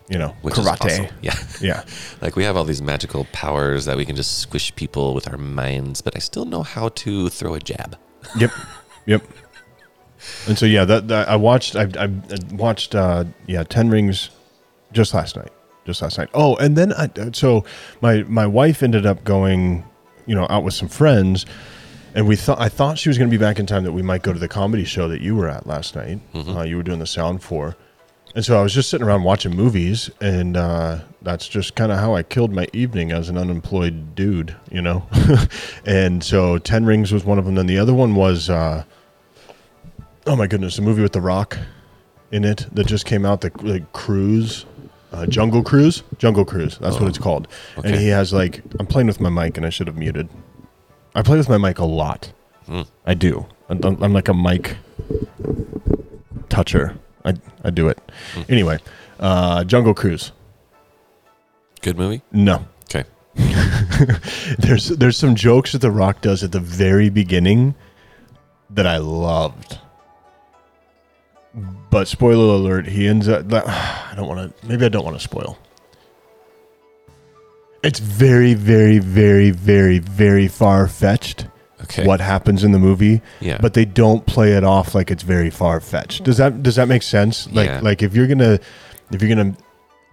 You 0.07 0.19
know, 0.19 0.35
which 0.43 0.53
karate. 0.55 0.85
awesome. 0.85 1.07
Yeah. 1.21 1.35
Yeah, 1.61 1.83
Like 2.21 2.35
we 2.35 2.43
have 2.43 2.55
all 2.55 2.63
these 2.63 2.81
magical 2.81 3.25
powers 3.31 3.85
that 3.85 3.97
we 3.97 4.05
can 4.05 4.15
just 4.15 4.37
squish 4.39 4.75
people 4.75 5.13
with 5.15 5.27
our 5.27 5.37
minds, 5.37 6.01
but 6.01 6.15
I 6.15 6.19
still 6.19 6.45
know 6.45 6.61
how 6.61 6.89
to 6.89 7.29
throw 7.29 7.55
a 7.55 7.59
jab. 7.59 7.97
yep, 8.37 8.51
yep. 9.07 9.23
And 10.47 10.57
so 10.57 10.65
yeah, 10.65 10.85
that, 10.85 11.07
that 11.07 11.27
I 11.29 11.35
watched. 11.35 11.75
I, 11.75 11.87
I 11.97 12.09
watched. 12.51 12.93
Uh, 12.95 13.25
yeah, 13.47 13.63
Ten 13.63 13.89
Rings, 13.89 14.29
just 14.91 15.13
last 15.13 15.35
night. 15.35 15.51
Just 15.85 16.01
last 16.01 16.17
night. 16.17 16.29
Oh, 16.33 16.55
and 16.55 16.75
then 16.75 16.93
I, 16.93 17.09
so 17.33 17.63
my 18.01 18.23
my 18.23 18.47
wife 18.47 18.81
ended 18.83 19.05
up 19.05 19.23
going, 19.23 19.83
you 20.25 20.33
know, 20.35 20.47
out 20.49 20.63
with 20.63 20.73
some 20.73 20.87
friends, 20.87 21.45
and 22.15 22.27
we 22.27 22.35
thought 22.35 22.59
I 22.59 22.69
thought 22.69 22.97
she 22.97 23.09
was 23.09 23.17
going 23.19 23.29
to 23.29 23.35
be 23.37 23.39
back 23.43 23.59
in 23.59 23.65
time 23.67 23.83
that 23.83 23.91
we 23.91 24.01
might 24.01 24.23
go 24.23 24.33
to 24.33 24.39
the 24.39 24.47
comedy 24.47 24.83
show 24.83 25.07
that 25.09 25.21
you 25.21 25.35
were 25.35 25.47
at 25.49 25.67
last 25.67 25.95
night. 25.95 26.19
Uh, 26.35 26.61
you 26.63 26.77
were 26.77 26.83
doing 26.83 26.99
the 26.99 27.05
sound 27.07 27.41
for. 27.43 27.75
And 28.35 28.43
so 28.43 28.59
I 28.59 28.61
was 28.61 28.73
just 28.73 28.89
sitting 28.89 29.07
around 29.07 29.23
watching 29.23 29.55
movies, 29.55 30.11
and 30.19 30.57
uh, 30.57 30.99
that's 31.21 31.47
just 31.47 31.75
kind 31.75 31.89
of 31.89 31.99
how 31.99 32.15
I 32.15 32.21
killed 32.23 32.51
my 32.51 32.67
evening 32.73 33.13
as 33.13 33.29
an 33.29 33.37
unemployed 33.37 34.13
dude, 34.13 34.53
you 34.69 34.81
know. 34.81 35.07
and 35.85 36.21
so 36.21 36.57
Ten 36.57 36.85
Rings 36.85 37.13
was 37.13 37.23
one 37.23 37.39
of 37.39 37.45
them. 37.45 37.55
Then 37.55 37.65
the 37.65 37.77
other 37.79 37.93
one 37.93 38.13
was, 38.15 38.49
uh, 38.49 38.83
oh 40.27 40.35
my 40.35 40.47
goodness, 40.47 40.77
a 40.77 40.81
movie 40.81 41.01
with 41.01 41.13
The 41.13 41.21
Rock 41.21 41.57
in 42.31 42.43
it 42.43 42.67
that 42.73 42.87
just 42.87 43.05
came 43.05 43.25
out, 43.25 43.39
the 43.39 43.51
like, 43.61 43.93
Cruise, 43.93 44.65
uh, 45.13 45.25
Jungle 45.27 45.63
Cruise, 45.63 46.03
Jungle 46.17 46.43
Cruise. 46.43 46.77
That's 46.79 46.95
what 46.99 47.07
it's 47.07 47.17
called. 47.17 47.47
And 47.77 47.95
he 47.95 48.09
has 48.09 48.33
like, 48.33 48.61
I'm 48.79 48.85
playing 48.85 49.07
with 49.07 49.21
my 49.21 49.29
mic, 49.29 49.55
and 49.55 49.65
I 49.65 49.69
should 49.69 49.87
have 49.87 49.95
muted. 49.95 50.27
I 51.15 51.21
play 51.21 51.37
with 51.37 51.47
my 51.47 51.57
mic 51.57 51.79
a 51.79 51.85
lot. 51.85 52.33
I 53.05 53.13
do. 53.13 53.45
I'm, 53.69 53.79
I'm 54.03 54.11
like 54.11 54.27
a 54.27 54.33
mic 54.33 54.75
toucher. 56.49 56.97
I, 57.25 57.33
I 57.63 57.71
do 57.71 57.89
it. 57.89 57.99
Anyway, 58.47 58.77
uh, 59.19 59.63
Jungle 59.63 59.93
Cruise. 59.93 60.31
Good 61.81 61.97
movie? 61.97 62.21
No. 62.31 62.65
Okay. 62.83 63.03
There's 64.59 64.89
there's 64.89 65.17
some 65.17 65.35
jokes 65.35 65.73
that 65.73 65.79
The 65.79 65.91
Rock 65.91 66.21
does 66.21 66.43
at 66.43 66.51
the 66.51 66.59
very 66.59 67.09
beginning 67.09 67.75
that 68.69 68.87
I 68.87 68.97
loved. 68.97 69.79
But 71.89 72.07
spoiler 72.07 72.55
alert, 72.55 72.87
he 72.87 73.07
ends 73.07 73.27
up 73.27 73.51
I 73.53 74.13
don't 74.15 74.27
want 74.27 74.57
to 74.59 74.67
maybe 74.67 74.85
I 74.85 74.89
don't 74.89 75.03
want 75.03 75.17
to 75.17 75.23
spoil. 75.23 75.57
It's 77.83 77.99
very 77.99 78.53
very 78.53 78.99
very 78.99 79.51
very 79.51 79.99
very 79.99 80.47
far 80.47 80.87
fetched 80.87 81.47
Okay. 81.85 82.05
what 82.05 82.19
happens 82.19 82.63
in 82.63 82.71
the 82.71 82.79
movie. 82.79 83.21
Yeah. 83.39 83.57
But 83.61 83.73
they 83.73 83.85
don't 83.85 84.25
play 84.25 84.53
it 84.53 84.63
off 84.63 84.93
like 84.95 85.09
it's 85.11 85.23
very 85.23 85.49
far 85.49 85.79
fetched. 85.79 86.23
Does 86.23 86.37
that 86.37 86.61
does 86.63 86.75
that 86.75 86.87
make 86.87 87.03
sense? 87.03 87.49
Like 87.51 87.67
Yeah. 87.69 87.79
like 87.81 88.03
if 88.03 88.15
you're 88.15 88.27
gonna 88.27 88.59
if 89.11 89.21
you're 89.21 89.33
gonna 89.35 89.55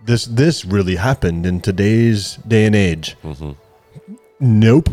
this 0.05 0.25
this 0.27 0.64
really 0.64 0.97
happened 0.97 1.47
in 1.47 1.61
today's 1.61 2.37
day 2.49 2.64
and 2.66 2.75
age. 2.75 3.16
Mm-hmm. 3.25 3.53
Nope. 4.41 4.89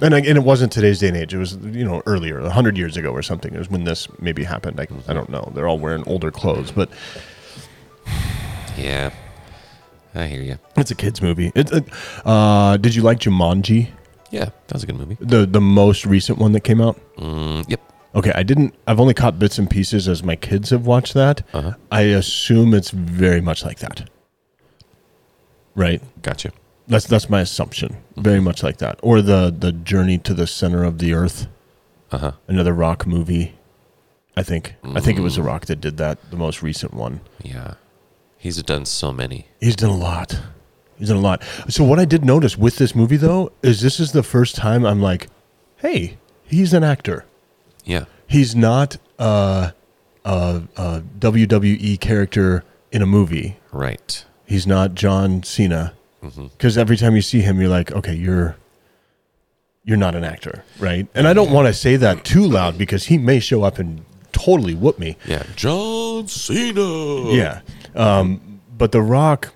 And, 0.00 0.14
I, 0.16 0.18
and 0.18 0.36
it 0.36 0.42
wasn't 0.42 0.72
today's 0.72 0.98
day 0.98 1.08
and 1.08 1.16
age. 1.16 1.32
It 1.32 1.38
was 1.38 1.56
you 1.56 1.84
know 1.84 2.02
earlier, 2.06 2.40
hundred 2.48 2.76
years 2.76 2.96
ago 2.96 3.10
or 3.12 3.22
something. 3.22 3.54
It 3.54 3.58
was 3.58 3.70
when 3.70 3.84
this 3.84 4.08
maybe 4.20 4.42
happened. 4.44 4.80
I, 4.80 4.86
I 5.08 5.12
don't 5.14 5.28
know. 5.30 5.50
They're 5.54 5.68
all 5.68 5.78
wearing 5.78 6.02
older 6.08 6.30
clothes, 6.32 6.70
but 6.72 6.88
Yeah. 8.76 9.10
I 10.14 10.26
hear 10.26 10.42
you. 10.42 10.58
it's 10.76 10.90
a 10.90 10.94
kids 10.94 11.22
movie. 11.22 11.52
It, 11.54 11.72
it, 11.72 11.84
uh, 12.26 12.76
did 12.76 12.94
you 12.94 13.00
like 13.02 13.18
Jumanji, 13.18 13.88
Yeah, 14.32 14.46
that 14.66 14.72
was 14.72 14.82
a 14.82 14.86
good 14.86 14.96
movie. 14.96 15.16
the 15.20 15.46
the 15.46 15.60
most 15.60 16.04
recent 16.06 16.38
one 16.38 16.52
that 16.52 16.64
came 16.64 16.80
out? 16.80 16.98
Mm, 17.16 17.68
yep. 17.68 17.80
Okay, 18.14 18.32
I 18.34 18.42
didn't. 18.42 18.74
I've 18.86 18.98
only 19.00 19.14
caught 19.14 19.38
bits 19.38 19.58
and 19.58 19.70
pieces 19.70 20.08
as 20.08 20.22
my 20.22 20.36
kids 20.36 20.70
have 20.70 20.86
watched 20.86 21.14
that. 21.14 21.42
Uh-huh. 21.54 21.74
I 21.90 22.00
assume 22.02 22.74
it's 22.74 22.90
very 22.90 23.40
much 23.40 23.64
like 23.64 23.78
that. 23.78 24.10
Right. 25.74 26.02
Gotcha. 26.22 26.50
That's 26.88 27.06
that's 27.06 27.30
my 27.30 27.40
assumption. 27.40 27.96
Very 28.16 28.40
much 28.40 28.62
like 28.62 28.78
that, 28.78 28.98
or 29.02 29.22
the 29.22 29.54
the 29.56 29.72
journey 29.72 30.18
to 30.18 30.34
the 30.34 30.46
center 30.46 30.82
of 30.84 30.98
the 30.98 31.14
earth. 31.14 31.46
Uh 32.10 32.18
huh. 32.18 32.32
Another 32.48 32.72
rock 32.74 33.06
movie. 33.06 33.54
I 34.36 34.42
think. 34.42 34.74
I 34.82 35.00
think 35.00 35.18
it 35.18 35.22
was 35.22 35.36
the 35.36 35.42
Rock 35.42 35.66
that 35.66 35.80
did 35.80 35.98
that. 35.98 36.30
The 36.30 36.36
most 36.38 36.62
recent 36.62 36.94
one. 36.94 37.20
Yeah. 37.42 37.74
He's 38.38 38.62
done 38.62 38.86
so 38.86 39.12
many. 39.12 39.46
He's 39.60 39.76
done 39.76 39.90
a 39.90 39.96
lot. 39.96 40.40
He's 40.98 41.08
done 41.08 41.16
a 41.16 41.20
lot. 41.20 41.42
So 41.68 41.84
what 41.84 41.98
I 41.98 42.04
did 42.04 42.24
notice 42.24 42.56
with 42.56 42.76
this 42.76 42.94
movie 42.94 43.16
though 43.16 43.52
is 43.62 43.80
this 43.80 43.98
is 43.98 44.12
the 44.12 44.22
first 44.22 44.54
time 44.56 44.84
I'm 44.84 45.00
like, 45.00 45.28
hey, 45.76 46.16
he's 46.44 46.72
an 46.72 46.84
actor. 46.84 47.24
Yeah. 47.84 48.04
he's 48.28 48.54
not 48.54 48.96
a, 49.18 49.72
a, 50.24 50.62
a 50.76 51.02
WWE 51.18 51.98
character 52.00 52.62
in 52.92 53.02
a 53.02 53.06
movie. 53.06 53.56
Right. 53.72 54.24
He's 54.46 54.66
not 54.66 54.94
John 54.94 55.42
Cena. 55.42 55.94
Mm-hmm. 56.22 56.46
Because 56.46 56.78
every 56.78 56.96
time 56.96 57.16
you 57.16 57.22
see 57.22 57.40
him, 57.40 57.60
you're 57.60 57.68
like, 57.68 57.90
okay, 57.92 58.14
you're 58.14 58.56
you're 59.84 59.96
not 59.96 60.14
an 60.14 60.22
actor, 60.22 60.62
right? 60.78 61.08
And 61.12 61.26
I 61.26 61.32
don't 61.32 61.50
want 61.50 61.66
to 61.66 61.74
say 61.74 61.96
that 61.96 62.24
too 62.24 62.44
loud 62.46 62.78
because 62.78 63.06
he 63.06 63.18
may 63.18 63.40
show 63.40 63.64
up 63.64 63.80
and 63.80 64.04
totally 64.30 64.74
whoop 64.74 64.98
me. 65.00 65.16
Yeah. 65.26 65.42
John 65.56 66.28
Cena. 66.28 67.32
Yeah. 67.32 67.60
Um, 67.96 68.60
but 68.78 68.92
The 68.92 69.02
Rock, 69.02 69.52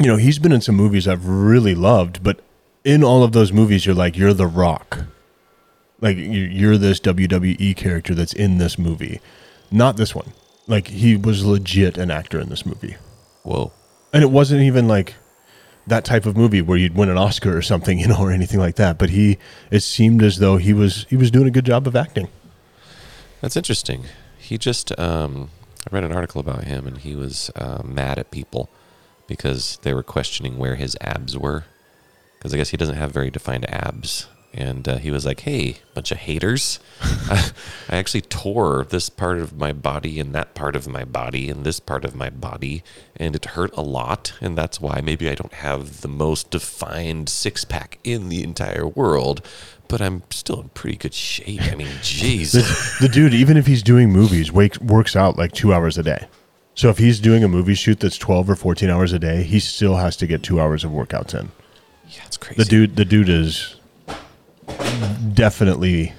you 0.00 0.06
know, 0.06 0.16
he's 0.16 0.38
been 0.38 0.52
in 0.52 0.60
some 0.60 0.74
movies 0.74 1.06
I've 1.06 1.26
really 1.26 1.74
loved, 1.74 2.22
but 2.22 2.40
in 2.84 3.04
all 3.04 3.22
of 3.22 3.32
those 3.32 3.52
movies, 3.52 3.84
you're 3.84 3.94
like, 3.94 4.16
you're 4.16 4.32
The 4.32 4.46
Rock. 4.46 5.00
Like, 6.00 6.16
you- 6.16 6.24
you're 6.24 6.78
this 6.78 6.98
WWE 7.00 7.74
character 7.76 8.14
that's 8.14 8.32
in 8.32 8.56
this 8.58 8.78
movie, 8.78 9.20
not 9.70 9.96
this 9.98 10.14
one. 10.14 10.32
Like, 10.66 10.88
he 10.88 11.16
was 11.16 11.44
legit 11.44 11.98
an 11.98 12.10
actor 12.10 12.40
in 12.40 12.48
this 12.48 12.64
movie. 12.64 12.96
Whoa. 13.42 13.72
And 14.12 14.22
it 14.22 14.30
wasn't 14.30 14.62
even 14.62 14.88
like 14.88 15.14
that 15.86 16.04
type 16.04 16.24
of 16.24 16.36
movie 16.36 16.62
where 16.62 16.78
you'd 16.78 16.94
win 16.94 17.08
an 17.10 17.18
Oscar 17.18 17.56
or 17.56 17.62
something, 17.62 17.98
you 17.98 18.08
know, 18.08 18.18
or 18.18 18.30
anything 18.32 18.58
like 18.60 18.76
that. 18.76 18.98
But 18.98 19.10
he, 19.10 19.38
it 19.70 19.80
seemed 19.80 20.22
as 20.22 20.38
though 20.38 20.56
he 20.56 20.72
was 20.72 21.06
he 21.10 21.16
was 21.16 21.30
doing 21.30 21.46
a 21.46 21.50
good 21.50 21.64
job 21.66 21.86
of 21.86 21.94
acting. 21.96 22.28
That's 23.40 23.56
interesting. 23.56 24.04
He 24.38 24.56
just, 24.58 24.98
um, 24.98 25.50
I 25.90 25.94
read 25.94 26.04
an 26.04 26.12
article 26.12 26.40
about 26.40 26.64
him 26.64 26.86
and 26.86 26.98
he 26.98 27.14
was 27.14 27.50
uh, 27.56 27.82
mad 27.84 28.18
at 28.18 28.30
people 28.30 28.68
because 29.30 29.78
they 29.82 29.94
were 29.94 30.02
questioning 30.02 30.58
where 30.58 30.74
his 30.74 30.96
abs 31.00 31.38
were. 31.38 31.64
Because 32.36 32.52
I 32.52 32.56
guess 32.56 32.70
he 32.70 32.76
doesn't 32.76 32.96
have 32.96 33.12
very 33.12 33.30
defined 33.30 33.64
abs. 33.70 34.26
And 34.52 34.88
uh, 34.88 34.98
he 34.98 35.12
was 35.12 35.24
like, 35.24 35.40
hey, 35.40 35.76
bunch 35.94 36.10
of 36.10 36.18
haters. 36.18 36.80
I, 37.00 37.52
I 37.88 37.96
actually 37.96 38.22
tore 38.22 38.84
this 38.90 39.08
part 39.08 39.38
of 39.38 39.56
my 39.56 39.72
body 39.72 40.18
and 40.18 40.34
that 40.34 40.54
part 40.54 40.74
of 40.74 40.88
my 40.88 41.04
body 41.04 41.48
and 41.48 41.64
this 41.64 41.78
part 41.78 42.04
of 42.04 42.16
my 42.16 42.28
body. 42.28 42.82
And 43.14 43.36
it 43.36 43.44
hurt 43.44 43.70
a 43.76 43.82
lot. 43.82 44.32
And 44.40 44.58
that's 44.58 44.80
why 44.80 45.00
maybe 45.00 45.30
I 45.30 45.36
don't 45.36 45.54
have 45.54 46.00
the 46.00 46.08
most 46.08 46.50
defined 46.50 47.28
six 47.28 47.64
pack 47.64 48.00
in 48.02 48.30
the 48.30 48.42
entire 48.42 48.88
world. 48.88 49.46
But 49.86 50.00
I'm 50.00 50.24
still 50.30 50.60
in 50.60 50.70
pretty 50.70 50.96
good 50.96 51.14
shape. 51.14 51.62
I 51.62 51.76
mean, 51.76 51.86
jeez. 52.02 52.50
the, 52.50 53.06
the 53.06 53.12
dude, 53.12 53.34
even 53.34 53.56
if 53.56 53.68
he's 53.68 53.84
doing 53.84 54.10
movies, 54.10 54.50
wakes, 54.50 54.80
works 54.80 55.14
out 55.14 55.38
like 55.38 55.52
two 55.52 55.72
hours 55.72 55.98
a 55.98 56.02
day. 56.02 56.26
So 56.80 56.88
if 56.88 56.96
he's 56.96 57.20
doing 57.20 57.44
a 57.44 57.48
movie 57.48 57.74
shoot 57.74 58.00
that's 58.00 58.16
twelve 58.16 58.48
or 58.48 58.56
fourteen 58.56 58.88
hours 58.88 59.12
a 59.12 59.18
day, 59.18 59.42
he 59.42 59.60
still 59.60 59.96
has 59.96 60.16
to 60.16 60.26
get 60.26 60.42
two 60.42 60.58
hours 60.58 60.82
of 60.82 60.90
workouts 60.92 61.38
in. 61.38 61.50
Yeah, 62.08 62.22
it's 62.24 62.38
crazy. 62.38 62.62
The 62.62 62.64
dude, 62.64 62.96
the 62.96 63.04
dude 63.04 63.28
is 63.28 63.76
definitely 65.34 66.14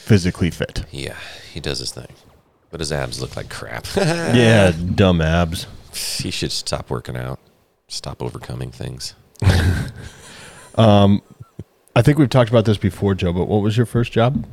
physically 0.00 0.50
fit. 0.50 0.84
Yeah, 0.90 1.14
he 1.52 1.60
does 1.60 1.78
his 1.78 1.92
thing. 1.92 2.08
But 2.72 2.80
his 2.80 2.90
abs 2.90 3.20
look 3.20 3.36
like 3.36 3.48
crap. 3.48 3.86
yeah, 3.96 4.72
dumb 4.72 5.20
abs. 5.20 5.68
he 5.92 6.32
should 6.32 6.50
stop 6.50 6.90
working 6.90 7.16
out. 7.16 7.38
Stop 7.86 8.24
overcoming 8.24 8.72
things. 8.72 9.14
um 10.74 11.22
I 11.94 12.02
think 12.02 12.18
we've 12.18 12.28
talked 12.28 12.50
about 12.50 12.64
this 12.64 12.76
before, 12.76 13.14
Joe. 13.14 13.32
But 13.32 13.44
what 13.44 13.62
was 13.62 13.76
your 13.76 13.86
first 13.86 14.10
job? 14.10 14.46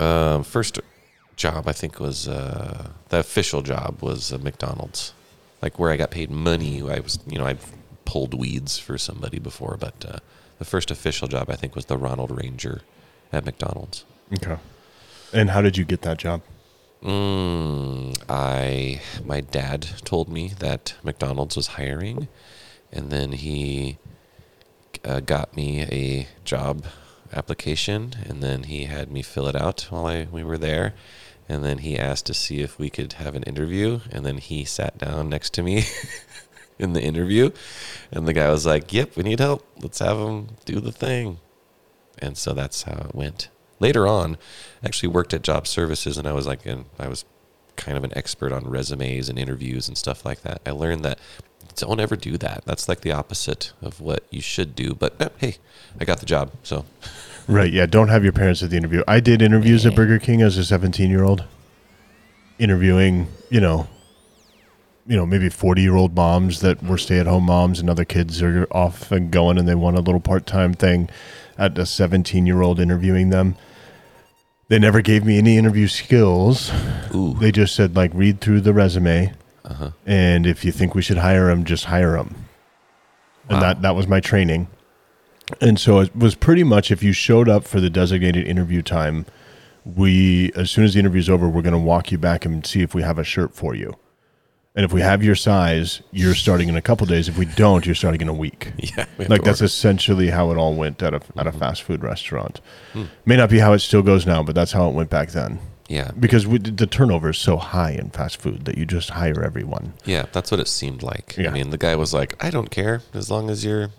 Um, 0.00 0.42
first 0.42 0.80
job 1.36 1.68
I 1.68 1.72
think 1.72 2.00
was 2.00 2.26
uh, 2.26 2.90
the 3.10 3.18
official 3.18 3.62
job 3.62 4.02
was 4.02 4.32
uh, 4.32 4.38
McDonald's, 4.38 5.12
like 5.62 5.78
where 5.78 5.90
I 5.90 5.96
got 5.96 6.10
paid 6.10 6.30
money. 6.30 6.82
I 6.82 7.00
was, 7.00 7.18
you 7.26 7.38
know, 7.38 7.46
I've 7.46 7.72
pulled 8.04 8.34
weeds 8.34 8.78
for 8.78 8.98
somebody 8.98 9.38
before, 9.38 9.76
but 9.78 10.04
uh, 10.08 10.18
the 10.58 10.64
first 10.64 10.90
official 10.90 11.28
job 11.28 11.50
I 11.50 11.56
think 11.56 11.74
was 11.74 11.86
the 11.86 11.98
Ronald 11.98 12.30
Ranger 12.30 12.80
at 13.32 13.44
McDonald's. 13.44 14.04
Okay. 14.32 14.56
And 15.32 15.50
how 15.50 15.60
did 15.60 15.76
you 15.76 15.84
get 15.84 16.02
that 16.02 16.18
job? 16.18 16.42
Mm, 17.02 18.16
I 18.28 19.00
my 19.24 19.40
dad 19.40 19.82
told 20.04 20.28
me 20.28 20.48
that 20.58 20.94
McDonald's 21.04 21.56
was 21.56 21.68
hiring, 21.68 22.28
and 22.90 23.10
then 23.10 23.32
he 23.32 23.98
uh, 25.04 25.20
got 25.20 25.54
me 25.54 25.82
a 25.82 26.26
job 26.44 26.86
application, 27.32 28.14
and 28.24 28.42
then 28.42 28.64
he 28.64 28.84
had 28.84 29.10
me 29.10 29.22
fill 29.22 29.46
it 29.46 29.56
out 29.56 29.82
while 29.90 30.06
I 30.06 30.26
we 30.30 30.42
were 30.42 30.58
there, 30.58 30.94
and 31.48 31.64
then 31.64 31.78
he 31.78 31.98
asked 31.98 32.26
to 32.26 32.34
see 32.34 32.60
if 32.60 32.78
we 32.78 32.90
could 32.90 33.14
have 33.14 33.34
an 33.34 33.42
interview, 33.44 34.00
and 34.10 34.24
then 34.24 34.38
he 34.38 34.64
sat 34.64 34.98
down 34.98 35.28
next 35.28 35.54
to 35.54 35.62
me 35.62 35.84
in 36.78 36.92
the 36.92 37.02
interview, 37.02 37.50
and 38.10 38.26
the 38.26 38.32
guy 38.32 38.50
was 38.50 38.66
like, 38.66 38.92
"Yep, 38.92 39.16
we 39.16 39.22
need 39.22 39.40
help. 39.40 39.66
Let's 39.80 39.98
have 40.00 40.18
him 40.18 40.48
do 40.64 40.80
the 40.80 40.92
thing," 40.92 41.38
and 42.18 42.36
so 42.36 42.52
that's 42.52 42.82
how 42.82 43.06
it 43.08 43.14
went. 43.14 43.48
Later 43.78 44.06
on 44.06 44.36
I 44.82 44.86
actually 44.86 45.10
worked 45.10 45.34
at 45.34 45.42
job 45.42 45.66
services 45.66 46.16
and 46.16 46.26
i 46.26 46.32
was 46.32 46.46
like 46.46 46.64
and 46.64 46.86
i 46.98 47.08
was 47.08 47.24
kind 47.76 47.98
of 47.98 48.04
an 48.04 48.16
expert 48.16 48.52
on 48.52 48.64
resumes 48.64 49.28
and 49.28 49.38
interviews 49.38 49.86
and 49.86 49.98
stuff 49.98 50.24
like 50.24 50.40
that. 50.42 50.62
I 50.64 50.70
learned 50.70 51.04
that 51.04 51.18
don't 51.74 52.00
ever 52.00 52.16
do 52.16 52.38
that. 52.38 52.62
That's 52.64 52.88
like 52.88 53.02
the 53.02 53.12
opposite 53.12 53.74
of 53.82 54.00
what 54.00 54.24
you 54.30 54.40
should 54.40 54.74
do. 54.74 54.94
But 54.94 55.32
hey 55.38 55.56
i 56.00 56.04
got 56.04 56.20
the 56.20 56.26
job 56.26 56.52
so 56.62 56.86
Right. 57.48 57.72
Yeah. 57.72 57.86
Don't 57.86 58.08
have 58.08 58.24
your 58.24 58.32
parents 58.32 58.62
at 58.62 58.70
the 58.70 58.76
interview. 58.76 59.02
I 59.06 59.20
did 59.20 59.40
interviews 59.42 59.86
at 59.86 59.94
Burger 59.94 60.18
King 60.18 60.42
as 60.42 60.56
a 60.58 60.64
17 60.64 61.10
year 61.10 61.22
old, 61.24 61.44
interviewing, 62.58 63.28
you 63.50 63.60
know, 63.60 63.86
you 65.06 65.16
know, 65.16 65.24
maybe 65.26 65.48
40 65.48 65.82
year 65.82 65.94
old 65.94 66.16
moms 66.16 66.60
that 66.60 66.82
were 66.82 66.98
stay 66.98 67.18
at 67.20 67.26
home 67.26 67.44
moms 67.44 67.78
and 67.78 67.88
other 67.88 68.04
kids 68.04 68.42
are 68.42 68.66
off 68.72 69.12
and 69.12 69.30
going 69.30 69.58
and 69.58 69.68
they 69.68 69.74
want 69.76 69.96
a 69.96 70.00
little 70.00 70.20
part 70.20 70.46
time 70.46 70.74
thing 70.74 71.08
at 71.56 71.78
a 71.78 71.86
17 71.86 72.46
year 72.46 72.60
old 72.62 72.80
interviewing 72.80 73.30
them. 73.30 73.54
They 74.68 74.80
never 74.80 75.00
gave 75.00 75.24
me 75.24 75.38
any 75.38 75.56
interview 75.58 75.86
skills. 75.86 76.72
ooh 77.14 77.34
They 77.38 77.52
just 77.52 77.76
said, 77.76 77.94
like, 77.94 78.10
read 78.14 78.40
through 78.40 78.62
the 78.62 78.74
resume. 78.74 79.32
uh-huh 79.64 79.90
And 80.04 80.44
if 80.44 80.64
you 80.64 80.72
think 80.72 80.96
we 80.96 81.02
should 81.02 81.18
hire 81.18 81.48
him, 81.50 81.64
just 81.64 81.84
hire 81.84 82.16
him. 82.16 82.34
And 83.48 83.58
Wow. 83.58 83.60
that, 83.60 83.82
that 83.82 83.94
was 83.94 84.08
my 84.08 84.18
training. 84.18 84.66
And 85.60 85.78
so 85.78 86.00
it 86.00 86.14
was 86.16 86.34
pretty 86.34 86.64
much 86.64 86.90
if 86.90 87.02
you 87.02 87.12
showed 87.12 87.48
up 87.48 87.64
for 87.64 87.80
the 87.80 87.90
designated 87.90 88.46
interview 88.46 88.82
time, 88.82 89.26
we, 89.84 90.50
as 90.54 90.70
soon 90.70 90.84
as 90.84 90.94
the 90.94 91.00
interview's 91.00 91.30
over, 91.30 91.48
we're 91.48 91.62
going 91.62 91.72
to 91.72 91.78
walk 91.78 92.10
you 92.10 92.18
back 92.18 92.44
and 92.44 92.66
see 92.66 92.82
if 92.82 92.94
we 92.94 93.02
have 93.02 93.18
a 93.18 93.24
shirt 93.24 93.54
for 93.54 93.74
you. 93.74 93.94
And 94.74 94.84
if 94.84 94.92
we 94.92 95.00
have 95.00 95.22
your 95.22 95.36
size, 95.36 96.02
you're 96.10 96.34
starting 96.34 96.68
in 96.68 96.76
a 96.76 96.82
couple 96.82 97.06
days. 97.06 97.28
If 97.28 97.38
we 97.38 97.46
don't, 97.46 97.86
you're 97.86 97.94
starting 97.94 98.20
in 98.20 98.28
a 98.28 98.34
week. 98.34 98.72
yeah 98.78 99.06
we 99.16 99.24
Like 99.24 99.42
that's 99.42 99.60
order. 99.60 99.64
essentially 99.66 100.28
how 100.30 100.50
it 100.50 100.58
all 100.58 100.74
went 100.74 101.02
at 101.02 101.14
a 101.14 101.16
at 101.36 101.46
a 101.46 101.50
mm-hmm. 101.50 101.58
fast 101.58 101.82
food 101.84 102.02
restaurant. 102.02 102.60
Hmm. 102.92 103.04
May 103.24 103.36
not 103.36 103.48
be 103.48 103.58
how 103.60 103.72
it 103.72 103.78
still 103.78 104.02
goes 104.02 104.26
now, 104.26 104.42
but 104.42 104.54
that's 104.54 104.72
how 104.72 104.86
it 104.88 104.92
went 104.92 105.08
back 105.08 105.30
then. 105.30 105.60
yeah 105.88 106.10
Because 106.18 106.46
we, 106.46 106.58
the 106.58 106.86
turnover 106.86 107.30
is 107.30 107.38
so 107.38 107.56
high 107.56 107.92
in 107.92 108.10
fast 108.10 108.36
food 108.38 108.66
that 108.66 108.76
you 108.76 108.84
just 108.84 109.10
hire 109.10 109.42
everyone. 109.42 109.94
yeah 110.04 110.26
that's 110.32 110.50
what 110.50 110.60
it 110.60 110.68
seemed 110.68 111.02
like 111.02 111.36
Yeah. 111.38 111.48
i 111.48 111.52
mean 111.52 111.70
the 111.70 111.78
guy 111.78 111.94
was 111.96 112.12
like 112.12 112.34
i 112.44 112.50
don't 112.50 112.70
care 112.70 113.00
as 113.14 113.30
long 113.30 113.48
as 113.50 113.64
you're 113.64 113.90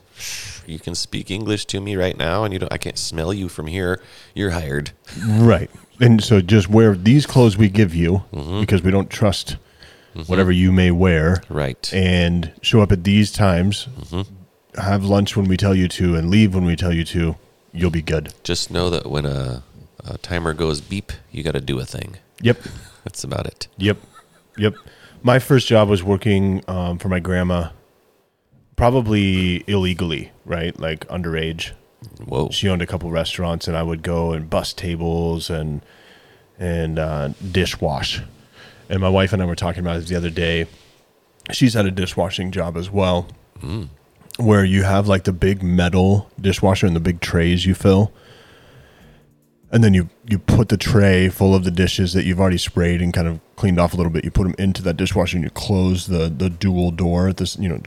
you 0.66 0.80
can 0.80 0.96
speak 0.96 1.32
english 1.32 1.66
to 1.66 1.80
me 1.80 1.96
right 1.96 2.18
now 2.18 2.44
and 2.44 2.54
you 2.54 2.60
don't 2.60 2.74
i 2.74 2.78
can't 2.78 2.98
smell 2.98 3.34
you 3.34 3.48
from 3.48 3.68
here 3.68 4.02
you're 4.34 4.52
hired 4.52 4.92
Right. 5.28 5.70
And 6.00 6.24
so 6.24 6.42
just 6.42 6.70
wear 6.70 6.96
these 6.96 7.26
clothes 7.26 7.58
we 7.58 7.70
give 7.70 7.96
you 7.96 8.24
mm-hmm. 8.32 8.60
because 8.60 8.84
we 8.84 8.92
don't 8.92 9.10
trust 9.10 9.58
mm-hmm. 10.14 10.24
whatever 10.24 10.52
you 10.52 10.72
may 10.72 10.92
wear 10.92 11.42
right 11.50 11.92
and 11.94 12.52
show 12.62 12.82
up 12.82 12.92
at 12.92 13.04
these 13.04 13.32
times, 13.32 13.88
mm-hmm. 14.00 14.80
have 14.80 15.04
lunch 15.04 15.36
when 15.36 15.48
we 15.48 15.58
tell 15.58 15.74
you 15.74 15.88
to, 15.88 16.16
and 16.16 16.30
leave 16.30 16.54
when 16.54 16.66
we 16.66 16.76
tell 16.76 16.94
you 16.94 17.04
to. 17.06 17.36
You'll 17.74 17.92
be 17.92 18.02
good. 18.02 18.34
Just 18.44 18.72
know 18.72 18.90
that 18.90 19.10
when 19.10 19.26
a, 19.26 19.64
a 20.04 20.18
timer 20.20 20.54
goes 20.54 20.82
beep, 20.82 21.12
you 21.32 21.44
got 21.44 21.54
to 21.54 21.62
do 21.62 21.80
a 21.80 21.86
thing. 21.86 22.18
Yep. 22.42 22.60
That's 23.04 23.24
about 23.24 23.46
it. 23.46 23.68
Yep. 23.78 23.98
Yep. 24.58 24.76
My 25.24 25.40
first 25.40 25.68
job 25.68 25.90
was 25.90 26.04
working 26.04 26.64
um, 26.68 26.98
for 26.98 27.10
my 27.10 27.20
grandma, 27.20 27.70
probably 28.78 29.66
illegally, 29.68 30.32
right? 30.46 30.80
Like 30.80 31.06
underage. 31.10 31.72
Whoa. 32.24 32.50
She 32.52 32.70
owned 32.70 32.82
a 32.82 32.88
couple 32.88 33.12
restaurants, 33.12 33.68
and 33.68 33.76
I 33.76 33.84
would 33.84 34.02
go 34.04 34.32
and 34.32 34.50
bust 34.50 34.78
tables 34.78 35.50
and 35.50 35.82
and 36.58 36.98
uh, 36.98 37.30
dishwash. 37.44 38.24
And 38.90 39.02
my 39.02 39.10
wife 39.10 39.34
and 39.34 39.42
I 39.42 39.46
were 39.46 39.56
talking 39.56 39.82
about 39.82 39.98
it 39.98 40.08
the 40.08 40.16
other 40.16 40.30
day. 40.30 40.68
She's 41.52 41.74
had 41.74 41.86
a 41.86 41.92
dishwashing 41.92 42.52
job 42.52 42.78
as 42.78 42.90
well, 42.90 43.28
where 44.38 44.64
you 44.64 44.84
have 44.84 45.08
like 45.08 45.24
the 45.26 45.34
big 45.34 45.62
metal 45.64 46.30
dishwasher 46.40 46.86
and 46.88 46.96
the 46.96 47.00
big 47.02 47.20
trays 47.20 47.66
you 47.66 47.74
fill, 47.74 48.12
and 49.72 49.84
then 49.84 49.94
you 49.94 50.10
you 50.28 50.40
put 50.40 50.70
the 50.70 50.78
tray 50.78 51.30
full 51.30 51.54
of 51.56 51.64
the 51.64 51.72
dishes 51.72 52.14
that 52.14 52.26
you've 52.26 52.40
already 52.40 52.58
sprayed 52.58 53.02
and 53.02 53.14
kind 53.14 53.28
of 53.28 53.40
cleaned 53.56 53.80
off 53.80 53.94
a 53.94 53.98
little 53.98 54.12
bit. 54.12 54.24
You 54.24 54.32
put 54.32 54.44
them 54.44 54.56
into 54.58 54.82
that 54.84 54.98
dishwasher 54.98 55.38
and 55.38 55.44
you 55.44 55.50
close 55.50 56.08
the 56.08 56.30
the 56.30 56.50
dual 56.50 56.92
door 56.92 57.28
at 57.30 57.38
this, 57.38 57.58
you 57.58 57.70
know, 57.70 57.82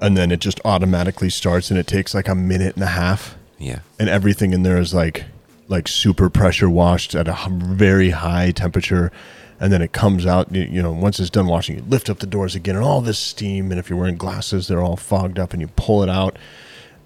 and 0.00 0.16
then 0.16 0.30
it 0.30 0.40
just 0.40 0.60
automatically 0.64 1.30
starts 1.30 1.70
and 1.70 1.78
it 1.78 1.86
takes 1.86 2.14
like 2.14 2.28
a 2.28 2.34
minute 2.34 2.74
and 2.74 2.82
a 2.84 2.88
half 2.88 3.36
Yeah. 3.58 3.80
and 3.98 4.08
everything 4.08 4.52
in 4.52 4.62
there 4.62 4.78
is 4.78 4.92
like 4.94 5.24
like 5.68 5.88
super 5.88 6.28
pressure 6.28 6.68
washed 6.68 7.14
at 7.14 7.28
a 7.28 7.36
very 7.50 8.10
high 8.10 8.50
temperature 8.50 9.12
and 9.60 9.72
then 9.72 9.80
it 9.80 9.92
comes 9.92 10.26
out 10.26 10.52
you, 10.54 10.62
you 10.62 10.82
know 10.82 10.92
once 10.92 11.20
it's 11.20 11.30
done 11.30 11.46
washing 11.46 11.76
you 11.76 11.82
lift 11.88 12.10
up 12.10 12.18
the 12.18 12.26
doors 12.26 12.54
again 12.54 12.74
and 12.74 12.84
all 12.84 13.00
this 13.00 13.18
steam 13.18 13.70
and 13.70 13.78
if 13.78 13.88
you're 13.88 13.98
wearing 13.98 14.16
glasses 14.16 14.66
they're 14.68 14.82
all 14.82 14.96
fogged 14.96 15.38
up 15.38 15.52
and 15.52 15.62
you 15.62 15.68
pull 15.76 16.02
it 16.02 16.08
out 16.08 16.36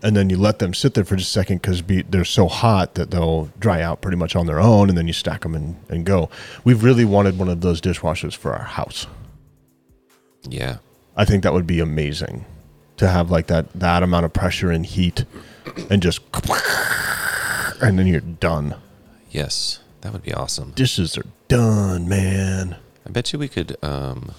and 0.02 0.14
then 0.16 0.28
you 0.30 0.36
let 0.36 0.58
them 0.58 0.74
sit 0.74 0.94
there 0.94 1.04
for 1.04 1.16
just 1.16 1.30
a 1.30 1.32
second 1.32 1.62
because 1.62 1.82
they're 1.82 2.24
so 2.24 2.46
hot 2.48 2.94
that 2.94 3.10
they'll 3.10 3.50
dry 3.58 3.80
out 3.82 4.00
pretty 4.02 4.16
much 4.16 4.36
on 4.36 4.46
their 4.46 4.60
own 4.60 4.88
and 4.88 4.96
then 4.96 5.06
you 5.06 5.12
stack 5.12 5.40
them 5.42 5.54
and, 5.54 5.76
and 5.88 6.04
go 6.06 6.28
we've 6.64 6.84
really 6.84 7.04
wanted 7.04 7.38
one 7.38 7.48
of 7.48 7.60
those 7.62 7.80
dishwashers 7.80 8.34
for 8.36 8.52
our 8.52 8.64
house 8.64 9.06
Yeah. 10.48 10.78
I 11.16 11.24
think 11.24 11.42
that 11.44 11.52
would 11.54 11.66
be 11.66 11.80
amazing 11.80 12.44
to 12.98 13.08
have 13.08 13.30
like 13.30 13.46
that 13.48 13.72
that 13.72 14.02
amount 14.02 14.24
of 14.26 14.32
pressure 14.32 14.70
and 14.70 14.84
heat 14.86 15.24
and 15.90 16.02
just 16.02 16.20
and 17.80 17.98
then 17.98 18.06
you're 18.06 18.20
done. 18.20 18.74
Yes. 19.30 19.80
That 20.02 20.12
would 20.12 20.22
be 20.22 20.32
awesome. 20.32 20.70
Dishes 20.72 21.16
are 21.18 21.24
done, 21.48 22.08
man. 22.08 22.76
I 23.06 23.10
bet 23.10 23.32
you 23.32 23.38
we 23.38 23.48
could, 23.48 23.76
um, 23.82 24.32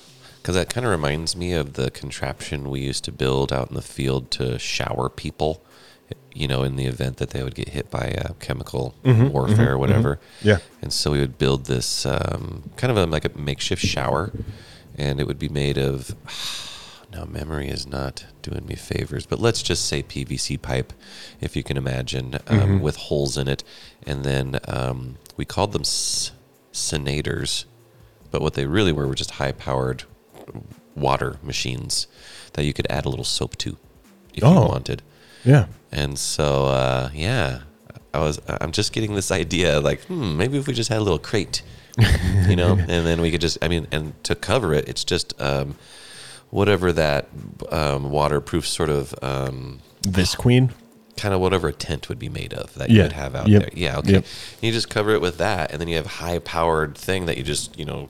because 0.47 0.55
that 0.55 0.69
kind 0.73 0.85
of 0.85 0.91
reminds 0.91 1.35
me 1.35 1.51
of 1.51 1.73
the 1.73 1.91
contraption 1.91 2.69
we 2.69 2.79
used 2.79 3.03
to 3.03 3.11
build 3.11 3.51
out 3.51 3.67
in 3.67 3.75
the 3.75 3.81
field 3.81 4.31
to 4.31 4.57
shower 4.57 5.09
people. 5.09 5.61
You 6.33 6.47
know, 6.47 6.63
in 6.63 6.77
the 6.77 6.85
event 6.85 7.17
that 7.17 7.31
they 7.31 7.43
would 7.43 7.53
get 7.53 7.67
hit 7.69 7.91
by 7.91 8.05
a 8.17 8.33
chemical 8.35 8.95
warfare 9.03 9.73
or 9.73 9.77
whatever. 9.77 10.19
Yeah. 10.41 10.59
And 10.81 10.93
so 10.93 11.11
we 11.11 11.19
would 11.19 11.37
build 11.37 11.65
this 11.65 12.05
um, 12.05 12.69
kind 12.77 12.91
of 12.91 12.95
a, 12.97 13.05
like 13.05 13.25
a 13.25 13.37
makeshift 13.37 13.83
shower, 13.85 14.31
and 14.97 15.19
it 15.19 15.27
would 15.27 15.37
be 15.39 15.49
made 15.49 15.77
of. 15.77 16.15
Now, 17.11 17.23
memory 17.23 17.69
is 17.69 17.87
not 17.87 18.25
doing 18.41 18.65
me 18.65 18.75
favors, 18.75 19.25
but 19.25 19.39
let's 19.39 19.61
just 19.63 19.85
say 19.85 20.03
PVC 20.03 20.61
pipe, 20.61 20.91
if 21.39 21.55
you 21.55 21.63
can 21.63 21.77
imagine, 21.77 22.37
um, 22.47 22.81
with 22.81 22.97
holes 22.97 23.37
in 23.37 23.47
it. 23.47 23.63
And 24.05 24.25
then 24.25 24.59
um, 24.67 25.17
we 25.37 25.45
called 25.45 25.71
them 25.71 25.83
s- 25.83 26.31
senators, 26.73 27.65
but 28.29 28.41
what 28.41 28.55
they 28.55 28.65
really 28.65 28.91
were 28.91 29.07
were 29.07 29.15
just 29.15 29.31
high 29.31 29.53
powered 29.53 30.03
water 30.95 31.37
machines 31.43 32.07
that 32.53 32.65
you 32.65 32.73
could 32.73 32.87
add 32.89 33.05
a 33.05 33.09
little 33.09 33.25
soap 33.25 33.55
to 33.57 33.77
if 34.33 34.43
you 34.43 34.47
Oh. 34.47 34.67
wanted. 34.67 35.01
Yeah. 35.43 35.67
And 35.91 36.17
so, 36.17 36.65
uh, 36.67 37.09
yeah, 37.13 37.61
I 38.13 38.19
was, 38.19 38.39
I'm 38.47 38.71
just 38.71 38.93
getting 38.93 39.15
this 39.15 39.31
idea 39.43 39.79
like, 39.79 40.01
hmm, 40.05 40.37
maybe 40.37 40.57
if 40.57 40.67
we 40.67 40.73
just 40.73 40.89
had 40.89 40.97
a 40.99 41.03
little 41.03 41.19
crate, 41.19 41.61
you 42.47 42.55
know, 42.55 42.73
and 42.79 43.05
then 43.05 43.21
we 43.21 43.31
could 43.31 43.41
just, 43.41 43.57
I 43.61 43.67
mean, 43.67 43.87
and 43.91 44.21
to 44.23 44.35
cover 44.35 44.73
it, 44.73 44.87
it's 44.89 45.03
just 45.03 45.39
um, 45.41 45.75
whatever 46.49 46.91
that 46.93 47.27
um, 47.71 48.09
waterproof 48.11 48.67
sort 48.67 48.89
of, 48.89 49.13
um, 49.21 49.79
Visqueen. 50.03 50.71
kind 51.17 51.33
of 51.33 51.39
whatever 51.41 51.67
a 51.67 51.73
tent 51.73 52.09
would 52.09 52.19
be 52.19 52.29
made 52.29 52.53
of 52.53 52.73
that 52.75 52.89
you 52.89 53.01
would 53.01 53.13
have 53.13 53.35
out 53.35 53.47
Yep. 53.47 53.61
there. 53.61 53.69
Yeah, 53.73 53.97
okay. 53.99 54.11
Yep. 54.13 54.25
You 54.61 54.71
just 54.71 54.89
cover 54.89 55.11
it 55.11 55.21
with 55.21 55.37
that, 55.39 55.71
and 55.71 55.79
then 55.81 55.87
you 55.87 55.95
have 55.95 56.05
high 56.05 56.39
powered 56.39 56.97
thing 56.97 57.25
that 57.27 57.37
you 57.37 57.43
just, 57.43 57.77
you 57.77 57.85
know, 57.85 58.09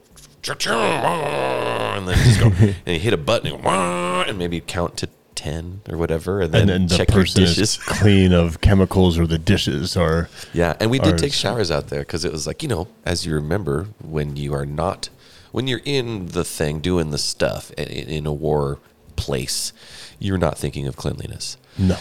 and 1.98 2.08
then 2.08 2.18
just 2.18 2.40
go 2.40 2.48
and 2.86 2.94
you 2.96 3.00
hit 3.00 3.14
a 3.14 3.18
button 3.18 3.52
and, 3.52 4.30
and 4.30 4.38
maybe 4.38 4.60
count 4.62 4.98
to 4.98 5.10
ten 5.36 5.82
or 5.88 5.98
whatever, 5.98 6.42
and 6.42 6.54
then, 6.54 6.62
and 6.62 6.70
then 6.70 6.88
the 6.88 6.98
check 6.98 7.14
your 7.14 7.24
dishes. 7.24 7.58
is 7.58 7.78
clean 7.86 8.34
of 8.34 8.60
chemicals 8.62 9.18
or 9.18 9.28
the 9.28 9.38
dishes 9.38 9.96
or 9.96 10.30
Yeah, 10.54 10.76
and 10.80 10.90
we 10.90 11.00
did 11.00 11.18
take 11.18 11.34
showers 11.34 11.70
out 11.72 11.88
there 11.88 12.02
because 12.02 12.26
it 12.26 12.32
was 12.32 12.48
like 12.48 12.64
you 12.64 12.70
know, 12.70 12.88
as 13.06 13.26
you 13.26 13.34
remember, 13.34 13.88
when 14.02 14.36
you 14.36 14.54
are 14.54 14.66
not, 14.66 15.10
when 15.52 15.68
you're 15.68 15.82
in 15.86 16.28
the 16.28 16.44
thing 16.44 16.80
doing 16.80 17.12
the 17.12 17.18
stuff 17.18 17.72
in, 17.72 17.88
in 17.88 18.26
a 18.26 18.34
war 18.34 18.80
place, 19.16 19.74
you're 20.20 20.38
not 20.38 20.58
thinking 20.58 20.88
of 20.88 20.96
cleanliness. 20.96 21.58
no. 21.78 21.98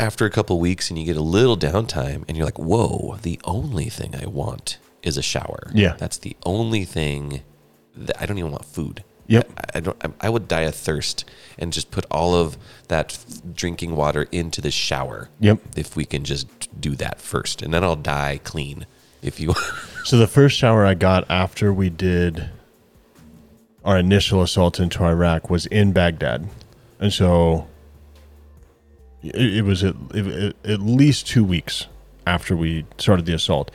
After 0.00 0.24
a 0.24 0.30
couple 0.30 0.60
weeks, 0.60 0.90
and 0.90 0.98
you 0.98 1.04
get 1.04 1.16
a 1.16 1.22
little 1.22 1.56
downtime, 1.56 2.22
and 2.28 2.36
you're 2.36 2.46
like, 2.46 2.56
"Whoa! 2.58 3.18
The 3.22 3.40
only 3.42 3.86
thing 3.86 4.14
I 4.14 4.26
want 4.26 4.78
is 5.02 5.16
a 5.16 5.22
shower. 5.22 5.70
Yeah. 5.74 5.94
that's 5.98 6.18
the 6.18 6.36
only 6.44 6.84
thing 6.84 7.42
I 8.18 8.26
don't 8.26 8.38
even 8.38 8.52
want 8.52 8.64
food. 8.64 9.04
Yep. 9.26 9.50
I, 9.58 9.78
I 9.78 9.80
don't. 9.80 9.96
I, 10.04 10.26
I 10.26 10.30
would 10.30 10.48
die 10.48 10.62
of 10.62 10.74
thirst 10.74 11.24
and 11.58 11.72
just 11.72 11.90
put 11.90 12.06
all 12.10 12.34
of 12.34 12.56
that 12.88 13.12
f- 13.12 13.42
drinking 13.54 13.94
water 13.96 14.26
into 14.32 14.60
the 14.60 14.70
shower 14.70 15.28
Yep. 15.40 15.58
if 15.76 15.96
we 15.96 16.04
can 16.04 16.24
just 16.24 16.48
do 16.80 16.94
that 16.96 17.20
first, 17.20 17.60
and 17.62 17.72
then 17.74 17.84
I'll 17.84 17.96
die 17.96 18.40
clean. 18.42 18.86
If 19.20 19.38
you, 19.40 19.52
So 20.04 20.16
the 20.16 20.26
first 20.26 20.56
shower 20.56 20.86
I 20.86 20.94
got 20.94 21.28
after 21.30 21.72
we 21.72 21.90
did 21.90 22.48
our 23.84 23.98
initial 23.98 24.42
assault 24.42 24.80
into 24.80 25.02
Iraq 25.04 25.50
was 25.50 25.66
in 25.66 25.92
Baghdad, 25.92 26.48
and 27.00 27.12
so 27.12 27.66
it, 29.22 29.34
it 29.58 29.62
was 29.64 29.82
at, 29.84 29.94
it, 30.14 30.56
at 30.64 30.80
least 30.80 31.26
two 31.26 31.44
weeks 31.44 31.86
after 32.26 32.56
we 32.56 32.84
started 32.98 33.26
the 33.26 33.34
assault. 33.34 33.70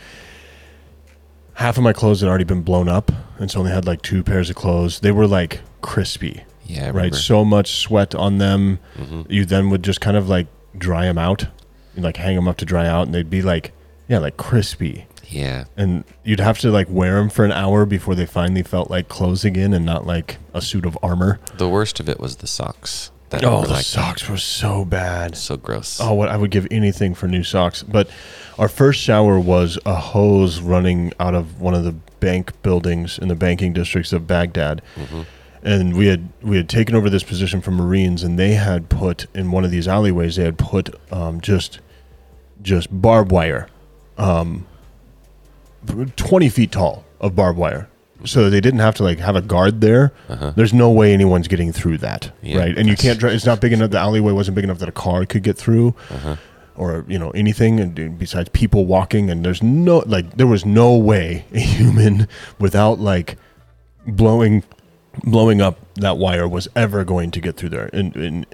Half 1.55 1.77
of 1.77 1.83
my 1.83 1.93
clothes 1.93 2.21
had 2.21 2.29
already 2.29 2.43
been 2.43 2.61
blown 2.61 2.89
up, 2.89 3.11
and 3.39 3.49
so 3.49 3.59
only 3.59 3.71
had 3.71 3.85
like 3.85 4.01
two 4.01 4.23
pairs 4.23 4.49
of 4.49 4.55
clothes. 4.55 4.99
They 4.99 5.11
were 5.11 5.27
like 5.27 5.61
crispy, 5.81 6.43
yeah, 6.65 6.91
right? 6.93 7.13
So 7.13 7.45
much 7.45 7.75
sweat 7.75 8.15
on 8.15 8.37
them. 8.39 8.79
Mhm. 8.97 9.29
You 9.29 9.45
then 9.45 9.69
would 9.69 9.83
just 9.83 10.01
kind 10.01 10.17
of 10.17 10.27
like 10.29 10.47
dry 10.77 11.05
them 11.05 11.17
out, 11.17 11.47
You'd, 11.95 12.03
like 12.03 12.17
hang 12.17 12.35
them 12.35 12.47
up 12.47 12.57
to 12.57 12.65
dry 12.65 12.87
out, 12.87 13.05
and 13.05 13.13
they'd 13.13 13.29
be 13.29 13.41
like, 13.41 13.71
yeah, 14.07 14.17
like 14.19 14.37
crispy 14.37 15.05
yeah, 15.29 15.65
and 15.75 16.03
you'd 16.23 16.39
have 16.39 16.59
to 16.59 16.69
like 16.71 16.87
wear 16.89 17.15
them 17.15 17.29
for 17.29 17.43
an 17.43 17.51
hour 17.51 17.85
before 17.85 18.13
they 18.15 18.25
finally 18.25 18.61
felt 18.63 18.89
like 18.91 19.07
clothes 19.07 19.43
again 19.43 19.73
and 19.73 19.83
not 19.85 20.05
like 20.05 20.37
a 20.53 20.61
suit 20.61 20.85
of 20.85 20.97
armor. 21.01 21.39
the 21.57 21.67
worst 21.67 21.99
of 21.99 22.07
it 22.07 22.19
was 22.19 22.37
the 22.37 22.47
socks. 22.47 23.09
That 23.33 23.43
Oh, 23.45 23.65
the 23.65 23.81
socks 23.81 24.29
were 24.29 24.37
so 24.37 24.85
bad. 24.85 25.35
so 25.35 25.57
gross. 25.57 25.99
Oh, 26.01 26.13
what 26.13 26.29
I 26.29 26.37
would 26.37 26.51
give 26.51 26.67
anything 26.71 27.13
for 27.15 27.27
new 27.27 27.43
socks. 27.43 27.83
But 27.83 28.07
our 28.59 28.67
first 28.67 28.99
shower 29.01 29.39
was 29.39 29.77
a 29.85 29.95
hose 29.95 30.61
running 30.61 31.11
out 31.19 31.33
of 31.35 31.59
one 31.59 31.73
of 31.73 31.83
the 31.83 31.93
bank 32.19 32.51
buildings 32.61 33.17
in 33.17 33.27
the 33.27 33.35
banking 33.35 33.73
districts 33.73 34.13
of 34.13 34.27
Baghdad. 34.27 34.81
Mhm. 34.95 35.25
And 35.63 35.95
we 35.95 36.07
had 36.07 36.29
we 36.41 36.57
had 36.57 36.67
taken 36.69 36.93
over 36.95 37.09
this 37.09 37.23
position 37.23 37.61
from 37.61 37.75
Marines, 37.75 38.21
and 38.23 38.37
they 38.37 38.53
had 38.53 38.89
put 38.89 39.27
in 39.33 39.49
one 39.51 39.63
of 39.63 39.71
these 39.71 39.87
alleyways. 39.87 40.35
They 40.35 40.43
had 40.43 40.57
put 40.57 40.93
um, 41.11 41.39
just 41.41 41.79
just 42.61 42.87
barbed 42.91 43.31
wire, 43.31 43.67
um, 44.17 44.65
twenty 46.15 46.49
feet 46.49 46.71
tall 46.71 47.03
of 47.19 47.35
barbed 47.35 47.57
wire, 47.57 47.87
so 48.25 48.49
they 48.49 48.61
didn't 48.61 48.79
have 48.79 48.95
to 48.95 49.03
like 49.03 49.19
have 49.19 49.35
a 49.35 49.41
guard 49.41 49.81
there. 49.81 50.13
Uh-huh. 50.29 50.51
There's 50.55 50.73
no 50.73 50.89
way 50.91 51.13
anyone's 51.13 51.47
getting 51.47 51.71
through 51.71 51.97
that, 51.99 52.31
Yeah, 52.41 52.59
right? 52.59 52.77
And 52.77 52.87
you 52.87 52.95
can't. 52.95 53.19
Dri- 53.19 53.33
it's 53.33 53.45
not 53.45 53.59
big 53.61 53.73
enough. 53.73 53.91
The 53.91 53.99
alleyway 53.99 54.31
wasn't 54.31 54.55
big 54.55 54.63
enough 54.63 54.79
that 54.79 54.89
a 54.89 54.93
car 54.93 55.25
could 55.25 55.43
get 55.43 55.57
through, 55.57 55.95
Uh-huh. 56.09 56.35
or 56.75 57.05
you 57.07 57.19
know 57.19 57.31
anything. 57.31 57.79
And 57.79 58.17
besides 58.17 58.49
people 58.49 58.85
walking, 58.85 59.29
and 59.29 59.43
there's 59.45 59.61
no 59.63 59.99
like 60.05 60.37
there 60.37 60.47
was 60.47 60.65
no 60.65 60.95
way 60.97 61.45
a 61.53 61.59
human 61.59 62.27
without 62.59 62.99
like 62.99 63.37
blowing 64.07 64.63
blowing 65.23 65.61
up 65.61 65.77
that 65.95 66.17
wire 66.17 66.47
was 66.47 66.67
ever 66.75 67.03
going 67.05 67.29
to 67.31 67.39
get 67.39 67.55
through 67.57 67.69
there 67.69 67.87
in 67.87 68.11
in 68.13 68.45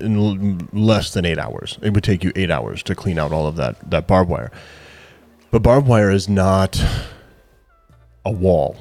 in 0.00 0.68
less 0.72 1.12
than 1.12 1.24
eight 1.24 1.38
hours. 1.38 1.78
It 1.82 1.92
would 1.94 2.04
take 2.04 2.22
you 2.22 2.32
eight 2.36 2.50
hours 2.50 2.82
to 2.84 2.94
clean 2.94 3.18
out 3.18 3.32
all 3.32 3.46
of 3.46 3.56
that 3.56 3.90
that 3.90 4.06
barbed 4.06 4.30
wire. 4.30 4.50
But 5.50 5.62
barbed 5.62 5.86
wire 5.86 6.10
is 6.10 6.28
not 6.28 6.82
a 8.24 8.30
wall 8.30 8.76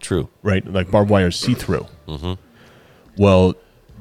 True. 0.00 0.28
right? 0.42 0.64
Like 0.66 0.90
barbed 0.90 1.10
wire 1.10 1.28
is 1.28 1.36
see 1.36 1.54
through. 1.54 1.86
Mm-hmm. 2.08 2.32
Well, 3.16 3.54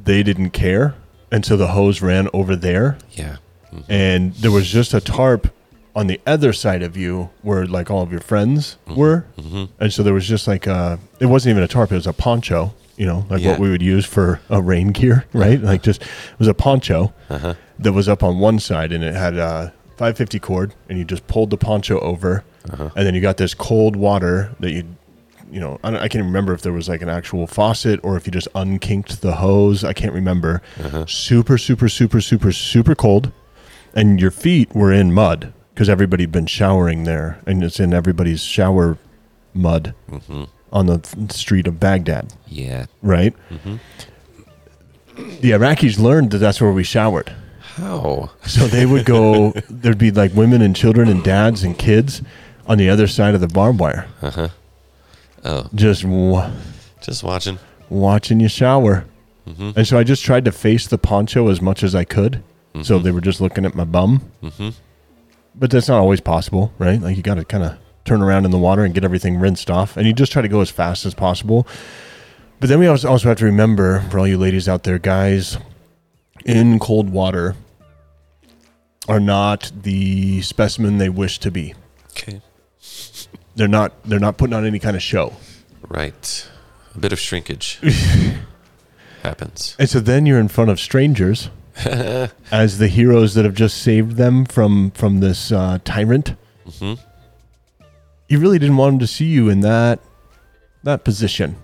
they 0.03 0.23
didn't 0.23 0.51
care, 0.51 0.95
and 1.31 1.45
so 1.45 1.57
the 1.57 1.67
hose 1.67 2.01
ran 2.01 2.29
over 2.33 2.55
there, 2.55 2.97
Yeah. 3.11 3.37
Mhm. 3.73 3.83
and 3.89 4.33
there 4.35 4.51
was 4.51 4.67
just 4.67 4.93
a 4.93 5.01
tarp 5.01 5.53
on 5.95 6.07
the 6.07 6.19
other 6.25 6.53
side 6.53 6.81
of 6.81 6.95
you 6.95 7.29
where 7.41 7.65
like 7.65 7.91
all 7.91 8.01
of 8.01 8.11
your 8.11 8.21
friends 8.21 8.77
were, 8.87 9.25
Mm-hmm. 9.37 9.65
and 9.79 9.93
so 9.93 10.03
there 10.03 10.13
was 10.13 10.27
just 10.27 10.47
like 10.47 10.65
a. 10.67 10.99
It 11.19 11.25
wasn't 11.27 11.51
even 11.51 11.63
a 11.63 11.67
tarp; 11.67 11.91
it 11.91 11.95
was 11.95 12.07
a 12.07 12.13
poncho. 12.13 12.73
You 12.97 13.05
know, 13.05 13.25
like 13.29 13.41
Yeah. 13.41 13.51
what 13.51 13.59
we 13.59 13.69
would 13.69 13.81
use 13.81 14.05
for 14.05 14.41
a 14.49 14.61
rain 14.61 14.89
gear, 14.89 15.25
right? 15.33 15.61
like 15.61 15.83
just 15.83 16.01
it 16.01 16.07
was 16.39 16.47
a 16.47 16.53
poncho 16.53 17.13
Uh-huh. 17.29 17.53
that 17.79 17.93
was 17.93 18.07
up 18.09 18.23
on 18.23 18.39
one 18.39 18.59
side, 18.59 18.91
and 18.91 19.03
it 19.03 19.15
had 19.15 19.35
a 19.37 19.73
550 19.97 20.39
cord, 20.39 20.75
and 20.89 20.97
you 20.97 21.05
just 21.05 21.25
pulled 21.27 21.49
the 21.49 21.57
poncho 21.57 21.99
over, 21.99 22.43
Uh-huh. 22.71 22.89
and 22.95 23.05
then 23.07 23.13
you 23.15 23.21
got 23.21 23.37
this 23.37 23.53
cold 23.53 23.95
water 23.95 24.51
that 24.59 24.71
you 24.71 24.83
you 25.51 25.59
know 25.59 25.79
I, 25.83 25.97
I 25.97 26.07
can't 26.07 26.23
remember 26.25 26.53
if 26.53 26.61
there 26.61 26.73
was 26.73 26.87
like 26.89 27.01
an 27.01 27.09
actual 27.09 27.47
faucet 27.47 27.99
or 28.03 28.15
if 28.17 28.25
you 28.25 28.31
just 28.31 28.47
unkinked 28.53 29.21
the 29.21 29.35
hose 29.35 29.83
i 29.83 29.93
can't 29.93 30.13
remember 30.13 30.61
Uh-huh. 30.83 31.05
super 31.07 31.57
super 31.57 31.89
super 31.89 32.21
super 32.21 32.51
super 32.51 32.95
cold 32.95 33.31
and 33.93 34.19
your 34.21 34.31
feet 34.31 34.73
were 34.75 34.91
in 34.93 35.11
mud 35.13 35.51
because 35.73 35.89
everybody 35.89 36.23
had 36.23 36.31
been 36.31 36.45
showering 36.45 37.03
there 37.05 37.39
and 37.47 37.63
it's 37.63 37.79
in 37.79 37.93
everybody's 37.93 38.43
shower 38.43 38.97
mud 39.53 39.93
Mm-hmm. 40.11 40.43
on 40.71 40.85
the 40.85 40.99
street 41.31 41.67
of 41.67 41.79
baghdad 41.79 42.33
Yeah. 42.47 42.85
right 43.01 43.33
Mm-hmm. 43.49 43.77
the 45.41 45.51
iraqis 45.51 45.99
learned 45.99 46.31
that 46.31 46.37
that's 46.39 46.61
where 46.61 46.71
we 46.71 46.83
showered 46.83 47.33
How? 47.75 48.31
so 48.45 48.67
they 48.67 48.85
would 48.85 49.05
go 49.05 49.51
there'd 49.69 49.97
be 49.97 50.11
like 50.11 50.33
women 50.33 50.61
and 50.61 50.75
children 50.75 51.09
and 51.09 51.23
dads 51.23 51.63
and 51.63 51.77
kids 51.77 52.21
on 52.67 52.77
the 52.77 52.89
other 52.89 53.07
side 53.07 53.33
of 53.35 53.41
the 53.41 53.47
barbed 53.47 53.79
wire 53.79 54.07
Uh-huh. 54.21 54.49
Oh, 55.43 55.69
just 55.73 56.03
wa- 56.05 56.51
just 57.01 57.23
watching. 57.23 57.59
watching 57.89 58.39
you 58.39 58.47
shower. 58.49 59.05
Mm-hmm. 59.47 59.71
And 59.75 59.87
so 59.87 59.97
I 59.97 60.03
just 60.03 60.23
tried 60.23 60.45
to 60.45 60.51
face 60.51 60.87
the 60.87 60.97
poncho 60.97 61.47
as 61.49 61.61
much 61.61 61.83
as 61.83 61.95
I 61.95 62.03
could. 62.03 62.43
So 62.83 62.97
they 62.97 63.11
were 63.11 63.19
just 63.19 63.41
looking 63.41 63.65
at 63.65 63.75
my 63.75 63.83
bum. 63.83 64.21
Mm-hmm. 64.41 64.69
But 65.55 65.71
that's 65.71 65.89
not 65.89 65.99
always 65.99 66.21
possible, 66.21 66.71
right? 66.77 67.01
Like 67.01 67.17
you 67.17 67.23
got 67.23 67.35
to 67.35 67.43
kind 67.43 67.63
of 67.63 67.77
turn 68.05 68.21
around 68.21 68.45
in 68.45 68.51
the 68.51 68.57
water 68.57 68.85
and 68.85 68.93
get 68.93 69.03
everything 69.03 69.37
rinsed 69.37 69.69
off. 69.69 69.97
And 69.97 70.07
you 70.07 70.13
just 70.13 70.31
try 70.31 70.41
to 70.41 70.47
go 70.47 70.61
as 70.61 70.69
fast 70.69 71.05
as 71.05 71.13
possible. 71.13 71.67
But 72.61 72.69
then 72.69 72.79
we 72.79 72.87
also 72.87 73.09
also 73.09 73.27
have 73.27 73.37
to 73.39 73.45
remember 73.45 74.01
for 74.09 74.19
all 74.19 74.27
you 74.27 74.37
ladies 74.37 74.69
out 74.69 74.83
there, 74.83 74.97
guys, 74.99 75.57
in 76.45 76.79
cold 76.79 77.09
water 77.09 77.55
are 79.09 79.19
not 79.19 79.71
the 79.75 80.41
specimen 80.41 80.99
they 80.99 81.09
wish 81.09 81.39
to 81.39 81.51
be. 81.51 81.73
Okay. 82.11 82.41
They're 83.59 83.67
not 83.67 83.91
they're 84.05 84.21
not 84.21 84.37
putting 84.37 84.53
on 84.55 84.65
any 84.65 84.79
kind 84.79 84.95
of 84.95 85.03
show. 85.03 85.33
Right. 85.89 86.49
A 86.95 86.97
bit 86.97 87.11
of 87.11 87.19
shrinkage 87.19 87.77
happens. 89.23 89.75
And 89.77 89.89
so 89.89 89.99
then 89.99 90.25
you're 90.25 90.39
in 90.39 90.47
front 90.47 90.69
of 90.69 90.79
strangers 90.79 91.49
as 92.51 92.77
the 92.77 92.87
heroes 92.87 93.33
that 93.33 93.43
have 93.43 93.53
just 93.53 93.83
saved 93.83 94.15
them 94.15 94.45
from 94.45 94.91
from 94.91 95.19
this 95.19 95.51
uh, 95.51 95.79
tyrant. 95.83 96.35
Mm-hmm. 96.65 96.93
You 98.29 98.39
really 98.39 98.59
didn't 98.59 98.77
want 98.77 98.93
them 98.93 98.99
to 98.99 99.07
see 99.07 99.25
you 99.25 99.49
in 99.49 99.59
that 99.59 99.99
that 100.83 101.03
position. 101.03 101.57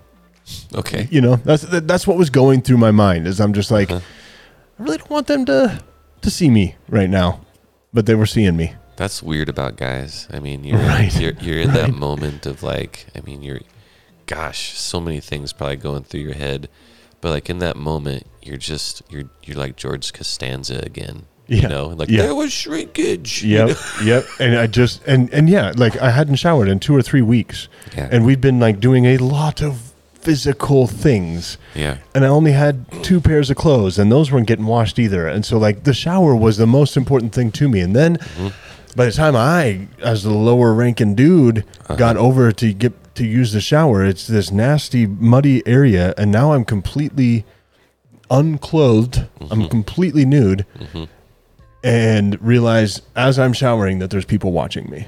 Okay. 0.74 1.08
You 1.10 1.22
know, 1.22 1.36
that's 1.36 1.62
that, 1.62 1.88
that's 1.88 2.06
what 2.06 2.18
was 2.18 2.28
going 2.28 2.60
through 2.60 2.76
my 2.76 2.90
mind. 2.90 3.26
Is 3.26 3.40
I'm 3.40 3.54
just 3.54 3.70
like, 3.70 3.90
Uh-huh. 3.90 4.00
I 4.78 4.82
really 4.82 4.98
don't 4.98 5.10
want 5.10 5.28
them 5.28 5.46
to 5.46 5.80
to 6.20 6.30
see 6.30 6.50
me 6.50 6.76
right 6.90 7.08
now, 7.08 7.40
but 7.94 8.04
they 8.04 8.14
were 8.14 8.26
seeing 8.26 8.54
me. 8.54 8.74
That's 8.96 9.22
weird 9.22 9.48
about 9.48 9.76
guys. 9.76 10.26
I 10.32 10.40
mean, 10.40 10.64
you're 10.64 10.78
Right. 10.78 11.14
you're, 11.20 11.32
you're 11.40 11.60
in 11.60 11.72
that 11.74 11.92
moment 11.92 12.46
of 12.46 12.62
like, 12.62 13.06
I 13.14 13.20
mean, 13.20 13.42
you're, 13.42 13.60
gosh, 14.26 14.76
so 14.78 15.00
many 15.00 15.20
things 15.20 15.52
probably 15.52 15.76
going 15.76 16.04
through 16.04 16.20
your 16.20 16.34
head, 16.34 16.68
but 17.20 17.30
like 17.30 17.50
in 17.50 17.58
that 17.58 17.76
moment, 17.76 18.26
you're 18.42 18.56
just 18.56 19.02
you're 19.10 19.24
you're 19.44 19.56
like 19.56 19.76
George 19.76 20.12
Costanza 20.12 20.78
again. 20.84 21.26
Yeah. 21.48 21.62
You 21.62 21.68
know, 21.68 21.86
like 21.88 22.08
Yeah. 22.08 22.22
there 22.22 22.34
was 22.34 22.52
shrinkage. 22.52 23.42
you 23.42 23.56
Yep, 23.56 23.68
know? 23.68 23.76
yep. 24.04 24.24
And 24.40 24.56
I 24.56 24.66
just 24.66 25.02
and 25.06 25.32
and 25.32 25.48
yeah, 25.48 25.72
like 25.76 25.96
I 25.98 26.10
hadn't 26.10 26.36
showered 26.36 26.68
in 26.68 26.80
two 26.80 26.94
or 26.96 27.02
three 27.02 27.22
weeks, 27.22 27.68
Yeah. 27.96 28.08
and 28.10 28.24
we'd 28.24 28.40
been 28.40 28.58
like 28.60 28.80
doing 28.80 29.04
a 29.04 29.18
lot 29.18 29.62
of 29.62 29.92
physical 30.14 30.88
things. 30.88 31.56
yeah. 31.74 31.98
and 32.14 32.24
I 32.24 32.28
only 32.28 32.50
had 32.52 32.84
two 33.04 33.20
pairs 33.20 33.48
of 33.50 33.56
clothes, 33.56 33.96
and 33.98 34.10
those 34.10 34.32
weren't 34.32 34.48
getting 34.48 34.66
washed 34.66 34.98
either. 34.98 35.28
And 35.28 35.44
so, 35.46 35.56
like, 35.56 35.84
the 35.84 35.94
shower 35.94 36.34
was 36.34 36.56
the 36.56 36.66
most 36.66 36.96
important 36.96 37.32
thing 37.32 37.52
to 37.52 37.68
me. 37.68 37.78
And 37.78 37.94
then, 37.94 38.16
mm-hmm. 38.16 38.48
By 38.96 39.04
the 39.04 39.12
time 39.12 39.36
I, 39.36 39.88
as 40.00 40.22
the 40.22 40.32
lower 40.32 40.72
ranking 40.72 41.14
dude, 41.14 41.58
uh-huh. 41.58 41.96
got 41.96 42.16
over 42.16 42.50
to 42.50 42.72
get 42.72 43.14
to 43.16 43.26
use 43.26 43.52
the 43.52 43.60
shower, 43.60 44.04
it's 44.04 44.26
this 44.26 44.50
nasty, 44.50 45.06
muddy 45.06 45.66
area, 45.66 46.14
and 46.18 46.32
now 46.32 46.52
I'm 46.52 46.64
completely 46.64 47.44
unclothed. 48.30 49.26
I'm 49.40 49.46
mm-hmm. 49.46 49.68
completely 49.68 50.24
nude, 50.24 50.66
mm-hmm. 50.78 51.04
and 51.84 52.40
realize 52.42 53.02
as 53.14 53.38
I'm 53.38 53.52
showering 53.52 54.00
that 54.00 54.10
there's 54.10 54.24
people 54.24 54.52
watching 54.52 54.90
me. 54.90 55.06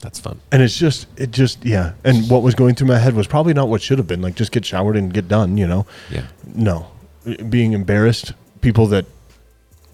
That's 0.00 0.20
fun. 0.20 0.38
And 0.52 0.62
it's 0.62 0.76
just, 0.76 1.06
it 1.16 1.30
just, 1.30 1.64
yeah. 1.64 1.94
And 2.04 2.28
what 2.28 2.42
was 2.42 2.54
going 2.54 2.74
through 2.74 2.88
my 2.88 2.98
head 2.98 3.14
was 3.14 3.26
probably 3.26 3.54
not 3.54 3.68
what 3.68 3.80
should 3.80 3.96
have 3.96 4.06
been. 4.06 4.20
Like, 4.20 4.34
just 4.34 4.52
get 4.52 4.64
showered 4.64 4.96
and 4.96 5.12
get 5.12 5.28
done, 5.28 5.56
you 5.56 5.66
know? 5.66 5.86
Yeah. 6.10 6.26
No, 6.54 6.88
being 7.48 7.72
embarrassed, 7.72 8.34
people 8.60 8.86
that 8.88 9.06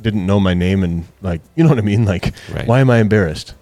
didn't 0.03 0.27
know 0.27 0.41
my 0.41 0.55
name 0.55 0.83
and 0.85 1.05
like 1.23 1.41
you 1.57 1.63
know 1.65 1.71
what 1.71 1.79
I 1.79 1.83
mean. 1.83 2.05
Like, 2.05 2.33
Right. 2.53 2.67
why 2.67 2.81
am 2.81 2.91
I 2.91 2.99
embarrassed? 2.99 3.55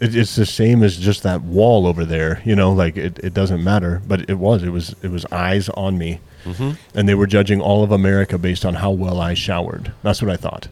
It, 0.00 0.16
it's 0.16 0.34
the 0.34 0.46
same 0.46 0.82
as 0.82 0.96
just 0.96 1.22
that 1.22 1.42
wall 1.42 1.86
over 1.86 2.04
there. 2.04 2.42
You 2.44 2.56
know, 2.56 2.72
like 2.72 2.96
it, 2.96 3.18
it 3.22 3.32
doesn't 3.34 3.62
matter. 3.62 4.02
But 4.06 4.28
it 4.28 4.38
was. 4.38 4.62
It 4.62 4.70
was. 4.70 4.94
It 5.02 5.10
was 5.10 5.24
eyes 5.32 5.68
on 5.70 5.96
me, 5.98 6.20
Mm-hmm. 6.44 6.72
and 6.94 7.08
they 7.08 7.14
were 7.14 7.26
judging 7.28 7.60
all 7.60 7.84
of 7.84 7.92
America 7.92 8.36
based 8.38 8.64
on 8.64 8.74
how 8.74 8.90
well 8.90 9.20
I 9.20 9.34
showered. 9.34 9.92
That's 10.02 10.20
what 10.20 10.30
I 10.30 10.36
thought. 10.36 10.68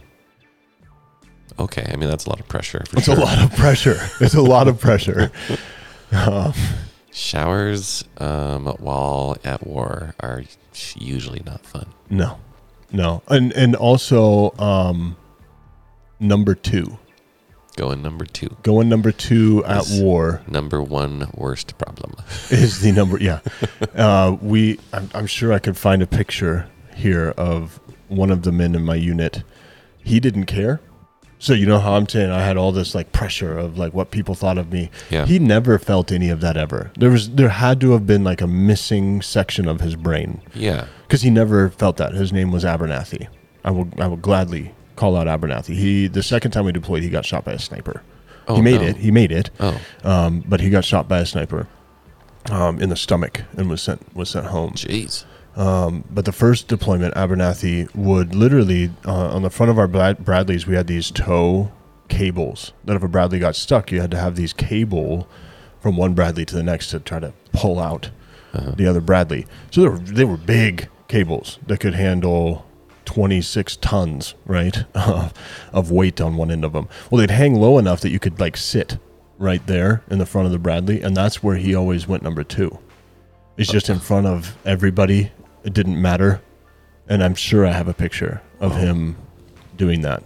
Okay, 1.59 1.85
I 1.93 1.97
mean 1.97 2.09
that's 2.09 2.25
a 2.27 2.31
lot 2.31 2.41
of 2.41 2.49
pressure. 2.49 2.83
It's 2.93 3.05
sure. 3.05 3.17
a 3.17 3.21
lot 3.21 3.39
of 3.43 3.55
pressure. 3.57 3.99
It's 4.21 4.35
a 4.35 4.43
lot 4.43 4.67
of 4.67 4.81
pressure. 4.81 5.31
Um, 6.13 6.53
Showers 7.13 8.05
um, 8.19 8.67
while 8.79 9.37
at 9.45 9.67
war 9.67 10.15
are 10.21 10.43
usually 10.97 11.43
not 11.45 11.65
fun. 11.67 11.87
no, 12.09 12.39
no, 12.93 13.23
and 13.29 13.53
and 13.53 13.75
also 13.77 14.53
um, 14.59 15.17
number 16.19 16.55
two, 16.55 16.99
Going 17.77 18.03
number 18.03 18.25
two. 18.25 18.57
going 18.63 18.89
number 18.89 19.13
two 19.13 19.65
at 19.65 19.77
Yes. 19.89 20.01
war 20.01 20.43
Number 20.49 20.83
one 20.83 21.31
worst 21.35 21.79
problem. 21.79 22.15
is 22.51 22.81
the 22.81 22.93
number. 22.93 23.19
Yeah, 23.19 23.41
uh, 23.95 24.37
we. 24.43 24.79
I'm, 24.93 25.09
I'm 25.15 25.27
sure 25.27 25.53
I 25.53 25.59
could 25.59 25.77
find 25.77 26.03
a 26.03 26.07
picture 26.07 26.69
here 26.97 27.31
of 27.37 27.81
one 28.09 28.31
of 28.31 28.43
the 28.43 28.53
men 28.53 28.75
in 28.75 28.85
my 28.85 28.97
unit. 28.97 29.43
He 30.03 30.19
didn't 30.21 30.47
care. 30.47 30.81
So 31.43 31.55
you 31.55 31.65
know 31.65 31.79
how 31.79 31.95
I'm 31.95 32.07
saying 32.07 32.31
I 32.31 32.43
had 32.43 32.59
all 32.59 32.71
this 32.71 32.95
like 32.95 33.13
pressure 33.13 33.57
of 33.59 33.79
like 33.79 33.95
what 33.95 34.11
people 34.11 34.35
thought 34.35 34.59
of 34.59 34.71
me. 34.71 34.91
Yeah. 35.09 35.25
He 35.25 35.39
never 35.39 35.79
felt 35.79 36.13
any 36.13 36.29
of 36.29 36.41
that 36.43 36.57
ever. 36.59 36.93
There 36.99 37.09
was 37.11 37.31
there 37.31 37.49
had 37.49 37.81
to 37.81 37.93
have 37.93 38.07
been 38.07 38.23
like 38.23 38.43
a 38.43 38.47
missing 38.47 39.23
section 39.23 39.67
of 39.67 39.81
his 39.81 39.97
brain 39.97 40.43
Yeah. 40.55 40.85
because 41.07 41.23
he 41.23 41.31
never 41.31 41.71
felt 41.71 41.97
that. 41.97 42.13
His 42.13 42.31
name 42.31 42.53
was 42.53 42.63
Abernathy. 42.63 43.27
I 43.65 43.71
will 43.71 43.89
I 43.99 44.07
will 44.07 44.19
gladly 44.19 44.75
call 44.97 45.17
out 45.17 45.27
Abernathy. 45.27 45.75
He 45.77 46.09
the 46.09 46.23
second 46.23 46.51
time 46.51 46.67
we 46.67 46.73
deployed, 46.73 47.03
he 47.03 47.09
got 47.09 47.25
shot 47.25 47.47
by 47.47 47.53
a 47.53 47.59
sniper. 47.59 48.03
Oh, 48.47 48.57
he 48.57 48.61
made 48.61 48.83
no. 48.83 48.89
it. 48.89 48.97
He 48.99 49.11
made 49.11 49.33
it. 49.33 49.49
Oh, 49.61 49.81
Um, 50.05 50.45
but 50.47 50.61
he 50.61 50.69
got 50.69 50.85
shot 50.85 51.09
by 51.09 51.21
a 51.21 51.27
sniper 51.27 51.67
um, 52.51 52.81
in 52.83 52.91
the 52.91 52.97
stomach 52.97 53.43
and 53.57 53.71
was 53.71 53.81
sent 53.81 54.15
was 54.15 54.29
sent 54.29 54.47
home. 54.47 54.73
jeez. 54.73 55.25
Um, 55.57 56.05
but 56.11 56.25
the 56.25 56.33
first 56.33 56.69
deployment, 56.69 57.15
Abernathy 57.15 57.93
would 57.95 58.35
literally 58.35 58.91
uh, 59.05 59.29
on 59.35 59.43
the 59.43 59.51
front 59.51 59.71
of 59.71 59.79
our 59.79 59.89
Brad- 59.89 60.25
Bradleys, 60.25 60.67
we 60.67 60.75
had 60.77 60.87
these 60.87 61.11
tow 61.11 61.73
cables 62.09 62.73
that 62.85 62.97
if 62.97 63.03
a 63.03 63.09
Bradley 63.09 63.39
got 63.39 63.57
stuck, 63.57 63.91
you 63.93 64.01
had 64.01 64.11
to 64.13 64.19
have 64.19 64.37
these 64.37 64.53
cable 64.53 65.29
from 65.81 65.97
one 65.97 66.15
Bradley 66.15 66.45
to 66.45 66.55
the 66.55 66.63
next 66.63 66.91
to 66.91 67.01
try 67.01 67.19
to 67.19 67.33
pull 67.53 67.79
out 67.81 68.11
Uh-huh. 68.53 68.73
the 68.77 68.87
other 68.87 69.01
Bradley. 69.01 69.47
So 69.71 69.81
they 69.83 69.89
were 69.89 69.99
they 69.99 70.25
were 70.25 70.37
big 70.37 70.89
cables 71.09 71.59
that 71.67 71.79
could 71.81 71.95
handle 71.95 72.65
26 73.07 73.77
tons, 73.77 74.35
right, 74.47 74.85
of 75.73 75.91
weight 75.91 76.21
on 76.21 76.37
one 76.37 76.51
end 76.51 76.65
of 76.65 76.73
them. 76.73 76.89
Well, 77.11 77.19
they'd 77.21 77.31
hang 77.33 77.55
low 77.57 77.79
enough 77.79 78.01
that 78.03 78.11
you 78.11 78.19
could 78.21 78.39
like 78.39 78.57
sit 78.57 78.99
right 79.39 79.65
there 79.67 80.03
in 80.11 80.19
the 80.19 80.27
front 80.27 80.47
of 80.47 80.53
the 80.53 80.59
Bradley, 80.59 81.01
and 81.03 81.17
that's 81.17 81.43
where 81.43 81.57
he 81.57 81.75
always 81.75 82.07
went 82.07 82.23
number 82.23 82.45
two. 82.45 82.79
It's 83.57 83.71
just 83.71 83.89
in 83.91 83.99
front 83.99 84.27
of 84.27 84.57
everybody. 84.65 85.33
It 85.65 85.73
didn't 85.75 86.01
matter, 86.01 86.41
and 87.09 87.23
I'm 87.23 87.35
sure 87.35 87.67
I 87.67 87.73
have 87.73 87.89
a 87.89 87.95
picture 87.95 88.41
of 88.61 88.77
him 88.77 89.17
doing 89.77 90.03
that. 90.03 90.23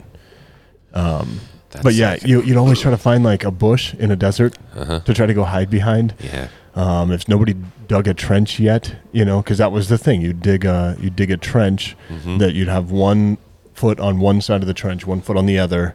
That's 0.93 1.83
But 1.83 1.95
yeah, 1.95 2.17
you, 2.25 2.41
you'd 2.43 2.57
always 2.57 2.81
try 2.81 2.91
to 2.93 2.97
find 2.97 3.25
like 3.25 3.43
a 3.45 3.51
bush 3.51 3.95
in 3.95 4.11
a 4.13 4.17
desert 4.17 4.57
Uh-huh. 4.77 5.01
to 5.01 5.13
try 5.15 5.27
to 5.27 5.35
go 5.35 5.43
hide 5.45 5.71
behind. 5.71 6.15
Yeah. 6.21 6.49
Um, 6.77 7.11
if 7.13 7.29
nobody 7.29 7.55
dug 7.89 8.07
a 8.09 8.15
trench 8.15 8.61
yet, 8.61 8.95
you 9.13 9.25
know, 9.25 9.43
because 9.43 9.59
that 9.59 9.73
was 9.73 9.89
the 9.89 9.99
thing. 9.99 10.21
You 10.21 10.33
dig 10.33 10.65
a 10.65 10.97
you 11.01 11.11
dig 11.11 11.31
a 11.31 11.37
trench 11.37 11.97
Mhm. 12.11 12.39
that 12.39 12.55
you'd 12.55 12.69
have 12.69 12.91
one 12.93 13.39
foot 13.75 13.99
on 14.01 14.21
one 14.21 14.41
side 14.41 14.61
of 14.61 14.67
the 14.69 14.75
trench, 14.75 15.05
one 15.07 15.21
foot 15.21 15.37
on 15.37 15.47
the 15.47 15.59
other, 15.59 15.95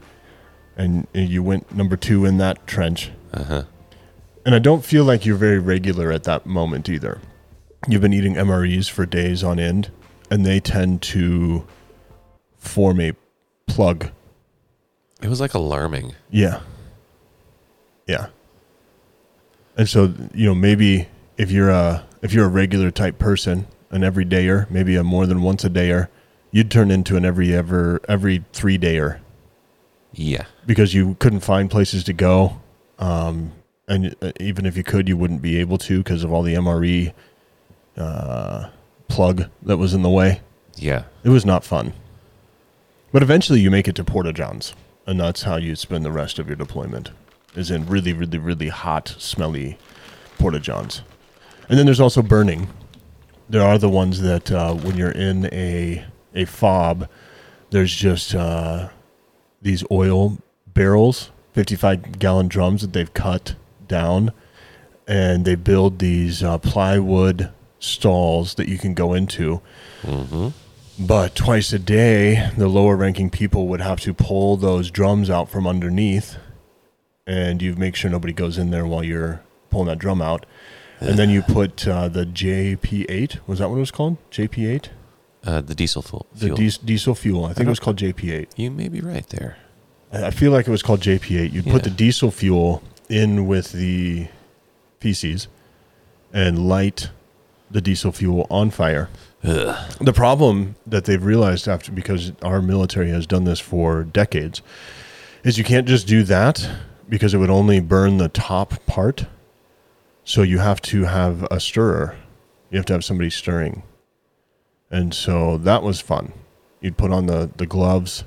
and 0.78 1.08
you 1.14 1.42
went 1.44 1.74
number 1.76 1.96
two 1.98 2.26
in 2.26 2.38
that 2.40 2.66
trench. 2.68 3.12
Uh 3.34 3.44
huh. 3.44 3.64
And 4.46 4.56
I 4.56 4.60
don't 4.60 4.84
feel 4.84 5.04
like 5.06 5.26
you're 5.26 5.38
very 5.38 5.60
regular 5.60 6.12
at 6.12 6.24
that 6.24 6.46
moment 6.46 6.90
either. 6.90 7.20
You've 7.88 8.02
been 8.02 8.14
eating 8.14 8.36
MREs 8.36 8.90
for 8.90 9.06
days 9.06 9.44
on 9.44 9.60
end, 9.60 9.90
and 10.30 10.46
they 10.46 10.60
tend 10.60 11.02
to 11.04 11.66
form 12.58 13.00
a 13.00 13.14
plug. 13.68 14.10
It 15.22 15.30
was 15.30 15.40
like 15.40 15.54
alarming. 15.54 16.14
Yeah. 16.30 16.62
Yeah. 18.08 18.28
And 19.78 19.88
so, 19.88 20.14
you 20.34 20.46
know, 20.46 20.56
maybe 20.56 21.08
if 21.38 21.52
you're 21.52 21.70
a 21.70 22.06
if 22.22 22.34
you're 22.34 22.46
a 22.46 22.50
regular 22.50 22.92
type 22.92 23.18
person, 23.18 23.68
an 23.92 24.02
everydayer, 24.02 24.70
maybe 24.70 24.96
a 24.96 25.04
more 25.04 25.26
than 25.26 25.42
once 25.42 25.64
a 25.64 25.70
dayer, 25.70 26.10
you'd 26.52 26.70
turn 26.72 26.92
into 26.92 27.16
an 27.16 27.24
every 27.24 27.54
ever 27.54 28.02
every 28.10 28.44
three 28.52 28.78
dayer 28.78 29.20
Yeah. 30.14 30.46
because 30.66 30.94
you 30.94 31.16
couldn't 31.20 31.40
find 31.42 31.70
places 31.72 32.04
to 32.06 32.14
go. 32.14 32.60
Um, 32.98 33.54
and 33.88 34.16
uh, 34.22 34.34
even 34.40 34.66
if 34.66 34.76
you 34.76 34.84
could, 34.84 35.08
you 35.08 35.16
wouldn't 35.16 35.42
be 35.42 35.58
able 35.60 35.78
to 35.80 36.00
because 36.00 36.24
of 36.26 36.32
all 36.34 36.44
the 36.44 36.56
MRE 36.56 37.14
uh, 37.98 38.70
plug 39.08 39.50
that 39.64 39.78
was 39.78 39.94
in 39.94 40.02
the 40.02 40.10
way. 40.10 40.42
Yeah. 40.76 41.04
It 41.24 41.30
was 41.30 41.46
not 41.46 41.64
fun. 41.64 41.94
But 43.12 43.24
eventually 43.24 43.60
you 43.60 43.72
make 43.72 43.88
it 43.88 43.96
to 43.96 44.04
Porta 44.04 44.32
Johns, 44.32 44.74
and 45.06 45.20
that's 45.20 45.44
how 45.44 45.58
you 45.58 45.76
spend 45.76 46.06
the 46.06 46.12
rest 46.12 46.40
of 46.40 46.48
your 46.48 46.56
deployment. 46.56 47.12
Is 47.56 47.72
in 47.72 47.88
really, 47.88 48.14
really, 48.14 48.38
really 48.38 48.70
hot, 48.70 49.16
smelly 49.18 49.78
Porta 50.38 50.60
Johns. 50.60 51.02
And 51.68 51.78
then 51.78 51.86
there's 51.86 52.00
also 52.00 52.22
burning. 52.22 52.68
There 53.50 53.64
are 53.64 53.80
the 53.80 53.90
ones 53.90 54.22
that 54.22 54.52
uh, 54.52 54.76
when 54.76 54.96
you're 54.96 55.12
in 55.12 55.46
a 55.52 56.06
a 56.36 56.46
fob, 56.46 57.10
there's 57.72 57.94
just 57.94 58.36
uh, 58.36 58.90
these 59.62 59.84
oil 59.92 60.38
barrels, 60.68 61.32
55 61.54 62.20
gallon 62.20 62.48
drums 62.48 62.82
that 62.82 62.94
they've 62.94 63.14
cut 63.14 63.56
down, 63.88 64.32
and 65.08 65.44
they 65.44 65.56
build 65.56 66.00
these 66.00 66.44
uh, 66.44 66.60
plywood 66.60 67.52
stalls 67.80 68.56
that 68.56 68.68
you 68.68 68.78
can 68.78 68.94
go 68.94 69.14
into. 69.14 69.62
Mm-hmm. 70.04 70.50
But 71.00 71.34
twice 71.34 71.72
a 71.72 71.80
day, 71.80 72.52
the 72.58 72.68
lower 72.68 72.96
ranking 72.98 73.30
people 73.30 73.68
would 73.68 73.80
have 73.82 74.02
to 74.02 74.14
pull 74.14 74.58
those 74.58 74.92
drums 74.92 75.30
out 75.30 75.50
from 75.50 75.66
underneath, 75.66 76.36
and 77.26 77.62
you 77.62 77.76
make 77.76 77.96
sure 77.96 78.12
nobody 78.12 78.34
goes 78.34 78.58
in 78.58 78.72
there 78.72 78.86
while 78.86 79.04
you're 79.04 79.42
pulling 79.70 79.88
that 79.88 80.00
drum 80.00 80.22
out. 80.22 80.46
And 81.00 81.18
then 81.18 81.30
you 81.30 81.42
put 81.42 81.88
uh, 81.88 82.10
the 82.10 82.26
JP8. 82.26 83.40
Was 83.48 83.60
that 83.60 83.70
what 83.70 83.78
it 83.78 83.80
was 83.80 83.92
called? 83.92 84.18
JP8? 84.32 84.90
Uh, 85.46 85.62
the 85.62 85.74
diesel 85.74 86.02
fuel. 86.02 86.26
The 86.36 86.50
dis- 86.50 86.78
diesel 86.78 87.16
fuel. 87.16 87.46
I 87.46 87.54
think 87.54 87.68
it 87.68 87.70
was 87.70 87.80
called 87.80 87.98
JP8. 87.98 88.50
you 88.58 88.70
may 88.70 88.90
be 88.90 89.00
right 89.00 89.28
there. 89.30 89.58
I 90.12 90.26
I 90.26 90.32
feel 90.32 90.52
like 90.52 90.68
it 90.68 90.72
was 90.72 90.84
called 90.84 91.00
JP8. 91.00 91.54
You'd 91.54 91.68
put 91.68 91.84
the 91.84 91.90
diesel 91.90 92.32
fuel 92.32 92.84
in 93.08 93.48
with 93.48 93.72
the 93.72 94.28
feces 95.00 95.48
and 96.34 96.68
light 96.68 97.10
the 97.72 97.82
diesel 97.82 98.12
fuel 98.12 98.48
on 98.50 98.70
fire. 98.72 99.10
Ugh. 99.44 99.92
The 100.02 100.14
problem 100.14 100.76
that 100.86 101.06
they've 101.06 101.24
realized 101.24 101.68
after 101.68 101.92
because 101.92 102.32
our 102.42 102.62
military 102.62 103.10
has 103.12 103.26
done 103.28 103.44
this 103.46 103.60
for 103.60 104.04
decades 104.04 104.62
is 105.44 105.58
you 105.58 105.64
can't 105.64 105.88
just 105.88 106.08
do 106.08 106.24
that 106.24 106.70
because 107.08 107.34
it 107.34 107.38
would 107.38 107.50
only 107.50 107.80
burn 107.80 108.18
the 108.18 108.28
top 108.30 108.86
part. 108.86 109.26
So 110.24 110.42
you 110.42 110.60
have 110.60 110.82
to 110.84 111.06
have 111.06 111.44
a 111.50 111.60
stirrer. 111.60 112.18
You 112.70 112.78
have 112.78 112.86
to 112.88 112.94
have 112.94 113.06
somebody 113.06 113.30
stirring. 113.30 113.84
And 114.92 115.14
so 115.14 115.58
that 115.60 115.82
was 115.84 116.02
fun. 116.02 116.34
You'd 116.82 116.98
put 116.98 117.12
on 117.12 117.26
the, 117.28 117.50
the 117.58 117.66
gloves, 117.66 118.24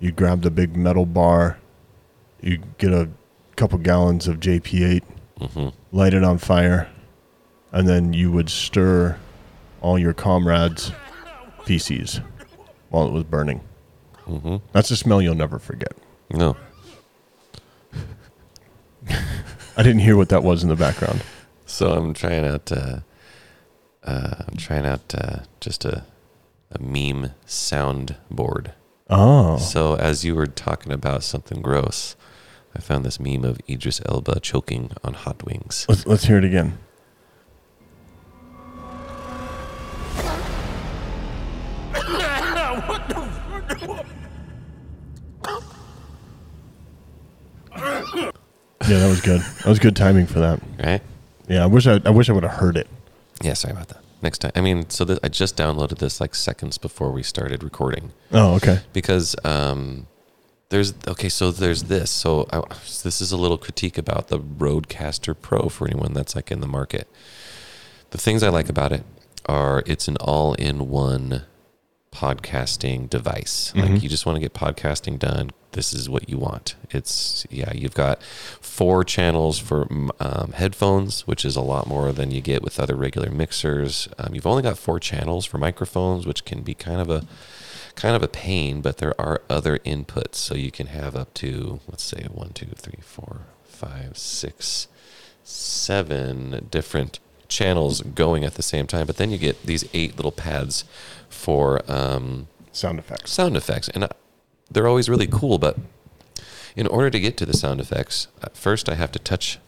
you'd 0.00 0.16
grab 0.16 0.42
the 0.42 0.50
big 0.50 0.76
metal 0.76 1.06
bar, 1.06 1.58
you'd 2.40 2.78
get 2.78 2.92
a 2.92 3.08
couple 3.56 3.78
gallons 3.78 4.26
of 4.28 4.38
JP8, 4.40 5.02
Mm-hmm. 5.40 5.68
light 5.94 6.14
it 6.14 6.24
on 6.24 6.38
fire, 6.38 6.88
and 7.76 7.86
then 7.86 8.14
you 8.14 8.32
would 8.32 8.48
stir 8.48 9.18
all 9.82 9.98
your 9.98 10.14
comrades' 10.14 10.92
feces 11.64 12.22
while 12.88 13.06
it 13.06 13.12
was 13.12 13.24
burning. 13.24 13.60
Mm-hmm. 14.26 14.56
That's 14.72 14.90
a 14.90 14.96
smell 14.96 15.20
you'll 15.20 15.34
never 15.34 15.58
forget. 15.58 15.92
No. 16.30 16.56
I 19.76 19.82
didn't 19.82 19.98
hear 19.98 20.16
what 20.16 20.30
that 20.30 20.42
was 20.42 20.62
in 20.62 20.70
the 20.70 20.74
background. 20.74 21.22
So 21.66 21.92
I'm 21.92 22.14
trying 22.14 22.46
out. 22.46 22.72
Uh, 22.72 23.00
uh, 24.02 24.44
I'm 24.48 24.56
trying 24.56 24.86
out 24.86 25.14
uh, 25.14 25.40
just 25.60 25.84
a 25.84 26.06
a 26.70 26.82
meme 26.82 27.32
soundboard. 27.46 28.72
Oh, 29.10 29.58
So 29.58 29.96
as 29.96 30.24
you 30.24 30.34
were 30.34 30.46
talking 30.46 30.92
about 30.92 31.22
something 31.24 31.60
gross, 31.60 32.16
I 32.74 32.80
found 32.80 33.04
this 33.04 33.20
meme 33.20 33.44
of 33.44 33.60
Idris 33.68 34.00
Elba 34.06 34.40
choking 34.40 34.92
on 35.04 35.12
hot 35.12 35.44
wings. 35.44 35.84
let's, 35.90 36.06
let's 36.06 36.24
hear 36.24 36.38
it 36.38 36.44
again. 36.44 36.78
Yeah, 48.88 48.98
that 48.98 49.08
was 49.08 49.20
good. 49.20 49.40
That 49.40 49.66
was 49.66 49.78
good 49.78 49.96
timing 49.96 50.26
for 50.26 50.38
that. 50.40 50.60
Right? 50.82 51.02
Yeah, 51.48 51.64
I 51.64 51.66
wish 51.66 51.86
I, 51.86 52.00
I 52.04 52.10
wish 52.10 52.28
I 52.28 52.32
would 52.32 52.42
have 52.44 52.52
heard 52.54 52.76
it. 52.76 52.86
Yeah. 53.42 53.54
Sorry 53.54 53.72
about 53.72 53.88
that. 53.88 53.98
next 54.22 54.38
time. 54.38 54.52
I 54.54 54.60
mean, 54.60 54.88
so 54.90 55.04
th- 55.04 55.18
I 55.22 55.28
just 55.28 55.56
downloaded 55.56 55.98
this 55.98 56.20
like 56.20 56.34
seconds 56.34 56.78
before 56.78 57.10
we 57.12 57.22
started 57.22 57.62
recording 57.62 58.12
Oh, 58.32 58.54
okay. 58.56 58.80
because 58.92 59.36
um, 59.44 60.06
there's 60.70 60.94
okay. 61.06 61.28
So 61.28 61.50
there's 61.50 61.84
this. 61.84 62.10
So 62.10 62.46
I, 62.52 62.62
this 63.02 63.20
is 63.20 63.30
a 63.32 63.36
little 63.36 63.58
critique 63.58 63.98
about 63.98 64.28
the 64.28 64.38
Rodecaster 64.40 65.34
Pro 65.40 65.68
for 65.68 65.86
anyone 65.86 66.12
that's 66.14 66.34
like 66.34 66.50
in 66.50 66.60
the 66.60 66.66
market. 66.66 67.08
The 68.10 68.18
things 68.18 68.42
I 68.42 68.48
like 68.48 68.68
about 68.68 68.92
it 68.92 69.04
are 69.46 69.82
it's 69.86 70.08
an 70.08 70.16
all-in-one 70.16 71.42
podcasting 72.16 73.10
device. 73.10 73.74
Like 73.74 74.02
you 74.02 74.08
just 74.08 74.24
want 74.24 74.36
to 74.36 74.40
get 74.40 74.54
podcasting 74.54 75.18
done. 75.18 75.50
This 75.72 75.92
is 75.92 76.08
what 76.08 76.30
you 76.30 76.38
want. 76.38 76.74
It's 76.90 77.46
yeah. 77.50 77.72
You've 77.74 77.94
got 77.94 78.22
four 78.22 79.04
channels 79.04 79.58
for 79.58 79.86
um, 80.18 80.52
headphones, 80.54 81.26
which 81.26 81.44
is 81.44 81.56
a 81.56 81.60
lot 81.60 81.86
more 81.86 82.12
than 82.12 82.30
you 82.30 82.40
get 82.40 82.62
with 82.62 82.80
other 82.80 82.96
regular 82.96 83.30
mixers. 83.30 84.08
Um, 84.16 84.34
you've 84.34 84.46
only 84.46 84.62
got 84.62 84.78
four 84.78 84.98
channels 84.98 85.44
for 85.44 85.58
microphones, 85.58 86.26
which 86.26 86.46
can 86.46 86.62
be 86.62 86.72
kind 86.72 87.02
of 87.02 87.10
a 87.10 87.26
kind 87.96 88.16
of 88.16 88.22
a 88.22 88.28
pain, 88.28 88.80
but 88.80 88.96
there 88.96 89.18
are 89.20 89.42
other 89.50 89.78
inputs. 89.80 90.36
So 90.36 90.54
you 90.54 90.70
can 90.70 90.86
have 90.86 91.14
up 91.14 91.34
to, 91.34 91.80
let's 91.86 92.04
say, 92.04 92.26
one, 92.32 92.50
two, 92.54 92.72
three, 92.76 93.00
four, 93.02 93.42
five, 93.64 94.16
six, 94.16 94.88
seven 95.44 96.68
different 96.70 97.20
channels 97.48 98.00
going 98.02 98.44
at 98.44 98.54
the 98.54 98.62
same 98.62 98.86
time. 98.86 99.06
But 99.06 99.16
then 99.16 99.30
you 99.30 99.38
get 99.38 99.64
these 99.66 99.84
eight 99.94 100.16
little 100.16 100.32
pads 100.32 100.84
for 101.28 101.80
um, 101.90 102.48
Sound 102.72 102.98
effects. 102.98 103.32
sound 103.32 103.56
effects. 103.56 103.88
And 103.88 104.04
uh, 104.04 104.08
they're 104.70 104.86
always 104.88 105.08
really 105.08 105.26
cool, 105.26 105.58
but 105.58 105.76
in 106.74 106.86
order 106.86 107.08
to 107.10 107.18
get 107.20 107.36
to 107.38 107.46
the 107.46 107.54
sound 107.54 107.80
effects, 107.80 108.28
first 108.52 108.88
I 108.88 108.94
have 108.96 109.10
to 109.12 109.18
touch 109.18 109.58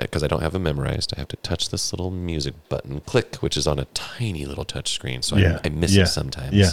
because 0.00 0.22
I, 0.24 0.28
don't 0.28 0.40
have 0.40 0.52
them 0.54 0.62
memorized. 0.62 1.12
I 1.14 1.18
have 1.20 1.28
to 1.28 1.36
touch 1.36 1.68
this 1.68 1.92
little 1.92 2.10
music 2.10 2.54
button, 2.70 3.00
click, 3.00 3.36
which 3.36 3.54
is 3.56 3.66
on 3.66 3.78
a 3.78 3.84
tiny 3.86 4.46
little 4.46 4.64
touch 4.64 4.92
screen, 4.92 5.20
so 5.20 5.36
Yeah. 5.36 5.60
I, 5.62 5.66
I 5.66 5.70
miss 5.70 5.92
Yeah. 5.94 6.04
it 6.04 6.06
sometimes. 6.06 6.54
Yeah. 6.54 6.70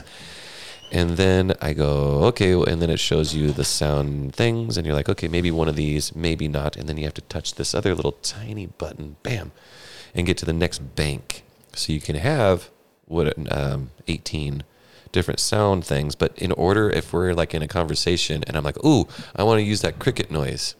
And 0.94 1.18
then 1.18 1.54
I 1.62 1.74
go, 1.74 2.24
okay, 2.28 2.54
and 2.54 2.82
then 2.82 2.90
it 2.90 3.00
shows 3.02 3.36
you 3.36 3.52
the 3.52 3.66
sound 3.66 4.34
things, 4.34 4.78
and 4.78 4.88
you're 4.88 4.96
like, 4.96 5.10
okay, 5.10 5.28
maybe 5.28 5.52
one 5.52 5.68
of 5.68 5.76
these, 5.76 6.16
maybe 6.16 6.48
not, 6.48 6.78
and 6.78 6.88
then 6.88 6.96
you 6.96 7.04
have 7.04 7.14
to 7.16 7.22
touch 7.24 7.56
this 7.56 7.76
other 7.76 7.94
little 7.96 8.14
tiny 8.14 8.68
button, 8.68 9.18
bam, 9.24 9.52
and 10.16 10.26
get 10.26 10.38
to 10.38 10.46
the 10.46 10.54
next 10.54 10.80
bank. 10.96 11.44
So 11.74 11.94
you 11.94 12.02
can 12.02 12.16
have 12.16 12.70
what 13.06 13.34
um, 13.52 13.92
18 14.08 14.64
different 15.12 15.40
sound 15.40 15.86
things, 15.86 16.16
but 16.16 16.36
in 16.38 16.52
order, 16.54 16.90
if 16.90 17.14
we're 17.14 17.34
like 17.34 17.54
in 17.54 17.62
a 17.62 17.68
conversation, 17.68 18.44
and 18.48 18.58
I'm 18.58 18.64
like, 18.64 18.84
ooh, 18.84 19.08
I 19.36 19.44
want 19.44 19.60
to 19.60 19.64
use 19.64 19.82
that 19.82 20.00
cricket 20.00 20.32
noise. 20.32 20.76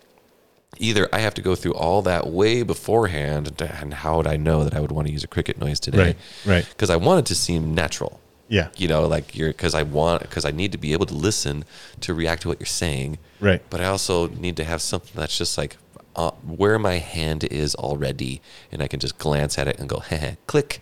Either 0.78 1.08
I 1.14 1.20
have 1.20 1.34
to 1.36 1.42
go 1.42 1.56
through 1.56 1.74
all 1.76 2.02
that 2.02 2.28
way 2.28 2.62
beforehand, 2.64 3.62
and 3.62 3.94
how 3.94 4.18
would 4.18 4.28
I 4.28 4.36
know 4.36 4.64
that 4.66 4.74
I 4.74 4.82
would 4.82 4.92
want 4.92 5.08
to 5.08 5.14
use 5.14 5.24
a 5.24 5.28
cricket 5.28 5.58
noise 5.58 5.80
today? 5.80 5.98
Right. 6.00 6.18
Right. 6.46 6.68
Because 6.70 6.90
I 6.90 6.98
want 6.98 7.20
it 7.20 7.26
to 7.28 7.36
seem 7.36 7.74
natural 7.74 8.20
Yeah. 8.50 8.68
you 8.76 8.88
know 8.90 9.08
like 9.08 9.36
you're 9.38 9.50
because 9.50 9.74
i 9.74 9.82
want 9.84 10.22
because 10.22 10.46
i 10.46 10.52
need 10.52 10.72
to 10.74 10.78
be 10.78 10.94
able 10.94 11.08
to 11.08 11.16
listen 11.16 11.64
to 12.02 12.14
react 12.14 12.42
to 12.44 12.48
what 12.50 12.60
you're 12.60 12.68
saying 12.86 13.18
Right. 13.40 13.62
but 13.72 13.80
i 13.82 13.86
also 13.86 14.28
need 14.28 14.56
to 14.58 14.64
have 14.64 14.82
something 14.84 15.14
that's 15.20 15.36
just 15.38 15.58
like 15.58 15.78
uh, 16.16 16.32
where 16.62 16.80
my 16.80 16.98
hand 16.98 17.44
is 17.46 17.76
already 17.76 18.42
and 18.72 18.82
i 18.82 18.88
can 18.88 19.00
just 19.00 19.18
glance 19.18 19.58
at 19.58 19.68
it 19.68 19.80
and 19.80 19.90
go 19.90 20.02
click 20.48 20.80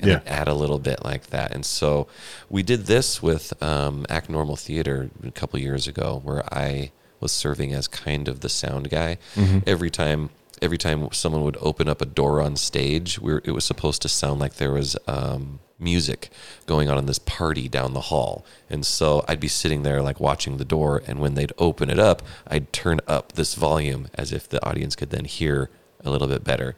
and 0.00 0.10
Yeah. 0.10 0.20
add 0.26 0.46
a 0.46 0.54
little 0.54 0.78
bit 0.78 1.04
like 1.04 1.26
that. 1.30 1.52
And 1.52 1.66
so 1.66 2.06
we 2.48 2.62
did 2.62 2.86
this 2.86 3.20
with 3.20 3.52
um, 3.60 4.06
act 4.08 4.30
normal 4.30 4.54
theater 4.54 5.10
a 5.26 5.32
couple 5.32 5.58
years 5.58 5.88
ago 5.88 6.20
where 6.22 6.44
i 6.54 6.92
was 7.18 7.32
serving 7.32 7.72
as 7.74 7.88
kind 7.88 8.28
of 8.28 8.38
the 8.40 8.48
sound 8.48 8.90
guy. 8.90 9.18
Every 9.66 9.90
time 9.90 10.30
every 10.62 10.78
time 10.78 11.08
someone 11.12 11.42
would 11.42 11.56
open 11.60 11.88
up 11.88 12.00
a 12.00 12.06
door 12.06 12.40
on 12.40 12.54
stage 12.56 13.18
we 13.18 13.30
it 13.44 13.50
was 13.50 13.64
supposed 13.64 14.00
to 14.02 14.08
sound 14.08 14.38
like 14.38 14.54
there 14.54 14.70
was 14.72 14.96
um, 15.08 15.58
music 15.78 16.30
going 16.66 16.88
on 16.90 16.98
in 16.98 17.06
this 17.06 17.18
party 17.20 17.68
down 17.68 17.94
the 17.94 18.00
hall 18.00 18.44
and 18.68 18.84
so 18.84 19.24
i'd 19.28 19.38
be 19.38 19.46
sitting 19.48 19.82
there 19.84 20.02
like 20.02 20.18
watching 20.18 20.56
the 20.56 20.64
door 20.64 21.02
and 21.06 21.20
when 21.20 21.34
they'd 21.34 21.52
open 21.58 21.88
it 21.88 21.98
up 21.98 22.20
i'd 22.48 22.72
turn 22.72 22.98
up 23.06 23.32
this 23.32 23.54
volume 23.54 24.08
as 24.14 24.32
if 24.32 24.48
the 24.48 24.64
audience 24.66 24.96
could 24.96 25.10
then 25.10 25.24
hear 25.24 25.70
a 26.04 26.10
little 26.10 26.28
bit 26.28 26.42
better 26.44 26.74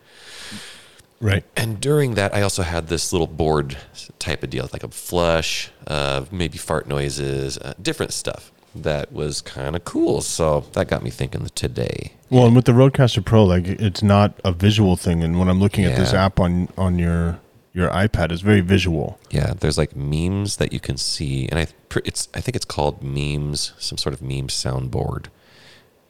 Right. 1.22 1.44
and 1.54 1.78
during 1.78 2.14
that, 2.14 2.34
I 2.34 2.40
also 2.40 2.62
had 2.62 2.88
this 2.88 3.12
little 3.12 3.26
board 3.26 3.76
type 4.18 4.42
of 4.42 4.48
deal, 4.48 4.66
like 4.72 4.82
a 4.82 4.88
flush, 4.88 5.70
uh, 5.86 6.24
maybe 6.30 6.56
fart 6.56 6.88
noises, 6.88 7.58
uh, 7.58 7.74
different 7.82 8.14
stuff 8.14 8.50
that 8.74 9.12
was 9.12 9.42
kind 9.42 9.76
of 9.76 9.84
cool. 9.84 10.22
So 10.22 10.60
that 10.72 10.88
got 10.88 11.02
me 11.02 11.10
thinking 11.10 11.44
today. 11.54 12.14
Well, 12.30 12.46
and 12.46 12.56
with 12.56 12.64
the 12.64 12.72
Rodecaster 12.72 13.22
Pro, 13.22 13.44
like 13.44 13.66
it's 13.66 14.02
not 14.02 14.32
a 14.46 14.52
visual 14.52 14.96
thing, 14.96 15.22
and 15.22 15.38
when 15.38 15.50
I'm 15.50 15.60
looking 15.60 15.84
at 15.84 15.94
this 15.94 16.14
app 16.14 16.40
on 16.40 16.68
on 16.78 16.98
your 16.98 17.38
your 17.72 17.88
iPad, 17.90 18.32
is 18.32 18.40
very 18.40 18.60
visual. 18.60 19.18
Yeah, 19.30 19.52
there's 19.58 19.78
like 19.78 19.94
memes 19.94 20.56
that 20.56 20.72
you 20.72 20.80
can 20.80 20.96
see, 20.96 21.48
and 21.48 21.58
I 21.58 21.66
it's 22.04 22.28
I 22.34 22.40
think 22.40 22.56
it's 22.56 22.64
called 22.64 23.02
memes, 23.02 23.72
some 23.78 23.98
sort 23.98 24.12
of 24.12 24.20
meme 24.22 24.48
soundboard, 24.48 25.26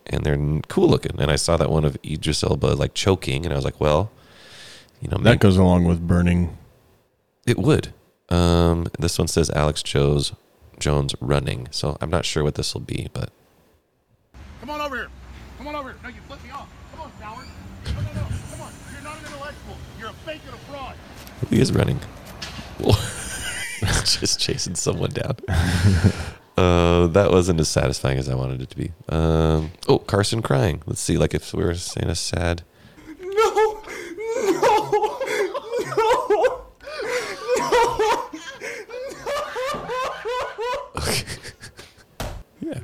and 0.07 0.25
they're 0.25 0.61
cool 0.69 0.89
looking. 0.89 1.21
And 1.21 1.31
I 1.31 1.37
saw 1.37 1.57
that 1.57 1.71
one 1.71 1.85
of 1.85 1.97
Idris 2.05 2.43
Elba 2.43 2.69
like 2.69 2.95
choking, 2.95 3.45
and 3.45 3.53
I 3.53 3.57
was 3.57 3.65
like, 3.65 3.81
well, 3.81 4.11
you 5.01 5.09
know, 5.09 5.17
That 5.19 5.23
maybe 5.25 5.39
goes 5.39 5.57
along 5.57 5.85
with 5.85 6.07
burning. 6.07 6.57
it 7.47 7.59
would. 7.59 7.93
Um, 8.29 8.87
this 8.99 9.19
one 9.19 9.29
says 9.29 9.51
Alex 9.51 9.83
Jones 9.83 10.33
Jones 10.79 11.15
running, 11.21 11.69
so 11.71 11.97
I'm 12.01 12.11
not 12.11 12.25
sure 12.25 12.43
what 12.45 12.55
this 12.55 12.73
will 12.75 12.81
be, 12.81 13.09
but 13.13 13.31
Come 14.61 14.71
on 14.71 14.81
over 14.81 14.97
here. 14.97 15.09
Come 15.59 15.67
on 15.69 15.75
over 15.75 15.91
here. 15.91 15.99
No, 16.03 16.09
you 16.09 16.21
flipped 16.27 16.45
me 16.45 16.51
off. 16.51 16.69
Come 16.93 17.01
on, 17.03 17.13
coward. 17.21 17.47
No, 17.87 17.93
no, 17.93 18.13
no. 18.15 18.27
Come 18.53 18.61
on. 18.63 18.73
You're 18.93 19.03
not 19.03 19.19
an 19.19 19.25
intellectual. 19.27 19.77
You're 19.99 20.11
a 20.11 20.13
fake 20.25 20.41
and 20.47 20.55
a 20.55 20.59
fraud. 21.41 21.53
He 21.53 21.61
is 21.61 21.73
running. 21.73 22.01
Just 24.05 24.39
chasing 24.41 24.75
someone 24.75 25.11
down. 25.11 25.37
Uh, 26.59 27.07
that 27.07 27.31
wasn't 27.31 27.59
as 27.59 27.69
satisfying 27.71 28.19
as 28.19 28.29
I 28.29 28.35
wanted 28.35 28.61
it 28.61 28.69
to 28.69 28.77
be. 28.77 28.93
Um, 29.09 29.71
oh, 29.89 29.99
Carson 29.99 30.43
crying. 30.43 30.83
Let's 30.85 31.01
see, 31.01 31.17
like 31.17 31.33
if 31.33 31.55
we 31.55 31.65
were 31.65 31.75
saying 31.75 32.11
a 32.11 32.15
sad. 32.15 32.65
No, 33.19 33.29
no, 33.31 33.81
no, 34.53 35.21
No. 35.97 36.67
Yeah. 42.61 42.79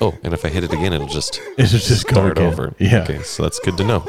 Oh, 0.00 0.16
and 0.22 0.34
if 0.34 0.44
I 0.44 0.48
hit 0.50 0.64
it 0.64 0.72
again, 0.72 0.92
it'll 0.92 1.06
just 1.08 1.40
it'll 1.56 1.78
just 1.78 2.04
go 2.06 2.12
start 2.12 2.32
again. 2.32 2.52
over. 2.52 2.74
Yeah. 2.78 3.02
Okay, 3.04 3.22
so 3.22 3.42
that's 3.42 3.58
good 3.58 3.76
to 3.78 3.84
know. 3.84 4.04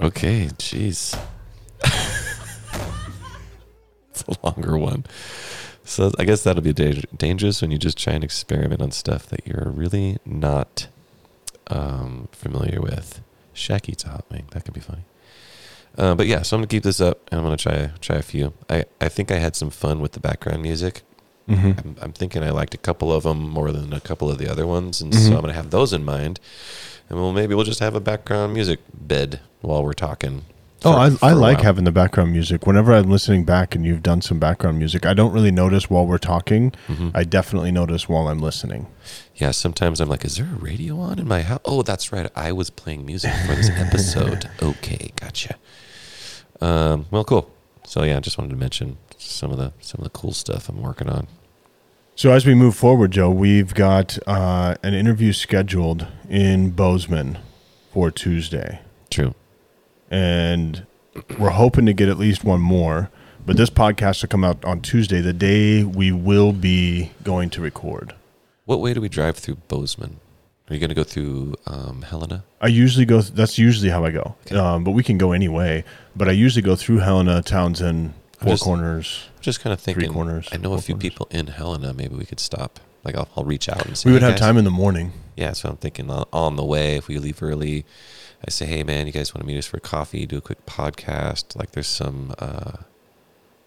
Okay, 0.00 0.46
jeez. 0.58 1.18
it's 4.10 4.24
a 4.28 4.34
longer 4.46 4.76
one. 4.78 5.04
So 5.84 6.10
I 6.18 6.24
guess 6.24 6.42
that'll 6.44 6.62
be 6.62 6.72
dang- 6.72 7.04
dangerous 7.16 7.60
when 7.60 7.70
you 7.70 7.78
just 7.78 7.98
try 7.98 8.14
and 8.14 8.24
experiment 8.24 8.80
on 8.80 8.90
stuff 8.90 9.26
that 9.26 9.46
you're 9.46 9.70
really 9.70 10.16
not 10.24 10.86
um, 11.68 12.28
familiar 12.32 12.80
with. 12.80 13.20
Shaq 13.54 13.88
eats 13.88 14.04
a 14.04 14.08
hot 14.08 14.24
wing. 14.30 14.46
That 14.52 14.64
could 14.64 14.74
be 14.74 14.80
funny. 14.80 15.02
Uh, 15.96 16.14
but 16.14 16.26
yeah, 16.26 16.42
so 16.42 16.56
I'm 16.56 16.60
gonna 16.60 16.66
keep 16.68 16.82
this 16.82 17.00
up, 17.00 17.20
and 17.30 17.38
I'm 17.38 17.44
gonna 17.46 17.56
try 17.56 17.90
try 18.00 18.16
a 18.16 18.22
few. 18.22 18.52
I, 18.68 18.84
I 19.00 19.08
think 19.08 19.30
I 19.30 19.36
had 19.38 19.54
some 19.54 19.70
fun 19.70 20.00
with 20.00 20.12
the 20.12 20.20
background 20.20 20.62
music. 20.62 21.02
hmm 21.48 21.72
I'm, 21.78 21.96
I'm 22.02 22.12
thinking 22.12 22.42
I 22.42 22.50
liked 22.50 22.74
a 22.74 22.78
couple 22.78 23.12
of 23.12 23.22
them 23.22 23.48
more 23.48 23.70
than 23.70 23.92
a 23.92 24.00
couple 24.00 24.28
of 24.28 24.38
the 24.38 24.48
other 24.50 24.66
ones, 24.66 25.00
and 25.00 25.12
Mhm. 25.12 25.18
so 25.28 25.34
I'm 25.34 25.40
going 25.42 25.52
to 25.52 25.52
have 25.52 25.70
those 25.70 25.92
in 25.92 26.04
mind. 26.04 26.40
And 27.08 27.18
well, 27.18 27.32
maybe 27.32 27.54
we'll 27.54 27.64
just 27.64 27.80
have 27.80 27.94
a 27.94 28.00
background 28.00 28.54
music 28.54 28.80
bed 28.92 29.40
while 29.60 29.84
we're 29.84 29.92
talking. 29.92 30.44
Oh, 30.86 30.92
for- 30.92 30.98
I, 30.98 31.10
for 31.10 31.24
I 31.26 31.30
a 31.30 31.34
like 31.34 31.56
while. 31.58 31.64
having 31.64 31.84
the 31.84 31.92
background 31.92 32.32
music. 32.32 32.66
Whenever 32.66 32.92
I'm 32.92 33.10
listening 33.10 33.44
back 33.44 33.74
and 33.74 33.86
you've 33.86 34.02
done 34.02 34.20
some 34.20 34.38
background 34.38 34.78
music, 34.78 35.06
I 35.06 35.14
don't 35.14 35.32
really 35.32 35.50
notice 35.50 35.88
while 35.88 36.06
we're 36.06 36.18
talking. 36.18 36.72
Mhm. 36.88 37.10
I 37.14 37.24
definitely 37.24 37.72
notice 37.72 38.06
while 38.08 38.28
I'm 38.28 38.38
listening. 38.40 38.86
Yeah, 39.36 39.50
sometimes 39.52 40.00
I'm 40.00 40.08
like, 40.10 40.24
is 40.26 40.36
there 40.36 40.46
a 40.46 40.58
radio 40.58 40.98
on 41.00 41.18
in 41.18 41.26
my 41.28 41.40
house? 41.42 41.60
Oh, 41.64 41.82
that's 41.82 42.12
right. 42.12 42.30
I 42.36 42.52
was 42.52 42.68
playing 42.70 43.06
music 43.06 43.32
for 43.46 43.54
this 43.54 43.70
episode. 43.70 44.50
okay, 44.62 45.12
gotcha. 45.18 45.56
Um, 46.60 47.06
well, 47.10 47.24
cool. 47.24 47.50
So 47.86 48.02
yeah, 48.02 48.16
I 48.16 48.20
just 48.20 48.38
wanted 48.38 48.50
to 48.50 48.56
mention 48.56 48.96
some 49.18 49.50
of 49.52 49.58
the 49.58 49.72
some 49.80 50.00
of 50.00 50.04
the 50.04 50.10
cool 50.10 50.32
stuff 50.32 50.68
I'm 50.68 50.80
working 50.82 51.08
on. 51.08 51.26
So 52.16 52.30
as 52.32 52.46
we 52.46 52.54
move 52.54 52.76
forward, 52.76 53.10
Joe, 53.10 53.30
we've 53.30 53.74
got 53.74 54.18
uh, 54.26 54.76
an 54.82 54.94
interview 54.94 55.32
scheduled 55.32 56.06
in 56.28 56.70
Bozeman 56.70 57.38
for 57.92 58.10
Tuesday, 58.10 58.80
True. 59.10 59.34
and 60.10 60.86
we're 61.38 61.50
hoping 61.50 61.86
to 61.86 61.92
get 61.92 62.08
at 62.08 62.18
least 62.18 62.44
one 62.44 62.60
more. 62.60 63.10
But 63.46 63.56
this 63.58 63.68
podcast 63.68 64.22
will 64.22 64.28
come 64.30 64.42
out 64.44 64.64
on 64.64 64.80
Tuesday, 64.80 65.20
the 65.20 65.34
day 65.34 65.84
we 65.84 66.12
will 66.12 66.52
be 66.52 67.10
going 67.22 67.50
to 67.50 67.60
record. 67.60 68.14
What 68.64 68.80
way 68.80 68.94
do 68.94 69.00
we 69.02 69.10
drive 69.10 69.36
through 69.36 69.56
Bozeman? 69.68 70.18
Are 70.70 70.74
you 70.74 70.80
going 70.80 70.88
to 70.88 70.94
go 70.94 71.04
through 71.04 71.54
um, 71.66 72.02
Helena? 72.02 72.42
I 72.62 72.68
usually 72.68 73.04
go. 73.04 73.20
That's 73.20 73.58
usually 73.58 73.90
how 73.90 74.02
I 74.06 74.12
go. 74.12 74.34
Okay. 74.46 74.56
Um, 74.56 74.82
but 74.82 74.92
we 74.92 75.02
can 75.02 75.18
go 75.18 75.32
any 75.32 75.48
way. 75.48 75.84
But 76.16 76.28
I 76.28 76.32
usually 76.32 76.62
go 76.62 76.74
through 76.74 76.98
Helena, 77.00 77.42
Townsend, 77.42 78.14
Four 78.38 78.52
just- 78.52 78.62
Corners. 78.64 79.28
Just 79.44 79.60
kind 79.60 79.72
of 79.72 79.80
thinking. 79.80 80.12
corners, 80.12 80.48
I 80.52 80.56
know 80.56 80.72
a 80.74 80.80
few 80.80 80.94
corners. 80.94 81.02
people 81.10 81.28
in 81.30 81.46
Helena. 81.48 81.92
Maybe 81.92 82.14
we 82.16 82.24
could 82.24 82.40
stop. 82.40 82.80
Like 83.04 83.14
I'll, 83.16 83.28
I'll 83.36 83.44
reach 83.44 83.68
out 83.68 83.84
and 83.84 83.96
say 83.96 84.08
We 84.08 84.14
would 84.14 84.22
"Hey, 84.22 84.28
have 84.30 84.36
guys." 84.38 84.46
time 84.46 84.56
in 84.56 84.64
the 84.64 84.70
morning. 84.70 85.12
Yeah, 85.36 85.52
so 85.52 85.68
I'm 85.68 85.76
thinking 85.76 86.10
on, 86.10 86.24
on 86.32 86.56
the 86.56 86.64
way 86.64 86.96
if 86.96 87.08
we 87.08 87.18
leave 87.18 87.42
early 87.42 87.84
I 88.46 88.50
say, 88.50 88.66
hey 88.66 88.82
man, 88.82 89.06
you 89.06 89.12
guys 89.12 89.34
want 89.34 89.40
to 89.42 89.46
meet 89.46 89.56
us 89.58 89.66
for 89.66 89.80
coffee? 89.80 90.26
Do 90.26 90.36
a 90.36 90.40
quick 90.42 90.66
podcast. 90.66 91.56
Like, 91.56 91.70
there's 91.72 91.86
some 91.86 92.34
uh, 92.38 92.72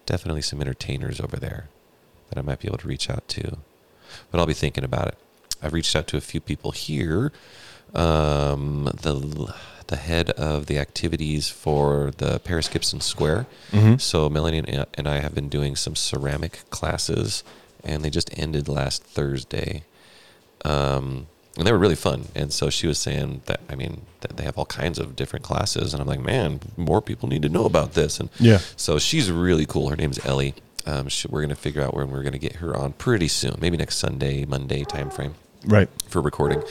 definitely 0.06 0.42
some 0.42 0.60
entertainers 0.60 1.20
over 1.20 1.36
there 1.36 1.68
that 2.28 2.38
I 2.38 2.42
might 2.42 2.60
be 2.60 2.68
able 2.68 2.78
to 2.78 2.86
reach 2.88 3.10
out 3.10 3.26
to. 3.28 3.58
But 4.30 4.38
I'll 4.38 4.46
be 4.46 4.54
thinking 4.54 4.84
about 4.84 5.08
it. 5.08 5.18
I've 5.62 5.72
reached 5.72 5.96
out 5.96 6.06
to 6.08 6.16
a 6.16 6.20
few 6.20 6.40
people 6.40 6.70
here. 6.70 7.32
Um, 7.94 8.84
the 9.02 9.52
the 9.88 9.96
head 9.96 10.30
of 10.30 10.66
the 10.66 10.78
activities 10.78 11.48
for 11.48 12.12
the 12.18 12.38
Paris 12.40 12.68
Gibson 12.68 13.00
Square. 13.00 13.46
So 13.98 14.28
Melanie 14.28 14.62
and- 14.96 15.08
I 15.08 15.18
have 15.20 15.34
been 15.34 15.48
doing 15.48 15.76
some 15.76 15.96
ceramic 15.96 16.60
classes, 16.70 17.42
and 17.84 18.04
they 18.04 18.10
just 18.10 18.30
ended 18.38 18.68
last 18.68 19.02
Thursday. 19.02 19.82
Um, 20.64 21.26
and 21.56 21.66
they 21.66 21.72
were 21.72 21.78
really 21.78 21.96
fun. 21.96 22.26
And 22.36 22.52
so 22.52 22.70
she 22.70 22.86
was 22.86 22.98
saying 22.98 23.42
that 23.46 23.60
I 23.68 23.74
mean 23.74 24.02
that 24.20 24.36
they 24.36 24.44
have 24.44 24.56
all 24.58 24.66
kinds 24.66 24.98
of 24.98 25.16
different 25.16 25.44
classes, 25.44 25.92
and 25.92 26.00
I'm 26.00 26.06
like, 26.06 26.20
man, 26.20 26.60
more 26.76 27.00
people 27.02 27.28
need 27.28 27.42
to 27.42 27.48
know 27.48 27.64
about 27.64 27.94
this. 27.94 28.20
And 28.20 28.28
Yeah. 28.38 28.60
so 28.76 28.98
she's 28.98 29.30
really 29.30 29.66
cool. 29.66 29.88
Her 29.88 29.96
name's 29.96 30.24
Ellie. 30.24 30.54
Um, 30.86 31.08
she, 31.08 31.26
we're 31.28 31.42
gonna 31.42 31.54
figure 31.56 31.82
out 31.82 31.94
when 31.94 32.10
we're 32.10 32.22
gonna 32.22 32.38
get 32.38 32.56
her 32.56 32.76
on 32.76 32.92
pretty 32.92 33.28
soon, 33.28 33.56
maybe 33.60 33.76
next 33.76 33.96
Sunday, 33.96 34.44
Monday 34.44 34.84
timeframe 34.84 35.32
Right. 35.64 35.88
for 36.08 36.20
recording. 36.22 36.62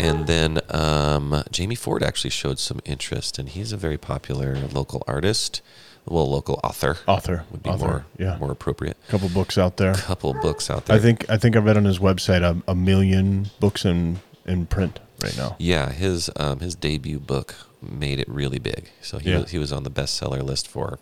And 0.00 0.26
then 0.26 0.60
um, 0.70 1.42
Jamie 1.50 1.74
Ford 1.74 2.02
actually 2.02 2.30
showed 2.30 2.58
some 2.58 2.80
interest, 2.84 3.38
and 3.38 3.48
he's 3.48 3.72
a 3.72 3.76
very 3.76 3.98
popular 3.98 4.56
local 4.72 5.02
artist, 5.06 5.60
well, 6.06 6.28
local 6.30 6.58
author 6.64 6.96
Author. 7.06 7.44
would 7.50 7.62
be 7.62 7.70
Author, 7.70 7.86
more 7.86 8.04
yeah. 8.18 8.36
more 8.38 8.50
appropriate. 8.50 8.96
couple 9.08 9.28
books 9.28 9.58
out 9.58 9.76
there. 9.76 9.94
Couple 9.94 10.32
books 10.34 10.70
out 10.70 10.86
there. 10.86 10.96
I 10.96 10.98
think 10.98 11.28
I 11.28 11.36
think 11.36 11.56
I 11.56 11.58
read 11.60 11.76
on 11.76 11.84
his 11.84 11.98
website 11.98 12.42
a, 12.42 12.60
a 12.70 12.74
million 12.74 13.50
books 13.60 13.84
in 13.84 14.20
in 14.46 14.66
print 14.66 14.98
right 15.22 15.36
now. 15.36 15.56
Yeah, 15.58 15.92
his 15.92 16.30
um, 16.36 16.60
his 16.60 16.74
debut 16.74 17.20
book 17.20 17.54
made 17.82 18.18
it 18.18 18.28
really 18.28 18.58
big. 18.58 18.90
So 19.02 19.18
he 19.18 19.30
Yeah. 19.30 19.40
was, 19.40 19.50
he 19.50 19.58
was 19.58 19.72
on 19.72 19.84
the 19.84 19.90
bestseller 19.90 20.42
list 20.42 20.66
for 20.68 20.98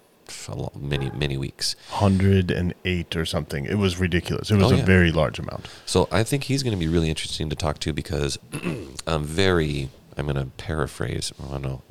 a 0.49 0.55
lo- 0.55 0.73
many 0.79 1.11
many 1.11 1.37
weeks. 1.37 1.77
Hundred 1.91 2.51
and 2.51 2.75
eight 2.85 3.17
or 3.17 3.25
something. 3.25 3.65
It 3.65 3.77
was 3.79 3.99
ridiculous. 3.99 4.51
It 4.51 4.57
was 4.57 4.73
Oh, 4.73 4.75
a 4.75 4.79
yeah. 4.79 4.85
very 4.85 5.13
large 5.13 5.39
amount. 5.39 5.69
So 5.87 6.09
I 6.11 6.23
think 6.25 6.45
he's 6.45 6.63
going 6.63 6.73
to 6.77 6.79
be 6.79 6.89
really 6.89 7.09
interesting 7.09 7.49
to 7.51 7.57
talk 7.57 7.79
to 7.81 7.93
because 7.93 8.39
I'm 9.07 9.25
very. 9.25 9.91
I'm 10.17 10.27
going 10.27 10.37
to 10.37 10.47
paraphrase. 10.57 11.33
I 11.43 11.51
don't 11.53 11.63
know. 11.63 11.83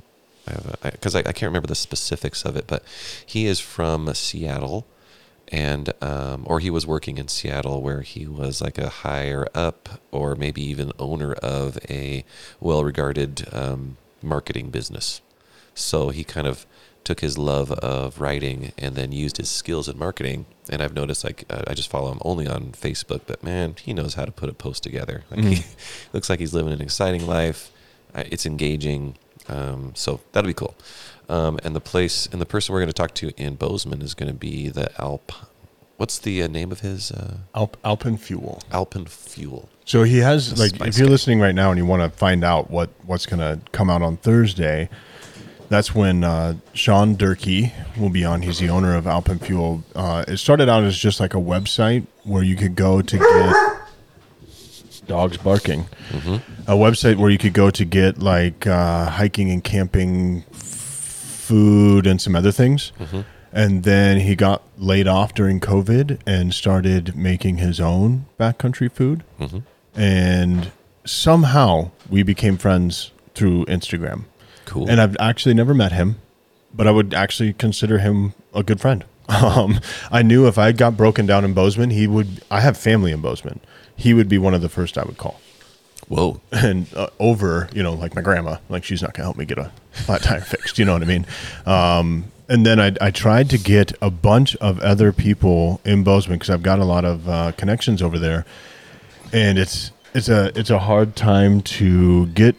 Because 0.81 1.13
I, 1.15 1.19
I, 1.19 1.33
can't 1.33 1.43
remember 1.49 1.67
the 1.67 1.75
specifics 1.75 2.43
of 2.45 2.55
it, 2.55 2.67
but 2.67 2.81
he 3.25 3.45
is 3.47 3.59
from 3.59 4.13
Seattle, 4.13 4.85
and 5.49 5.91
um, 6.01 6.43
or 6.45 6.61
he 6.61 6.69
was 6.69 6.87
working 6.87 7.17
in 7.17 7.27
Seattle 7.27 7.81
where 7.81 7.99
he 8.01 8.25
was 8.27 8.61
like 8.61 8.77
a 8.77 8.87
higher 8.89 9.47
up 9.53 10.01
or 10.09 10.35
maybe 10.35 10.61
even 10.61 10.93
owner 10.99 11.33
of 11.33 11.77
a 11.89 12.23
well-regarded 12.61 13.47
um, 13.53 13.97
marketing 14.21 14.69
business. 14.69 15.19
So 15.75 16.09
he 16.09 16.23
kind 16.23 16.47
of 16.47 16.65
took 17.07 17.21
his 17.21 17.37
love 17.37 17.71
of 17.71 18.19
writing 18.19 18.73
and 18.77 18.95
then 18.95 19.13
used 19.13 19.37
his 19.37 19.49
skills 19.49 19.87
in 19.87 19.97
marketing. 19.97 20.45
And 20.69 20.81
I've 20.81 20.93
noticed, 20.93 21.23
like, 21.23 21.45
uh, 21.49 21.63
I 21.65 21.73
just 21.73 21.89
follow 21.89 22.11
him 22.11 22.19
only 22.25 22.45
on 22.47 22.73
Facebook, 22.73 23.21
but 23.25 23.41
man, 23.41 23.75
he 23.81 23.93
knows 23.93 24.15
how 24.15 24.25
to 24.25 24.31
put 24.31 24.49
a 24.49 24.53
post 24.53 24.83
together. 24.83 25.23
Like, 25.31 25.39
he 25.39 25.63
looks 26.13 26.29
like 26.29 26.39
he's 26.39 26.53
living 26.53 26.73
an 26.73 26.81
exciting 26.81 27.25
life. 27.25 27.71
It's 28.13 28.45
engaging. 28.45 29.15
Um, 29.47 29.93
so 29.95 30.19
that'll 30.33 30.49
be 30.49 30.53
cool. 30.53 30.75
Um, 31.29 31.59
and 31.63 31.73
the 31.73 31.79
place 31.79 32.27
and 32.29 32.41
the 32.41 32.45
person 32.45 32.73
we're 32.73 32.79
going 32.79 32.89
to 32.89 32.93
talk 32.93 33.13
to 33.15 33.31
in 33.37 33.55
Bozeman 33.55 34.01
is 34.01 34.13
going 34.13 34.31
to 34.31 34.37
be 34.37 34.67
the 34.67 34.89
Alp. 35.01 35.31
What's 35.95 36.19
the 36.19 36.43
uh, 36.43 36.47
name 36.47 36.73
of 36.73 36.81
his 36.81 37.11
uh, 37.11 37.37
Alp, 37.55 37.77
Alpen 37.85 38.17
Fuel. 38.17 38.61
Alpen 38.71 39.05
Fuel? 39.05 39.69
So 39.85 40.03
he 40.03 40.17
has 40.17 40.59
like 40.59 40.73
if 40.81 40.97
you're 40.97 41.07
guy. 41.07 41.11
listening 41.11 41.39
right 41.39 41.55
now 41.55 41.71
and 41.71 41.77
you 41.77 41.85
want 41.85 42.03
to 42.03 42.17
find 42.17 42.43
out 42.43 42.69
what 42.69 42.89
what's 43.05 43.25
going 43.25 43.39
to 43.39 43.61
come 43.71 43.89
out 43.89 44.01
on 44.01 44.17
Thursday, 44.17 44.89
that's 45.69 45.93
when 45.93 46.23
uh, 46.23 46.55
Sean 46.73 47.15
Durkee 47.15 47.73
will 47.97 48.09
be 48.09 48.23
on. 48.25 48.41
He's 48.41 48.59
the 48.59 48.69
owner 48.69 48.95
of 48.95 49.05
Alpen 49.07 49.39
Fuel. 49.39 49.83
Uh, 49.95 50.23
it 50.27 50.37
started 50.37 50.69
out 50.69 50.83
as 50.83 50.97
just 50.97 51.19
like 51.19 51.33
a 51.33 51.37
website 51.37 52.05
where 52.23 52.43
you 52.43 52.55
could 52.55 52.75
go 52.75 53.01
to 53.01 53.17
get 53.17 53.55
dogs 55.07 55.37
barking. 55.37 55.85
A 56.67 56.73
website 56.73 57.15
where 57.17 57.29
you 57.29 57.37
could 57.37 57.53
go 57.53 57.69
to 57.69 57.85
get 57.85 58.19
like 58.19 58.67
uh, 58.67 59.09
hiking 59.09 59.49
and 59.51 59.63
camping 59.63 60.43
f- 60.51 60.57
food 60.61 62.05
and 62.07 62.21
some 62.21 62.35
other 62.35 62.51
things. 62.51 62.91
And 63.53 63.83
then 63.83 64.19
he 64.19 64.35
got 64.35 64.61
laid 64.77 65.07
off 65.07 65.33
during 65.33 65.59
COVID 65.61 66.19
and 66.27 66.53
started 66.53 67.15
making 67.15 67.57
his 67.57 67.79
own 67.79 68.25
backcountry 68.39 68.91
food. 68.91 69.23
And 69.95 70.71
somehow 71.05 71.91
we 72.09 72.21
became 72.23 72.57
friends 72.57 73.11
through 73.33 73.65
Instagram. 73.65 74.25
Cool. 74.77 74.89
And 74.89 75.01
I've 75.01 75.17
actually 75.19 75.55
never 75.55 75.73
met 75.73 75.91
him, 75.91 76.17
but 76.73 76.85
I 76.85 76.91
would 76.91 77.13
actually 77.13 77.53
consider 77.53 77.97
him 77.97 78.33
a 78.53 78.63
good 78.63 78.79
friend. 78.79 79.03
Um, 79.29 79.81
I 80.09 80.21
knew 80.21 80.47
if 80.47 80.57
I 80.57 80.71
got 80.71 80.95
broken 80.95 81.25
down 81.25 81.43
in 81.43 81.53
Bozeman, 81.53 81.89
he 81.89 82.07
would. 82.07 82.41
I 82.49 82.61
have 82.61 82.77
family 82.77 83.11
in 83.11 83.19
Bozeman. 83.19 83.59
He 83.93 84.13
would 84.13 84.29
be 84.29 84.37
one 84.37 84.53
of 84.53 84.61
the 84.61 84.69
first 84.69 84.97
I 84.97 85.03
would 85.03 85.17
call. 85.17 85.41
Whoa. 86.07 86.39
And 86.53 86.87
uh, 86.95 87.09
over, 87.19 87.67
you 87.73 87.83
know, 87.83 87.91
like 87.91 88.15
my 88.15 88.21
grandma, 88.21 88.59
like 88.69 88.85
she's 88.85 89.01
not 89.01 89.13
gonna 89.13 89.25
help 89.25 89.35
me 89.35 89.43
get 89.43 89.57
a 89.57 89.73
flat 89.91 90.21
tire 90.21 90.39
fixed. 90.53 90.79
You 90.79 90.85
know 90.85 90.93
what 90.93 91.01
I 91.01 91.05
mean? 91.05 91.25
Um, 91.65 92.31
and 92.47 92.65
then 92.65 92.79
I, 92.79 92.93
I 93.01 93.11
tried 93.11 93.49
to 93.49 93.57
get 93.57 93.91
a 94.01 94.09
bunch 94.09 94.55
of 94.57 94.79
other 94.79 95.11
people 95.11 95.81
in 95.83 96.05
Bozeman 96.05 96.39
because 96.39 96.49
I've 96.49 96.63
got 96.63 96.79
a 96.79 96.85
lot 96.85 97.03
of 97.03 97.27
uh, 97.27 97.51
connections 97.57 98.01
over 98.01 98.17
there, 98.17 98.45
and 99.33 99.59
it's 99.59 99.91
it's 100.13 100.29
a 100.29 100.57
it's 100.57 100.69
a 100.69 100.79
hard 100.79 101.17
time 101.17 101.61
to 101.63 102.27
get 102.27 102.55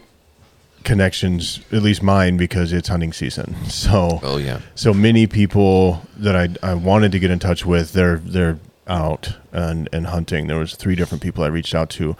connections, 0.83 1.59
at 1.71 1.81
least 1.81 2.01
mine, 2.03 2.37
because 2.37 2.73
it's 2.73 2.87
hunting 2.89 3.13
season. 3.13 3.55
So 3.69 4.19
Oh 4.23 4.37
yeah. 4.37 4.59
so 4.75 4.93
many 4.93 5.27
people 5.27 6.01
that 6.17 6.35
I, 6.35 6.49
I 6.71 6.73
wanted 6.73 7.11
to 7.13 7.19
get 7.19 7.31
in 7.31 7.39
touch 7.39 7.65
with, 7.65 7.93
they're 7.93 8.17
they're 8.17 8.59
out 8.87 9.35
and, 9.51 9.87
and 9.93 10.07
hunting. 10.07 10.47
There 10.47 10.57
was 10.57 10.75
three 10.75 10.95
different 10.95 11.21
people 11.21 11.43
I 11.43 11.47
reached 11.47 11.75
out 11.75 11.89
to, 11.91 12.15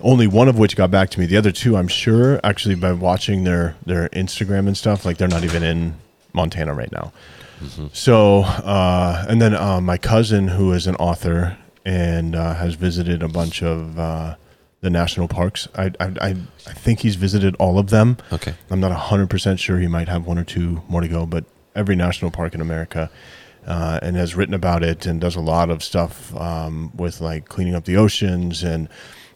only 0.00 0.26
one 0.26 0.48
of 0.48 0.58
which 0.58 0.74
got 0.74 0.90
back 0.90 1.10
to 1.10 1.20
me. 1.20 1.26
The 1.26 1.36
other 1.36 1.52
two, 1.52 1.76
I'm 1.76 1.86
sure, 1.88 2.40
actually 2.42 2.74
by 2.74 2.92
watching 2.92 3.44
their 3.44 3.76
their 3.86 4.08
Instagram 4.08 4.66
and 4.66 4.76
stuff, 4.76 5.04
like 5.04 5.16
they're 5.18 5.28
not 5.28 5.44
even 5.44 5.62
in 5.62 5.94
Montana 6.32 6.74
right 6.74 6.90
now. 6.90 7.12
So 7.92 8.40
uh, 8.42 9.24
and 9.28 9.40
then 9.40 9.54
uh, 9.54 9.80
my 9.80 9.96
cousin, 9.96 10.48
who 10.48 10.72
is 10.72 10.86
an 10.88 10.96
author 10.96 11.56
and 11.84 12.34
uh, 12.34 12.54
has 12.54 12.74
visited 12.74 13.22
a 13.22 13.28
bunch 13.28 13.62
of 13.62 13.98
uh, 13.98 14.34
the 14.82 14.90
national 14.90 15.28
parks. 15.28 15.68
I, 15.74 15.92
I 15.98 16.06
I 16.20 16.36
I 16.66 16.72
think 16.74 17.00
he's 17.00 17.16
visited 17.16 17.56
all 17.56 17.78
of 17.78 17.88
them. 17.88 18.18
Okay. 18.30 18.54
I'm 18.70 18.80
not 18.80 18.92
100% 18.96 19.58
sure. 19.58 19.78
He 19.78 19.86
might 19.86 20.08
have 20.08 20.26
one 20.26 20.38
or 20.38 20.44
two 20.44 20.82
more 20.88 21.00
to 21.00 21.08
go, 21.08 21.24
but 21.24 21.44
every 21.74 21.96
national 21.96 22.30
park 22.30 22.54
in 22.54 22.60
America 22.60 23.10
uh, 23.66 24.00
and 24.02 24.16
has 24.16 24.34
written 24.34 24.54
about 24.54 24.82
it 24.82 25.06
and 25.06 25.20
does 25.20 25.36
a 25.36 25.40
lot 25.40 25.70
of 25.70 25.82
stuff 25.82 26.34
um, 26.36 26.90
with 26.96 27.20
like 27.20 27.48
cleaning 27.48 27.74
up 27.74 27.84
the 27.84 27.96
oceans. 27.96 28.62
And 28.62 28.88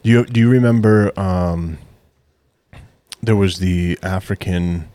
do 0.03 0.09
you, 0.09 0.25
do 0.25 0.39
you 0.39 0.49
remember 0.49 1.17
um, 1.19 1.77
there 3.21 3.35
was 3.35 3.59
the 3.59 3.97
African, 4.03 4.89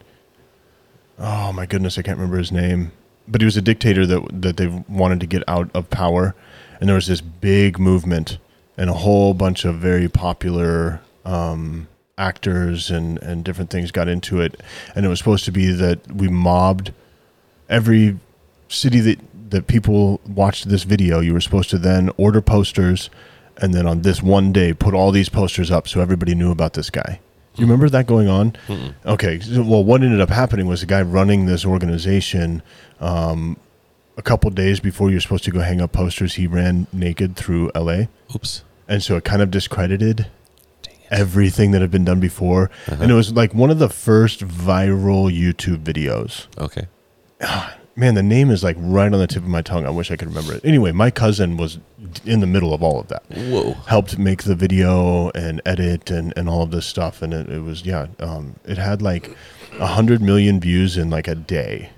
oh 1.19 1.53
my 1.53 1.66
goodness, 1.66 1.99
I 1.99 2.03
can't 2.03 2.19
remember 2.19 2.39
his 2.39 2.53
name, 2.53 2.93
but 3.27 3.41
he 3.41 3.45
was 3.45 3.57
a 3.57 3.62
dictator 3.62 4.07
that, 4.07 4.43
that 4.43 4.57
they 4.57 4.66
wanted 4.89 5.20
to 5.20 5.27
get 5.27 5.43
out 5.49 5.70
of 5.74 5.89
power. 5.91 6.35
And 6.81 6.89
there 6.89 6.97
was 6.97 7.07
this 7.07 7.20
big 7.20 7.79
movement 7.79 8.39
and 8.77 8.90
a 8.90 8.94
whole 8.94 9.35
bunch 9.35 9.65
of 9.65 9.77
very 9.77 10.09
popular 10.09 11.01
um, 11.24 11.89
actors 12.19 12.90
and, 12.90 13.19
and 13.19 13.44
different 13.44 13.70
things 13.70 13.90
got 13.90 14.09
into 14.09 14.40
it. 14.40 14.61
And 14.94 15.05
it 15.05 15.09
was 15.09 15.19
supposed 15.19 15.44
to 15.47 15.53
be 15.53 15.70
that 15.73 16.11
we 16.12 16.28
mobbed 16.28 16.93
every 17.69 18.19
city 18.69 19.01
that, 19.01 19.51
that 19.51 19.66
people 19.66 20.20
watched 20.27 20.69
this 20.69 20.85
video. 20.85 21.20
You 21.20 21.35
were 21.35 21.40
supposed 21.40 21.70
to 21.70 21.78
then 21.78 22.11
order 22.16 22.40
posters 22.40 23.11
and 23.59 23.74
then 23.74 23.86
on 23.86 24.03
this 24.03 24.23
one 24.23 24.53
day 24.53 24.73
put 24.73 24.94
all 24.94 25.11
these 25.12 25.28
posters 25.28 25.70
up 25.70 25.86
so 25.86 26.01
everybody 26.01 26.35
knew 26.35 26.51
about 26.51 26.74
this 26.74 26.90
guy. 26.90 27.20
Do 27.55 27.61
you 27.61 27.66
remember 27.66 27.90
that 27.90 28.07
going 28.07 28.28
on? 28.28 28.57
Okay. 29.05 29.39
Well, 29.51 29.85
what 29.85 30.03
ended 30.03 30.23
up 30.23 30.31
happening 30.31 30.66
was 30.66 30.81
the 30.81 30.86
guy 30.86 31.03
running 31.03 31.44
this 31.44 31.66
organization 31.66 32.62
um, 32.99 33.59
a 34.17 34.23
couple 34.23 34.51
days 34.51 34.81
before 34.81 35.11
you're 35.11 35.21
supposed 35.21 35.45
to 35.45 35.51
go 35.51 35.61
hang 35.61 35.81
up 35.81 35.93
posters, 35.93 36.35
he 36.35 36.47
ran 36.47 36.87
naked 36.93 37.37
through 37.37 37.71
LA. 37.75 38.05
Oops. 38.35 38.65
And 38.89 39.03
so 39.03 39.17
it 39.17 39.25
kind 39.25 39.43
of 39.43 39.51
discredited 39.51 40.27
everything 41.11 41.71
that 41.73 41.81
had 41.81 41.91
been 41.91 42.05
done 42.05 42.21
before. 42.21 42.71
Uh-huh. 42.89 43.03
And 43.03 43.11
it 43.11 43.15
was 43.15 43.33
like 43.33 43.55
one 43.55 43.71
of 43.71 43.79
the 43.79 43.89
first 43.89 44.41
viral 44.41 45.31
YouTube 45.31 45.85
videos. 45.85 46.47
Okay. 46.59 46.87
Man, 47.95 48.15
the 48.15 48.23
name 48.23 48.51
is 48.51 48.65
like 48.65 48.77
right 48.79 49.13
on 49.13 49.21
the 49.21 49.27
tip 49.27 49.43
of 49.43 49.49
my 49.51 49.61
tongue. 49.61 49.85
I 49.85 49.91
wish 49.91 50.11
I 50.11 50.17
could 50.17 50.29
remember 50.29 50.55
it. 50.55 50.65
Anyway, 50.65 50.93
my 50.93 51.11
cousin 51.11 51.59
was 51.59 51.79
in 52.25 52.41
the 52.41 52.47
middle 52.47 52.73
of 52.73 52.83
all 52.83 52.99
of 52.99 53.09
that. 53.09 53.23
Whoa. 53.29 53.75
Helped 53.87 54.17
make 54.19 54.45
the 54.45 54.55
video 54.55 55.29
and 55.35 55.61
edit 55.67 56.11
and, 56.11 56.33
and 56.35 56.49
all 56.49 56.63
of 56.63 56.71
this 56.71 56.87
stuff. 56.87 57.21
And 57.21 57.35
it, 57.35 57.51
it 57.51 57.63
was, 57.63 57.85
yeah, 57.85 58.07
um, 58.19 58.57
it 58.65 58.79
had 58.79 59.03
like 59.03 59.37
a 59.79 59.89
hundred 59.89 60.23
million 60.23 60.59
views 60.59 60.97
in 60.97 61.11
like 61.11 61.29
a 61.29 61.35
day. 61.35 61.91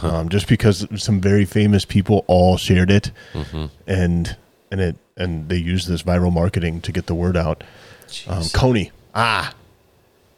Um, 0.00 0.28
just 0.28 0.48
because 0.48 0.86
some 0.96 1.20
very 1.20 1.44
famous 1.44 1.84
people 1.84 2.24
all 2.26 2.56
shared 2.56 2.90
it 2.90 3.10
and, 3.86 4.36
and 4.70 4.80
it, 4.80 4.96
and 5.16 5.48
they 5.48 5.56
used 5.56 5.88
this 5.88 6.02
viral 6.02 6.32
marketing 6.32 6.80
to 6.82 6.92
get 6.92 7.06
the 7.06 7.14
word 7.14 7.36
out. 7.36 7.62
Um, 8.26 8.42
Kony. 8.44 8.90
Ah, 9.14 9.54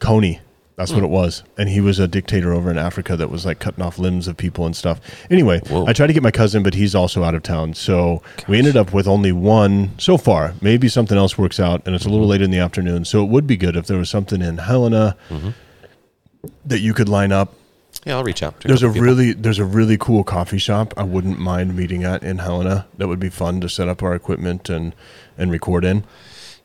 Kony. 0.00 0.40
That's 0.76 0.92
what 0.92 1.04
it 1.04 1.10
was. 1.10 1.44
And 1.56 1.68
he 1.68 1.80
was 1.80 2.00
a 2.00 2.08
dictator 2.08 2.52
over 2.52 2.68
in 2.68 2.78
Africa 2.78 3.16
that 3.16 3.30
was 3.30 3.46
like 3.46 3.60
cutting 3.60 3.80
off 3.84 3.96
limbs 3.96 4.26
of 4.26 4.36
people 4.36 4.66
and 4.66 4.74
stuff. 4.74 5.00
Anyway, 5.30 5.60
Whoa. 5.68 5.86
I 5.86 5.92
tried 5.92 6.08
to 6.08 6.12
get 6.12 6.24
my 6.24 6.32
cousin, 6.32 6.64
but 6.64 6.74
he's 6.74 6.96
also 6.96 7.22
out 7.22 7.36
of 7.36 7.44
town. 7.44 7.74
So 7.74 8.22
we 8.48 8.58
ended 8.58 8.76
up 8.76 8.92
with 8.92 9.06
only 9.06 9.30
one 9.30 9.96
so 9.98 10.18
far. 10.18 10.54
Maybe 10.60 10.88
something 10.88 11.16
else 11.16 11.38
works 11.38 11.60
out, 11.60 11.86
and 11.86 11.94
it's 11.94 12.06
a 12.06 12.08
little 12.08 12.26
late 12.26 12.42
in 12.42 12.50
the 12.50 12.58
afternoon. 12.58 13.04
So 13.04 13.22
it 13.22 13.30
would 13.30 13.46
be 13.46 13.56
good 13.56 13.76
if 13.76 13.86
there 13.86 13.98
was 13.98 14.10
something 14.10 14.42
in 14.42 14.58
Helena 14.58 15.16
that 16.64 16.80
you 16.80 16.92
could 16.92 17.08
line 17.08 17.30
up. 17.30 17.54
Yeah, 18.04 18.16
I'll 18.16 18.24
reach 18.24 18.42
out. 18.42 18.60
to 18.60 18.68
There's 18.68 18.82
a 18.82 18.88
people. 18.88 19.02
really 19.02 19.32
there's 19.32 19.58
a 19.58 19.64
really 19.64 19.96
cool 19.96 20.24
coffee 20.24 20.58
shop 20.58 20.92
I 20.96 21.04
wouldn't 21.04 21.38
mind 21.38 21.74
meeting 21.76 22.04
at 22.04 22.22
in 22.22 22.38
Helena. 22.38 22.86
That 22.98 23.08
would 23.08 23.20
be 23.20 23.30
fun 23.30 23.60
to 23.62 23.68
set 23.68 23.88
up 23.88 24.02
our 24.02 24.14
equipment 24.14 24.68
and 24.68 24.94
and 25.38 25.50
record 25.50 25.84
in. 25.84 26.04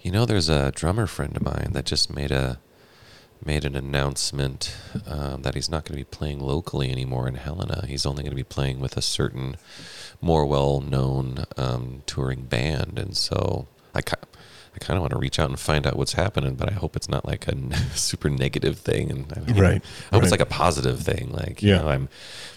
You 0.02 0.12
know, 0.12 0.26
there's 0.26 0.50
a 0.50 0.72
drummer 0.72 1.08
friend 1.08 1.36
of 1.36 1.44
mine 1.44 1.70
that 1.74 1.86
just 1.86 2.14
made 2.14 2.32
a 2.32 2.60
made 3.46 3.64
an 3.64 3.76
announcement 3.76 4.76
um, 5.08 5.44
that 5.44 5.56
he's 5.56 5.70
not 5.70 5.86
going 5.86 5.98
to 5.98 6.06
be 6.06 6.18
playing 6.18 6.42
locally 6.42 6.92
anymore 6.92 7.26
in 7.28 7.36
Helena. 7.36 7.86
He's 7.88 8.06
only 8.06 8.22
going 8.24 8.32
to 8.32 8.36
be 8.36 8.44
playing 8.44 8.82
with 8.82 8.98
a 8.98 9.02
certain 9.02 9.56
more 10.22 10.46
well-known 10.46 11.46
um, 11.56 12.04
touring 12.06 12.42
band, 12.44 13.00
and 13.00 13.16
so 13.16 13.68
I 13.96 14.02
ki- 14.02 14.16
I 14.76 14.78
kind 14.80 14.98
of 14.98 15.02
want 15.02 15.12
to 15.14 15.20
reach 15.20 15.40
out 15.40 15.50
and 15.50 15.60
find 15.60 15.86
out 15.88 15.96
what's 15.98 16.14
happening, 16.14 16.56
but 16.56 16.70
I 16.70 16.74
hope 16.74 16.96
it's 16.96 17.10
not 17.10 17.26
like 17.26 17.48
a 17.48 17.52
n- 17.52 17.74
super 17.96 18.30
negative 18.30 18.78
thing, 18.78 19.10
and 19.12 19.34
I 19.36 19.40
mean, 19.42 19.56
Right, 19.62 19.72
I 19.74 19.76
hope 19.76 20.14
right. 20.14 20.22
it's 20.24 20.32
like 20.32 20.40
a 20.40 20.46
positive 20.46 21.00
thing. 21.02 21.32
Like, 21.32 21.62
you 21.64 21.70
Yeah. 21.70 21.82
know, 21.82 21.90
I'm 21.90 22.10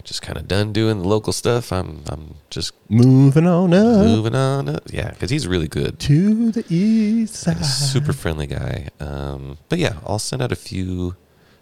just 0.03 0.21
kind 0.21 0.37
of 0.37 0.47
done 0.47 0.73
doing 0.73 1.01
the 1.01 1.07
local 1.07 1.33
stuff. 1.33 1.71
I'm 1.73 2.03
I'm 2.07 2.35
just 2.49 2.73
Moving 2.89 3.47
on 3.47 3.73
up 3.73 4.05
moving 4.05 4.35
on. 4.35 4.69
up. 4.69 4.83
Yeah, 4.91 5.09
because 5.09 5.29
he's 5.31 5.47
really 5.47 5.67
good 5.67 5.99
to 6.01 6.51
the 6.51 6.63
east 6.69 7.35
side. 7.35 7.65
super 7.65 8.13
friendly 8.13 8.47
guy. 8.47 8.89
Um, 8.99 9.57
but 9.69 9.79
yeah, 9.79 9.95
I'll 10.05 10.19
send 10.19 10.41
out 10.41 10.51
a 10.51 10.55
few 10.55 11.15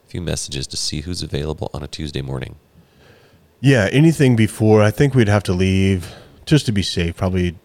few 0.07 0.21
messages 0.21 0.67
to 0.67 0.75
see 0.75 1.01
who's 1.01 1.23
available 1.23 1.71
on 1.73 1.81
a 1.83 1.87
Tuesday 1.87 2.21
morning. 2.21 2.55
Yeah, 3.61 3.87
anything 3.91 4.35
before 4.35 4.81
I 4.81 4.91
think 4.91 5.13
we'd 5.15 5.29
have 5.29 5.43
to 5.43 5.53
leave 5.53 6.13
just 6.45 6.65
to 6.65 6.71
be 6.73 6.81
safe. 6.83 7.15
Probably 7.15 7.55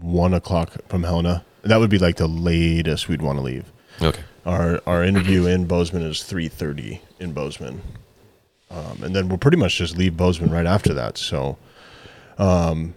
one 0.00 0.32
o'clock 0.34 0.76
from 0.88 1.02
Helena. 1.02 1.44
That 1.62 1.78
would 1.78 1.90
be 1.90 1.98
like 1.98 2.16
the 2.16 2.26
latest 2.26 3.08
we'd 3.08 3.22
want 3.22 3.38
to 3.38 3.42
leave. 3.42 3.72
Okay. 4.00 4.22
Our 4.44 4.80
our 4.86 5.04
interview 5.04 5.46
in 5.46 5.66
Bozeman 5.66 6.02
is 6.02 6.24
three 6.24 6.48
thirty 6.48 7.00
in 7.20 7.32
Bozeman, 7.32 7.80
um, 8.70 9.02
and 9.02 9.14
then 9.14 9.28
we'll 9.28 9.38
pretty 9.38 9.56
much 9.56 9.76
just 9.76 9.96
leave 9.96 10.16
Bozeman 10.16 10.50
right 10.50 10.66
after 10.66 10.92
that. 10.94 11.16
So, 11.18 11.56
um, 12.38 12.94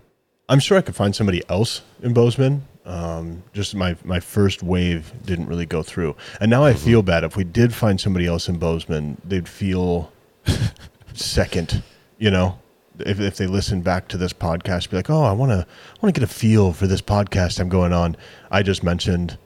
I'm 0.50 0.60
sure 0.60 0.78
I 0.78 0.82
could 0.82 0.96
find 0.96 1.16
somebody 1.16 1.44
else 1.48 1.82
in 2.02 2.14
Bozeman. 2.14 2.66
Um, 2.86 3.44
just 3.54 3.76
my 3.76 3.96
my 4.04 4.20
first 4.20 4.64
wave 4.64 5.14
didn't 5.26 5.48
really 5.48 5.66
go 5.68 5.84
through, 5.84 6.16
and 6.40 6.50
now 6.50 6.64
I 6.64 6.74
feel 6.74 7.04
bad. 7.04 7.24
If 7.24 7.36
we 7.36 7.44
did 7.44 7.74
find 7.74 8.02
somebody 8.02 8.26
else 8.26 8.50
in 8.50 8.58
Bozeman, 8.58 9.22
they'd 9.24 9.48
feel 9.48 10.12
second. 11.14 11.84
You 12.18 12.32
know, 12.32 12.58
if 13.00 13.20
if 13.20 13.38
they 13.38 13.48
listen 13.48 13.82
back 13.82 14.08
to 14.10 14.18
this 14.18 14.34
podcast, 14.34 14.90
be 14.90 14.98
like, 14.98 15.10
oh, 15.10 15.24
I 15.24 15.32
want 15.32 15.52
to 15.52 15.66
want 16.02 16.14
to 16.14 16.20
get 16.20 16.30
a 16.30 16.34
feel 16.34 16.74
for 16.74 16.88
this 16.88 17.02
podcast 17.02 17.60
I'm 17.60 17.70
going 17.70 17.94
on. 17.94 18.16
I 18.52 18.64
just 18.64 18.84
mentioned 18.84 19.38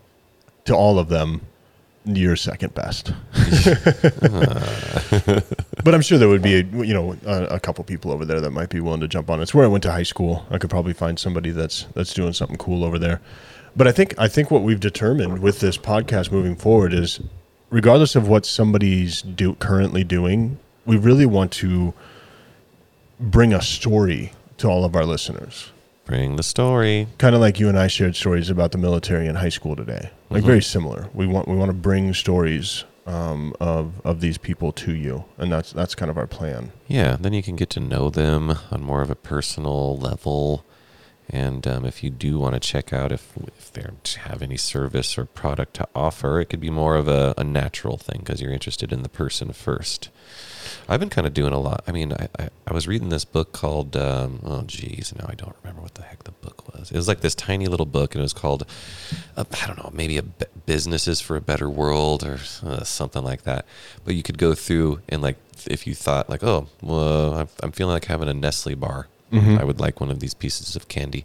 to 0.66 0.76
all 0.76 1.00
of 1.00 1.10
them, 1.10 1.42
you're 2.06 2.36
second 2.36 2.74
best. 2.74 3.14
but 5.84 5.94
I'm 5.94 6.02
sure 6.02 6.18
there 6.18 6.30
would 6.30 6.42
be, 6.42 6.56
a, 6.60 6.64
you 6.64 6.94
know, 6.94 7.18
a, 7.26 7.44
a 7.46 7.60
couple 7.60 7.84
people 7.84 8.12
over 8.12 8.26
there 8.26 8.40
that 8.42 8.52
might 8.52 8.70
be 8.70 8.80
willing 8.80 9.02
to 9.02 9.08
jump 9.08 9.30
on. 9.30 9.42
It's 9.42 9.54
where 9.54 9.66
I 9.66 9.68
went 9.68 9.84
to 9.84 9.92
high 9.92 10.04
school. 10.04 10.46
I 10.50 10.58
could 10.58 10.70
probably 10.70 10.94
find 10.94 11.20
somebody 11.20 11.52
that's 11.52 11.88
that's 11.94 12.14
doing 12.14 12.34
something 12.34 12.58
cool 12.58 12.84
over 12.84 12.98
there. 13.00 13.22
But 13.76 13.88
I 13.88 13.92
think 13.92 14.14
I 14.18 14.28
think 14.28 14.52
what 14.52 14.64
we've 14.64 14.80
determined 14.80 15.40
with 15.40 15.60
this 15.60 15.78
podcast 15.78 16.32
moving 16.32 16.56
forward 16.56 16.94
is, 16.94 17.20
regardless 17.70 18.16
of 18.16 18.28
what 18.28 18.46
somebody's 18.46 19.22
do 19.22 19.56
currently 19.56 20.04
doing, 20.04 20.60
we 20.86 20.98
really 20.98 21.26
want 21.26 21.52
to 21.54 21.94
bring 23.20 23.54
a 23.54 23.62
story 23.62 24.34
to 24.58 24.68
all 24.68 24.86
of 24.86 24.96
our 24.96 25.06
listeners 25.06 25.72
Bring 26.06 26.38
the 26.38 26.44
story. 26.44 27.08
kind 27.20 27.36
of 27.36 27.42
like 27.42 27.60
you 27.60 27.70
and 27.70 27.78
I 27.78 27.86
shared 27.86 28.16
stories 28.16 28.50
about 28.50 28.72
the 28.72 28.80
military 28.80 29.28
in 29.28 29.36
high 29.36 29.50
school 29.50 29.76
today. 29.76 30.10
Like 30.32 30.44
very 30.44 30.62
similar. 30.62 31.08
We 31.14 31.28
want 31.28 31.48
we 31.48 31.56
want 31.56 31.70
to 31.70 31.74
bring 31.78 32.16
stories 32.16 32.84
um, 33.06 33.54
of 33.60 34.02
of 34.04 34.20
these 34.20 34.40
people 34.40 34.72
to 34.72 34.96
you, 34.96 35.26
and 35.38 35.52
that's 35.52 35.72
that's 35.72 35.94
kind 35.94 36.10
of 36.10 36.18
our 36.18 36.26
plan. 36.26 36.72
Yeah, 36.88 37.16
then 37.20 37.34
you 37.34 37.44
can 37.44 37.56
get 37.56 37.70
to 37.72 37.80
know 37.80 38.10
them 38.10 38.56
on 38.72 38.82
more 38.82 39.04
of 39.04 39.12
a 39.12 39.16
personal 39.16 39.98
level. 40.00 40.66
And 41.30 41.68
um, 41.68 41.86
if 41.86 42.04
you 42.04 42.10
do 42.10 42.40
want 42.40 42.56
to 42.56 42.60
check 42.60 42.92
out 42.92 43.12
if 43.12 43.34
if 43.58 43.72
they 43.72 43.86
have 44.22 44.42
any 44.42 44.58
service 44.58 45.16
or 45.16 45.26
product 45.26 45.76
to 45.76 45.88
offer, 45.94 46.40
it 46.40 46.46
could 46.46 46.60
be 46.60 46.72
more 46.72 46.96
of 46.96 47.08
a, 47.08 47.36
a 47.38 47.44
natural 47.44 47.98
thing 47.98 48.22
because 48.24 48.42
you're 48.42 48.52
interested 48.52 48.92
in 48.92 49.04
the 49.04 49.10
person 49.10 49.52
first. 49.54 50.10
I've 50.88 51.00
been 51.00 51.10
kind 51.10 51.28
of 51.28 51.34
doing 51.34 51.54
a 51.54 51.60
lot. 51.60 51.84
I 51.88 51.92
mean, 51.92 52.14
I, 52.14 52.28
I, 52.38 52.50
I 52.68 52.74
was 52.74 52.88
reading 52.88 53.10
this 53.10 53.26
book 53.26 53.52
called, 53.52 53.96
um, 53.96 54.40
oh, 54.44 54.64
geez, 54.64 55.14
now 55.18 55.26
I 55.28 55.36
don't 55.36 55.56
remember 55.64 55.82
what 55.82 55.96
the 55.96 56.04
heck 56.04 56.24
the 56.24 56.32
book 56.32 56.74
was. 56.74 56.92
It 56.92 56.98
was 56.98 57.08
like 57.08 57.22
this 57.22 57.36
tiny 57.36 57.68
little 57.68 57.86
book, 57.86 58.14
and 58.16 58.20
it 58.22 58.24
was 58.24 58.34
called, 58.34 58.66
uh, 59.38 59.46
I 59.62 59.68
don't 59.68 59.78
know, 59.78 59.92
maybe 59.94 60.18
a 60.18 60.24
B- 60.24 60.46
Businesses 60.66 61.22
for 61.22 61.36
a 61.36 61.42
Better 61.42 61.70
World 61.70 62.24
or 62.24 62.40
uh, 62.64 62.84
something 62.84 63.24
like 63.24 63.44
that. 63.44 63.66
But 64.06 64.16
you 64.16 64.24
could 64.24 64.38
go 64.38 64.54
through 64.54 65.02
and, 65.10 65.22
like, 65.22 65.38
if 65.66 65.86
you 65.86 65.94
thought, 65.96 66.30
like, 66.30 66.44
oh, 66.44 66.68
well, 66.82 67.34
I'm, 67.36 67.50
I'm 67.62 67.72
feeling 67.72 67.94
like 67.94 68.06
having 68.06 68.30
a 68.30 68.34
Nestle 68.34 68.76
bar, 68.76 69.08
I 69.60 69.64
would 69.64 69.80
like 69.80 70.02
one 70.02 70.10
of 70.10 70.20
these 70.22 70.34
pieces 70.34 70.76
of 70.76 70.88
candy. 70.88 71.24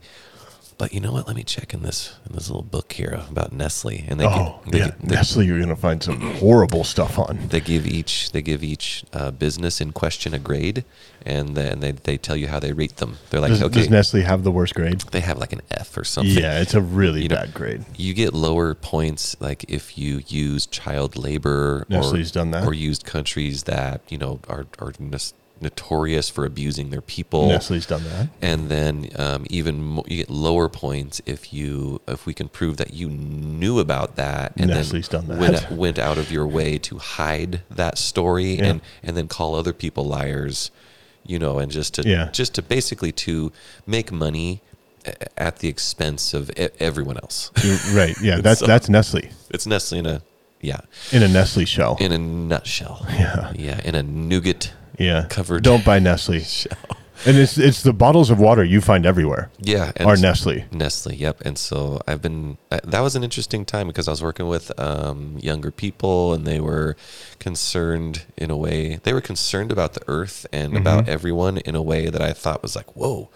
But 0.77 0.93
you 0.93 1.01
know 1.01 1.13
what? 1.13 1.27
Let 1.29 1.37
me 1.37 1.45
check 1.45 1.73
in 1.73 1.83
this 1.83 2.15
in 2.29 2.35
this 2.35 2.49
little 2.49 2.63
book 2.65 2.93
here 2.93 3.21
about 3.31 3.53
Nestle, 3.53 4.05
and 4.09 4.19
they 4.19 4.27
Oh 4.27 4.61
gi- 4.65 4.71
they, 4.73 4.79
yeah, 4.79 4.91
they, 5.03 5.15
Nestle, 5.15 5.43
you're 5.45 5.61
gonna 5.61 5.77
find 5.77 6.03
some 6.03 6.21
horrible 6.37 6.83
stuff 6.83 7.19
on. 7.19 7.39
they 7.49 7.61
give 7.61 7.87
each 7.87 8.33
they 8.33 8.43
give 8.43 8.65
each 8.65 9.05
uh, 9.13 9.31
business 9.31 9.81
in 9.81 9.93
question 9.93 10.35
a 10.35 10.39
grade, 10.41 10.85
and 11.25 11.57
then 11.57 11.79
they, 11.81 11.93
they 11.93 12.17
tell 12.19 12.35
you 12.37 12.49
how 12.49 12.59
they 12.59 12.73
rate 12.73 12.97
them. 12.97 13.19
They're 13.31 13.41
like, 13.41 13.51
Does, 13.51 13.63
okay, 13.63 13.81
does 13.81 13.91
Nestle 13.91 14.23
have 14.23 14.43
the 14.43 14.51
worst 14.51 14.75
grade? 14.75 15.01
they 15.13 15.21
have 15.21 15.39
like 15.39 15.53
an 15.53 15.63
F 15.71 15.97
or 15.97 16.03
something. 16.05 16.37
Yeah, 16.37 16.61
it's 16.61 16.75
a 16.75 16.81
really 16.83 17.23
You 17.23 17.29
know, 17.29 17.37
bad 17.37 17.55
grade. 17.55 17.85
You 17.97 18.13
get 18.13 18.35
lower 18.35 18.75
points 18.75 19.37
like 19.41 19.65
if 19.69 19.97
you 19.97 20.23
use 20.27 20.67
child 20.67 21.17
labor 21.17 21.87
Nestle's 21.89 22.31
or, 22.33 22.35
done 22.35 22.51
that. 22.51 22.67
or 22.67 22.75
used 22.75 23.05
countries 23.05 23.63
that 23.65 24.01
you 24.09 24.19
know 24.19 24.41
are 24.49 24.67
are 24.81 24.93
nos- 24.99 25.35
notorious 25.65 26.29
for 26.31 26.45
abusing 26.45 26.91
their 26.91 27.01
people. 27.01 27.49
Nestle's 27.49 27.87
done 27.87 28.05
that. 28.05 28.29
and 28.41 28.69
then 28.69 29.09
um, 29.17 29.45
even 29.51 29.83
mo- 29.83 30.05
you 30.07 30.17
get 30.19 30.31
lower 30.31 30.69
points 30.69 31.21
if 31.27 31.53
you 31.53 32.01
if 32.07 32.25
we 32.27 32.33
can 32.35 32.49
prove 32.49 32.77
that 32.77 32.95
you 32.95 33.09
knew 33.09 33.79
about 33.81 34.15
that 34.17 34.53
and 34.57 34.69
Nestle's 34.71 35.09
then 35.09 35.27
done 35.27 35.39
Went, 35.39 35.57
that. 35.57 35.73
went 35.73 35.99
out 35.99 36.19
of 36.19 36.31
your 36.31 36.47
way 36.47 36.79
to 36.79 36.99
hide 36.99 37.63
that 37.71 37.99
story 37.99 38.55
Yeah. 38.55 38.65
and 38.67 38.81
and 39.03 39.17
then 39.17 39.27
call 39.29 39.55
other 39.55 39.73
people 39.73 40.05
liars 40.05 40.71
you 41.27 41.39
know 41.39 41.59
and 41.59 41.73
just 41.73 41.95
to 41.95 42.03
Yeah. 42.09 42.29
just 42.33 42.55
to 42.55 42.63
basically 42.63 43.11
to 43.27 43.51
make 43.87 44.13
money 44.13 44.61
at 45.37 45.59
the 45.59 45.69
expense 45.69 46.33
of 46.35 46.51
everyone 46.81 47.17
else 47.19 47.51
right. 47.95 48.15
Yeah, 48.23 48.41
that's 48.41 48.61
So- 48.61 48.67
that's 48.67 48.89
Nestle 48.89 49.29
it's 49.51 49.67
nestle 49.67 49.99
in 49.99 50.07
a 50.07 50.23
yeah 50.61 50.81
in 51.13 51.23
a 51.23 51.29
Nestle 51.29 51.67
shell. 51.67 51.97
in 52.01 52.11
a 52.13 52.19
nutshell 52.19 53.05
Yeah. 53.11 53.53
yeah 53.55 53.81
in 53.85 53.95
a 53.95 54.03
nougat 54.03 54.73
yeah, 54.99 55.27
covered 55.29 55.63
Don't 55.63 55.85
buy 55.85 55.99
Nestle. 55.99 56.41
And 57.27 57.39
it's 57.39 57.57
it's 57.57 57.83
the 57.83 57.93
bottles 57.95 58.29
of 58.29 58.39
water 58.41 58.65
you 58.65 58.81
find 58.83 59.07
everywhere 59.07 59.49
yeah 59.61 59.93
and 59.97 60.07
are 60.07 60.17
Nestle. 60.17 60.65
Nestle, 60.73 61.15
yep. 61.15 61.41
And 61.43 61.57
so 61.57 62.01
I've 62.09 62.21
been. 62.21 62.59
Uh, 62.73 62.81
that 62.85 63.01
was 63.01 63.15
an 63.17 63.23
interesting 63.25 63.65
time 63.65 63.87
because 63.87 64.09
I 64.09 64.11
was 64.11 64.21
working 64.23 64.49
with 64.49 64.79
um, 64.79 65.39
younger 65.41 65.71
people, 65.71 66.35
and 66.35 66.45
they 66.45 66.61
were 66.61 66.97
concerned 67.39 68.25
in 68.37 68.51
a 68.51 68.57
way. 68.57 68.97
They 69.03 69.13
were 69.13 69.21
concerned 69.21 69.71
about 69.71 69.95
the 69.95 70.03
earth 70.09 70.45
and 70.53 70.77
about 70.77 71.09
everyone 71.09 71.59
in 71.59 71.75
a 71.77 71.83
way 71.83 72.11
that 72.11 72.21
I 72.21 72.33
thought 72.33 72.63
was 72.63 72.75
like, 72.75 72.95
"Whoa, 72.97 73.31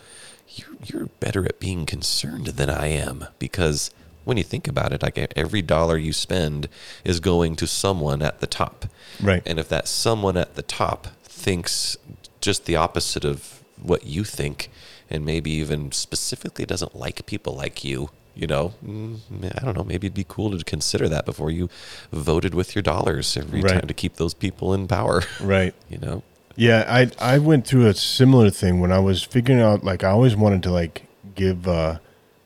you're 0.48 0.68
you're 0.84 1.06
better 1.20 1.44
at 1.44 1.60
being 1.60 1.86
concerned 1.86 2.46
than 2.58 2.68
I 2.68 2.88
am." 2.88 3.26
Because 3.38 3.90
when 4.24 4.36
you 4.36 4.44
think 4.44 4.66
about 4.68 4.92
it, 4.92 5.02
like 5.02 5.16
every 5.36 5.62
dollar 5.62 5.96
you 5.96 6.12
spend 6.12 6.68
is 7.04 7.20
going 7.20 7.54
to 7.56 7.66
someone 7.66 8.22
at 8.22 8.40
the 8.40 8.46
top, 8.46 8.86
Right. 9.22 9.42
and 9.46 9.58
if 9.58 9.68
that 9.68 9.86
someone 9.88 10.36
at 10.36 10.54
the 10.56 10.62
top 10.62 11.08
thinks 11.38 11.96
just 12.40 12.66
the 12.66 12.76
opposite 12.76 13.24
of 13.24 13.62
what 13.80 14.04
you 14.06 14.24
think, 14.24 14.70
and 15.10 15.24
maybe 15.24 15.50
even 15.52 15.92
specifically 15.92 16.64
doesn't 16.66 16.94
like 16.96 17.24
people 17.26 17.54
like 17.54 17.84
you, 17.84 18.10
you 18.34 18.46
know, 18.46 18.74
mm, 18.84 19.18
I 19.56 19.64
don't 19.64 19.76
know, 19.76 19.84
maybe 19.84 20.06
it'd 20.08 20.14
be 20.14 20.26
cool 20.28 20.50
to 20.56 20.64
consider 20.64 21.08
that 21.08 21.24
before 21.24 21.50
you 21.50 21.68
voted 22.12 22.54
with 22.54 22.74
your 22.74 22.82
dollars 22.82 23.36
every 23.36 23.62
Right. 23.62 23.74
time 23.74 23.86
to 23.88 23.94
keep 23.94 24.16
those 24.16 24.34
people 24.34 24.74
in 24.74 24.86
power, 24.88 25.22
Right. 25.40 25.74
you 25.88 25.98
know? 25.98 26.22
Yeah, 26.56 26.84
I 26.88 27.10
I 27.34 27.38
went 27.38 27.66
through 27.68 27.86
a 27.86 27.94
similar 27.94 28.50
thing 28.50 28.80
when 28.80 28.90
I 28.90 28.98
was 28.98 29.22
figuring 29.22 29.60
out 29.62 29.84
like 29.84 30.02
I 30.02 30.10
always 30.10 30.34
wanted 30.34 30.62
to 30.64 30.72
like 30.72 31.06
give 31.36 31.68
uh, 31.68 31.98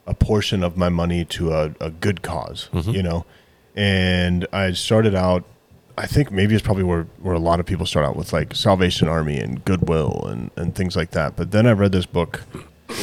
a 0.07 0.13
portion 0.15 0.63
of 0.63 0.77
my 0.77 0.91
money 0.91 1.25
to 1.37 1.51
a, 1.53 1.73
a 1.81 1.89
good 1.91 2.21
because 2.21 2.69
you 2.73 3.03
know, 3.03 3.25
and 3.75 4.47
I 4.53 4.73
started 4.73 5.15
out. 5.15 5.45
I 5.99 6.07
think 6.07 6.31
maybe 6.31 6.55
it's 6.55 6.65
probably 6.65 6.85
where, 6.85 7.03
where 7.21 7.35
a 7.35 7.39
lot 7.39 7.61
of 7.61 7.67
people 7.67 7.85
start 7.87 8.07
out 8.07 8.17
with 8.17 8.33
like 8.33 8.55
Salvation 8.55 9.09
Army 9.09 9.39
and 9.39 9.65
Goodwill 9.65 10.25
and, 10.27 10.51
and 10.57 10.75
things 10.75 10.97
like 10.97 11.11
that. 11.11 11.37
But 11.37 11.51
then 11.51 11.67
I 11.67 11.73
read 11.73 11.93
this 11.93 12.07
book. 12.07 12.43
I 12.89 12.95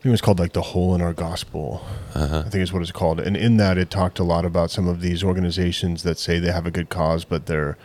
think 0.00 0.06
it 0.06 0.10
was 0.10 0.20
called 0.20 0.38
like 0.40 0.52
the 0.52 0.62
hole 0.62 0.94
in 0.94 1.00
our 1.00 1.12
gospel. 1.12 1.84
Uh-huh. 2.14 2.42
I 2.46 2.48
think 2.50 2.62
is 2.62 2.72
what 2.72 2.82
it's 2.82 2.92
called. 2.92 3.20
And 3.20 3.36
in 3.36 3.56
that, 3.58 3.78
it 3.78 3.90
talked 3.90 4.18
a 4.18 4.24
lot 4.24 4.44
about 4.44 4.70
some 4.70 4.88
of 4.88 5.00
these 5.00 5.22
organizations 5.22 6.02
that 6.02 6.18
say 6.18 6.38
they 6.38 6.50
have 6.52 6.66
a 6.66 6.70
good 6.72 6.88
cause, 6.88 7.24
but 7.24 7.46
their 7.46 7.76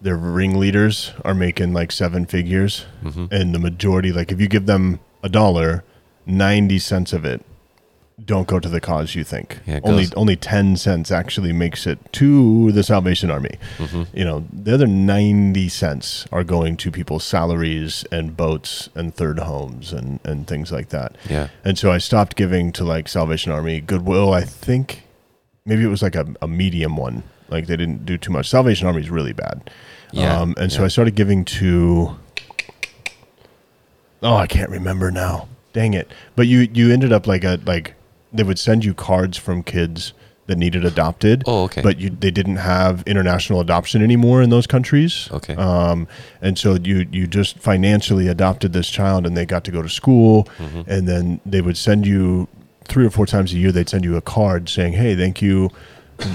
their 0.00 0.16
ringleaders 0.16 1.12
are 1.24 1.34
making 1.34 1.72
like 1.72 1.92
seven 1.92 2.26
figures, 2.26 2.86
Mm-hmm. 3.04 3.26
and 3.30 3.54
the 3.54 3.58
majority, 3.60 4.10
like 4.10 4.32
if 4.32 4.40
you 4.40 4.48
give 4.48 4.66
them 4.66 4.98
a 5.22 5.28
dollar, 5.28 5.84
ninety 6.26 6.78
cents 6.80 7.12
of 7.12 7.24
it 7.24 7.40
don't 8.24 8.46
go 8.48 8.58
to 8.60 8.68
the 8.68 8.80
cause 8.80 9.14
you 9.14 9.24
think. 9.24 9.58
Yeah, 9.66 9.80
only 9.84 10.04
goes- 10.04 10.14
only 10.14 10.36
ten 10.36 10.76
cents 10.76 11.10
actually 11.10 11.52
makes 11.52 11.86
it 11.86 11.98
to 12.14 12.72
the 12.72 12.82
Salvation 12.82 13.30
Army. 13.30 13.58
Mm-hmm. 13.78 14.16
You 14.16 14.24
know, 14.24 14.44
the 14.52 14.74
other 14.74 14.86
ninety 14.86 15.68
cents 15.68 16.26
are 16.32 16.44
going 16.44 16.76
to 16.78 16.90
people's 16.90 17.24
salaries 17.24 18.04
and 18.12 18.36
boats 18.36 18.88
and 18.94 19.14
third 19.14 19.38
homes 19.40 19.92
and 19.92 20.20
and 20.24 20.46
things 20.46 20.70
like 20.72 20.88
that. 20.90 21.16
Yeah. 21.28 21.48
And 21.64 21.78
so 21.78 21.90
I 21.92 21.98
stopped 21.98 22.36
giving 22.36 22.72
to 22.72 22.84
like 22.84 23.08
Salvation 23.08 23.52
Army, 23.52 23.80
Goodwill. 23.80 24.32
I 24.32 24.42
think 24.42 25.04
maybe 25.64 25.82
it 25.82 25.88
was 25.88 26.02
like 26.02 26.14
a, 26.14 26.26
a 26.42 26.48
medium 26.48 26.96
one. 26.96 27.22
Like 27.48 27.66
they 27.66 27.76
didn't 27.76 28.06
do 28.06 28.16
too 28.18 28.32
much. 28.32 28.48
Salvation 28.48 28.86
Army 28.86 29.00
is 29.02 29.10
really 29.10 29.32
bad. 29.34 29.70
Yeah, 30.12 30.38
Um, 30.40 30.54
and 30.58 30.70
so. 30.70 30.84
I 30.84 30.88
started 30.88 31.14
giving 31.14 31.44
to. 31.46 32.16
Oh, 34.22 34.36
I 34.36 34.46
can't 34.46 34.70
remember 34.70 35.10
now. 35.10 35.48
Dang 35.72 35.94
it! 35.94 36.10
But 36.36 36.46
you 36.46 36.68
you 36.72 36.92
ended 36.92 37.12
up 37.12 37.26
like 37.26 37.44
a 37.44 37.58
like 37.64 37.94
they 38.32 38.42
would 38.42 38.58
send 38.58 38.84
you 38.84 38.94
cards 38.94 39.36
from 39.38 39.62
kids 39.62 40.12
that 40.46 40.58
needed 40.58 40.84
adopted. 40.84 41.44
Oh, 41.46 41.64
okay. 41.64 41.82
But 41.82 41.98
you 41.98 42.10
they 42.10 42.30
didn't 42.30 42.56
have 42.56 43.02
international 43.06 43.60
adoption 43.60 44.02
anymore 44.02 44.42
in 44.42 44.50
those 44.50 44.66
countries. 44.66 45.28
Okay. 45.30 45.54
Um, 45.54 46.08
and 46.40 46.58
so 46.58 46.74
you 46.74 47.06
you 47.12 47.26
just 47.26 47.58
financially 47.58 48.26
adopted 48.28 48.72
this 48.72 48.88
child, 48.88 49.26
and 49.26 49.36
they 49.36 49.46
got 49.46 49.64
to 49.64 49.70
go 49.70 49.82
to 49.82 49.88
school, 49.88 50.44
Mm-hmm. 50.58 50.90
and 50.90 51.08
then 51.08 51.40
they 51.46 51.60
would 51.60 51.76
send 51.76 52.06
you 52.06 52.48
three 52.88 53.06
or 53.06 53.10
four 53.10 53.26
times 53.26 53.52
a 53.52 53.56
year. 53.56 53.70
They'd 53.70 53.88
send 53.88 54.04
you 54.04 54.16
a 54.16 54.20
card 54.20 54.68
saying, 54.68 54.94
"Hey, 54.94 55.14
thank 55.14 55.40
you. 55.40 55.70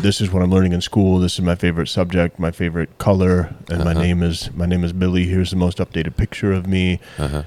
This 0.02 0.19
is 0.22 0.32
what 0.32 0.41
I'm 0.41 0.52
learning 0.52 0.74
in 0.74 0.82
school. 0.82 1.19
This 1.19 1.34
is 1.34 1.41
my 1.41 1.56
favorite 1.56 1.88
subject, 1.88 2.40
my 2.40 2.52
favorite 2.52 2.98
color, 2.98 3.53
and 3.69 3.84
my 3.84 3.91
Uh-huh. 3.91 4.02
name 4.02 4.24
is 4.24 4.49
my 4.56 4.65
name 4.65 4.84
is 4.86 4.94
Billy. 4.94 5.26
Here's 5.26 5.49
the 5.49 5.56
most 5.57 5.78
updated 5.80 6.15
picture 6.15 6.52
of 6.53 6.65
me." 6.65 6.99
Uh-huh. 7.19 7.44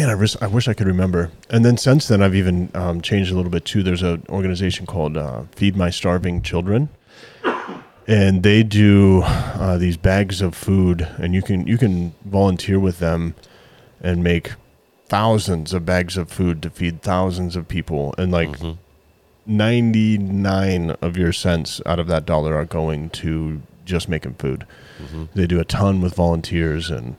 Man, 0.00 0.08
I 0.08 0.14
wish 0.14 0.34
I 0.40 0.46
wish 0.46 0.66
I 0.66 0.72
could 0.72 0.86
remember. 0.86 1.30
And 1.50 1.62
then 1.62 1.76
since 1.76 2.08
then, 2.08 2.22
I've 2.22 2.34
even 2.34 2.70
um, 2.72 3.02
changed 3.02 3.30
a 3.30 3.34
little 3.34 3.50
bit 3.50 3.66
too. 3.66 3.82
There's 3.82 4.02
an 4.02 4.24
organization 4.30 4.86
called 4.86 5.18
uh, 5.18 5.42
Feed 5.52 5.76
My 5.76 5.90
Starving 5.90 6.40
Children, 6.40 6.88
and 8.06 8.42
they 8.42 8.62
do 8.62 9.20
uh, 9.24 9.76
these 9.76 9.98
bags 9.98 10.40
of 10.40 10.54
food, 10.54 11.06
and 11.18 11.34
you 11.34 11.42
can 11.42 11.66
you 11.66 11.76
can 11.76 12.14
volunteer 12.24 12.80
with 12.80 12.98
them 12.98 13.34
and 14.00 14.24
make 14.24 14.52
thousands 15.04 15.74
of 15.74 15.84
bags 15.84 16.16
of 16.16 16.30
food 16.30 16.62
to 16.62 16.70
feed 16.70 17.02
thousands 17.02 17.54
of 17.54 17.68
people, 17.68 18.14
and 18.16 18.32
like. 18.32 18.56
99 19.46 20.90
of 21.02 21.16
your 21.16 21.32
cents 21.32 21.80
out 21.84 21.98
of 21.98 22.06
that 22.06 22.24
dollar 22.24 22.54
are 22.54 22.66
going 22.66 23.10
to 23.10 23.60
just 23.84 24.08
making 24.08 24.34
food. 24.34 24.64
They 25.34 25.46
do 25.46 25.58
a 25.58 25.64
ton 25.64 26.00
with 26.00 26.14
volunteers 26.14 26.88
and 26.88 27.16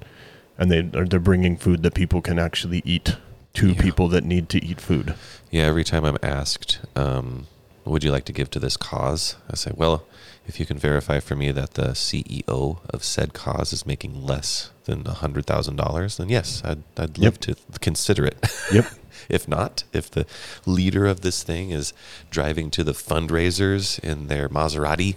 and 0.61 0.71
they 0.71 0.79
are 0.97 1.05
they're 1.05 1.19
bringing 1.19 1.57
food 1.57 1.81
that 1.83 1.93
people 1.95 2.21
can 2.21 2.37
actually 2.39 2.81
eat 2.85 3.17
to 3.55 3.69
Yeah. 3.71 3.81
people 3.81 4.07
that 4.09 4.23
need 4.23 4.47
to 4.49 4.63
eat 4.63 4.79
food. 4.79 5.15
Yeah, 5.49 5.63
every 5.63 5.83
time 5.83 6.05
I'm 6.05 6.17
asked, 6.23 6.79
um, 6.95 7.47
would 7.83 8.03
you 8.03 8.11
like 8.11 8.25
to 8.25 8.31
give 8.31 8.49
to 8.51 8.59
this 8.59 8.77
cause? 8.77 9.35
I 9.49 9.55
say, 9.55 9.71
well, 9.75 10.05
if 10.47 10.59
you 10.59 10.65
can 10.65 10.77
verify 10.77 11.19
for 11.19 11.35
me 11.35 11.51
that 11.51 11.73
the 11.73 11.89
CEO 11.95 12.79
of 12.93 13.03
said 13.03 13.33
cause 13.33 13.73
is 13.73 13.85
making 13.85 14.23
less 14.25 14.69
than 14.85 15.03
$100,000, 15.03 16.17
then 16.17 16.29
yes, 16.29 16.61
I'd, 16.63 16.83
I'd 16.97 17.17
love 17.17 17.33
Yep. 17.33 17.37
to 17.39 17.55
consider 17.81 18.25
it. 18.25 18.37
Yep. 18.71 18.85
if 19.29 19.47
not, 19.47 19.83
if 19.93 20.09
the 20.11 20.25
leader 20.65 21.05
of 21.07 21.21
this 21.21 21.43
thing 21.43 21.71
is 21.71 21.93
driving 22.29 22.69
to 22.71 22.83
the 22.83 22.93
fundraisers 22.93 23.99
in 23.99 24.27
their 24.27 24.47
Maserati, 24.47 25.15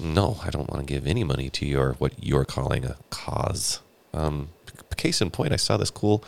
no, 0.00 0.38
I 0.44 0.50
don't 0.50 0.70
want 0.70 0.86
to 0.86 0.94
give 0.94 1.06
any 1.06 1.24
money 1.24 1.50
to 1.50 1.66
your 1.66 1.94
what 1.94 2.12
you're 2.22 2.44
calling 2.46 2.84
a 2.84 2.96
cause. 3.10 3.80
Um, 4.14 4.48
case 5.04 5.18
in 5.24 5.30
point, 5.30 5.52
I 5.52 5.56
saw 5.66 5.76
this 5.78 5.90
cool 5.90 6.18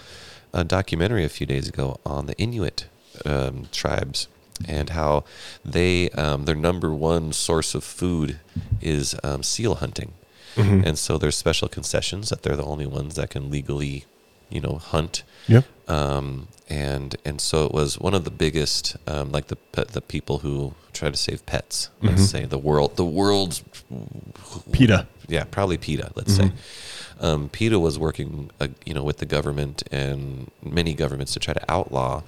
uh, 0.54 0.62
documentary 0.78 1.24
a 1.24 1.28
few 1.38 1.46
days 1.54 1.66
ago 1.72 1.86
on 2.04 2.26
the 2.26 2.36
Inuit 2.44 2.78
um, 3.24 3.56
tribes 3.72 4.28
and 4.68 4.90
how 4.90 5.24
they 5.74 5.94
um, 6.24 6.44
their 6.46 6.54
number 6.68 6.90
one 7.14 7.32
source 7.32 7.74
of 7.78 7.82
food 7.84 8.38
is 8.80 9.06
um, 9.28 9.42
seal 9.42 9.74
hunting, 9.82 10.12
and 10.86 10.96
so 10.98 11.18
there's 11.18 11.36
special 11.46 11.68
concessions 11.68 12.28
that 12.30 12.42
they're 12.42 12.60
the 12.62 12.70
only 12.74 12.86
ones 13.00 13.14
that 13.16 13.28
can 13.30 13.50
legally, 13.50 14.04
you 14.50 14.60
know, 14.60 14.76
hunt 14.92 15.22
Yep. 15.48 15.64
um, 15.88 16.26
and 16.68 17.16
and 17.28 17.40
so 17.40 17.64
it 17.66 17.72
was 17.72 17.98
one 18.06 18.14
of 18.18 18.22
the 18.24 18.30
biggest, 18.44 18.96
um, 19.12 19.32
like 19.36 19.46
the 19.52 19.56
the 19.96 20.00
people 20.14 20.36
who 20.44 20.74
try 20.92 21.08
to 21.10 21.16
save 21.16 21.40
pets. 21.46 21.90
Let's 22.02 22.26
say 22.34 22.44
the 22.46 22.62
world, 22.68 22.96
the 22.96 23.04
world's 23.20 23.64
PETA. 24.72 25.06
yeah, 25.28 25.44
probably 25.50 25.78
PETA. 25.78 26.12
Let's 26.14 26.34
say 26.36 26.52
um, 27.22 27.48
PETA 27.48 27.78
was 27.78 27.98
working, 27.98 28.50
uh, 28.60 28.68
you 28.84 28.92
know, 28.92 29.04
with 29.04 29.18
the 29.18 29.26
government 29.26 29.82
and 29.90 30.50
many 30.62 30.92
governments 30.92 31.32
to 31.34 31.40
try 31.40 31.54
to 31.54 31.70
outlaw 31.70 32.22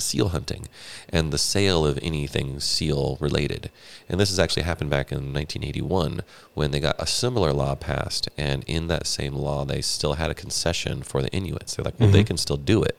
seal 0.00 0.28
hunting 0.28 0.68
and 1.08 1.32
the 1.32 1.38
sale 1.38 1.84
of 1.84 1.98
anything 2.02 2.60
seal 2.60 3.16
related. 3.20 3.70
And 4.08 4.20
this 4.20 4.28
has 4.28 4.38
actually 4.38 4.62
happened 4.62 4.90
back 4.90 5.10
in 5.10 5.34
1981 5.34 6.22
when 6.54 6.70
they 6.70 6.78
got 6.78 6.96
a 7.00 7.06
similar 7.06 7.52
law 7.52 7.74
passed. 7.74 8.28
And 8.36 8.64
in 8.66 8.86
that 8.88 9.06
same 9.06 9.34
law, 9.34 9.64
they 9.64 9.80
still 9.80 10.14
had 10.14 10.30
a 10.30 10.34
concession 10.34 11.02
for 11.02 11.22
the 11.22 11.30
Inuits. 11.30 11.74
They're 11.74 11.84
like, 11.84 11.98
well, 11.98 12.10
they 12.10 12.22
can 12.24 12.36
still 12.36 12.56
do 12.56 12.82
it. 12.82 12.96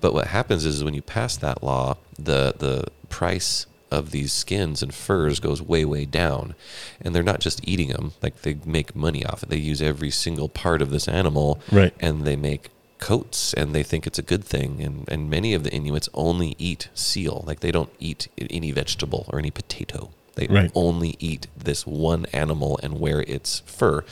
But 0.00 0.14
what 0.14 0.28
happens 0.28 0.64
is 0.64 0.82
when 0.82 0.94
you 0.94 1.02
pass 1.02 1.36
that 1.36 1.62
law, 1.62 1.96
the 2.18 2.54
the 2.58 2.86
price 3.08 3.66
of 3.98 4.10
these 4.10 4.32
skins 4.32 4.82
and 4.82 4.92
furs 4.94 5.38
goes 5.40 5.60
way 5.62 5.84
way 5.84 6.04
down. 6.06 6.54
And 7.00 7.14
they're 7.14 7.22
not 7.32 7.40
just 7.40 7.60
eating 7.68 7.88
them 7.88 8.12
like 8.22 8.42
they 8.42 8.54
make 8.64 8.96
money 8.96 9.24
off 9.24 9.42
it. 9.42 9.48
They 9.50 9.58
use 9.58 9.82
every 9.82 10.10
single 10.10 10.48
part 10.48 10.80
of 10.82 10.90
this 10.90 11.06
animal 11.08 11.60
Right. 11.70 11.94
and 12.00 12.24
they 12.24 12.36
make 12.36 12.70
coats 12.98 13.52
and 13.54 13.74
they 13.74 13.82
think 13.82 14.06
it's 14.06 14.18
a 14.18 14.22
good 14.32 14.44
thing. 14.44 14.80
And, 14.82 15.04
and 15.08 15.28
many 15.28 15.54
of 15.54 15.62
the 15.64 15.72
inuits 15.72 16.08
only 16.14 16.54
eat 16.58 16.88
seal. 16.94 17.44
Like 17.46 17.60
they 17.60 17.72
don't 17.72 17.92
eat 17.98 18.28
any 18.38 18.70
vegetable 18.72 19.26
or 19.30 19.38
any 19.38 19.50
potato. 19.50 20.10
They 20.34 20.46
Right. 20.48 20.70
only 20.74 21.16
eat 21.18 21.46
this 21.56 21.86
one 21.86 22.24
animal 22.32 22.80
and 22.82 22.98
wear 22.98 23.20
its 23.22 23.60
fur. 23.66 24.04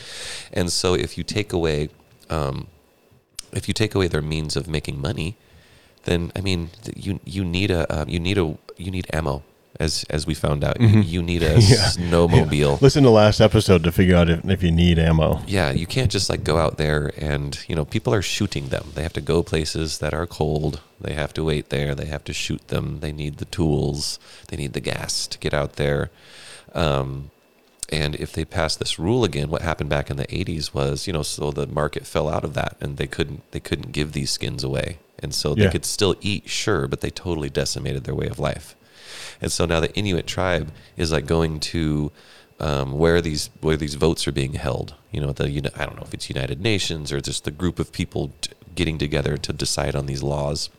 And 0.53 0.71
so 0.71 0.95
if 0.95 1.17
you 1.17 1.25
take 1.25 1.53
away 1.53 1.89
um, 2.29 2.67
if 3.53 3.67
you 3.67 3.75
take 3.75 3.95
away 3.97 4.07
their 4.09 4.23
means 4.23 4.55
of 4.57 4.69
making 4.69 5.01
money 5.01 5.37
then 6.05 6.31
I 6.37 6.41
mean 6.41 6.71
you 6.97 7.21
you 7.25 7.45
need 7.45 7.71
a 7.71 7.83
uh, 7.93 8.05
you 8.09 8.21
need 8.21 8.39
a 8.39 8.57
you 8.79 8.91
need 8.97 9.07
ammo 9.13 9.43
as 9.79 10.05
as 10.11 10.27
we 10.27 10.35
found 10.35 10.65
out 10.65 10.81
you, 10.81 10.89
you 11.01 11.23
need 11.23 11.43
a 11.43 11.53
Yeah. 11.61 11.91
snowmobile 11.95 12.81
Listen 12.81 13.03
to 13.05 13.11
last 13.11 13.41
episode 13.41 13.85
to 13.85 13.93
figure 13.93 14.17
out 14.17 14.29
if, 14.29 14.45
if 14.45 14.63
you 14.63 14.71
need 14.73 14.99
ammo. 14.99 15.41
yeah, 15.47 15.71
you 15.71 15.87
can't 15.87 16.11
just 16.11 16.29
like 16.29 16.43
go 16.45 16.59
out 16.59 16.77
there 16.77 17.13
and, 17.17 17.59
you 17.69 17.77
know, 17.77 17.85
people 17.85 18.13
are 18.13 18.23
shooting 18.23 18.69
them. 18.69 18.89
They 18.95 19.03
have 19.03 19.13
to 19.15 19.21
go 19.21 19.43
places 19.43 19.99
that 19.99 20.13
are 20.13 20.27
cold. 20.27 20.81
They 21.01 21.15
have 21.15 21.33
to 21.35 21.45
wait 21.45 21.71
there. 21.71 21.95
They 21.95 22.07
have 22.07 22.25
to 22.25 22.33
shoot 22.33 22.67
them. 22.69 23.01
They 23.01 23.13
need 23.13 23.39
the 23.39 23.45
tools. 23.47 24.19
They 24.49 24.57
need 24.57 24.73
the 24.73 24.81
gas 24.81 25.27
to 25.29 25.39
get 25.39 25.55
out 25.55 25.75
there. 25.77 26.11
Um, 26.75 27.31
and 27.93 28.15
if 28.17 28.33
they 28.33 28.45
pass 28.45 28.77
this 28.77 28.99
rule 28.99 29.25
again, 29.25 29.51
what 29.51 29.63
happened 29.63 29.91
back 29.91 30.11
in 30.11 30.17
the 30.17 30.27
80s 30.27 30.73
was, 30.75 31.07
you 31.07 31.13
know, 31.13 31.23
so 31.23 31.51
the 31.51 31.67
market 31.67 32.07
fell 32.07 32.29
out 32.29 32.45
of 32.45 32.55
that 32.55 32.77
and 32.81 32.97
they 32.99 33.07
couldn't 33.09 33.43
they 33.51 33.59
couldn't 33.61 33.93
give 33.93 34.13
these 34.13 34.31
skins 34.31 34.63
away. 34.63 34.99
And 35.19 35.35
so 35.35 35.55
they 35.55 35.65
Yeah. 35.65 35.71
could 35.71 35.85
still 35.85 36.15
eat, 36.21 36.49
sure, 36.49 36.87
but 36.87 37.01
they 37.01 37.11
totally 37.11 37.51
decimated 37.51 38.05
their 38.05 38.15
way 38.15 38.27
of 38.29 38.39
life. 38.39 38.77
And 39.41 39.51
so 39.51 39.67
now 39.67 39.81
the 39.81 39.95
Inuit 39.95 40.27
tribe 40.27 40.73
is 40.97 41.13
like 41.13 41.27
going 41.27 41.61
to 41.61 42.13
um, 42.61 42.93
where 42.99 43.21
these 43.21 43.51
where 43.61 43.77
these 43.77 43.95
votes 43.95 44.29
are 44.29 44.33
being 44.33 44.55
held. 44.55 44.95
You 45.11 45.21
know, 45.21 45.33
the 45.33 45.47
I 45.47 45.85
don't 45.85 45.97
know 45.97 46.05
if 46.05 46.15
it's 46.15 46.29
United 46.29 46.61
Nations 46.61 47.11
or 47.11 47.21
just 47.21 47.45
the 47.45 47.51
group 47.51 47.79
of 47.79 47.91
people 47.91 48.33
t- 48.41 48.53
getting 48.75 48.99
together 48.99 49.37
to 49.37 49.53
decide 49.53 49.97
on 49.97 50.07
these 50.07 50.23
laws. 50.23 50.71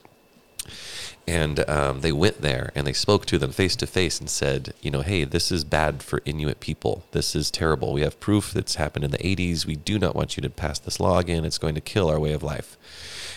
And 1.28 1.68
um, 1.70 2.02
they 2.02 2.12
went 2.12 2.42
there 2.42 2.72
and 2.74 2.86
they 2.88 2.94
spoke 2.94 3.26
to 3.28 3.38
them 3.38 3.52
face 3.52 3.76
to 3.78 3.88
face 3.88 4.20
and 4.20 4.30
said, 4.30 4.74
you 4.82 4.90
know, 4.90 5.02
hey, 5.02 5.24
this 5.24 5.52
is 5.52 5.64
bad 5.64 6.02
for 6.02 6.22
Inuit 6.26 6.60
people. 6.60 7.04
This 7.12 7.36
is 7.36 7.52
terrible. 7.52 7.94
We 7.94 8.02
have 8.02 8.20
proof 8.20 8.52
that's 8.52 8.76
happened 8.76 9.06
in 9.06 9.12
the 9.12 9.18
80s. 9.20 9.66
We 9.66 9.76
do 9.76 10.00
not 10.00 10.16
want 10.16 10.36
you 10.36 10.42
to 10.42 10.50
pass 10.50 10.80
this 10.80 11.00
law 11.00 11.20
again. 11.20 11.46
It's 11.46 11.60
going 11.60 11.76
to 11.76 11.82
kill 11.82 12.10
our 12.10 12.20
way 12.20 12.34
of 12.34 12.42
life. 12.42 12.76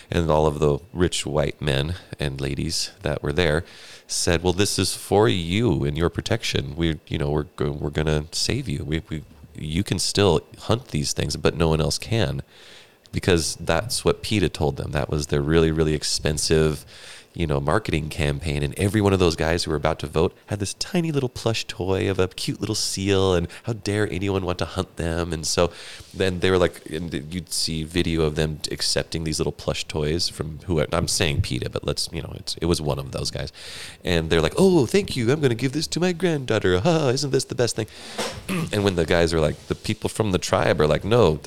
And 0.09 0.29
all 0.31 0.47
of 0.47 0.59
the 0.59 0.79
rich 0.93 1.25
white 1.25 1.61
men 1.61 1.95
and 2.19 2.41
ladies 2.41 2.91
that 3.03 3.21
were 3.21 3.33
there 3.33 3.63
said, 4.07 4.43
well, 4.43 4.53
this 4.53 4.77
is 4.77 4.95
for 4.95 5.27
you 5.27 5.83
and 5.83 5.97
your 5.97 6.09
protection. 6.09 6.75
We, 6.75 6.99
you 7.07 7.17
know, 7.17 7.29
we're 7.31 7.45
we're 7.71 7.89
to 7.89 8.25
save 8.31 8.69
you. 8.69 8.83
We, 8.83 9.01
we, 9.09 9.23
you 9.55 9.83
can 9.83 9.99
still 9.99 10.41
hunt 10.59 10.89
these 10.89 11.13
things, 11.13 11.35
but 11.37 11.55
no 11.55 11.69
one 11.69 11.81
else 11.81 11.97
can 11.97 12.41
because 13.11 13.55
that's 13.55 14.03
what 14.03 14.21
PETA 14.21 14.49
told 14.49 14.75
them. 14.75 14.91
That 14.91 15.09
was 15.09 15.27
their 15.27 15.41
really, 15.41 15.71
really 15.71 15.93
expensive, 15.93 16.85
you 17.35 17.45
know, 17.45 17.59
marketing 17.59 18.09
campaign, 18.09 18.63
and 18.63 18.73
every 18.79 19.01
one 19.01 19.13
of 19.13 19.19
those 19.19 19.35
guys 19.35 19.63
who 19.63 19.71
were 19.71 19.77
about 19.77 19.99
to 19.99 20.07
vote 20.07 20.35
had 20.47 20.59
this 20.59 20.73
tiny 20.75 21.11
little 21.11 21.29
plush 21.29 21.65
toy 21.65 22.09
of 22.09 22.17
a 22.17 22.27
cute 22.29 22.59
little 22.59 22.75
seal, 22.75 23.33
and 23.33 23.47
how 23.63 23.73
dare 23.73 24.11
anyone 24.11 24.45
want 24.45 24.57
to 24.59 24.65
hunt 24.65 24.95
them? 24.95 25.33
And 25.33 25.45
so 25.45 25.71
then 26.13 26.39
they 26.39 26.49
were 26.49 26.57
like, 26.57 26.81
you'd 26.89 27.51
see 27.51 27.83
video 27.83 28.21
of 28.21 28.35
them 28.35 28.59
accepting 28.71 29.23
these 29.23 29.39
little 29.39 29.51
plush 29.51 29.85
toys 29.85 30.29
from 30.29 30.59
who 30.65 30.85
I'm 30.91 31.07
saying 31.07 31.41
PETA, 31.41 31.69
but 31.69 31.83
let's, 31.83 32.09
you 32.11 32.21
know, 32.21 32.35
it 32.61 32.65
was 32.65 32.81
one 32.81 32.99
of 32.99 33.11
those 33.11 33.31
guys, 33.31 33.51
and 34.03 34.29
they're 34.29 34.41
like, 34.41 34.55
oh, 34.57 34.85
thank 34.85 35.15
you, 35.15 35.31
I'm 35.31 35.39
going 35.39 35.49
to 35.49 35.55
give 35.55 35.73
this 35.73 35.87
to 35.87 35.99
my 35.99 36.13
granddaughter. 36.13 36.79
Ha, 36.79 37.09
isn't 37.09 37.31
this 37.31 37.45
the 37.45 37.55
best 37.55 37.75
thing? 37.75 37.87
and 38.71 38.83
when 38.83 38.95
the 38.95 39.05
guys 39.05 39.33
are 39.33 39.39
like, 39.39 39.67
the 39.67 39.75
people 39.75 40.09
from 40.09 40.31
the 40.31 40.37
tribe 40.37 40.79
are 40.79 40.87
like, 40.87 41.03
no, 41.03 41.39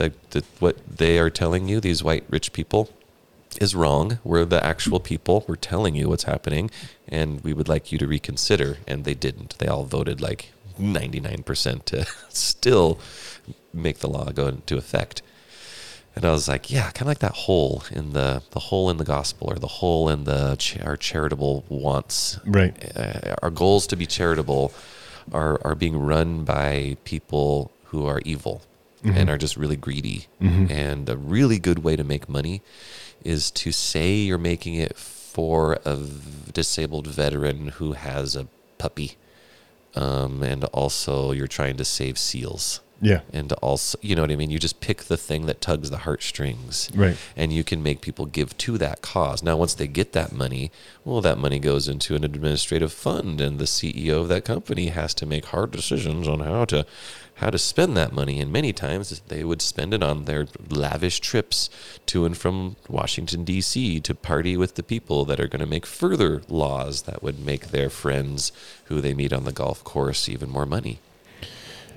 what 0.59 0.77
they 0.86 1.19
are 1.19 1.31
telling 1.31 1.69
you, 1.69 1.81
these 1.81 2.02
white 2.02 2.24
rich 2.28 2.52
people, 2.52 2.90
is 3.60 3.74
wrong. 3.74 4.18
We're 4.24 4.44
the 4.44 4.64
actual 4.64 5.01
people. 5.01 5.44
We're 5.47 5.56
telling 5.56 5.94
you 5.94 6.09
what's 6.09 6.24
happening, 6.24 6.70
and 7.06 7.40
we 7.43 7.52
would 7.52 7.68
like 7.68 7.93
you 7.93 7.98
to 7.98 8.06
reconsider. 8.06 8.78
And 8.86 9.05
they 9.05 9.14
didn't. 9.14 9.59
They 9.59 9.66
all 9.66 9.85
voted 9.85 10.20
like 10.20 10.52
99% 10.80 11.85
to 11.86 12.06
still 12.28 12.98
make 13.72 13.98
the 13.98 14.09
law 14.09 14.30
go 14.30 14.47
into 14.48 14.76
effect. 14.76 15.22
And 16.16 16.24
I 16.24 16.32
was 16.32 16.48
like, 16.48 16.70
yeah, 16.70 16.90
kind 16.90 17.02
of 17.02 17.09
like 17.09 17.20
that 17.20 17.32
hole 17.32 17.85
in 17.93 18.12
the 18.12 18.43
the 18.51 18.59
hole 18.59 18.90
in 18.90 18.97
the 18.97 19.05
gospel, 19.05 19.52
or 19.52 19.59
the 19.59 19.68
hole 19.68 20.09
in 20.09 20.24
the 20.24 20.56
ch- 20.56 20.80
our 20.80 20.97
charitable 20.97 21.64
wants. 21.68 22.40
Right. 22.44 22.74
Uh, 22.97 23.36
our 23.40 23.51
goals 23.51 23.86
to 23.89 23.97
be 23.97 24.06
charitable 24.06 24.72
are 25.32 25.60
are 25.64 25.76
being 25.76 25.97
run 25.97 26.44
by 26.44 26.97
people 27.05 27.70
who 27.85 28.06
are 28.06 28.20
evil 28.24 28.62
and 29.05 29.30
are 29.30 29.39
just 29.39 29.56
really 29.56 29.76
greedy. 29.76 30.26
And 30.40 31.09
a 31.09 31.16
really 31.16 31.60
good 31.60 31.85
way 31.85 31.94
to 31.94 32.02
make 32.02 32.28
money 32.28 32.62
is 33.28 33.50
to 33.50 33.70
say 33.72 34.14
you're 34.14 34.38
making 34.38 34.74
it 34.74 34.96
for 34.96 35.78
a 35.84 35.94
v- 35.94 36.50
disabled 36.52 37.06
veteran 37.06 37.68
who 37.68 37.92
has 37.92 38.34
a 38.34 38.48
puppy, 38.78 39.16
um, 39.94 40.42
and 40.42 40.64
also 40.64 41.32
you're 41.32 41.46
trying 41.46 41.76
to 41.76 41.84
save 41.84 42.18
seals. 42.18 42.80
Yeah. 43.00 43.20
And 43.32 43.52
also, 43.55 43.98
you 44.02 44.16
know 44.16 44.22
what 44.22 44.32
I 44.32 44.36
mean? 44.36 44.50
You 44.50 44.59
just 44.59 44.80
pick 44.80 45.05
the 45.05 45.16
thing 45.16 45.46
that 45.46 45.60
tugs 45.60 45.90
the 45.90 45.98
heartstrings. 45.98 46.90
Right. 46.94 47.16
And 47.36 47.52
you 47.52 47.62
can 47.62 47.82
make 47.82 48.00
people 48.00 48.26
give 48.26 48.56
to 48.59 48.76
that 48.78 49.02
cause. 49.02 49.42
Now, 49.42 49.56
once 49.56 49.74
they 49.74 49.86
get 49.86 50.14
that 50.14 50.32
money, 50.32 50.72
well, 51.05 51.20
that 51.20 51.38
money 51.38 51.60
goes 51.60 51.86
into 51.86 52.16
an 52.16 52.24
administrative 52.24 52.92
fund, 52.92 53.40
and 53.40 53.59
the 53.59 53.66
CEO 53.66 54.22
of 54.22 54.28
that 54.28 54.44
company 54.44 54.88
has 54.88 55.14
to 55.14 55.26
make 55.26 55.44
hard 55.46 55.70
decisions 55.70 56.26
on 56.26 56.40
how 56.40 56.64
to 56.64 56.84
how 57.39 57.51
to 57.51 57.59
spend 57.59 57.97
that 57.97 58.12
money. 58.12 58.40
And 58.40 58.52
many 58.52 58.73
times 58.73 59.20
they 59.28 59.44
would 59.44 59.62
spend 59.62 59.94
it 59.94 60.02
on 60.02 60.24
their 60.24 60.47
lavish 60.69 61.20
trips 61.20 61.70
to 62.06 62.24
and 62.24 62.36
from 62.36 62.77
Washington 62.89 63.44
D.C. 63.44 64.01
to 64.01 64.15
party 64.15 64.56
with 64.56 64.74
the 64.74 64.82
people 64.82 65.24
that 65.27 65.39
are 65.39 65.47
going 65.47 65.60
to 65.60 65.66
make 65.66 65.86
further 65.86 66.43
laws 66.48 67.02
that 67.02 67.23
would 67.23 67.39
make 67.39 67.69
their 67.69 67.90
friends 67.90 68.52
who 68.85 69.01
they 69.01 69.15
meet 69.15 69.32
on 69.32 69.44
the 69.44 69.52
golf 69.52 69.85
course 69.85 70.28
even 70.28 70.51
more 70.51 70.66
money. 70.66 70.98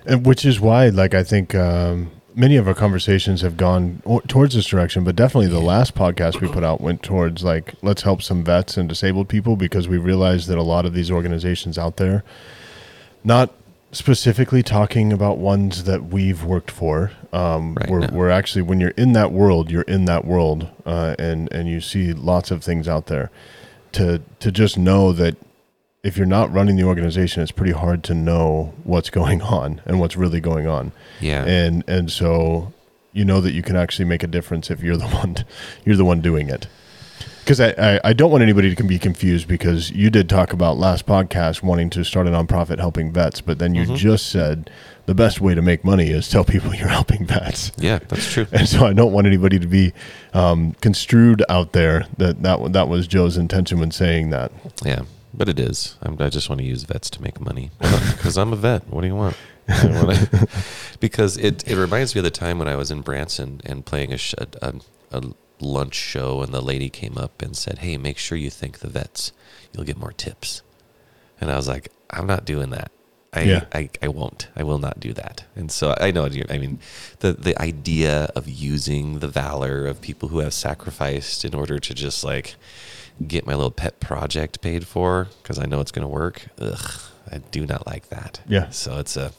And 0.06 0.26
which 0.26 0.46
is 0.46 0.60
why, 0.60 0.90
like, 0.90 1.14
I 1.14 1.24
think 1.24 1.54
um, 1.56 2.12
many 2.36 2.56
of 2.56 2.68
our 2.68 2.74
conversations 2.74 3.42
have 3.42 3.58
gone 3.58 4.02
towards 4.28 4.56
this 4.56 4.66
direction, 4.68 5.04
but 5.04 5.16
definitely 5.16 5.48
the 5.48 5.60
last 5.60 5.96
podcast 5.96 6.40
we 6.40 6.48
put 6.48 6.64
out 6.64 6.82
went 6.82 7.04
towards, 7.04 7.44
like, 7.44 7.74
let's 7.82 8.02
help 8.04 8.22
some 8.22 8.44
vets 8.44 8.78
and 8.78 8.90
disabled 8.90 9.28
people 9.28 9.56
because 9.56 9.88
we 9.88 9.98
realized 9.98 10.48
that 10.48 10.58
a 10.58 10.64
lot 10.64 10.86
of 10.86 10.94
these 10.94 11.12
organizations 11.12 11.78
out 11.78 11.98
there, 11.98 12.24
not 13.24 13.54
specifically 13.92 14.64
talking 14.64 15.12
about 15.12 15.38
ones 15.38 15.84
that 15.84 16.06
we've 16.06 16.44
worked 16.44 16.72
for. 16.72 17.12
Um, 17.34 17.76
Right, 17.76 17.90
we're, 17.90 18.08
we're 18.12 18.30
actually, 18.30 18.62
when 18.62 18.80
you're 18.80 18.92
in 18.92 19.14
that 19.14 19.32
world, 19.32 19.70
you're 19.70 19.82
in 19.84 20.06
that 20.06 20.26
world, 20.26 20.70
uh, 20.86 21.16
and, 21.20 21.52
and 21.52 21.68
you 21.68 21.82
see 21.82 22.14
lots 22.14 22.52
of 22.52 22.64
things 22.64 22.88
out 22.88 23.08
there. 23.08 23.32
To, 23.94 24.22
to 24.40 24.52
just 24.52 24.78
know 24.78 25.12
that 25.14 25.36
if 26.04 26.18
you're 26.18 26.26
not 26.26 26.52
running 26.52 26.76
the 26.76 26.84
organization, 26.84 27.44
it's 27.44 27.52
pretty 27.52 27.74
hard 27.74 28.04
to 28.06 28.14
know 28.14 28.74
what's 28.84 29.10
going 29.10 29.42
on 29.60 29.82
and 29.86 30.00
what's 30.00 30.16
really 30.16 30.40
going 30.40 30.68
on. 30.68 30.92
Yeah. 31.20 31.44
And 31.46 31.84
and 31.88 32.12
so 32.12 32.74
you 33.14 33.26
know 33.26 33.42
that 33.42 33.52
you 33.54 33.62
can 33.62 33.76
actually 33.76 34.06
make 34.06 34.24
a 34.24 34.28
difference 34.28 34.72
if 34.72 34.82
you're 34.82 34.98
the 34.98 35.08
one 35.22 35.46
you're 35.86 35.98
the 35.98 36.06
one 36.06 36.22
doing 36.22 36.50
it. 36.50 36.68
Because 37.44 37.60
I, 37.60 37.70
I, 37.78 38.00
I 38.06 38.14
don't 38.14 38.32
want 38.32 38.44
anybody 38.44 38.74
to 38.74 38.84
be 38.84 39.00
confused 39.00 39.48
because 39.48 39.92
you 39.92 40.10
did 40.10 40.30
talk 40.30 40.54
about 40.54 40.78
last 40.78 41.06
podcast 41.06 41.62
wanting 41.64 41.90
to 41.92 42.04
start 42.06 42.28
a 42.28 42.30
nonprofit 42.32 42.80
helping 42.80 43.12
vets, 43.12 43.42
but 43.42 43.60
then 43.60 43.76
you 43.76 43.84
Mm-hmm. 43.84 43.96
just 43.96 44.30
said 44.30 44.70
the 45.08 45.16
best 45.16 45.42
way 45.42 45.56
to 45.56 45.62
make 45.62 45.84
money 45.84 46.10
is 46.12 46.30
tell 46.30 46.44
people 46.46 46.74
you're 46.76 46.88
helping 46.88 47.26
vets. 47.26 47.72
yeah, 47.78 48.00
that's 48.08 48.32
true. 48.32 48.46
And 48.52 48.68
so 48.70 48.86
I 48.86 48.94
don't 48.94 49.12
want 49.12 49.26
anybody 49.28 49.58
to 49.60 49.68
be 49.68 49.92
um, 50.34 50.74
construed 50.82 51.44
out 51.50 51.74
there 51.74 52.06
that 52.18 52.44
that, 52.44 52.74
that 52.74 52.88
was 52.88 53.08
Joe's 53.08 53.38
intention 53.38 53.80
when 53.80 53.92
saying 53.92 54.30
that. 54.30 54.52
Yeah, 54.86 55.02
but 55.34 55.50
it 55.50 55.60
is. 55.60 55.98
I'm, 56.04 56.16
I 56.22 56.30
just 56.30 56.48
want 56.48 56.60
to 56.62 56.66
use 56.68 56.84
vets 56.84 57.10
to 57.12 57.22
make 57.24 57.42
money 57.42 57.72
because 57.80 58.38
I'm 58.38 58.54
a 58.54 58.56
vet. 58.56 58.88
What 58.88 59.02
do 59.02 59.08
you 59.08 59.16
want? 59.16 59.36
Because 61.00 61.38
it, 61.38 61.68
it 61.68 61.76
reminds 61.78 62.14
me 62.14 62.20
of 62.20 62.24
the 62.26 62.30
time 62.32 62.60
when 62.60 62.68
I 62.68 62.76
was 62.76 62.92
in 62.92 63.02
Branson 63.02 63.60
and 63.66 63.84
playing 63.86 64.14
a, 64.14 64.18
sh- 64.18 64.36
a, 64.38 64.48
a, 64.62 64.74
a 65.18 65.22
lunch 65.62 65.96
show, 65.96 66.42
and 66.42 66.54
the 66.54 66.62
lady 66.62 66.90
came 66.90 67.18
up 67.18 67.42
and 67.42 67.56
said, 67.56 67.80
"Hey, 67.80 67.98
make 67.98 68.18
sure 68.18 68.38
you 68.38 68.50
thank 68.50 68.80
the 68.80 68.90
vets. 68.90 69.32
You'll 69.74 69.86
get 69.86 69.98
more 69.98 70.12
tips." 70.14 70.62
And 71.40 71.52
I 71.52 71.56
was 71.56 71.68
like, 71.68 71.90
"I'm 72.10 72.28
not 72.28 72.46
doing 72.46 72.70
that. 72.72 72.92
I, 73.34 73.42
Yeah. 73.44 73.66
I, 73.74 73.90
I 74.02 74.10
won't. 74.10 74.50
I 74.56 74.64
will 74.64 74.80
not 74.80 75.00
do 75.00 75.14
that." 75.14 75.46
And 75.56 75.72
so 75.72 75.96
I 76.00 76.12
know. 76.12 76.26
I 76.50 76.58
mean, 76.58 76.80
the 77.20 77.34
the 77.34 77.60
idea 77.62 78.30
of 78.36 78.48
using 78.50 79.20
the 79.20 79.28
valor 79.28 79.88
of 79.88 80.02
people 80.02 80.30
who 80.30 80.40
have 80.40 80.54
sacrificed 80.54 81.46
in 81.46 81.54
order 81.56 81.80
to 81.80 81.94
just 81.94 82.24
like 82.24 82.56
get 83.28 83.46
my 83.46 83.54
little 83.54 83.72
pet 83.72 84.00
project 84.00 84.62
paid 84.62 84.88
for 84.88 85.28
because 85.42 85.60
I 85.60 85.66
know 85.66 85.80
it's 85.80 85.92
going 85.92 86.04
to 86.04 86.08
work. 86.14 86.48
Ugh, 86.60 87.02
I 87.32 87.38
do 87.38 87.66
not 87.66 87.88
like 87.88 88.10
that. 88.10 88.42
Yeah. 88.48 88.70
So 88.72 89.00
it's 89.00 89.16
a. 89.16 89.32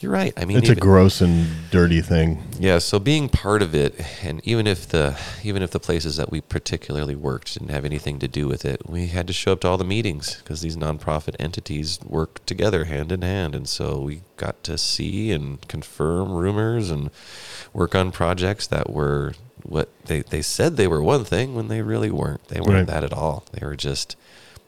You're 0.00 0.12
right. 0.12 0.32
I 0.36 0.44
mean, 0.46 0.58
It's 0.58 0.68
a 0.68 0.74
gross 0.74 1.20
and 1.20 1.46
dirty 1.70 2.00
thing. 2.00 2.42
yeah, 2.58 2.78
so 2.78 2.98
being 2.98 3.28
part 3.28 3.60
of 3.60 3.74
it, 3.74 3.94
and 4.22 4.40
even 4.44 4.66
if 4.66 4.88
the 4.88 5.18
even 5.42 5.62
if 5.62 5.70
the 5.72 5.78
places 5.80 6.16
that 6.16 6.30
we 6.30 6.40
particularly 6.40 7.14
worked 7.14 7.54
didn't 7.54 7.68
have 7.70 7.84
anything 7.84 8.18
to 8.20 8.28
do 8.28 8.48
with 8.48 8.64
it, 8.64 8.88
we 8.88 9.08
had 9.08 9.26
to 9.26 9.32
show 9.32 9.52
up 9.52 9.60
to 9.60 9.68
all 9.68 9.76
the 9.78 9.84
meetings 9.84 10.36
because 10.36 10.60
these 10.62 10.76
nonprofit 10.76 11.36
entities 11.38 11.98
work 12.04 12.44
together 12.46 12.84
hand 12.84 13.12
in 13.12 13.22
hand, 13.22 13.54
and 13.54 13.68
so 13.68 14.00
we 14.00 14.22
got 14.36 14.62
to 14.64 14.78
see 14.78 15.30
and 15.32 15.66
confirm 15.68 16.32
rumors 16.32 16.90
and 16.90 17.10
work 17.72 17.94
on 17.94 18.10
projects 18.10 18.66
that 18.68 18.90
were 18.90 19.34
what 19.62 19.90
they 20.06 20.22
they 20.22 20.40
said 20.42 20.76
they 20.76 20.88
were 20.88 21.02
one 21.02 21.24
thing 21.24 21.54
when 21.54 21.68
they 21.68 21.82
really 21.82 22.10
weren't. 22.10 22.42
They 22.48 22.60
weren't 22.60 22.72
Right. 22.72 22.86
that 22.86 23.04
at 23.04 23.12
all. 23.12 23.44
They 23.52 23.64
were 23.66 23.76
just 23.76 24.16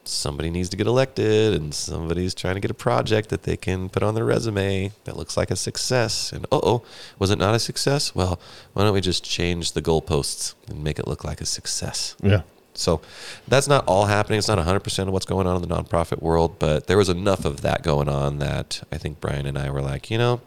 somebody 0.05 0.51
needs 0.51 0.69
to 0.69 0.77
get 0.77 0.87
elected 0.87 1.55
and 1.55 1.73
somebody's 1.75 2.35
trying 2.35 2.55
to 2.55 2.61
get 2.61 2.71
a 2.71 2.75
project 2.75 3.29
that 3.29 3.45
they 3.45 3.57
can 3.57 3.89
put 3.89 4.03
on 4.03 4.15
their 4.15 4.25
resume 4.25 4.93
that 5.05 5.17
looks 5.17 5.37
like 5.37 5.51
a 5.51 5.57
success. 5.57 6.33
And 6.33 6.45
uh 6.47 6.61
oh, 6.63 6.83
was 7.19 7.31
it 7.31 7.39
not 7.39 7.55
a 7.55 7.59
success? 7.59 8.15
Well, 8.15 8.41
why 8.73 8.85
don't 8.85 8.95
we 8.95 9.01
just 9.01 9.25
change 9.25 9.73
the 9.73 9.83
goalposts 9.83 10.55
and 10.69 10.83
make 10.83 10.99
it 10.99 11.07
look 11.07 11.25
like 11.25 11.41
a 11.41 11.47
success? 11.47 12.17
Yeah. 12.23 12.43
So 12.75 13.01
that's 13.47 13.69
not 13.69 13.87
all 13.87 14.07
happening. 14.07 14.39
It's 14.39 14.49
not 14.49 14.59
100% 14.59 15.07
of 15.07 15.13
what's 15.13 15.27
going 15.27 15.47
on 15.47 15.63
in 15.63 15.69
the 15.69 15.75
nonprofit 15.75 16.23
world, 16.23 16.59
but 16.59 16.87
there 16.87 16.97
was 16.97 17.09
enough 17.09 17.45
of 17.45 17.61
that 17.61 17.83
going 17.83 18.09
on 18.09 18.39
that 18.39 18.83
I 18.91 18.99
think 18.99 19.21
Brian 19.21 19.47
and 19.47 19.59
I 19.59 19.71
were 19.71 19.83
like, 19.83 20.11
you 20.11 20.19
know, 20.19 20.41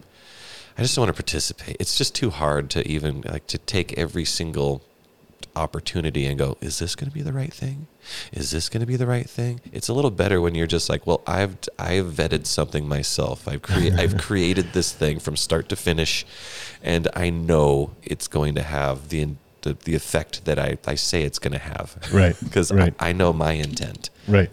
I 0.78 0.82
just 0.82 0.96
don't 0.96 1.04
want 1.04 1.16
to 1.16 1.22
participate. 1.22 1.78
It's 1.80 1.98
just 1.98 2.16
too 2.16 2.32
hard 2.32 2.70
to 2.72 2.86
even 2.88 3.22
like 3.22 3.48
to 3.48 3.58
take 3.58 3.98
every 3.98 4.26
single 4.26 4.82
opportunity 5.56 6.26
and 6.26 6.38
go, 6.38 6.58
is 6.62 6.80
this 6.80 6.96
going 6.96 7.10
to 7.10 7.14
be 7.14 7.22
the 7.22 7.34
right 7.34 7.54
thing? 7.54 7.88
Is 8.32 8.52
this 8.52 8.70
going 8.70 8.82
to 8.82 8.86
be 8.88 8.96
the 8.96 9.08
right 9.08 9.30
thing? 9.30 9.62
It's 9.74 9.88
a 9.88 9.94
little 9.94 10.12
better 10.12 10.40
when 10.42 10.56
you're 10.56 10.68
just 10.68 10.90
like, 10.90 11.06
well, 11.08 11.22
I've 11.26 11.58
I've 11.80 12.06
vetted 12.06 12.46
something 12.46 12.88
myself. 12.88 13.48
I've 13.48 13.62
created 13.62 14.00
I've 14.00 14.18
created 14.18 14.74
this 14.74 14.92
thing 14.94 15.20
from 15.20 15.36
start 15.36 15.70
to 15.70 15.76
finish, 15.76 16.26
and 16.84 17.08
I 17.16 17.30
know 17.30 17.92
it's 18.04 18.28
going 18.28 18.56
to 18.56 18.64
have 18.64 19.10
the 19.10 19.30
the, 19.64 19.74
the 19.84 19.96
effect 19.96 20.46
that 20.46 20.60
I, 20.60 20.78
I 20.86 20.94
say 20.94 21.24
it's 21.24 21.40
going 21.40 21.54
to 21.54 21.58
have. 21.60 21.98
Right, 22.14 22.36
Because 22.44 22.72
right. 22.72 22.94
I, 23.00 23.10
I 23.10 23.14
know 23.14 23.34
my 23.34 23.54
intent, 23.54 24.12
Right. 24.28 24.52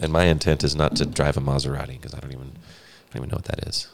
and 0.00 0.12
my 0.12 0.24
intent 0.24 0.64
is 0.64 0.74
not 0.74 0.96
to 0.96 1.06
drive 1.06 1.36
a 1.36 1.40
Maserati 1.40 1.92
because 2.00 2.12
I 2.12 2.18
don't 2.18 2.32
even 2.32 2.48
I 2.50 3.14
don't 3.14 3.16
even 3.18 3.28
know 3.28 3.36
what 3.36 3.44
that 3.44 3.68
is. 3.68 3.86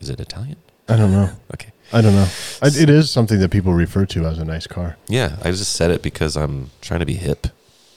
Is 0.00 0.08
it 0.08 0.20
Italian? 0.20 0.56
I 0.88 0.96
don't 0.96 1.10
know. 1.12 1.30
Okay. 1.54 1.71
I 1.92 2.00
don't 2.00 2.14
know. 2.14 2.28
I, 2.62 2.68
it 2.68 2.88
is 2.88 3.10
something 3.10 3.38
that 3.40 3.50
people 3.50 3.74
refer 3.74 4.06
to 4.06 4.24
as 4.26 4.38
a 4.38 4.44
nice 4.44 4.66
car. 4.66 4.96
Yeah, 5.08 5.36
I 5.42 5.50
just 5.50 5.72
said 5.72 5.90
it 5.90 6.02
because 6.02 6.36
I'm 6.36 6.70
trying 6.80 7.00
to 7.00 7.06
be 7.06 7.14
hip. 7.14 7.48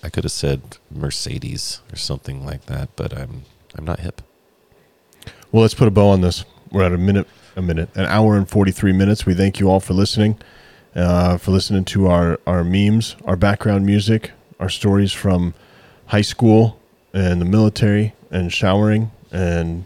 I 0.03 0.09
could 0.09 0.23
have 0.25 0.31
said 0.31 0.77
Mercedes 0.91 1.81
or 1.91 1.95
something 1.95 2.45
like 2.45 2.65
that, 2.65 2.89
but 2.95 3.17
I'm 3.17 3.43
I'm 3.77 3.85
not 3.85 3.99
hip. 3.99 4.21
Well, 5.51 5.61
let's 5.61 5.73
put 5.73 5.87
a 5.87 5.91
bow 5.91 6.09
on 6.09 6.21
this. 6.21 6.45
We're 6.71 6.83
at 6.83 6.91
a 6.91 6.97
minute, 6.97 7.27
a 7.55 7.61
minute, 7.61 7.89
an 7.95 8.05
hour 8.05 8.35
and 8.35 8.49
43 8.49 8.91
minutes. 8.91 9.25
We 9.25 9.33
thank 9.33 9.59
you 9.59 9.69
all 9.69 9.79
for 9.79 9.93
listening, 9.93 10.37
uh, 10.95 11.37
for 11.37 11.51
listening 11.51 11.85
to 11.85 12.07
our, 12.07 12.39
our 12.45 12.63
memes, 12.63 13.15
our 13.25 13.35
background 13.35 13.85
music, 13.85 14.31
our 14.59 14.69
stories 14.69 15.13
from 15.13 15.53
high 16.07 16.21
school 16.21 16.79
and 17.13 17.39
the 17.39 17.45
military 17.45 18.13
and 18.31 18.51
showering 18.51 19.11
and 19.31 19.85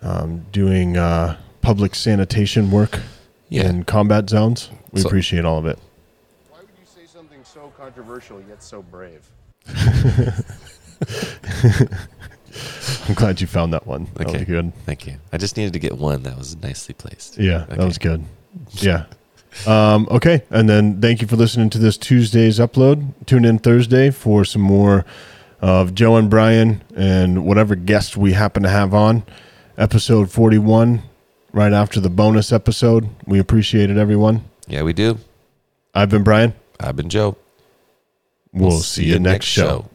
um, 0.00 0.46
doing 0.52 0.96
uh, 0.96 1.36
public 1.60 1.94
sanitation 1.94 2.70
work 2.70 3.00
Yeah. 3.48 3.68
in 3.68 3.84
combat 3.84 4.28
zones. 4.28 4.70
We 4.92 5.00
So- 5.00 5.08
appreciate 5.08 5.44
all 5.44 5.58
of 5.58 5.66
it. 5.66 5.78
Why 6.50 6.58
would 6.60 6.68
you 6.78 6.84
say 6.86 7.06
something 7.12 7.40
so 7.44 7.72
controversial 7.76 8.42
yet 8.48 8.62
so 8.62 8.82
brave? 8.82 9.22
I'm 13.08 13.14
glad 13.14 13.40
you 13.40 13.46
found 13.46 13.72
that 13.72 13.86
one. 13.86 14.08
That 14.14 14.28
Okay. 14.28 14.38
was 14.38 14.46
good. 14.46 14.72
Thank 14.84 15.06
you. 15.06 15.14
I 15.32 15.36
just 15.38 15.56
needed 15.56 15.72
to 15.74 15.78
get 15.78 15.96
one 15.98 16.22
that 16.24 16.36
was 16.36 16.56
nicely 16.62 16.94
placed. 16.94 17.38
Yeah, 17.38 17.64
that 17.68 17.78
was 17.78 17.98
good. 17.98 18.24
Yeah. 18.72 19.04
Um, 19.66 20.06
okay. 20.10 20.42
And 20.50 20.68
then 20.68 21.00
thank 21.00 21.20
you 21.22 21.28
for 21.28 21.36
listening 21.36 21.70
to 21.70 21.78
this 21.78 21.96
Tuesday's 21.96 22.58
upload. 22.58 23.12
Tune 23.26 23.44
in 23.44 23.58
Thursday 23.58 24.10
for 24.10 24.44
some 24.44 24.62
more 24.62 25.04
of 25.60 25.94
Joe 25.94 26.16
and 26.16 26.28
Brian 26.30 26.82
and 26.96 27.44
whatever 27.44 27.74
guests 27.74 28.16
we 28.16 28.32
happen 28.32 28.62
to 28.62 28.68
have 28.68 28.92
on. 28.94 29.22
Episode 29.76 30.30
41, 30.30 31.02
right 31.52 31.72
after 31.72 32.00
the 32.00 32.10
bonus 32.10 32.52
episode. 32.52 33.08
We 33.26 33.38
appreciate 33.38 33.90
it, 33.90 33.96
everyone. 33.96 34.44
Yeah, 34.66 34.82
we 34.82 34.92
do. 34.92 35.18
I've 35.94 36.10
been 36.10 36.22
Brian. 36.22 36.54
I've 36.78 36.96
been 36.96 37.08
Joe. 37.08 37.36
We'll, 38.52 38.80
see, 38.80 39.04
you 39.04 39.18
next 39.18 39.46
show. 39.46 39.88